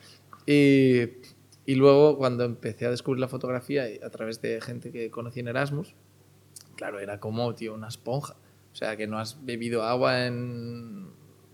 Y, 0.46 1.08
y 1.66 1.74
luego 1.76 2.16
cuando 2.18 2.44
empecé 2.44 2.86
a 2.86 2.90
descubrir 2.90 3.20
la 3.20 3.28
fotografía 3.28 3.88
y 3.90 3.98
a 4.02 4.10
través 4.10 4.40
de 4.42 4.60
gente 4.60 4.90
que 4.92 5.10
conocí 5.10 5.40
en 5.40 5.48
Erasmus, 5.48 5.94
claro, 6.76 7.00
era 7.00 7.20
como, 7.20 7.54
tío, 7.54 7.74
una 7.74 7.88
esponja. 7.88 8.34
O 8.72 8.76
sea, 8.76 8.96
que 8.96 9.06
no 9.06 9.18
has 9.18 9.44
bebido 9.44 9.84
agua 9.84 10.26
en 10.26 11.06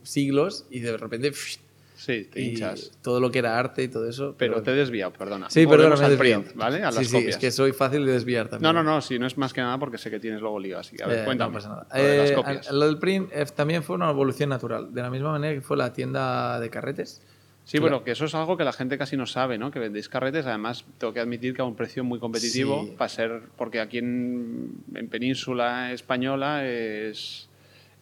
siglos 0.02 0.66
y 0.70 0.80
de 0.80 0.96
repente 0.96 1.30
psh, 1.32 1.58
Sí, 1.96 2.24
te 2.32 2.40
hinchas. 2.40 2.92
todo 3.02 3.20
lo 3.20 3.30
que 3.30 3.40
era 3.40 3.58
arte 3.58 3.82
y 3.82 3.88
todo 3.88 4.08
eso. 4.08 4.34
Pero 4.38 4.62
te 4.62 4.70
he 4.70 4.74
desviado, 4.74 5.12
perdona. 5.12 5.50
Sí, 5.50 5.66
perdona, 5.66 5.96
me 5.96 6.04
al 6.06 6.16
print, 6.16 6.54
¿vale? 6.54 6.82
A 6.82 6.90
sí, 6.90 6.98
las 6.98 7.06
sí, 7.08 7.12
copias. 7.12 7.34
es 7.34 7.36
que 7.36 7.50
soy 7.50 7.72
fácil 7.72 8.06
de 8.06 8.12
desviar 8.12 8.46
No, 8.46 8.50
también. 8.52 8.74
no, 8.76 8.82
no, 8.82 9.00
si 9.02 9.18
no 9.18 9.26
es 9.26 9.36
más 9.36 9.52
que 9.52 9.60
nada 9.60 9.76
porque 9.78 9.98
sé 9.98 10.10
que 10.10 10.18
tienes 10.18 10.40
luego 10.40 10.58
lío 10.58 10.78
así. 10.78 10.96
A 11.02 11.06
ver, 11.06 11.18
Eh, 11.18 11.24
cuéntame. 11.26 11.50
No 11.50 11.58
pasa 11.58 11.68
nada. 11.68 11.86
lo 11.94 12.02
de 12.02 12.16
las 12.16 12.30
Eh, 12.30 12.34
copias. 12.34 12.72
lo 12.72 12.86
del 12.86 12.98
print 12.98 13.30
eh, 13.34 13.44
también 13.54 13.82
fue 13.82 13.96
una 13.96 14.08
evolución 14.08 14.48
natural. 14.48 14.94
De 14.94 15.02
la 15.02 15.10
misma 15.10 15.32
manera 15.32 15.52
que 15.52 15.60
fue 15.60 15.76
la 15.76 15.92
tienda 15.92 16.58
de 16.58 16.70
carretes. 16.70 17.20
Sí, 17.64 17.78
bueno, 17.78 18.02
que 18.02 18.10
eso 18.12 18.24
es 18.24 18.34
algo 18.34 18.56
que 18.56 18.64
la 18.64 18.72
gente 18.72 18.98
casi 18.98 19.16
no 19.16 19.26
sabe, 19.26 19.56
¿no? 19.56 19.70
Que 19.70 19.78
vendéis 19.78 20.08
carretes, 20.08 20.44
además 20.46 20.84
tengo 20.98 21.12
que 21.12 21.20
admitir 21.20 21.54
que 21.54 21.62
a 21.62 21.64
un 21.64 21.76
precio 21.76 22.02
muy 22.02 22.18
competitivo 22.18 22.84
Sí. 22.84 22.94
para 22.98 23.08
ser, 23.08 23.42
porque 23.56 23.80
aquí 23.80 23.98
en, 23.98 24.72
en 24.94 25.08
península 25.08 25.92
española 25.92 26.66
es, 26.66 27.48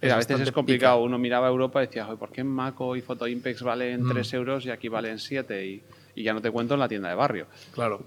Es 0.01 0.13
a 0.13 0.17
veces 0.17 0.41
es 0.41 0.53
complicado. 0.53 1.03
Uno 1.03 1.19
miraba 1.19 1.49
Europa 1.49 1.83
y 1.83 1.87
decía, 1.87 2.05
"Joder, 2.05 2.19
¿por 2.19 2.31
qué 2.33 2.41
en 2.43 2.47
Maco 2.47 2.97
y 2.97 3.03
Photoimpex 3.03 3.63
valen 3.63 4.05
Mm. 4.05 4.11
3 4.13 4.33
euros 4.35 4.65
y 4.65 4.71
aquí 4.71 4.89
valen 4.89 5.19
7? 5.19 5.67
Y, 5.67 5.83
y 6.15 6.23
ya 6.23 6.33
no 6.33 6.41
te 6.41 6.51
cuento 6.51 6.75
en 6.75 6.81
la 6.81 6.89
tienda 6.89 7.09
de 7.11 7.15
barrio. 7.17 7.47
Claro. 7.75 8.05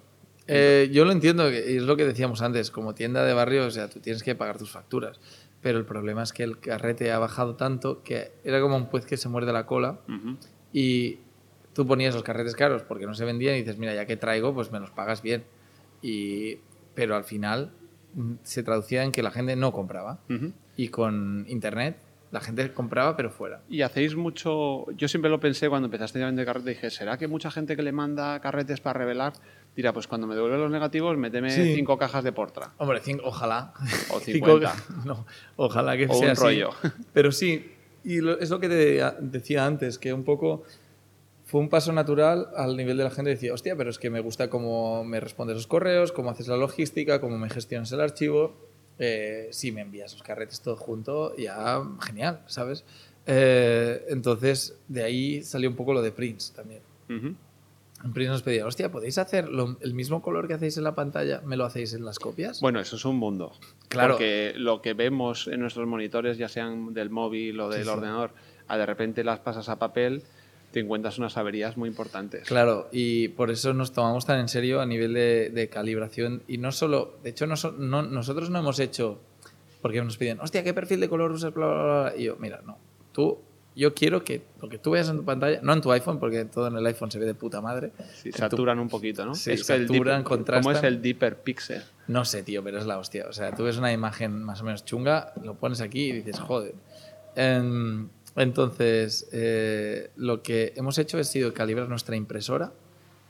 Eh, 0.48 0.90
yo 0.92 1.06
lo 1.06 1.12
entiendo, 1.12 1.48
es 1.48 1.84
lo 1.84 1.96
que 1.96 2.06
decíamos 2.06 2.42
antes, 2.42 2.72
como 2.72 2.96
tienda 2.96 3.24
de 3.24 3.34
barrio, 3.34 3.68
o 3.68 3.72
sea, 3.72 3.88
tú 3.90 4.00
tienes 4.00 4.24
que 4.24 4.34
pagar 4.36 4.58
tus 4.58 4.72
facturas. 4.72 5.20
Pero 5.62 5.78
el 5.78 5.86
problema 5.86 6.24
es 6.24 6.34
que 6.34 6.42
el 6.44 6.60
carrete 6.60 7.12
ha 7.12 7.20
bajado 7.20 7.56
tanto 7.56 8.02
que 8.04 8.32
era 8.44 8.60
como 8.62 8.76
un 8.78 8.90
pez 8.90 9.06
que 9.06 9.16
se 9.18 9.30
muerde 9.30 9.54
la 9.54 9.66
cola 9.68 10.00
y 10.74 11.20
tú 11.74 11.86
ponías 11.88 12.14
los 12.14 12.24
carretes 12.24 12.56
caros 12.56 12.84
porque 12.84 13.06
no 13.06 13.14
se 13.14 13.26
vendían 13.26 13.56
y 13.56 13.60
dices, 13.60 13.78
mira, 13.78 13.94
ya 13.96 14.06
que 14.06 14.18
traigo, 14.18 14.54
pues 14.54 14.72
me 14.72 14.80
los 14.80 14.92
pagas 14.92 15.22
bien. 15.22 15.44
Y, 16.02 16.58
pero 16.96 17.16
al 17.16 17.24
final 17.24 17.72
mm, 18.16 18.34
se 18.44 18.64
traducía 18.64 19.04
en 19.04 19.12
que 19.12 19.24
la 19.24 19.32
gente 19.32 19.56
no 19.56 19.72
compraba. 19.72 20.20
Y 20.78 20.88
con 20.90 21.46
internet 21.48 21.98
la 22.32 22.40
gente 22.40 22.72
compraba, 22.72 23.18
pero 23.18 23.30
fuera. 23.30 23.62
Y 23.70 23.82
hacéis 23.82 24.16
mucho. 24.16 24.86
Yo 24.96 25.10
siempre 25.10 25.30
lo 25.30 25.40
pensé 25.42 25.68
cuando 25.68 25.88
empezaste 25.88 26.22
a 26.24 26.28
vender 26.28 26.46
carretes. 26.46 26.76
Dije, 26.76 26.90
¿será 26.90 27.18
que 27.18 27.28
mucha 27.28 27.52
gente 27.52 27.76
que 27.76 27.84
le 27.84 27.92
manda 27.92 28.40
carretes 28.40 28.80
para 28.80 29.00
revelar 29.00 29.34
dirá, 29.76 29.92
pues 29.94 30.08
cuando 30.08 30.28
me 30.28 30.36
devuelven 30.36 30.60
los 30.62 30.72
negativos, 30.72 31.18
méteme 31.18 31.50
Sí. 31.50 31.76
cinco 31.76 31.98
cajas 31.98 32.24
de 32.24 32.32
Portra? 32.32 32.72
Hombre, 32.78 33.00
cinco- 33.04 33.24
ojalá. 33.26 33.74
O 34.10 34.20
Cinco- 34.22 34.60
50. 34.60 34.76
no, 35.06 35.26
ojalá 35.58 35.96
que 35.98 36.06
O 36.08 36.14
sea 36.14 36.26
un 36.28 36.32
así. 36.32 36.42
rollo. 36.42 36.70
Pero 37.14 37.32
sí, 37.34 37.72
y 38.06 38.20
lo- 38.22 38.40
es 38.40 38.50
lo 38.50 38.60
que 38.62 38.70
te 38.70 39.04
decía 39.22 39.66
antes, 39.66 39.98
que 40.00 40.14
un 40.14 40.24
poco 40.24 40.64
fue 41.52 41.60
un 41.60 41.68
paso 41.68 41.92
natural 41.92 42.48
al 42.56 42.78
nivel 42.78 42.96
de 42.96 43.04
la 43.04 43.12
gente. 43.12 43.30
Decía, 43.32 43.54
hostia, 43.54 43.76
pero 43.76 43.90
es 43.90 44.00
que 44.00 44.10
me 44.10 44.22
gusta 44.22 44.50
cómo 44.50 45.04
me 45.04 45.20
respondes 45.20 45.58
los 45.58 45.68
correos, 45.68 46.14
cómo 46.14 46.30
haces 46.30 46.48
la 46.48 46.56
logística, 46.56 47.20
cómo 47.20 47.38
me 47.38 47.50
gestionas 47.50 47.92
el 47.92 48.00
archivo. 48.00 48.56
Eh, 49.00 49.50
si 49.52 49.74
me 49.74 49.82
envías 49.82 50.14
los 50.14 50.24
carretes 50.24 50.62
todo 50.62 50.78
junto, 50.78 51.36
ya 51.36 51.82
genial, 52.00 52.40
¿sabes? 52.48 52.86
Eh, 53.26 54.06
entonces, 54.10 54.76
de 54.88 55.04
ahí 55.04 55.44
salió 55.44 55.70
un 55.70 55.76
poco 55.76 55.94
lo 55.94 56.02
de 56.02 56.12
Prince 56.14 56.54
también. 56.56 56.82
En 57.10 58.14
Prince 58.14 58.32
nos 58.32 58.42
pedía, 58.44 58.66
hostia, 58.66 58.90
¿podéis 58.92 59.18
hacer 59.18 59.50
lo- 59.50 59.78
el 59.82 59.94
mismo 59.94 60.22
color 60.22 60.48
que 60.48 60.54
hacéis 60.56 60.78
en 60.78 60.86
la 60.86 60.96
pantalla? 60.96 61.42
¿Me 61.46 61.58
lo 61.58 61.66
hacéis 61.66 61.94
en 61.94 62.06
las 62.06 62.18
copias? 62.18 62.62
Bueno, 62.62 62.80
eso 62.80 62.96
es 62.96 63.04
un 63.06 63.18
mundo. 63.18 63.52
Claro. 63.90 64.14
Porque 64.14 64.54
lo 64.56 64.82
que 64.82 64.94
vemos 64.94 65.48
en 65.48 65.60
nuestros 65.60 65.86
monitores, 65.88 66.38
ya 66.38 66.48
sean 66.48 66.94
del 66.94 67.10
móvil 67.10 67.60
o 67.60 67.70
del 67.70 67.80
Sí, 67.84 67.84
sí. 67.86 67.90
ordenador, 67.90 68.32
a 68.68 68.78
de 68.78 68.86
repente 68.86 69.24
las 69.24 69.40
pasas 69.40 69.68
a 69.70 69.78
papel, 69.78 70.24
te 70.72 70.80
encuentras 70.80 71.18
unas 71.18 71.38
averías 71.38 71.76
muy 71.78 71.90
importantes. 71.90 72.48
Claro, 72.48 72.88
y 72.92 73.28
por 73.30 73.52
eso 73.52 73.74
nos 73.74 73.92
tomamos 73.92 74.26
tan 74.26 74.40
en 74.40 74.48
serio 74.48 74.80
a 74.82 74.86
nivel 74.86 75.14
de, 75.14 75.50
de 75.50 75.68
calibración. 75.70 76.44
Y 76.48 76.58
no 76.58 76.72
solo, 76.72 77.18
de 77.24 77.32
hecho, 77.32 77.46
no, 77.48 77.56
no- 77.78 78.04
nosotros 78.04 78.50
no 78.50 78.60
hemos 78.60 78.80
hecho, 78.80 79.20
porque 79.82 80.02
nos 80.02 80.18
piden, 80.18 80.40
hostia, 80.40 80.64
¿qué 80.64 80.74
perfil 80.74 81.00
de 81.00 81.10
color 81.10 81.32
usas? 81.32 81.54
Bla, 81.54 81.66
bla, 81.68 81.84
bla. 81.84 82.14
Y 82.18 82.24
yo, 82.26 82.38
mira, 82.40 82.62
no, 82.66 82.78
tú, 83.12 83.40
yo 83.76 83.94
quiero 83.94 84.24
que 84.24 84.42
lo 84.62 84.70
que 84.70 84.78
tú 84.78 84.92
veas 84.92 85.10
en 85.10 85.18
tu 85.18 85.24
pantalla, 85.26 85.60
no 85.64 85.74
en 85.74 85.82
tu 85.82 85.92
iPhone, 85.92 86.20
porque 86.20 86.46
todo 86.46 86.68
en 86.68 86.76
el 86.76 86.86
iPhone 86.86 87.10
se 87.12 87.20
ve 87.20 87.26
de 87.26 87.34
puta 87.34 87.62
madre. 87.62 87.92
Sí, 88.14 88.30
En 88.30 88.32
tu- 88.34 88.38
saturan 88.40 88.80
un 88.80 88.90
poquito, 88.90 89.26
¿no? 89.26 89.34
Sí, 89.36 89.52
Es 89.52 89.70
el 89.70 89.88
saturan, 89.88 90.22
deep- 90.22 90.24
¿Cómo 90.26 90.36
es 90.36 90.46
contrastan. 90.46 90.86
el 90.86 91.02
Deeper 91.02 91.38
Pixel? 91.38 91.82
No 92.08 92.26
sé, 92.26 92.44
tío, 92.44 92.64
pero 92.64 92.80
es 92.80 92.86
la 92.86 92.98
hostia. 92.98 93.26
O 93.30 93.34
sea, 93.34 93.54
tú 93.56 93.64
ves 93.64 93.78
una 93.78 93.92
imagen 93.94 94.44
más 94.44 94.62
o 94.62 94.66
menos 94.66 94.84
chunga, 94.86 95.34
lo 95.44 95.56
pones 95.56 95.80
aquí 95.82 96.10
y 96.10 96.12
dices, 96.14 96.40
joder. 96.40 96.76
Em, 97.36 98.10
entonces, 98.36 99.28
eh, 99.32 100.10
lo 100.16 100.42
que 100.42 100.74
hemos 100.76 100.98
hecho 100.98 101.18
ha 101.18 101.24
sido 101.24 101.54
calibrar 101.54 101.90
nuestra 101.90 102.16
impresora 102.16 102.72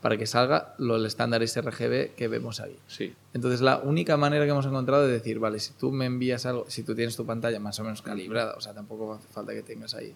para 0.01 0.17
que 0.17 0.25
salga 0.25 0.73
lo, 0.79 0.95
el 0.95 1.05
estándar 1.05 1.47
sRGB 1.47 2.15
que 2.15 2.27
vemos 2.27 2.59
ahí. 2.59 2.77
Sí. 2.87 3.13
Entonces, 3.33 3.61
la 3.61 3.77
única 3.77 4.17
manera 4.17 4.45
que 4.45 4.51
hemos 4.51 4.65
encontrado 4.65 5.05
de 5.05 5.13
decir, 5.13 5.39
vale, 5.39 5.59
si 5.59 5.73
tú 5.73 5.91
me 5.91 6.05
envías 6.05 6.45
algo, 6.45 6.65
si 6.67 6.83
tú 6.83 6.95
tienes 6.95 7.15
tu 7.15 7.25
pantalla 7.25 7.59
más 7.59 7.79
o 7.79 7.83
menos 7.83 8.01
calibrada, 8.01 8.55
o 8.55 8.61
sea, 8.61 8.73
tampoco 8.73 9.13
hace 9.13 9.27
falta 9.27 9.53
que 9.53 9.61
tengas 9.61 9.93
ahí, 9.93 10.15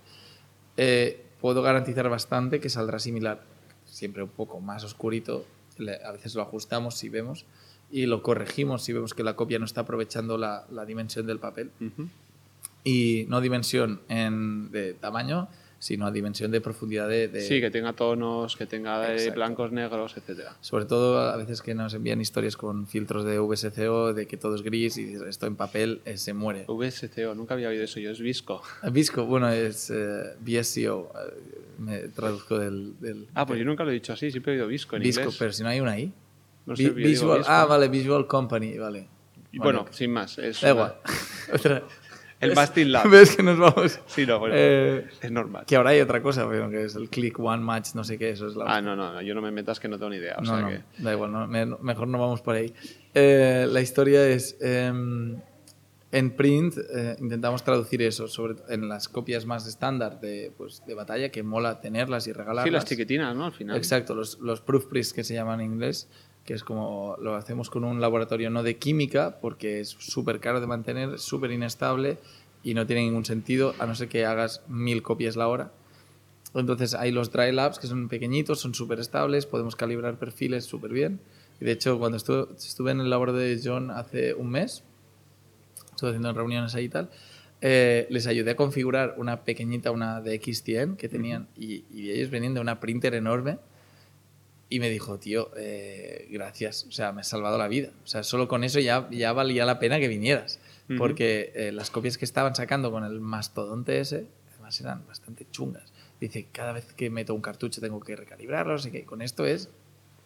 eh, 0.77 1.23
puedo 1.39 1.61
garantizar 1.61 2.09
bastante 2.09 2.59
que 2.59 2.69
saldrá 2.69 2.99
similar, 2.99 3.41
siempre 3.85 4.23
un 4.23 4.29
poco 4.29 4.59
más 4.59 4.83
oscurito, 4.83 5.45
a 6.03 6.11
veces 6.11 6.35
lo 6.35 6.41
ajustamos 6.41 6.95
si 6.95 7.09
vemos 7.09 7.45
y 7.91 8.05
lo 8.05 8.23
corregimos 8.23 8.83
si 8.83 8.93
vemos 8.93 9.13
que 9.13 9.23
la 9.23 9.35
copia 9.35 9.59
no 9.59 9.65
está 9.65 9.81
aprovechando 9.81 10.37
la, 10.37 10.65
la 10.71 10.85
dimensión 10.85 11.27
del 11.27 11.39
papel. 11.39 11.71
Y 12.85 13.25
no 13.29 13.41
dimensión 13.41 13.99
en, 14.07 14.71
de 14.71 14.93
tamaño, 14.93 15.49
sino 15.79 16.05
a 16.07 16.11
dimensión 16.11 16.51
de 16.51 16.61
profundidad 16.61 17.09
de... 17.09 17.27
de- 17.27 17.41
Sí, 17.41 17.59
que 17.59 17.69
tenga 17.69 17.93
tonos, 17.93 18.55
que 18.55 18.65
tenga 18.65 19.09
eh, 19.11 19.13
Exacto. 19.15 19.35
blancos, 19.35 19.71
negros, 19.71 20.15
etcétera. 20.17 20.55
Sobre 20.61 20.85
todo 20.85 21.19
a 21.19 21.35
veces 21.35 21.61
que 21.61 21.75
nos 21.75 21.93
envían 21.93 22.21
historias 22.21 22.55
con 22.57 22.87
filtros 22.87 23.25
de 23.25 23.37
VSCO, 23.39 24.13
de 24.13 24.25
que 24.27 24.37
todo 24.37 24.55
es 24.55 24.61
gris 24.61 24.97
y 24.97 25.15
esto 25.27 25.45
en 25.47 25.55
papel 25.55 26.01
eh, 26.05 26.17
se 26.17 26.33
muere. 26.33 26.65
VSCO, 26.67 27.35
nunca 27.35 27.55
había 27.55 27.69
oído 27.69 27.83
eso, 27.83 27.99
yo 27.99 28.11
es 28.11 28.19
Visco. 28.19 28.61
Visco, 28.91 29.25
bueno, 29.25 29.49
es 29.49 29.89
eh, 29.91 30.35
VSCO, 30.39 31.11
eh, 31.13 31.33
me 31.79 31.97
traduzco 32.09 32.57
del... 32.57 32.99
del 32.99 33.27
Ah, 33.35 33.45
pues 33.45 33.59
yo 33.59 33.65
nunca 33.65 33.83
lo 33.83 33.91
he 33.91 33.93
dicho 33.95 34.13
así, 34.13 34.31
siempre 34.31 34.53
he 34.53 34.55
oído 34.57 34.67
Visco 34.67 34.95
en 34.95 35.01
Visco, 35.03 35.21
inglés. 35.23 35.35
pero 35.37 35.51
si 35.51 35.61
no 35.63 35.69
hay 35.69 35.79
una 35.81 35.99
I. 35.99 36.11
No 36.67 36.75
sé, 36.75 36.89
Visual, 36.89 37.43
ah, 37.47 37.65
vale, 37.65 37.89
Visual 37.89 38.25
Company, 38.27 38.77
vale. 38.77 39.07
Y 39.51 39.59
bueno, 39.59 39.81
ok. 39.81 39.91
sin 39.91 40.11
más. 40.11 40.37
Es 40.39 40.61
Da 40.61 40.73
una- 40.73 40.81
igual. 40.83 40.95
Otra- 41.53 41.83
El. 42.41 42.53
Mastin 42.53 42.91
Lab. 42.91 43.09
¿Ves 43.09 43.35
que 43.35 43.41
nos 43.43 43.57
vamos? 43.57 43.99
Sí, 44.07 44.25
no, 44.25 44.39
bueno, 44.39 44.55
Eh, 44.57 45.07
es 45.21 45.31
normal. 45.31 45.63
que 45.65 45.75
ahora 45.77 45.91
hay 45.91 46.01
otra 46.01 46.21
cosa, 46.21 46.47
pero 46.49 46.69
que 46.69 46.83
es 46.83 46.95
el 46.95 47.09
click 47.09 47.39
one 47.39 47.63
match, 47.63 47.95
no 47.95 48.03
sé 48.03 48.17
qué, 48.17 48.31
eso 48.31 48.47
es 48.47 48.55
la... 48.55 48.65
Ah, 48.67 48.81
no, 48.81 48.95
no, 48.95 49.13
no, 49.13 49.21
yo 49.21 49.33
no 49.33 49.41
me 49.41 49.51
metas 49.51 49.79
que 49.79 49.87
no 49.87 49.97
tengo 49.97 50.09
ni 50.11 50.17
idea. 50.17 50.35
O 50.37 50.41
no, 50.41 50.47
sea 50.47 50.61
no, 50.61 50.67
que... 50.69 50.81
da 50.99 51.13
igual, 51.13 51.31
no, 51.31 51.47
me- 51.47 51.65
mejor 51.65 52.07
no 52.07 52.19
vamos 52.19 52.41
por 52.41 52.55
ahí. 52.55 52.73
Eh, 53.13 53.65
la 53.69 53.79
historia 53.81 54.27
es, 54.27 54.57
em, 54.59 55.37
en 56.11 56.31
print 56.35 56.75
eh, 56.93 57.15
intentamos 57.19 57.63
traducir 57.63 58.01
eso, 58.01 58.27
sobre, 58.27 58.55
en 58.69 58.87
las 58.89 59.07
copias 59.09 59.45
más 59.45 59.65
estándar 59.67 60.19
de, 60.19 60.51
pues, 60.57 60.83
de 60.85 60.93
batalla, 60.93 61.29
que 61.29 61.41
mola 61.41 61.79
tenerlas 61.81 62.27
y 62.27 62.33
regalarlas. 62.33 62.65
Sí, 62.65 62.69
las 62.71 62.85
chiquitinas, 62.85 63.35
¿no? 63.35 63.45
Al 63.45 63.53
final. 63.53 63.77
Exacto, 63.77 64.13
los, 64.13 64.39
los 64.39 64.61
proofreads 64.61 65.13
que 65.13 65.23
se 65.23 65.33
llaman 65.33 65.61
en 65.61 65.71
inglés, 65.73 66.09
que 66.45 66.53
es 66.53 66.63
como 66.63 67.17
lo 67.19 67.35
hacemos 67.35 67.69
con 67.69 67.83
un 67.83 67.99
laboratorio 67.99 68.49
no 68.49 68.61
de 68.61 68.77
química, 68.77 69.39
porque 69.41 69.79
es 69.79 69.89
súper 69.89 70.39
caro 70.39 70.61
de 70.61 70.67
mantener, 70.67 71.17
súper 71.17 71.51
inestable 71.51 72.19
y 72.63 72.75
no 72.75 72.85
tiene 72.85 73.01
ningún 73.01 73.25
sentido, 73.25 73.73
a 73.79 73.85
no 73.85 73.95
ser 73.95 74.07
que 74.07 74.25
hagas 74.25 74.61
mil 74.67 75.01
copias 75.01 75.35
la 75.35 75.47
hora. 75.47 75.71
Entonces 76.53 76.93
hay 76.93 77.11
los 77.11 77.31
dry 77.31 77.51
labs 77.51 77.79
que 77.79 77.87
son 77.87 78.07
pequeñitos, 78.07 78.59
son 78.59 78.73
súper 78.73 78.99
estables, 78.99 79.45
podemos 79.45 79.75
calibrar 79.75 80.17
perfiles 80.17 80.65
súper 80.65 80.91
bien. 80.91 81.19
Y 81.59 81.65
de 81.65 81.71
hecho, 81.71 81.97
cuando 81.99 82.17
estuve, 82.17 82.47
estuve 82.55 82.91
en 82.91 83.01
el 83.01 83.09
laboratorio 83.09 83.47
de 83.47 83.61
John 83.63 83.91
hace 83.91 84.33
un 84.33 84.51
mes, 84.51 84.83
estuve 85.91 86.11
haciendo 86.11 86.31
reuniones 86.33 86.75
ahí 86.75 86.85
y 86.85 86.89
tal, 86.89 87.09
eh, 87.61 88.07
les 88.09 88.27
ayudé 88.27 88.51
a 88.51 88.55
configurar 88.55 89.15
una 89.17 89.43
pequeñita, 89.43 89.91
una 89.91 90.21
de 90.21 90.39
X100 90.39 90.97
que 90.97 91.09
tenían, 91.09 91.47
y, 91.57 91.85
y 91.91 92.11
ellos 92.11 92.29
venían 92.29 92.53
de 92.53 92.59
una 92.59 92.79
printer 92.79 93.15
enorme. 93.15 93.57
Y 94.69 94.79
me 94.79 94.89
dijo, 94.89 95.19
tío, 95.19 95.51
eh, 95.57 96.27
gracias, 96.31 96.85
o 96.87 96.91
sea, 96.91 97.11
me 97.11 97.21
has 97.21 97.27
salvado 97.27 97.57
la 97.57 97.67
vida. 97.67 97.89
O 98.03 98.07
sea, 98.07 98.23
solo 98.23 98.47
con 98.47 98.63
eso 98.63 98.79
ya, 98.79 99.07
ya 99.11 99.31
valía 99.31 99.65
la 99.65 99.77
pena 99.79 99.99
que 99.99 100.07
vinieras. 100.07 100.59
Ujú. 100.89 100.97
Porque 100.97 101.51
eh, 101.55 101.71
las 101.71 101.91
copias 101.91 102.17
que 102.17 102.25
estaban 102.25 102.55
sacando 102.55 102.91
con 102.91 103.03
el 103.03 103.19
mastodonte 103.21 103.99
ese, 103.99 104.27
además 104.53 104.79
eran 104.81 105.05
bastante 105.07 105.45
chungas. 105.51 105.93
Dice, 106.19 106.47
cada 106.51 106.71
vez 106.73 106.85
que 106.93 107.09
meto 107.09 107.33
un 107.35 107.41
cartucho 107.41 107.79
tengo 107.81 107.99
que 107.99 108.15
recalibrarlo, 108.15 108.73
así 108.73 108.89
que 108.91 109.03
con 109.05 109.21
esto 109.21 109.45
es 109.45 109.69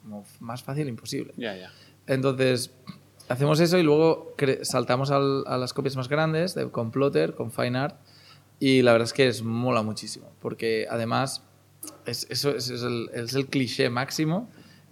como 0.01 0.25
más 0.39 0.63
fácil 0.63 0.87
imposible. 0.87 1.33
Ya, 1.35 1.55
ya. 1.57 1.71
Entonces, 2.07 2.71
hacemos 3.27 3.59
eso 3.59 3.77
y 3.77 3.83
luego 3.83 4.35
saltamos 4.61 5.11
al- 5.11 5.43
a 5.47 5.57
las 5.57 5.73
copias 5.73 5.95
más 5.97 6.07
grandes 6.07 6.55
de, 6.55 6.69
con 6.71 6.91
Plotter, 6.91 7.35
con 7.35 7.51
Fine 7.51 7.77
Art. 7.77 7.95
Y 8.59 8.81
la 8.81 8.91
verdad 8.93 9.05
es 9.07 9.13
que 9.13 9.27
es 9.27 9.41
mola 9.43 9.81
muchísimo, 9.83 10.31
porque 10.41 10.85
además 10.89 11.43
es, 12.05 12.27
eso 12.29 12.55
es, 12.55 12.69
es 12.69 12.83
el, 12.83 13.09
es 13.13 13.33
el 13.35 13.47
cliché 13.47 13.89
máximo. 13.89 14.49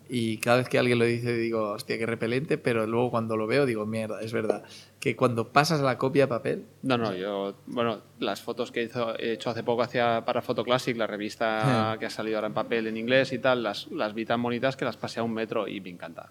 Y 0.10 0.38
cada 0.38 0.58
vez 0.60 0.70
que 0.70 0.80
alguien 0.80 1.00
lo 1.00 1.04
dice 1.06 1.34
digo, 1.36 1.72
hostia, 1.72 1.98
qué 1.98 2.06
repelente, 2.06 2.58
pero 2.58 2.88
luego 2.88 3.12
cuando 3.12 3.36
lo 3.36 3.46
veo 3.46 3.66
digo, 3.66 3.86
mierda, 3.86 4.22
es 4.22 4.32
verdad. 4.32 4.64
Que 5.02 5.18
cuando 5.18 5.50
pasas 5.52 5.82
a 5.82 5.84
la 5.84 5.98
copia 5.98 6.24
a 6.24 6.28
papel, 6.28 6.64
No, 6.82 6.98
no, 6.98 7.14
yo, 7.14 7.56
bueno, 7.66 8.00
las 8.20 8.42
fotos 8.42 8.72
que 8.72 8.84
hizo- 8.84 9.20
he 9.20 9.34
hecho 9.34 9.50
hace 9.50 9.64
poco 9.64 9.82
hacia, 9.82 10.24
para 10.24 10.42
Photoclassic, 10.42 10.96
la 10.96 11.08
revista 11.08 11.98
que 12.00 12.06
ha 12.06 12.10
salido 12.10 12.38
ahora 12.38 12.48
en 12.48 12.54
papel 12.54 12.88
en 12.88 12.96
inglés 12.96 13.34
y 13.34 13.40
tal, 13.40 13.64
las, 13.64 13.88
las 13.92 14.14
vi 14.14 14.24
tan 14.26 14.42
bonitas 14.42 14.78
que 14.78 14.86
las 14.86 14.96
pasé 14.96 15.20
a 15.20 15.24
un 15.24 15.34
metro 15.34 15.68
y 15.68 15.82
me 15.82 15.90
encanta. 15.90 16.30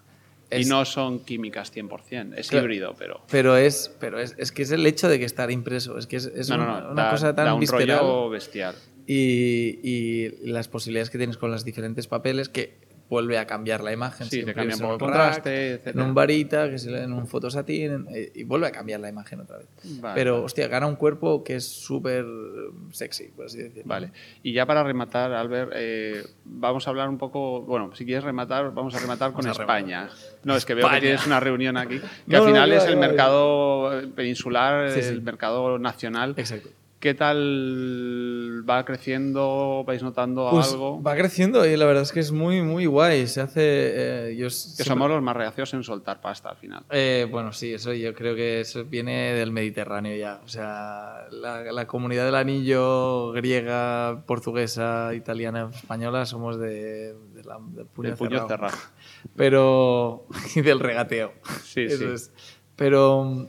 Y 0.51 0.65
no 0.65 0.85
son 0.85 1.19
químicas 1.25 1.73
100%, 1.75 2.33
es 2.37 2.49
Claro. 2.49 2.65
híbrido, 2.65 2.95
pero... 2.97 3.21
Pero 3.29 3.57
es, 3.57 3.91
pero 3.99 4.19
es, 4.19 4.33
es 4.37 4.51
que 4.51 4.61
es 4.63 4.71
el 4.71 4.85
hecho 4.85 5.09
de 5.09 5.19
que 5.19 5.25
estar 5.25 5.51
impreso. 5.51 5.97
Es 5.97 6.07
que 6.07 6.15
es, 6.15 6.25
es 6.27 6.49
no, 6.49 6.57
no, 6.57 6.63
una, 6.63 6.81
no, 6.81 6.91
una 6.91 7.03
da, 7.03 7.11
cosa 7.11 7.35
tan 7.35 7.45
da 7.45 7.53
un 7.53 7.59
visceral. 7.59 7.99
rollo 7.99 8.29
bestial. 8.29 8.75
Y, 9.05 9.79
y 9.83 10.29
las 10.49 10.67
posibilidades 10.67 11.09
que 11.09 11.17
tienes 11.17 11.37
con 11.37 11.51
los 11.51 11.63
diferentes 11.65 12.07
papeles 12.07 12.49
que 12.49 12.77
vuelve 13.09 13.37
a 13.37 13.45
cambiar 13.47 13.81
la 13.83 13.91
imagen. 13.93 14.25
Sí, 14.25 14.29
te 14.29 14.35
siempre, 14.37 14.53
cambia 14.55 14.73
es 14.75 14.79
un 14.81 14.85
en 14.87 14.91
poco 14.93 15.05
el 15.05 15.11
rack, 15.11 15.23
contraste, 15.33 15.67
En 15.69 15.75
etcétera. 15.75 16.05
un 16.05 16.13
varita, 16.13 16.69
que 16.69 16.77
se 16.77 16.91
lee 16.91 16.99
en 17.03 17.13
un 17.13 17.25
fotosatín, 17.27 17.91
en- 17.91 18.07
eh, 18.13 18.31
y 18.35 18.43
vuelve 18.43 18.67
a 18.67 18.71
cambiar 18.71 18.99
la 18.99 19.09
imagen 19.09 19.39
otra 19.39 19.57
vez. 19.59 19.67
Vale, 20.01 20.15
Pero, 20.15 20.33
vale. 20.33 20.45
hostia, 20.45 20.67
gana 20.67 20.87
un 20.87 20.95
cuerpo 20.95 21.43
que 21.43 21.55
es 21.55 21.65
súper 21.67 22.25
sexy, 22.91 23.29
por 23.35 23.45
así 23.45 23.59
decirlo. 23.59 23.83
Vale. 23.85 24.11
Y 24.43 24.53
ya 24.53 24.65
para 24.65 24.83
rematar, 24.83 25.31
Albert, 25.33 25.71
eh, 25.75 26.23
vamos 26.45 26.85
a 26.87 26.89
hablar 26.89 27.07
un 27.09 27.17
poco. 27.17 27.61
Bueno, 27.61 27.95
si 27.95 28.05
quieres 28.05 28.23
rematar, 28.23 28.73
vamos 28.73 28.93
a 28.95 28.99
rematar 28.99 29.31
con 29.33 29.47
a 29.47 29.51
España. 29.51 30.09
No, 30.43 30.55
es 30.55 30.65
que 30.65 30.73
veo 30.73 30.81
España. 30.85 30.99
que 30.99 31.05
tienes 31.07 31.25
una 31.25 31.39
reunión 31.39 31.77
aquí. 31.77 31.99
Que 32.27 32.35
No, 32.35 32.43
al 32.43 32.45
final 32.49 32.69
no, 32.69 32.75
es 32.75 32.83
el 32.85 32.97
mercado 32.97 33.99
eh, 34.01 34.07
peninsular, 34.07 34.91
Sí, 34.91 35.01
sí. 35.01 35.09
el 35.09 35.21
mercado 35.21 35.79
nacional. 35.79 36.33
Exacto. 36.37 36.69
¿Qué 36.99 37.13
tal 37.13 38.65
va 38.67 38.83
creciendo? 38.83 39.83
¿Vais 39.85 40.01
notando 40.01 40.49
Pues 40.49 40.71
algo? 40.71 40.99
va 41.01 41.15
creciendo 41.15 41.63
y 41.63 41.77
la 41.77 41.85
verdad 41.85 42.01
es 42.01 42.11
que 42.11 42.19
es 42.19 42.31
muy, 42.31 42.63
muy 42.63 42.87
guay. 42.87 43.27
Se 43.27 43.39
hace. 43.41 43.61
eh, 44.31 44.35
yo 44.35 44.45
Que 44.47 44.49
siempre- 44.51 44.85
somos 44.85 45.09
los 45.11 45.21
más 45.21 45.37
reacios 45.37 45.71
en 45.75 45.83
soltar 45.83 46.19
pasta 46.21 46.49
al 46.49 46.57
final. 46.57 46.83
Eh, 46.89 47.27
bueno, 47.29 47.53
sí, 47.53 47.71
eso 47.71 47.93
yo 47.93 48.15
creo 48.15 48.35
que 48.35 48.61
eso 48.61 48.83
viene 48.85 49.33
del 49.35 49.51
Mediterráneo 49.51 50.17
ya. 50.17 50.41
O 50.43 50.47
sea, 50.47 51.27
la, 51.29 51.71
la 51.71 51.85
comunidad 51.85 52.25
del 52.25 52.33
anillo 52.35 53.31
griega, 53.31 54.23
portuguesa, 54.25 55.11
italiana, 55.13 55.69
española 55.71 56.25
somos 56.25 56.57
de, 56.59 57.13
de 57.13 57.43
la- 57.43 57.59
del 57.61 57.85
puño, 57.85 58.09
El 58.09 58.15
puño 58.15 58.47
cerrado. 58.47 58.69
cerrado. 58.71 58.77
Pero. 59.35 60.25
y 60.55 60.61
del 60.61 60.79
regateo. 60.79 61.33
Sí, 61.63 61.81
Eso 61.81 61.97
sí. 61.97 62.05
es. 62.05 62.31
Pero 62.75 63.47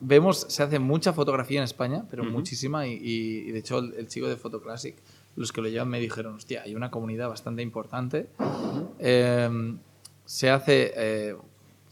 vemos, 0.00 0.46
se 0.48 0.62
hace 0.62 0.78
mucha 0.78 1.12
fotografía 1.12 1.58
en 1.58 1.64
España, 1.64 2.04
pero 2.10 2.22
Ujú. 2.22 2.32
muchísima. 2.32 2.86
Y, 2.86 2.98
y- 3.00 3.52
de 3.52 3.58
hecho, 3.58 3.78
el, 3.78 3.94
el 3.94 4.08
chico 4.08 4.28
de 4.28 4.36
Photoclassic, 4.36 4.96
los 5.36 5.52
que 5.52 5.60
lo 5.60 5.68
llevan, 5.68 5.88
me 5.88 6.00
dijeron: 6.00 6.34
hostia, 6.34 6.62
hay 6.64 6.74
una 6.74 6.90
comunidad 6.90 7.28
bastante 7.28 7.62
importante. 7.62 8.28
Eh, 8.98 9.76
se 10.24 10.50
hace 10.50 10.92
eh, 10.96 11.36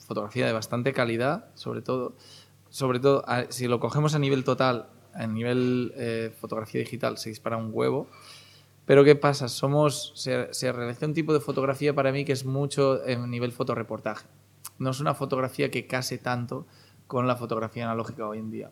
fotografía 0.07 0.47
de 0.47 0.53
bastante 0.53 0.93
calidad, 0.93 1.47
sobre 1.55 1.83
todo. 1.83 2.15
Sobre 2.71 3.01
todo, 3.01 3.25
a- 3.27 3.51
si 3.51 3.67
lo 3.67 3.81
cogemos 3.81 4.15
a 4.15 4.19
nivel 4.19 4.45
total, 4.45 4.89
a 5.15 5.27
nivel 5.27 5.93
eh, 5.97 6.33
fotografía 6.39 6.81
digital, 6.81 7.17
se 7.19 7.31
dispara 7.31 7.57
un 7.57 7.71
huevo. 7.73 8.07
Pero 8.85 9.05
¿qué 9.05 9.17
pasa? 9.17 9.49
Somos, 9.49 10.13
se, 10.15 10.53
se 10.55 10.73
realiza 10.73 11.05
un 11.07 11.13
tipo 11.15 11.33
de 11.35 11.41
fotografía 11.41 11.95
para 11.95 12.11
mí 12.13 12.25
que 12.25 12.33
es 12.33 12.45
mucho 12.47 13.05
en 13.07 13.31
nivel 13.31 13.53
fotoreportaje. 13.53 14.27
No 14.79 14.91
es 14.91 15.01
una 15.01 15.15
fotografía 15.15 15.71
que 15.71 15.87
case 15.87 16.17
tanto 16.19 16.67
con 17.09 17.27
la 17.27 17.35
fotografía 17.35 17.85
analógica 17.87 18.29
hoy 18.29 18.39
en 18.39 18.51
día. 18.53 18.71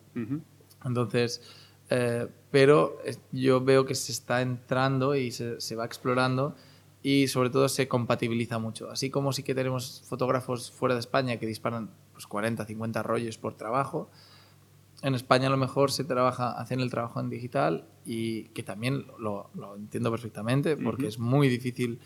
Entonces, 0.85 1.41
eh, 1.89 2.27
pero 2.51 2.97
yo 3.31 3.61
veo 3.61 3.85
que 3.85 3.95
se 3.95 4.11
está 4.13 4.41
entrando 4.41 5.15
y 5.15 5.31
se, 5.31 5.59
se 5.59 5.75
va 5.75 5.85
explorando 5.85 6.55
y 7.03 7.27
sobre 7.27 7.49
todo 7.49 7.67
se 7.69 7.87
compatibiliza 7.87 8.59
mucho. 8.59 8.89
Así 8.91 9.09
como 9.09 9.33
sí 9.33 9.43
que 9.43 9.55
tenemos 9.55 10.03
fotógrafos 10.07 10.71
fuera 10.71 10.95
de 10.95 10.99
España 10.99 11.37
que 11.37 11.45
disparan 11.45 11.89
pues, 12.13 12.27
40, 12.27 12.65
50 12.65 13.03
rollos 13.03 13.37
por 13.37 13.55
trabajo, 13.55 14.09
en 15.03 15.13
España 15.13 15.47
a 15.47 15.51
lo 15.51 15.57
mejor 15.57 15.91
se 15.91 16.03
trabaja, 16.03 16.51
hacen 16.59 16.79
el 16.79 16.89
trabajo 16.89 17.19
en 17.19 17.29
digital 17.29 17.85
y 18.05 18.45
que 18.49 18.63
también 18.63 19.05
lo, 19.19 19.49
lo 19.53 19.75
entiendo 19.75 20.09
perfectamente 20.09 20.75
porque 20.75 21.07
es 21.07 21.19
muy 21.19 21.47
difícil 21.49 21.99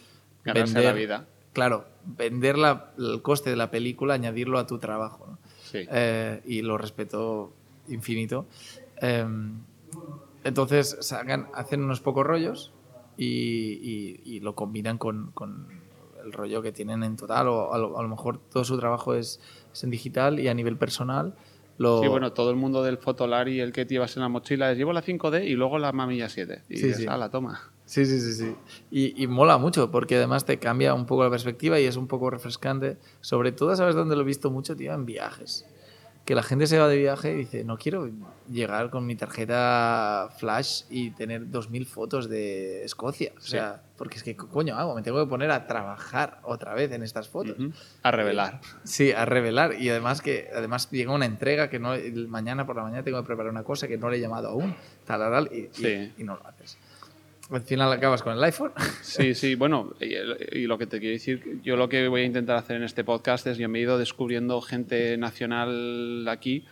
Ganarse 0.43 0.73
vender, 0.73 0.93
la 0.93 0.99
vida. 0.99 1.27
Claro, 1.53 1.85
vender 2.05 2.57
la- 2.57 2.93
el 2.97 3.21
coste 3.21 3.49
de 3.49 3.55
la 3.55 3.71
película, 3.71 4.13
añadirlo 4.15 4.59
a 4.59 4.67
tu 4.67 4.77
trabajo. 4.77 5.25
¿no? 5.25 5.37
Sí. 5.71 5.85
Eh, 5.89 6.41
y 6.45 6.61
lo 6.61 6.77
respeto 6.77 7.53
infinito. 7.87 8.45
Eh, 9.01 9.25
entonces 10.43 10.97
sacan, 11.01 11.47
hacen 11.53 11.83
unos 11.83 12.01
pocos 12.01 12.25
rollos 12.25 12.71
y, 13.17 13.25
y- 13.81 14.21
y 14.25 14.39
lo 14.39 14.55
combinan 14.55 14.97
con, 14.97 15.31
con 15.31 15.67
el 16.23 16.33
rollo 16.33 16.61
que 16.61 16.71
tienen 16.71 17.03
en 17.03 17.15
total 17.15 17.47
o 17.47 17.73
a 17.73 17.77
lo, 17.77 17.97
a 17.99 18.03
lo 18.03 18.09
mejor 18.09 18.39
todo 18.51 18.63
su 18.63 18.77
trabajo 18.77 19.13
es, 19.15 19.39
es 19.73 19.83
en 19.83 19.89
digital 19.91 20.39
y 20.39 20.47
a 20.47 20.53
nivel 20.53 20.77
personal 20.77 21.35
lo... 21.77 22.01
Sí, 22.01 22.07
bueno, 22.07 22.31
todo 22.33 22.49
el 22.51 22.55
mundo 22.57 22.83
del 22.83 22.97
fotolar 22.97 23.47
y 23.49 23.59
el 23.59 23.71
que 23.71 23.85
llevas 23.85 24.15
en 24.17 24.21
la 24.23 24.29
mochila 24.29 24.71
es 24.71 24.77
llevo 24.77 24.93
la 24.93 25.01
5D 25.01 25.45
y 25.45 25.53
luego 25.55 25.79
la 25.79 25.91
mamilla 25.91 26.29
7. 26.29 26.63
Y 26.69 26.77
Sí, 26.77 26.87
dices, 26.87 26.97
sí. 27.01 27.05
ah, 27.09 27.17
la 27.17 27.29
toma. 27.29 27.70
Sí, 27.91 28.05
sí, 28.05 28.21
sí, 28.21 28.33
sí. 28.33 28.55
Y, 28.89 29.21
y 29.21 29.27
mola 29.27 29.57
mucho 29.57 29.91
porque 29.91 30.15
además 30.15 30.45
te 30.45 30.59
cambia 30.59 30.93
un 30.93 31.05
poco 31.05 31.25
la 31.25 31.29
perspectiva 31.29 31.77
y 31.77 31.83
es 31.85 31.97
un 31.97 32.07
poco 32.07 32.29
refrescante. 32.29 32.97
Sobre 33.19 33.51
todo, 33.51 33.75
¿sabes 33.75 33.95
dónde 33.95 34.15
lo 34.15 34.21
he 34.21 34.25
visto 34.25 34.49
mucho, 34.49 34.77
tío? 34.77 34.93
En 34.93 35.05
viajes. 35.05 35.65
Que 36.23 36.33
la 36.35 36.43
gente 36.43 36.67
se 36.67 36.79
va 36.79 36.87
de 36.87 36.95
viaje 36.97 37.33
y 37.33 37.35
dice, 37.35 37.63
no 37.65 37.77
quiero 37.77 38.09
llegar 38.49 38.91
con 38.91 39.05
mi 39.05 39.15
tarjeta 39.17 40.29
flash 40.37 40.83
y 40.89 41.11
tener 41.11 41.47
2.000 41.49 41.85
fotos 41.85 42.29
de 42.29 42.85
Escocia. 42.85 43.33
O 43.37 43.41
Sí. 43.41 43.51
sea, 43.51 43.81
porque 43.97 44.17
es 44.17 44.23
que, 44.23 44.37
¿qué 44.37 44.45
coño 44.47 44.77
hago? 44.77 44.95
Me 44.95 45.01
tengo 45.01 45.21
que 45.21 45.29
poner 45.29 45.51
a 45.51 45.67
trabajar 45.67 46.39
otra 46.43 46.73
vez 46.73 46.91
en 46.93 47.03
estas 47.03 47.27
fotos. 47.27 47.59
Ujú. 47.59 47.71
A 48.03 48.11
revelar. 48.11 48.61
Sí, 48.85 49.11
a 49.11 49.25
revelar. 49.25 49.73
Y 49.81 49.89
además 49.89 50.21
que 50.21 50.47
además 50.55 50.89
llega 50.91 51.11
una 51.11 51.25
entrega 51.25 51.69
que 51.69 51.79
no 51.79 51.91
mañana 52.29 52.65
por 52.65 52.77
la 52.77 52.83
mañana 52.83 53.03
tengo 53.03 53.19
que 53.21 53.27
preparar 53.27 53.51
una 53.51 53.63
cosa 53.63 53.87
que 53.89 53.97
no 53.97 54.09
le 54.09 54.15
he 54.17 54.19
llamado 54.21 54.47
aún. 54.49 54.75
Tal, 55.05 55.19
tal, 55.19 55.49
y, 55.51 55.57
y- 55.57 55.69
Sí. 55.73 56.13
y 56.17 56.23
no 56.23 56.35
lo 56.37 56.47
haces. 56.47 56.77
Al 57.51 57.61
final 57.61 57.91
acabas 57.91 58.23
con 58.23 58.33
el 58.33 58.43
iPhone. 58.43 58.71
Sí, 59.01 59.35
sí, 59.35 59.55
bueno, 59.55 59.93
y, 59.99 60.59
y 60.59 60.67
lo 60.67 60.77
que 60.77 60.87
te 60.87 60.99
quiero 60.99 61.13
decir, 61.13 61.59
yo 61.63 61.75
lo 61.75 61.89
que 61.89 62.07
voy 62.07 62.21
a 62.21 62.25
intentar 62.25 62.55
hacer 62.55 62.77
en 62.77 62.83
este 62.83 63.03
podcast 63.03 63.45
es, 63.47 63.57
yo 63.57 63.67
me 63.67 63.79
he 63.79 63.81
ido 63.81 63.97
descubriendo 63.97 64.61
gente 64.61 65.17
nacional 65.17 66.25
aquí 66.29 66.65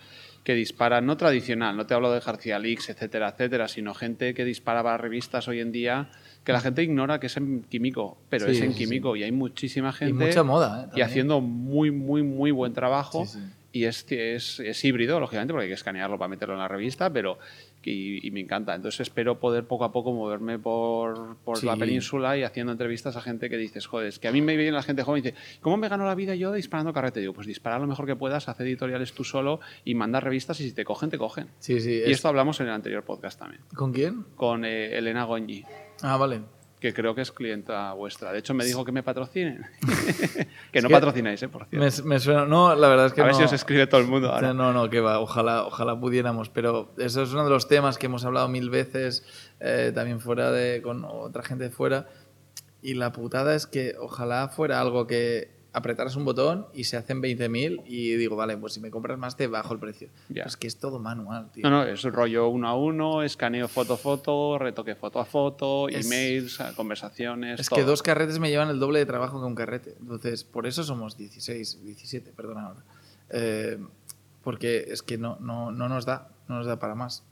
que 0.43 0.55
dispara, 0.55 1.01
no 1.01 1.17
tradicional, 1.17 1.75
no 1.75 1.85
te 1.85 1.93
hablo 1.93 2.11
de 2.11 2.21
García 2.21 2.59
Leaks, 2.59 2.89
etcétera, 2.89 3.29
etcétera, 3.29 3.67
sino 3.67 3.93
gente 3.93 4.33
que 4.33 4.45
dispara 4.45 4.81
para 4.81 4.97
revistas 4.97 5.47
hoy 5.47 5.59
en 5.59 5.71
día 5.71 6.09
que 6.43 6.53
la 6.53 6.61
gente 6.61 6.81
ignora 6.81 7.19
que 7.19 7.27
es 7.27 7.37
en 7.37 7.63
químico, 7.63 8.17
pero 8.29 8.45
Sí, 8.45 8.53
es 8.53 8.61
en 8.61 8.73
sí, 8.73 8.85
químico 8.85 9.15
y 9.15 9.23
hay 9.23 9.31
muchísima 9.31 9.91
gente 9.91 10.23
y 10.23 10.27
mucha 10.27 10.43
moda. 10.43 10.85
¿eh? 10.85 10.95
y 10.95 11.01
haciendo 11.01 11.41
muy, 11.41 11.91
muy, 11.91 12.23
muy 12.23 12.51
buen 12.51 12.73
trabajo. 12.73 13.25
Sí, 13.25 13.37
sí. 13.39 13.45
Y 13.71 13.83
es, 13.83 14.07
es, 14.09 14.59
es 14.59 14.83
híbrido, 14.83 15.19
lógicamente, 15.19 15.53
porque 15.53 15.65
hay 15.65 15.69
que 15.69 15.75
escanearlo 15.75 16.17
para 16.17 16.29
meterlo 16.29 16.55
en 16.55 16.61
la 16.61 16.67
revista, 16.67 17.13
pero 17.13 17.37
y, 17.83 18.25
y 18.27 18.31
me 18.31 18.39
encanta. 18.41 18.75
Entonces 18.75 19.01
espero 19.01 19.39
poder 19.39 19.65
poco 19.65 19.85
a 19.85 19.91
poco 19.91 20.11
moverme 20.13 20.59
por, 20.59 21.37
por 21.37 21.63
la 21.63 21.75
península 21.77 22.37
y 22.37 22.43
haciendo 22.43 22.71
entrevistas 22.71 23.15
a 23.15 23.21
gente 23.21 23.49
que 23.49 23.57
dices, 23.57 23.85
joder, 23.87 24.07
es 24.07 24.19
que 24.19 24.27
a 24.27 24.31
mí 24.31 24.41
me 24.41 24.55
viene 24.57 24.71
la 24.71 24.83
gente 24.83 25.03
joven 25.03 25.19
y 25.19 25.29
dice, 25.29 25.35
¿cómo 25.61 25.77
me 25.77 25.87
gano 25.89 26.05
la 26.05 26.15
vida 26.15 26.35
yo 26.35 26.51
disparando 26.51 26.93
carrete? 26.93 27.19
Digo, 27.19 27.33
pues 27.33 27.47
dispara 27.47 27.79
lo 27.79 27.87
mejor 27.87 28.05
que 28.05 28.15
puedas, 28.15 28.49
haz 28.49 28.59
editoriales 28.59 29.13
tú 29.13 29.23
solo 29.23 29.59
y 29.85 29.95
manda 29.95 30.19
revistas 30.19 30.59
y 30.59 30.69
si 30.69 30.73
te 30.75 30.83
cogen, 30.85 31.09
te 31.09 31.17
cogen. 31.17 31.47
Sí, 31.59 31.79
sí. 31.79 31.91
Y 31.93 32.01
es- 32.01 32.09
esto 32.11 32.27
hablamos 32.27 32.59
en 32.59 32.67
el 32.67 32.73
anterior 32.73 33.03
podcast 33.03 33.39
también, 33.39 33.61
¿Con 33.75 33.93
quién? 33.93 34.23
con 34.35 34.65
eh, 34.65 34.97
Elena 34.97 35.23
Goñi, 35.23 35.63
Ah, 36.01 36.15
vale. 36.17 36.41
Que 36.79 36.93
creo 36.93 37.13
que 37.13 37.21
es 37.21 37.31
clienta 37.31 37.91
vuestra. 37.93 38.31
De 38.31 38.39
hecho, 38.39 38.53
me 38.53 38.63
dijo 38.63 38.85
que 38.85 38.91
me 38.91 39.03
patrocinen. 39.03 39.65
que 40.71 40.81
no 40.81 40.87
que 40.87 40.93
patrocináis, 40.93 41.43
¿eh? 41.43 41.49
Por 41.49 41.65
cierto. 41.65 42.03
Me, 42.03 42.09
me 42.09 42.19
suena. 42.19 42.45
No, 42.45 42.73
la 42.75 42.87
verdad 42.87 43.07
es 43.07 43.13
que 43.13 43.21
a 43.21 43.25
ver 43.25 43.33
no. 43.33 43.39
si 43.39 43.45
os 43.45 43.53
escribe 43.53 43.87
todo 43.87 43.99
el 44.01 44.07
mundo 44.07 44.31
ahora. 44.31 44.53
No, 44.53 44.71
no, 44.71 44.89
que 44.89 45.01
va. 45.01 45.19
Ojalá, 45.19 45.65
ojalá 45.65 45.99
pudiéramos. 45.99 46.49
Pero 46.49 46.93
eso 46.97 47.23
es 47.23 47.33
uno 47.33 47.43
de 47.43 47.49
los 47.49 47.67
temas 47.67 47.97
que 47.97 48.05
hemos 48.05 48.23
hablado 48.23 48.47
mil 48.47 48.69
veces, 48.69 49.25
eh, 49.59 49.91
también 49.93 50.21
fuera 50.21 50.51
de. 50.51 50.81
con 50.81 51.03
otra 51.03 51.43
gente 51.43 51.65
de 51.65 51.69
fuera. 51.69 52.07
Y 52.81 52.93
la 52.93 53.11
putada 53.11 53.55
es 53.55 53.67
que 53.67 53.95
ojalá 53.99 54.47
fuera 54.47 54.79
algo 54.79 55.05
que 55.05 55.58
apretaras 55.71 56.15
un 56.15 56.25
botón 56.25 56.65
y 56.73 56.85
se 56.85 56.97
hacen 56.97 57.21
20.000 57.21 57.83
y 57.85 58.15
digo, 58.15 58.35
vale, 58.35 58.57
pues 58.57 58.73
si 58.73 58.79
me 58.79 58.89
compras 58.89 59.17
más 59.19 59.37
te 59.37 59.47
bajo 59.47 59.73
el 59.73 59.79
precio. 59.79 60.09
Ya. 60.29 60.43
Es 60.43 60.57
que 60.57 60.65
es 60.67 60.77
todo 60.79 60.99
manual, 60.99 61.51
tío. 61.51 61.63
No, 61.63 61.69
no, 61.69 61.83
es 61.83 62.01
rollo 62.03 62.47
uno 62.49 62.67
a 62.67 62.75
uno, 62.75 63.21
escaneo 63.23 63.67
foto 63.67 63.93
a 63.93 63.97
foto, 63.97 64.57
retoque 64.57 64.95
foto 64.95 65.19
a 65.19 65.25
foto, 65.25 65.87
Es- 65.89 66.05
emails, 66.05 66.57
conversaciones. 66.75 67.59
Es 67.59 67.69
todo. 67.69 67.77
que 67.79 67.85
dos 67.85 68.01
carretes 68.01 68.39
me 68.39 68.49
llevan 68.49 68.69
el 68.69 68.79
doble 68.79 68.99
de 68.99 69.05
trabajo 69.05 69.39
que 69.39 69.45
un 69.45 69.55
carrete. 69.55 69.95
Entonces, 69.99 70.43
por 70.43 70.65
eso 70.65 70.83
somos 70.83 71.17
16, 71.17 71.83
17, 71.85 72.31
perdona 72.31 72.65
ahora. 72.67 72.83
Eh, 73.29 73.77
porque 74.43 74.85
es 74.89 75.03
que 75.03 75.17
no, 75.17 75.37
no, 75.39 75.71
no 75.71 75.87
nos 75.89 76.05
da, 76.05 76.29
no 76.47 76.55
nos 76.57 76.65
da 76.65 76.79
para 76.79 76.95
más. 76.95 77.23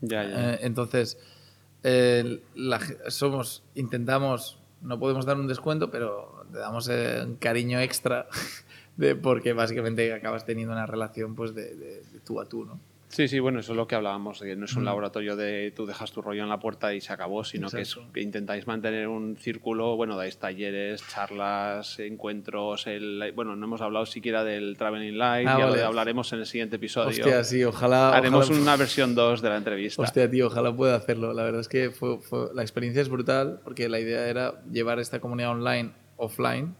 Ya, 0.00 0.24
ya. 0.24 0.54
Eh, 0.54 0.58
entonces, 0.62 1.18
eh, 1.84 2.42
la 2.56 2.80
somos, 3.08 3.62
intentamos, 3.74 4.58
no 4.82 4.98
podemos 4.98 5.26
dar 5.26 5.36
un 5.38 5.46
descuento, 5.48 5.90
pero 5.90 6.44
le 6.52 6.58
damos 6.58 6.88
eh, 6.88 7.22
un 7.24 7.36
cariño 7.36 7.78
extra 7.80 8.26
de, 8.96 9.14
porque 9.16 9.52
básicamente 9.52 10.12
acabas 10.12 10.44
teniendo 10.44 10.72
una 10.72 10.86
relación 10.86 11.34
pues 11.34 11.54
de, 11.54 11.74
de- 11.74 12.02
de 12.02 12.20
tú 12.24 12.40
a 12.40 12.46
tú, 12.46 12.64
¿no? 12.64 12.80
Sí, 13.10 13.26
sí, 13.26 13.38
bueno, 13.40 13.60
eso 13.60 13.72
es 13.72 13.76
lo 13.76 13.86
que 13.86 13.94
hablábamos, 13.94 14.38
que 14.40 14.54
no 14.54 14.66
es 14.66 14.74
un 14.76 14.82
Mm. 14.82 14.86
laboratorio 14.86 15.34
de 15.34 15.72
tú 15.74 15.86
dejas 15.86 16.12
tu 16.12 16.20
rollo 16.20 16.42
en 16.42 16.50
la 16.50 16.60
puerta 16.60 16.92
y 16.92 17.00
se 17.00 17.10
acabó, 17.12 17.42
sino 17.42 17.70
que, 17.70 17.80
es, 17.80 17.92
Exacto. 17.92 18.12
que 18.12 18.20
intentáis 18.20 18.66
mantener 18.66 19.08
un 19.08 19.36
círculo, 19.38 19.96
bueno, 19.96 20.14
dais 20.16 20.36
talleres, 20.38 21.02
charlas, 21.08 21.98
encuentros, 22.00 22.86
el, 22.86 23.32
bueno, 23.34 23.56
no 23.56 23.64
hemos 23.64 23.80
hablado 23.80 24.04
siquiera 24.04 24.44
del 24.44 24.76
Traveling 24.76 25.16
Light, 25.16 25.48
Ah, 25.48 25.56
ya 25.58 25.64
lo 25.64 25.70
vale. 25.70 25.82
hablaremos 25.84 26.30
en 26.34 26.40
el 26.40 26.46
siguiente 26.46 26.76
episodio. 26.76 27.08
Hostia, 27.08 27.44
sí, 27.44 27.64
ojalá... 27.64 28.10
Haremos 28.14 28.44
ojalá- 28.50 28.62
una 28.62 28.76
versión 28.76 29.14
2 29.14 29.40
de 29.40 29.48
la 29.48 29.56
entrevista. 29.56 30.02
Hostia, 30.02 30.30
tío, 30.30 30.48
ojalá 30.48 30.74
pueda 30.76 30.94
hacerlo. 30.96 31.32
La 31.32 31.44
verdad 31.44 31.62
es 31.62 31.68
que 31.68 31.90
fue, 31.90 32.18
fue- 32.18 32.48
la 32.54 32.60
experiencia 32.60 33.00
es 33.00 33.08
brutal 33.08 33.60
porque 33.64 33.88
la 33.88 34.00
idea 34.00 34.28
era 34.28 34.60
llevar 34.70 34.98
esta 34.98 35.18
comunidad 35.18 35.52
online, 35.52 35.92
offline, 36.18 36.74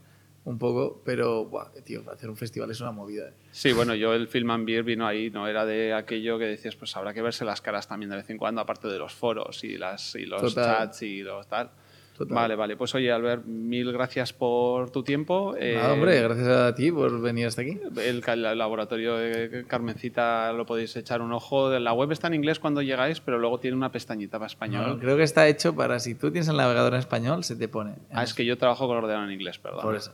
un 0.48 0.58
poco, 0.58 1.02
pero, 1.04 1.44
buah, 1.44 1.70
tío, 1.84 2.02
hacer 2.10 2.30
un 2.30 2.36
festival 2.36 2.70
es 2.70 2.80
una 2.80 2.90
movida. 2.90 3.28
¿eh? 3.28 3.32
Sí, 3.50 3.72
bueno, 3.72 3.94
yo 3.94 4.14
el 4.14 4.28
Film 4.28 4.50
and 4.50 4.64
Beer 4.64 4.82
vino 4.82 5.06
ahí, 5.06 5.30
no 5.30 5.46
era 5.46 5.66
de 5.66 5.92
aquello 5.92 6.38
que 6.38 6.46
decías, 6.46 6.74
pues 6.74 6.96
habrá 6.96 7.12
que 7.12 7.20
verse 7.20 7.44
las 7.44 7.60
caras 7.60 7.86
también 7.86 8.08
de 8.08 8.16
vez 8.16 8.30
en 8.30 8.38
cuando, 8.38 8.62
aparte 8.62 8.88
de 8.88 8.98
los 8.98 9.12
foros 9.12 9.62
y, 9.62 9.76
las, 9.76 10.14
y 10.14 10.24
los 10.24 10.40
Total. 10.40 10.64
chats 10.64 11.02
y 11.02 11.22
los 11.22 11.46
tal. 11.46 11.70
Total. 12.16 12.34
Vale, 12.34 12.56
vale. 12.56 12.76
Pues 12.76 12.92
oye, 12.96 13.12
Albert, 13.12 13.44
mil 13.44 13.92
gracias 13.92 14.32
por 14.32 14.90
tu 14.90 15.04
tiempo. 15.04 15.54
Eh, 15.56 15.76
Nada, 15.76 15.92
hombre, 15.92 16.20
gracias 16.20 16.48
a 16.48 16.74
ti 16.74 16.90
por 16.90 17.20
venir 17.20 17.46
hasta 17.46 17.62
aquí. 17.62 17.78
El, 18.02 18.58
laboratorio 18.58 19.16
de 19.16 19.64
Carmencita 19.68 20.52
lo 20.52 20.66
podéis 20.66 20.96
echar 20.96 21.20
un 21.22 21.32
ojo. 21.32 21.70
La 21.78 21.92
web 21.92 22.10
está 22.10 22.26
en 22.26 22.34
inglés 22.34 22.58
cuando 22.58 22.82
llegáis, 22.82 23.20
pero 23.20 23.38
luego 23.38 23.60
tiene 23.60 23.76
una 23.76 23.92
pestañita 23.92 24.38
para 24.38 24.48
español. 24.48 24.88
No, 24.88 24.98
creo 24.98 25.16
que 25.16 25.22
está 25.22 25.46
hecho 25.46 25.76
para 25.76 26.00
si 26.00 26.16
tú 26.16 26.32
tienes 26.32 26.48
el 26.48 26.56
navegador 26.56 26.94
en 26.94 26.98
español, 26.98 27.44
se 27.44 27.54
te 27.54 27.68
pone. 27.68 27.94
Ah, 28.10 28.24
es 28.24 28.34
que 28.34 28.44
yo 28.44 28.58
trabajo 28.58 28.88
con 28.88 28.96
ordenador 28.96 29.28
en 29.28 29.34
inglés, 29.34 29.58
perdón. 29.58 29.82
Por 29.82 29.94
eso. 29.94 30.12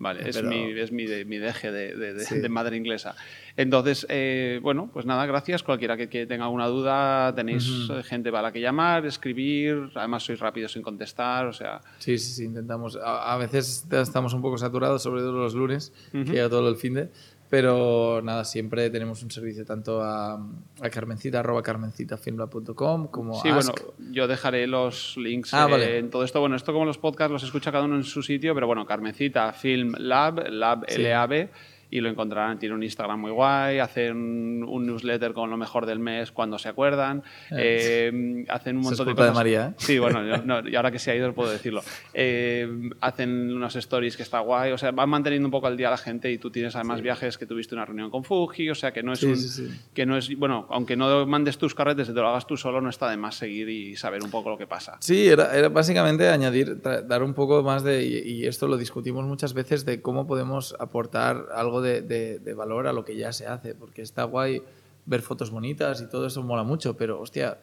Vale, 0.00 0.28
es, 0.28 0.36
Pero- 0.36 0.48
mi, 0.48 0.78
es 0.78 0.92
mi, 0.92 1.06
de- 1.06 1.24
mi 1.24 1.38
deje 1.38 1.72
de, 1.72 1.96
de- 1.96 2.14
de- 2.14 2.24
Sí. 2.24 2.38
de 2.38 2.48
madre 2.48 2.76
inglesa. 2.76 3.16
Entonces, 3.56 4.06
eh, 4.08 4.60
bueno, 4.62 4.88
pues 4.92 5.06
nada, 5.06 5.26
gracias. 5.26 5.64
Cualquiera 5.64 5.96
que, 5.96 6.08
que 6.08 6.24
tenga 6.26 6.44
alguna 6.44 6.68
duda, 6.68 7.34
tenéis 7.34 7.68
eh, 7.90 8.02
gente 8.04 8.30
para 8.30 8.42
la 8.42 8.52
que 8.52 8.60
llamar, 8.60 9.04
escribir. 9.06 9.90
Además, 9.96 10.22
sois 10.22 10.38
rápidos 10.38 10.76
en 10.76 10.82
contestar. 10.82 11.46
O 11.46 11.52
sea, 11.52 11.80
Sí, 11.98 12.16
sí, 12.16 12.32
sí, 12.32 12.44
intentamos. 12.44 12.94
A, 12.96 13.34
a 13.34 13.36
veces 13.38 13.84
estamos 13.90 14.32
un 14.34 14.40
poco 14.42 14.56
saturados, 14.56 15.02
sobre 15.02 15.22
todo 15.22 15.32
los 15.32 15.54
lunes, 15.54 15.92
que 16.12 16.24
llega 16.24 16.48
todo 16.48 16.68
el 16.68 16.76
fin 16.76 16.94
de. 16.94 17.08
Pero 17.50 18.20
nada, 18.22 18.44
siempre 18.44 18.90
tenemos 18.90 19.22
un 19.22 19.30
servicio 19.30 19.64
tanto 19.64 20.02
a, 20.02 20.34
a 20.34 20.90
carmencita, 20.90 21.40
arroba 21.40 21.62
carmencitafilmlab.com 21.62 23.06
como 23.08 23.40
sí, 23.40 23.48
a 23.48 23.54
bueno, 23.54 23.72
yo 24.10 24.26
dejaré 24.28 24.66
los 24.66 25.16
links 25.16 25.54
Ah, 25.54 25.64
eh, 25.66 25.70
vale. 25.70 25.98
en 25.98 26.10
todo 26.10 26.24
esto. 26.24 26.40
Bueno, 26.40 26.56
esto 26.56 26.72
como 26.72 26.84
los 26.84 26.98
podcasts 26.98 27.32
los 27.32 27.42
escucha 27.42 27.72
cada 27.72 27.84
uno 27.84 27.96
en 27.96 28.04
su 28.04 28.22
sitio, 28.22 28.54
pero 28.54 28.66
bueno, 28.66 28.84
Carmencita 28.84 29.52
Film 29.52 29.94
Lab, 29.98 30.46
Lab 30.50 30.84
Sí. 30.88 31.02
LAB, 31.02 31.48
y 31.90 32.00
lo 32.00 32.08
encontrarán. 32.08 32.58
Tiene 32.58 32.74
un 32.74 32.82
Instagram 32.82 33.20
muy 33.20 33.30
guay, 33.30 33.78
hacen 33.78 34.64
un 34.64 34.86
newsletter 34.86 35.32
con 35.32 35.50
lo 35.50 35.56
mejor 35.56 35.86
del 35.86 35.98
mes 35.98 36.32
cuando 36.32 36.58
se 36.58 36.68
acuerdan, 36.68 37.22
eh, 37.50 38.44
hacen 38.48 38.76
un 38.76 38.82
Eso 38.82 38.92
es 38.92 38.98
montón 38.98 39.06
de 39.14 39.14
cosas. 39.14 39.34
María, 39.34 39.66
¿eh? 39.68 39.74
Sí, 39.78 39.98
bueno, 39.98 40.22
no, 40.44 40.68
y 40.68 40.76
ahora 40.76 40.90
que 40.90 40.98
se 40.98 41.10
ha 41.10 41.16
ido 41.16 41.32
puedo 41.32 41.50
decirlo. 41.50 41.82
Eh, 42.14 42.90
hacen 43.00 43.54
unos 43.54 43.76
stories 43.76 44.16
que 44.16 44.22
está 44.22 44.40
guay, 44.40 44.72
o 44.72 44.78
sea, 44.78 44.90
van 44.92 45.08
manteniendo 45.08 45.46
un 45.46 45.52
poco 45.52 45.66
al 45.66 45.76
día 45.76 45.88
a 45.88 45.92
la 45.92 45.96
gente 45.98 46.30
y 46.30 46.38
tú 46.38 46.50
tienes 46.50 46.74
además 46.74 47.00
viajes 47.00 47.38
que 47.38 47.46
tuviste 47.46 47.74
una 47.74 47.84
reunión 47.84 48.10
con 48.10 48.24
Fuji, 48.24 48.70
o 48.70 48.74
sea, 48.74 48.92
que 48.92 49.02
no 49.02 49.12
es 49.12 49.20
Sí, 49.20 49.26
un, 49.26 49.36
sí, 49.36 49.68
que 49.94 50.06
no 50.06 50.16
es, 50.16 50.36
bueno, 50.38 50.66
aunque 50.70 50.96
no 50.96 51.26
mandes 51.26 51.58
tus 51.58 51.74
carretes 51.74 52.08
y 52.08 52.14
te 52.14 52.20
lo 52.20 52.28
hagas 52.28 52.46
tú 52.46 52.56
solo, 52.56 52.80
no 52.80 52.88
está 52.90 53.10
de 53.10 53.16
más 53.16 53.34
seguir 53.34 53.68
y 53.68 53.96
saber 53.96 54.22
un 54.22 54.30
poco 54.30 54.50
lo 54.50 54.58
que 54.58 54.66
pasa. 54.66 54.96
Sí, 55.00 55.28
era, 55.28 55.56
era 55.56 55.68
básicamente 55.68 56.28
añadir, 56.28 56.80
dar 56.80 57.22
un 57.22 57.34
poco 57.34 57.62
más 57.62 57.82
de, 57.82 58.04
y, 58.04 58.18
y 58.18 58.46
esto 58.46 58.68
lo 58.68 58.76
discutimos 58.76 59.24
muchas 59.26 59.54
veces, 59.54 59.84
de 59.84 60.00
cómo 60.02 60.26
podemos 60.26 60.74
aportar 60.78 61.46
algo 61.54 61.77
de, 61.80 62.02
de- 62.02 62.38
de 62.38 62.54
valor 62.54 62.86
a 62.86 62.92
lo 62.92 63.04
que 63.04 63.16
ya 63.16 63.32
se 63.32 63.46
hace, 63.46 63.74
porque 63.74 64.02
está 64.02 64.24
guay 64.24 64.62
ver 65.06 65.22
fotos 65.22 65.50
bonitas 65.50 66.00
y 66.02 66.08
todo 66.08 66.26
eso 66.26 66.42
mola 66.42 66.62
mucho, 66.64 66.96
pero 66.96 67.20
hostia, 67.20 67.58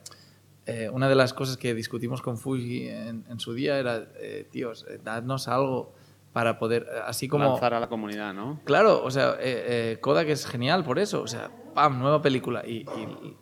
eh, 0.65 0.89
una 0.91 1.07
de 1.07 1.15
las 1.15 1.33
cosas 1.33 1.57
que 1.57 1.73
discutimos 1.75 2.21
con 2.21 2.37
Fuji 2.37 2.87
en, 2.89 3.23
en 3.29 3.39
su 3.39 3.53
día 3.53 3.77
era, 3.77 4.07
eh, 4.19 4.47
tíos, 4.51 4.85
eh, 4.89 4.99
dadnos 5.03 5.47
algo 5.47 5.93
para 6.33 6.57
poder, 6.59 6.87
así 7.05 7.27
como... 7.29 7.45
Lanzar 7.45 7.73
a 7.75 7.79
la 7.79 7.87
comunidad, 7.87 8.33
¿no? 8.33 8.59
Claro, 8.65 9.01
o 9.03 9.09
sea, 9.11 9.35
eh, 9.39 9.93
eh, 9.93 9.97
Kodak 10.01 10.27
es 10.27 10.45
genial 10.45 10.83
por 10.83 10.99
eso. 10.99 11.21
O 11.21 11.27
sea, 11.27 11.49
¡pam! 11.73 11.97
Nueva 11.97 12.21
película. 12.21 12.61
Y, 12.67 12.85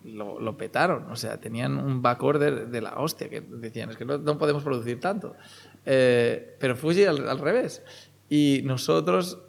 y 0.04 0.12
lo, 0.14 0.40
lo 0.40 0.58
petaron. 0.58 1.10
O 1.10 1.16
sea, 1.16 1.40
tenían 1.40 1.78
un 1.80 2.04
backorder 2.04 2.68
de 2.68 2.82
la 2.82 3.00
hostia 3.00 3.30
que 3.30 3.42
decían, 3.42 3.90
es 3.90 3.98
que 3.98 4.06
no, 4.06 4.20
no 4.20 4.38
podemos 4.38 4.62
producir 4.62 5.00
tanto. 5.00 5.36
Eh, 5.88 6.56
pero 6.60 6.76
Fuji 6.76 7.06
al, 7.06 7.28
al 7.28 7.40
revés. 7.40 7.82
Y 8.30 8.62
nosotros 8.64 9.40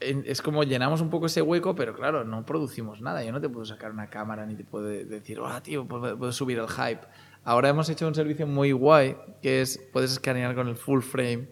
es 0.00 0.42
como 0.42 0.64
llenamos 0.64 1.00
un 1.00 1.10
poco 1.10 1.26
ese 1.26 1.42
hueco, 1.42 1.74
pero 1.74 1.94
claro, 1.94 2.24
no 2.24 2.44
producimos 2.46 3.00
nada. 3.00 3.22
Yo 3.24 3.32
no 3.32 3.40
te 3.40 3.48
puedo 3.48 3.64
sacar 3.66 3.90
una 3.92 4.08
cámara 4.08 4.46
ni 4.46 4.54
te 4.54 4.64
puedo 4.64 4.86
decir, 4.86 5.38
ah, 5.44 5.60
tío, 5.62 5.86
puedo, 5.86 6.16
puedo 6.18 6.32
subir 6.32 6.58
el 6.58 6.68
hype. 6.68 7.00
Ahora 7.44 7.68
hemos 7.70 7.88
hecho 7.88 8.06
un 8.06 8.14
servicio 8.14 8.46
muy 8.46 8.72
guay 8.72 9.16
que 9.42 9.60
es, 9.62 9.78
puedes 9.92 10.12
escanear 10.12 10.54
con 10.54 10.68
el 10.68 10.76
full 10.76 11.00
frame. 11.00 11.48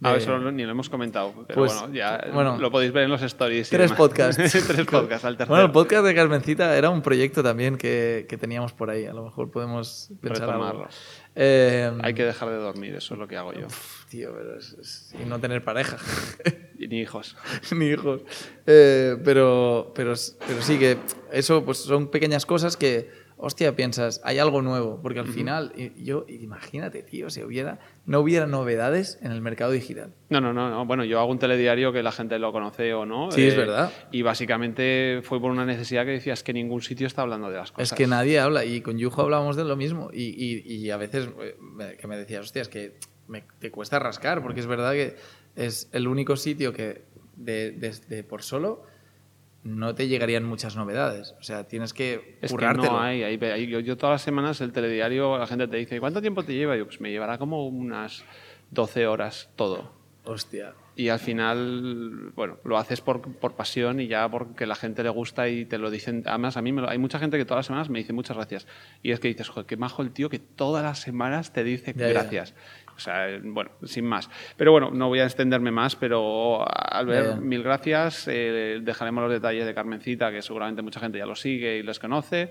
A 0.00 0.10
de- 0.10 0.14
ver, 0.14 0.22
eso 0.22 0.38
ni 0.52 0.62
lo 0.64 0.70
hemos 0.70 0.88
comentado, 0.88 1.32
pero 1.48 1.58
Pues, 1.58 1.74
bueno, 1.76 1.92
ya 1.92 2.24
bueno, 2.32 2.56
lo 2.56 2.70
podéis 2.70 2.92
ver 2.92 3.02
en 3.04 3.10
los 3.10 3.20
stories. 3.22 3.68
Tres 3.68 3.90
podcasts. 3.92 4.36
Tres 4.68 4.86
podcasts, 4.86 5.24
al 5.24 5.36
tercero. 5.36 5.48
Bueno, 5.48 5.64
el 5.66 5.72
podcast 5.72 6.04
de 6.06 6.14
Carmencita 6.14 6.76
era 6.76 6.88
un 6.90 7.02
proyecto 7.02 7.42
también 7.42 7.76
que, 7.76 8.24
que 8.28 8.36
teníamos 8.36 8.72
por 8.72 8.90
ahí. 8.90 9.06
A 9.06 9.12
lo 9.12 9.24
mejor 9.24 9.50
podemos 9.50 10.12
pensar 10.20 10.50
algo. 10.50 10.86
Eh, 11.40 11.92
Hay 12.02 12.14
que 12.14 12.24
dejar 12.24 12.48
de 12.50 12.56
dormir, 12.56 12.96
eso 12.96 13.14
es 13.14 13.20
lo 13.20 13.28
que 13.28 13.36
hago 13.36 13.52
yo. 13.52 13.68
Tío, 14.10 14.34
pero 14.36 14.58
es- 14.58 14.72
es- 14.80 15.14
y 15.22 15.24
no 15.24 15.38
tener 15.38 15.62
pareja. 15.62 15.96
Y 16.78 16.88
ni 16.88 17.00
hijos. 17.00 17.36
Ni 17.72 17.86
hijos. 17.90 18.22
Eh, 18.66 19.16
pero, 19.24 19.92
pero, 19.94 20.14
pero 20.46 20.62
sí 20.62 20.78
que 20.78 20.96
eso 21.32 21.64
pues 21.64 21.78
son 21.78 22.08
pequeñas 22.10 22.44
cosas 22.44 22.76
que, 22.76 23.08
hostia, 23.38 23.74
piensas, 23.74 24.20
hay 24.24 24.38
algo 24.38 24.60
nuevo. 24.62 25.00
Porque 25.00 25.20
al 25.20 25.28
final, 25.28 25.72
yo, 25.96 26.26
imagínate, 26.28 27.02
tío, 27.02 27.30
si 27.30 27.42
hubiera, 27.42 27.78
no 28.04 28.20
hubiera 28.20 28.46
novedades 28.46 29.18
en 29.22 29.32
el 29.32 29.40
mercado 29.40 29.70
digital. 29.72 30.12
No, 30.28 30.40
no, 30.40 30.52
no, 30.52 30.68
no. 30.70 30.84
Bueno, 30.84 31.04
yo 31.04 31.18
hago 31.20 31.30
un 31.30 31.38
telediario 31.38 31.92
que 31.92 32.02
la 32.02 32.12
gente 32.12 32.38
lo 32.38 32.52
conoce 32.52 32.92
o 32.94 33.06
no. 33.06 33.28
eh, 33.30 33.32
Sí, 33.32 33.46
es 33.46 33.56
verdad. 33.56 33.92
Y 34.12 34.22
básicamente 34.22 35.20
fue 35.22 35.40
por 35.40 35.50
una 35.50 35.64
necesidad 35.64 36.04
que 36.04 36.10
decías 36.12 36.42
que 36.42 36.52
ningún 36.52 36.82
sitio 36.82 37.06
está 37.06 37.22
hablando 37.22 37.48
de 37.50 37.56
las 37.56 37.72
cosas. 37.72 37.92
Es 37.92 37.96
que 37.96 38.06
nadie 38.06 38.40
habla 38.40 38.64
y 38.64 38.80
con 38.80 38.98
Yujo 38.98 39.22
hablábamos 39.22 39.56
de 39.56 39.64
lo 39.64 39.76
mismo 39.76 40.10
y, 40.12 40.24
y- 40.24 40.62
y 40.66 40.90
a 40.90 40.96
veces 40.96 41.28
eh, 41.40 41.96
que 42.00 42.06
me 42.06 42.16
decías, 42.16 42.40
hostia, 42.44 42.62
es 42.62 42.68
que 42.68 42.98
me- 43.28 43.44
te 43.60 43.70
cuesta 43.70 43.98
rascar 43.98 44.42
porque 44.42 44.60
es 44.60 44.66
verdad 44.66 44.92
que 44.92 45.16
es 45.54 45.88
el 45.92 46.08
único 46.08 46.36
sitio 46.36 46.72
que 46.72 47.02
de, 47.36 47.70
desde 47.72 48.24
por 48.24 48.42
solo 48.42 48.82
no 49.64 49.94
te 49.94 50.08
llegarían 50.08 50.44
muchas 50.44 50.76
novedades. 50.76 51.34
O 51.40 51.42
sea, 51.42 51.64
tienes 51.64 51.92
que 51.92 52.38
Es 52.40 52.50
que 52.52 52.56
no 52.90 53.00
hay, 53.00 53.22
hay- 53.22 53.38
hay- 53.42 53.66
yo, 53.66 53.80
yo 53.80 53.96
todas 53.96 54.14
las 54.14 54.22
semanas 54.22 54.60
el 54.60 54.72
telediario, 54.72 55.36
la 55.38 55.46
gente 55.46 55.66
te 55.68 55.76
dice, 55.76 56.00
¿cuánto 56.00 56.20
tiempo 56.20 56.42
te 56.44 56.54
lleva? 56.54 56.76
Y 56.76 56.78
yo, 56.80 56.86
pues 56.86 57.00
me 57.00 57.10
llevará 57.10 57.38
como 57.38 57.66
unas 57.68 58.24
12 58.70 59.06
horas 59.06 59.50
todo. 59.56 59.92
Hostia. 60.24 60.74
Y 60.94 61.08
al 61.10 61.20
final, 61.20 62.32
bueno, 62.34 62.58
lo 62.64 62.76
haces 62.76 63.00
por, 63.00 63.20
por 63.22 63.54
pasión 63.54 64.00
y 64.00 64.08
ya 64.08 64.28
porque 64.28 64.66
la 64.66 64.74
gente 64.74 65.02
le 65.02 65.08
gusta 65.10 65.48
y 65.48 65.64
te 65.64 65.78
lo 65.78 65.90
dicen. 65.90 66.22
Además, 66.26 66.56
a 66.56 66.62
mí 66.62 66.72
me 66.72 66.82
lo- 66.82 66.90
hay 66.90 66.98
mucha 66.98 67.18
gente 67.18 67.38
que 67.38 67.44
todas 67.44 67.60
las 67.60 67.66
semanas 67.66 67.88
me 67.88 67.98
dice 68.00 68.12
muchas 68.12 68.36
gracias. 68.36 68.66
Y 69.02 69.12
es 69.12 69.20
que 69.20 69.28
dices, 69.28 69.48
joder, 69.48 69.64
qué 69.66 69.76
majo 69.76 70.02
el 70.02 70.10
tío 70.10 70.28
que 70.28 70.38
todas 70.38 70.82
las 70.82 70.98
semanas 71.00 71.52
te 71.52 71.62
dice 71.64 71.94
Ya, 71.96 72.08
ya. 72.08 72.54
O 72.98 73.00
sea, 73.00 73.28
bueno, 73.44 73.70
sin 73.84 74.04
más. 74.04 74.28
Pero 74.56 74.72
bueno, 74.72 74.90
no 74.90 75.06
voy 75.06 75.20
a 75.20 75.24
extenderme 75.24 75.70
más, 75.70 75.94
pero 75.94 76.64
Albert, 76.68 77.26
Ya, 77.26 77.34
ya. 77.36 77.40
mil 77.40 77.62
gracias. 77.62 78.26
Eh, 78.28 78.80
dejaremos 78.82 79.22
los 79.22 79.32
detalles 79.32 79.66
de 79.66 79.72
Carmencita, 79.72 80.32
que 80.32 80.42
seguramente 80.42 80.82
mucha 80.82 80.98
gente 80.98 81.16
ya 81.16 81.24
lo 81.24 81.36
sigue 81.36 81.78
y 81.78 81.84
los 81.84 82.00
conoce. 82.00 82.50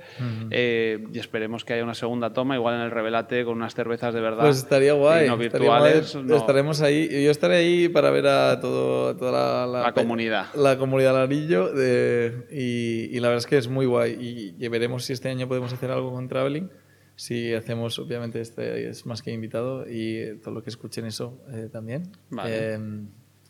Eh, 0.49 1.03
y 1.13 1.19
esperemos 1.19 1.65
que 1.65 1.73
haya 1.73 1.83
una 1.83 1.93
segunda 1.95 2.31
toma, 2.31 2.55
igual 2.55 2.75
en 2.75 2.81
el 2.81 2.91
Revelate, 2.91 3.43
con 3.43 3.55
unas 3.57 3.75
cervezas 3.75 4.13
de 4.13 4.21
verdad. 4.21 4.43
Pues 4.45 4.57
estaría 4.59 4.93
guay. 4.93 5.25
y 5.25 5.27
no 5.27 5.35
estaría 5.41 5.67
guay. 5.67 5.93
virtuales. 5.93 6.15
no. 6.15 6.35
Estaremos 6.37 6.81
ahí. 6.81 7.09
Yo 7.25 7.29
estaré 7.31 7.57
ahí 7.57 7.89
para 7.89 8.09
ver 8.09 8.27
a 8.27 8.59
todo, 8.61 9.17
toda 9.17 9.67
la, 9.67 9.81
La 9.83 9.91
comunidad. 9.91 10.45
La 10.55 10.77
comunidad 10.77 11.13
del 11.13 11.23
anillo. 11.23 11.73
de- 11.73 12.47
y, 12.51 13.15
y 13.15 13.19
la 13.19 13.27
verdad 13.27 13.39
es 13.39 13.47
que 13.47 13.57
es 13.57 13.67
muy 13.67 13.85
guay. 13.85 14.13
Y, 14.57 14.63
y 14.65 14.67
veremos 14.69 15.03
si 15.03 15.11
este 15.11 15.27
año 15.29 15.45
podemos 15.49 15.73
hacer 15.73 15.91
algo 15.91 16.13
con 16.13 16.29
Traveling. 16.29 16.69
Si 17.17 17.53
hacemos, 17.53 17.97
obviamente, 17.97 18.39
este 18.39 18.87
es 18.87 19.05
más 19.05 19.21
que 19.21 19.31
invitado. 19.31 19.85
Y 19.89 20.37
todo 20.41 20.53
lo 20.53 20.63
que 20.63 20.69
escuchen 20.69 21.05
eso 21.05 21.43
eh, 21.51 21.67
también. 21.69 22.11
Vale. 22.29 22.75
Eh, 22.75 22.79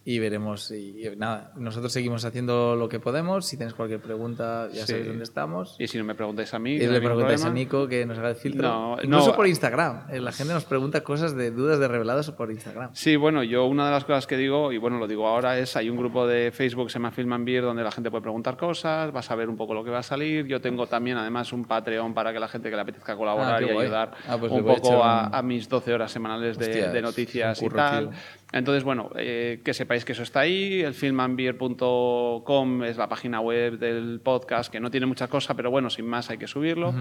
y 0.10 0.20
veremos. 0.20 0.72
Y, 0.72 1.06
y 1.06 1.16
nada, 1.18 1.52
nosotros 1.58 1.92
seguimos 1.92 2.24
haciendo 2.24 2.78
lo 2.78 2.88
que 2.88 2.98
podemos. 3.02 3.46
Si 3.46 3.58
tenéis 3.58 3.74
cualquier 3.74 4.00
pregunta, 4.00 4.70
ya 4.72 4.86
Sí. 4.86 4.92
sabéis 4.94 5.08
dónde 5.08 5.24
estamos. 5.26 5.76
Y 5.80 5.88
si 5.88 5.98
no 5.98 6.06
me 6.06 6.16
preguntáis 6.16 6.54
a 6.54 6.60
mí, 6.60 6.76
Y 6.78 6.86
no 6.86 6.94
le 6.94 7.02
preguntáis 7.02 7.44
a. 7.44 7.50
Nico 7.50 7.90
que 7.90 8.06
nos 8.06 8.18
haga 8.18 8.30
el 8.30 8.36
filtro. 8.38 8.62
No, 8.68 8.98
Incluso 9.04 9.32
no. 9.32 9.36
por 9.36 9.48
Instagram. 9.48 10.04
Eh, 10.10 10.22
La 10.22 10.32
gente 10.32 10.54
nos 10.54 10.64
pregunta 10.64 11.02
cosas 11.04 11.36
de 11.36 11.52
dudas 11.52 11.80
de 11.80 11.90
revelados 11.90 12.32
por 12.32 12.50
Instagram. 12.52 12.92
Sí, 12.94 13.18
bueno, 13.18 13.44
yo 13.44 13.66
una 13.66 13.86
de 13.88 13.92
las 13.92 14.06
cosas 14.06 14.28
que 14.28 14.38
digo, 14.38 14.72
y 14.72 14.78
bueno, 14.78 14.98
lo 14.98 15.08
digo 15.08 15.28
ahora, 15.28 15.60
es 15.60 15.76
hay 15.76 15.90
un 15.90 15.98
grupo 15.98 16.26
de 16.26 16.52
Facebook 16.54 16.86
que 16.88 16.94
se 16.94 17.00
llama 17.00 17.12
Film 17.12 17.34
and 17.34 17.46
Beer 17.46 17.64
donde 17.64 17.84
la 17.84 17.92
gente 17.92 18.10
puede 18.10 18.22
preguntar 18.22 18.56
cosas, 18.56 19.12
vas 19.12 19.30
a 19.30 19.36
ver 19.36 19.50
un 19.50 19.58
poco 19.58 19.74
lo 19.74 19.84
que 19.84 19.90
va 19.92 20.00
a 20.00 20.04
salir. 20.04 20.46
Yo 20.48 20.62
tengo 20.62 20.88
también 20.88 21.18
además 21.18 21.52
un 21.52 21.66
Patreon 21.66 22.14
para 22.14 22.32
que 22.32 22.40
la 22.40 22.48
gente 22.48 22.70
que 22.70 22.76
le 22.78 22.82
apetezca 22.84 23.18
colaborar 23.18 23.62
Ah, 23.62 23.66
y 23.66 23.70
ayudar 23.70 24.12
Ah, 24.26 24.38
pues 24.40 24.54
un 24.54 24.64
poco 24.64 25.04
a, 25.04 25.28
un- 25.28 25.36
a 25.36 25.42
mis 25.42 25.68
12 25.68 25.94
horas 25.94 26.12
semanales 26.14 26.58
de, 26.58 26.66
Hostia, 26.66 26.90
de 26.92 26.98
es 27.00 27.04
noticias 27.04 27.62
y 27.62 27.68
tal. 27.70 28.10
tío. 28.10 28.18
Entonces, 28.54 28.84
bueno, 28.86 29.10
eh, 29.18 29.60
que 29.64 29.74
sepáis 29.74 30.06
que 30.06 30.14
eso 30.14 30.24
está 30.24 30.40
ahí. 30.42 30.82
El 30.82 30.94
filmandbeer.com 30.94 32.84
es 32.84 32.98
la 32.98 33.10
página 33.10 33.40
web 33.42 33.78
del 33.78 34.22
podcast, 34.24 34.72
que 34.72 34.80
no 34.80 34.90
tiene 34.90 35.06
mucha 35.06 35.28
cosa, 35.28 35.54
pero 35.56 35.70
bueno, 35.72 35.90
sin 35.90 36.06
más 36.08 36.30
hay 36.30 36.38
que 36.38 36.48
subirlo. 36.48 36.94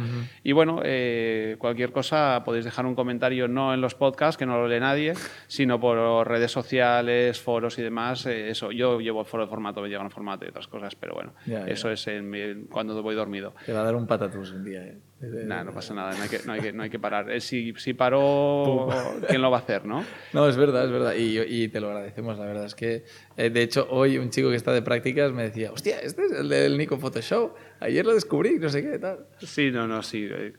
Y 0.42 0.52
bueno, 0.52 0.80
eh, 0.84 1.56
cualquier 1.58 1.92
cosa 1.92 2.42
podéis 2.44 2.64
dejar 2.64 2.86
un 2.86 2.94
comentario 2.94 3.48
no 3.48 3.72
en 3.74 3.80
los 3.80 3.94
podcasts, 3.94 4.36
que 4.36 4.46
no 4.46 4.56
lo 4.58 4.68
lee 4.68 4.80
nadie, 4.80 5.14
sino 5.46 5.78
por 5.80 6.26
redes 6.28 6.50
sociales, 6.50 7.40
foros 7.40 7.78
y 7.78 7.82
demás. 7.82 8.26
eh, 8.26 8.50
eso, 8.50 8.72
yo 8.72 9.00
llevo 9.00 9.20
el 9.20 9.26
foro 9.26 9.44
de 9.44 9.48
formato, 9.50 9.80
me 9.80 9.88
llevan 9.88 10.10
formato 10.10 10.44
y 10.44 10.48
otras 10.48 10.66
cosas, 10.68 10.94
pero 10.96 11.14
bueno, 11.14 11.32
Ya, 11.46 11.60
ya. 11.66 11.72
eso 11.72 11.90
es 11.90 12.06
en 12.08 12.28
mi- 12.28 12.64
cuando 12.68 13.00
voy 13.02 13.14
dormido. 13.14 13.54
Te 13.64 13.72
va 13.72 13.80
a 13.80 13.84
dar 13.84 13.94
un 13.94 14.06
patatús 14.06 14.50
un 14.52 14.64
día. 14.64 14.82
eh. 14.84 14.98
Nah, 15.18 15.64
no 15.64 15.72
pasa 15.72 15.94
nada, 15.94 16.14
no 16.14 16.22
hay 16.22 16.28
que, 16.28 16.40
no 16.44 16.52
hay 16.52 16.60
que, 16.60 16.72
no 16.74 16.82
hay 16.82 16.90
que 16.90 16.98
parar. 16.98 17.30
Eh, 17.30 17.40
Si, 17.40 17.72
si 17.78 17.94
paró, 17.94 18.86
¿quién 19.28 19.40
lo 19.40 19.50
va 19.50 19.56
a 19.56 19.60
hacer, 19.60 19.86
no? 19.86 20.04
No, 20.34 20.46
es 20.46 20.56
verdad, 20.58 20.84
es 20.84 20.90
verdad. 20.90 21.14
Y, 21.14 21.38
y 21.40 21.68
te 21.68 21.80
lo 21.80 21.88
agradecemos, 21.88 22.38
la 22.38 22.44
verdad. 22.44 22.66
Es 22.66 22.74
que, 22.74 23.04
eh, 23.38 23.48
de 23.48 23.62
hecho, 23.62 23.86
hoy 23.90 24.18
un 24.18 24.28
chico 24.28 24.50
que 24.50 24.56
está 24.56 24.72
de 24.72 24.82
prácticas 24.82 25.32
me 25.32 25.44
decía, 25.44 25.72
hostia, 25.72 26.00
este 26.00 26.26
es 26.26 26.32
el 26.32 26.48
del 26.50 26.76
Nico 26.76 26.98
Photoshop. 26.98 27.56
Ayer 27.80 28.04
lo 28.04 28.12
descubrí, 28.14 28.58
no 28.58 28.68
sé 28.68 28.82
qué, 28.82 28.98
tal. 28.98 29.26
Sí, 29.38 29.70
no, 29.70 29.86
no, 29.86 30.02
sí. 30.02 30.28
Eh, 30.30 30.52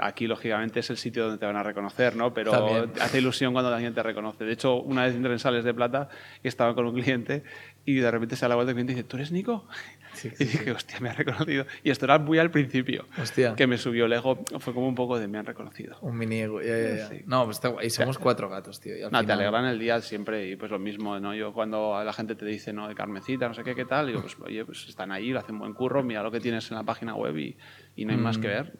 Aquí, 0.00 0.26
lógicamente, 0.26 0.80
es 0.80 0.88
el 0.90 0.96
sitio 0.96 1.24
donde 1.24 1.38
te 1.38 1.46
van 1.46 1.56
a 1.56 1.62
reconocer, 1.62 2.16
¿no? 2.16 2.32
Pero 2.32 2.52
También. 2.52 2.92
hace 3.00 3.18
ilusión 3.18 3.52
cuando 3.52 3.72
alguien 3.72 3.94
te 3.94 4.02
reconoce. 4.02 4.44
De 4.44 4.52
hecho, 4.52 4.76
una 4.76 5.04
vez 5.06 5.14
en 5.14 5.38
Sales 5.38 5.64
de 5.64 5.74
Plata 5.74 6.08
y 6.42 6.48
estaba 6.48 6.74
con 6.74 6.86
un 6.86 6.94
cliente 6.94 7.44
y 7.84 7.94
de 7.96 8.10
repente 8.10 8.36
se 8.36 8.42
da 8.42 8.50
la 8.50 8.54
vuelta 8.56 8.70
el 8.70 8.74
cliente 8.76 8.92
y 8.92 8.96
dice, 8.96 9.08
¿tú 9.08 9.16
eres 9.16 9.32
Nico? 9.32 9.66
Sí, 10.12 10.28
y 10.40 10.44
dije, 10.44 10.72
hostia, 10.72 10.98
me 11.00 11.08
ha 11.10 11.12
reconocido. 11.12 11.66
Y 11.84 11.90
esto 11.90 12.04
era 12.04 12.18
muy 12.18 12.38
al 12.38 12.50
principio. 12.50 13.06
Hostia. 13.20 13.54
Que 13.54 13.66
me 13.66 13.78
subió 13.78 14.06
el 14.06 14.12
ego. 14.12 14.42
Fue 14.58 14.74
como 14.74 14.88
un 14.88 14.94
poco 14.96 15.18
de 15.18 15.28
me 15.28 15.38
han 15.38 15.46
reconocido. 15.46 15.96
Un 16.00 16.18
mini 16.18 16.40
ego. 16.40 16.60
ya, 16.60 16.76
ya, 16.76 16.96
ya. 16.96 17.08
Sí. 17.08 17.22
No, 17.26 17.44
pues 17.44 17.56
está 17.58 17.68
guay. 17.68 17.86
Y 17.86 17.90
somos 17.90 18.18
cuatro 18.18 18.48
gatos, 18.48 18.80
tío. 18.80 18.96
y 18.96 19.02
al 19.02 19.12
No, 19.12 19.18
te 19.18 19.24
final- 19.24 19.38
alegran 19.40 19.64
el 19.66 19.78
día 19.78 20.00
siempre 20.00 20.48
y 20.48 20.56
pues 20.56 20.70
lo 20.70 20.78
mismo, 20.80 21.18
¿no? 21.20 21.34
Yo 21.34 21.52
cuando 21.52 22.02
la 22.04 22.12
gente 22.12 22.34
te 22.34 22.44
dice, 22.44 22.72
¿no? 22.72 22.88
De 22.88 22.94
Carmencita, 22.94 23.46
no 23.48 23.54
sé 23.54 23.62
qué, 23.62 23.74
qué 23.74 23.84
tal, 23.84 24.08
digo, 24.08 24.20
pues 24.20 24.36
oye, 24.40 24.64
pues 24.64 24.88
están 24.88 25.12
ahí, 25.12 25.30
lo 25.30 25.38
hacen 25.38 25.58
buen 25.58 25.74
curro, 25.74 26.02
mira 26.02 26.22
lo 26.22 26.30
que 26.32 26.40
tienes 26.40 26.68
en 26.70 26.76
la 26.76 26.82
página 26.82 27.14
web 27.14 27.36
y, 27.38 27.56
y 27.96 28.04
no 28.04 28.12
hay 28.12 28.18
más 28.18 28.36
que 28.38 28.48
ver. 28.48 28.78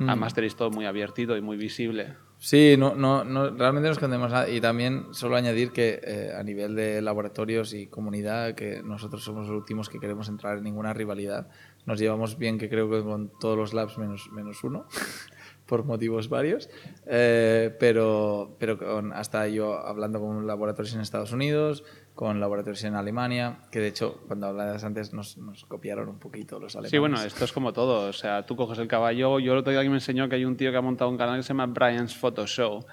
Además 0.00 0.34
tenéis 0.34 0.56
todo 0.56 0.70
muy 0.70 0.84
abiertito 0.84 1.36
y 1.36 1.40
muy 1.40 1.56
visible. 1.56 2.14
Sí, 2.44 2.74
no, 2.76 2.96
no, 2.96 3.22
no, 3.22 3.50
realmente 3.50 3.86
no 3.86 3.92
escondemos 3.92 4.32
nada. 4.32 4.48
Y 4.48 4.60
también 4.60 5.06
solo 5.12 5.36
añadir 5.36 5.70
que 5.70 6.00
eh, 6.02 6.32
a 6.36 6.42
nivel 6.42 6.74
de 6.74 7.00
laboratorios 7.00 7.72
y 7.72 7.86
comunidad, 7.86 8.56
que 8.56 8.82
nosotros 8.82 9.22
somos 9.22 9.46
los 9.46 9.56
últimos 9.56 9.88
que 9.88 10.00
queremos 10.00 10.28
entrar 10.28 10.58
en 10.58 10.64
ninguna 10.64 10.92
rivalidad. 10.92 11.46
Nos 11.86 12.00
llevamos 12.00 12.38
bien, 12.38 12.58
que 12.58 12.68
creo 12.68 12.90
que 12.90 13.00
con 13.04 13.30
todos 13.38 13.56
los 13.56 13.74
labs 13.74 13.96
menos, 13.96 14.28
menos 14.32 14.64
uno, 14.64 14.86
por 15.66 15.84
motivos 15.84 16.28
varios. 16.28 16.68
Eh, 17.06 17.76
pero 17.78 18.56
pero 18.58 18.76
con, 18.76 19.12
hasta 19.12 19.46
yo 19.46 19.78
hablando 19.78 20.18
con 20.18 20.44
laboratorios 20.44 20.96
en 20.96 21.00
Estados 21.00 21.30
Unidos, 21.30 21.84
con 22.14 22.40
laboratorios 22.40 22.84
en 22.84 22.94
Alemania, 22.94 23.58
que 23.70 23.80
de 23.80 23.88
hecho, 23.88 24.20
cuando 24.26 24.46
hablabas 24.46 24.84
antes, 24.84 25.12
nos, 25.12 25.38
nos 25.38 25.64
copiaron 25.64 26.08
un 26.08 26.18
poquito 26.18 26.60
los 26.60 26.74
alemanes. 26.74 26.90
Sí, 26.90 26.98
bueno, 26.98 27.20
esto 27.22 27.44
es 27.44 27.52
como 27.52 27.72
todo. 27.72 28.08
O 28.08 28.12
sea, 28.12 28.44
tú 28.44 28.54
coges 28.54 28.78
el 28.78 28.86
caballo. 28.88 29.38
Yo 29.38 29.52
el 29.52 29.58
otro 29.58 29.72
día 29.72 29.80
me 29.82 29.96
enseñó 29.96 30.28
que 30.28 30.36
hay 30.36 30.44
un 30.44 30.56
tío 30.56 30.70
que 30.70 30.76
ha 30.76 30.82
montado 30.82 31.10
un 31.10 31.16
canal 31.16 31.38
que 31.38 31.42
se 31.42 31.48
llama 31.48 31.66
Brian's 31.66 32.14
Photo 32.14 32.46
Show. 32.46 32.84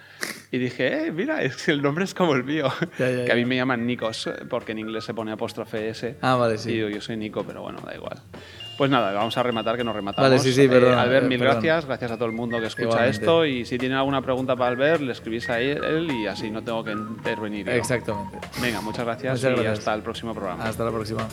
Y 0.52 0.58
dije, 0.58 1.08
eh, 1.08 1.12
mira, 1.12 1.44
es 1.44 1.58
que 1.64 1.72
el 1.72 1.82
nombre 1.82 2.06
es 2.06 2.14
como 2.14 2.34
el 2.34 2.44
mío. 2.44 2.68
Ya, 2.98 3.10
ya, 3.12 3.26
que 3.26 3.32
a 3.32 3.36
mí 3.36 3.42
ya. 3.42 3.48
me 3.48 3.56
llaman 3.58 3.86
Nikos, 3.86 4.28
eh, 4.28 4.34
porque 4.50 4.72
en 4.72 4.80
inglés 4.80 5.04
se 5.04 5.14
pone 5.14 5.32
apóstrofe 5.32 5.90
S. 5.90 6.18
Ah, 6.22 6.36
vale, 6.36 6.56
Y 6.56 6.58
sí. 6.58 6.72
digo, 6.74 6.90
yo 6.90 7.02
soy 7.02 7.18
Nico, 7.18 7.44
pero 7.44 7.62
bueno, 7.62 7.80
da 7.86 7.94
igual. 7.96 8.22
Pues 8.80 8.90
nada, 8.90 9.12
vamos 9.12 9.38
a 9.38 9.44
rematar 9.44 9.76
que 9.76 9.84
nos 9.84 9.94
rematamos. 9.94 10.30
Vale, 10.30 10.40
sí, 10.42 10.54
sí, 10.54 10.66
perdón, 10.70 10.98
Albert, 10.98 11.26
eh, 11.26 11.28
mil 11.28 11.38
perdón. 11.38 11.56
gracias. 11.56 11.86
Gracias 11.86 12.12
a 12.12 12.16
todo 12.16 12.28
el 12.28 12.32
mundo 12.32 12.62
que 12.62 12.68
escucha 12.68 12.88
Igualmente. 12.88 13.18
esto. 13.18 13.46
Y 13.46 13.66
si 13.66 13.78
tienen 13.78 13.98
alguna 13.98 14.22
pregunta 14.22 14.56
para 14.56 14.70
Albert, 14.70 15.02
le 15.02 15.12
escribís 15.12 15.50
a 15.50 15.60
él 15.60 16.10
y 16.10 16.28
así 16.28 16.50
no 16.50 16.64
tengo 16.64 16.82
que 16.82 16.94
intervenir. 16.94 17.66
yo. 17.66 17.74
Exactamente. 17.74 18.38
Venga, 18.62 18.80
muchas 18.80 19.04
gracias 19.04 19.44
Muchas 19.44 19.62
y 19.62 19.68
hasta 19.68 19.94
el 19.94 20.02
próximo 20.02 20.34
programa. 20.34 20.64
Hasta 20.64 20.86
la 20.86 20.92
próxima. 20.92 21.28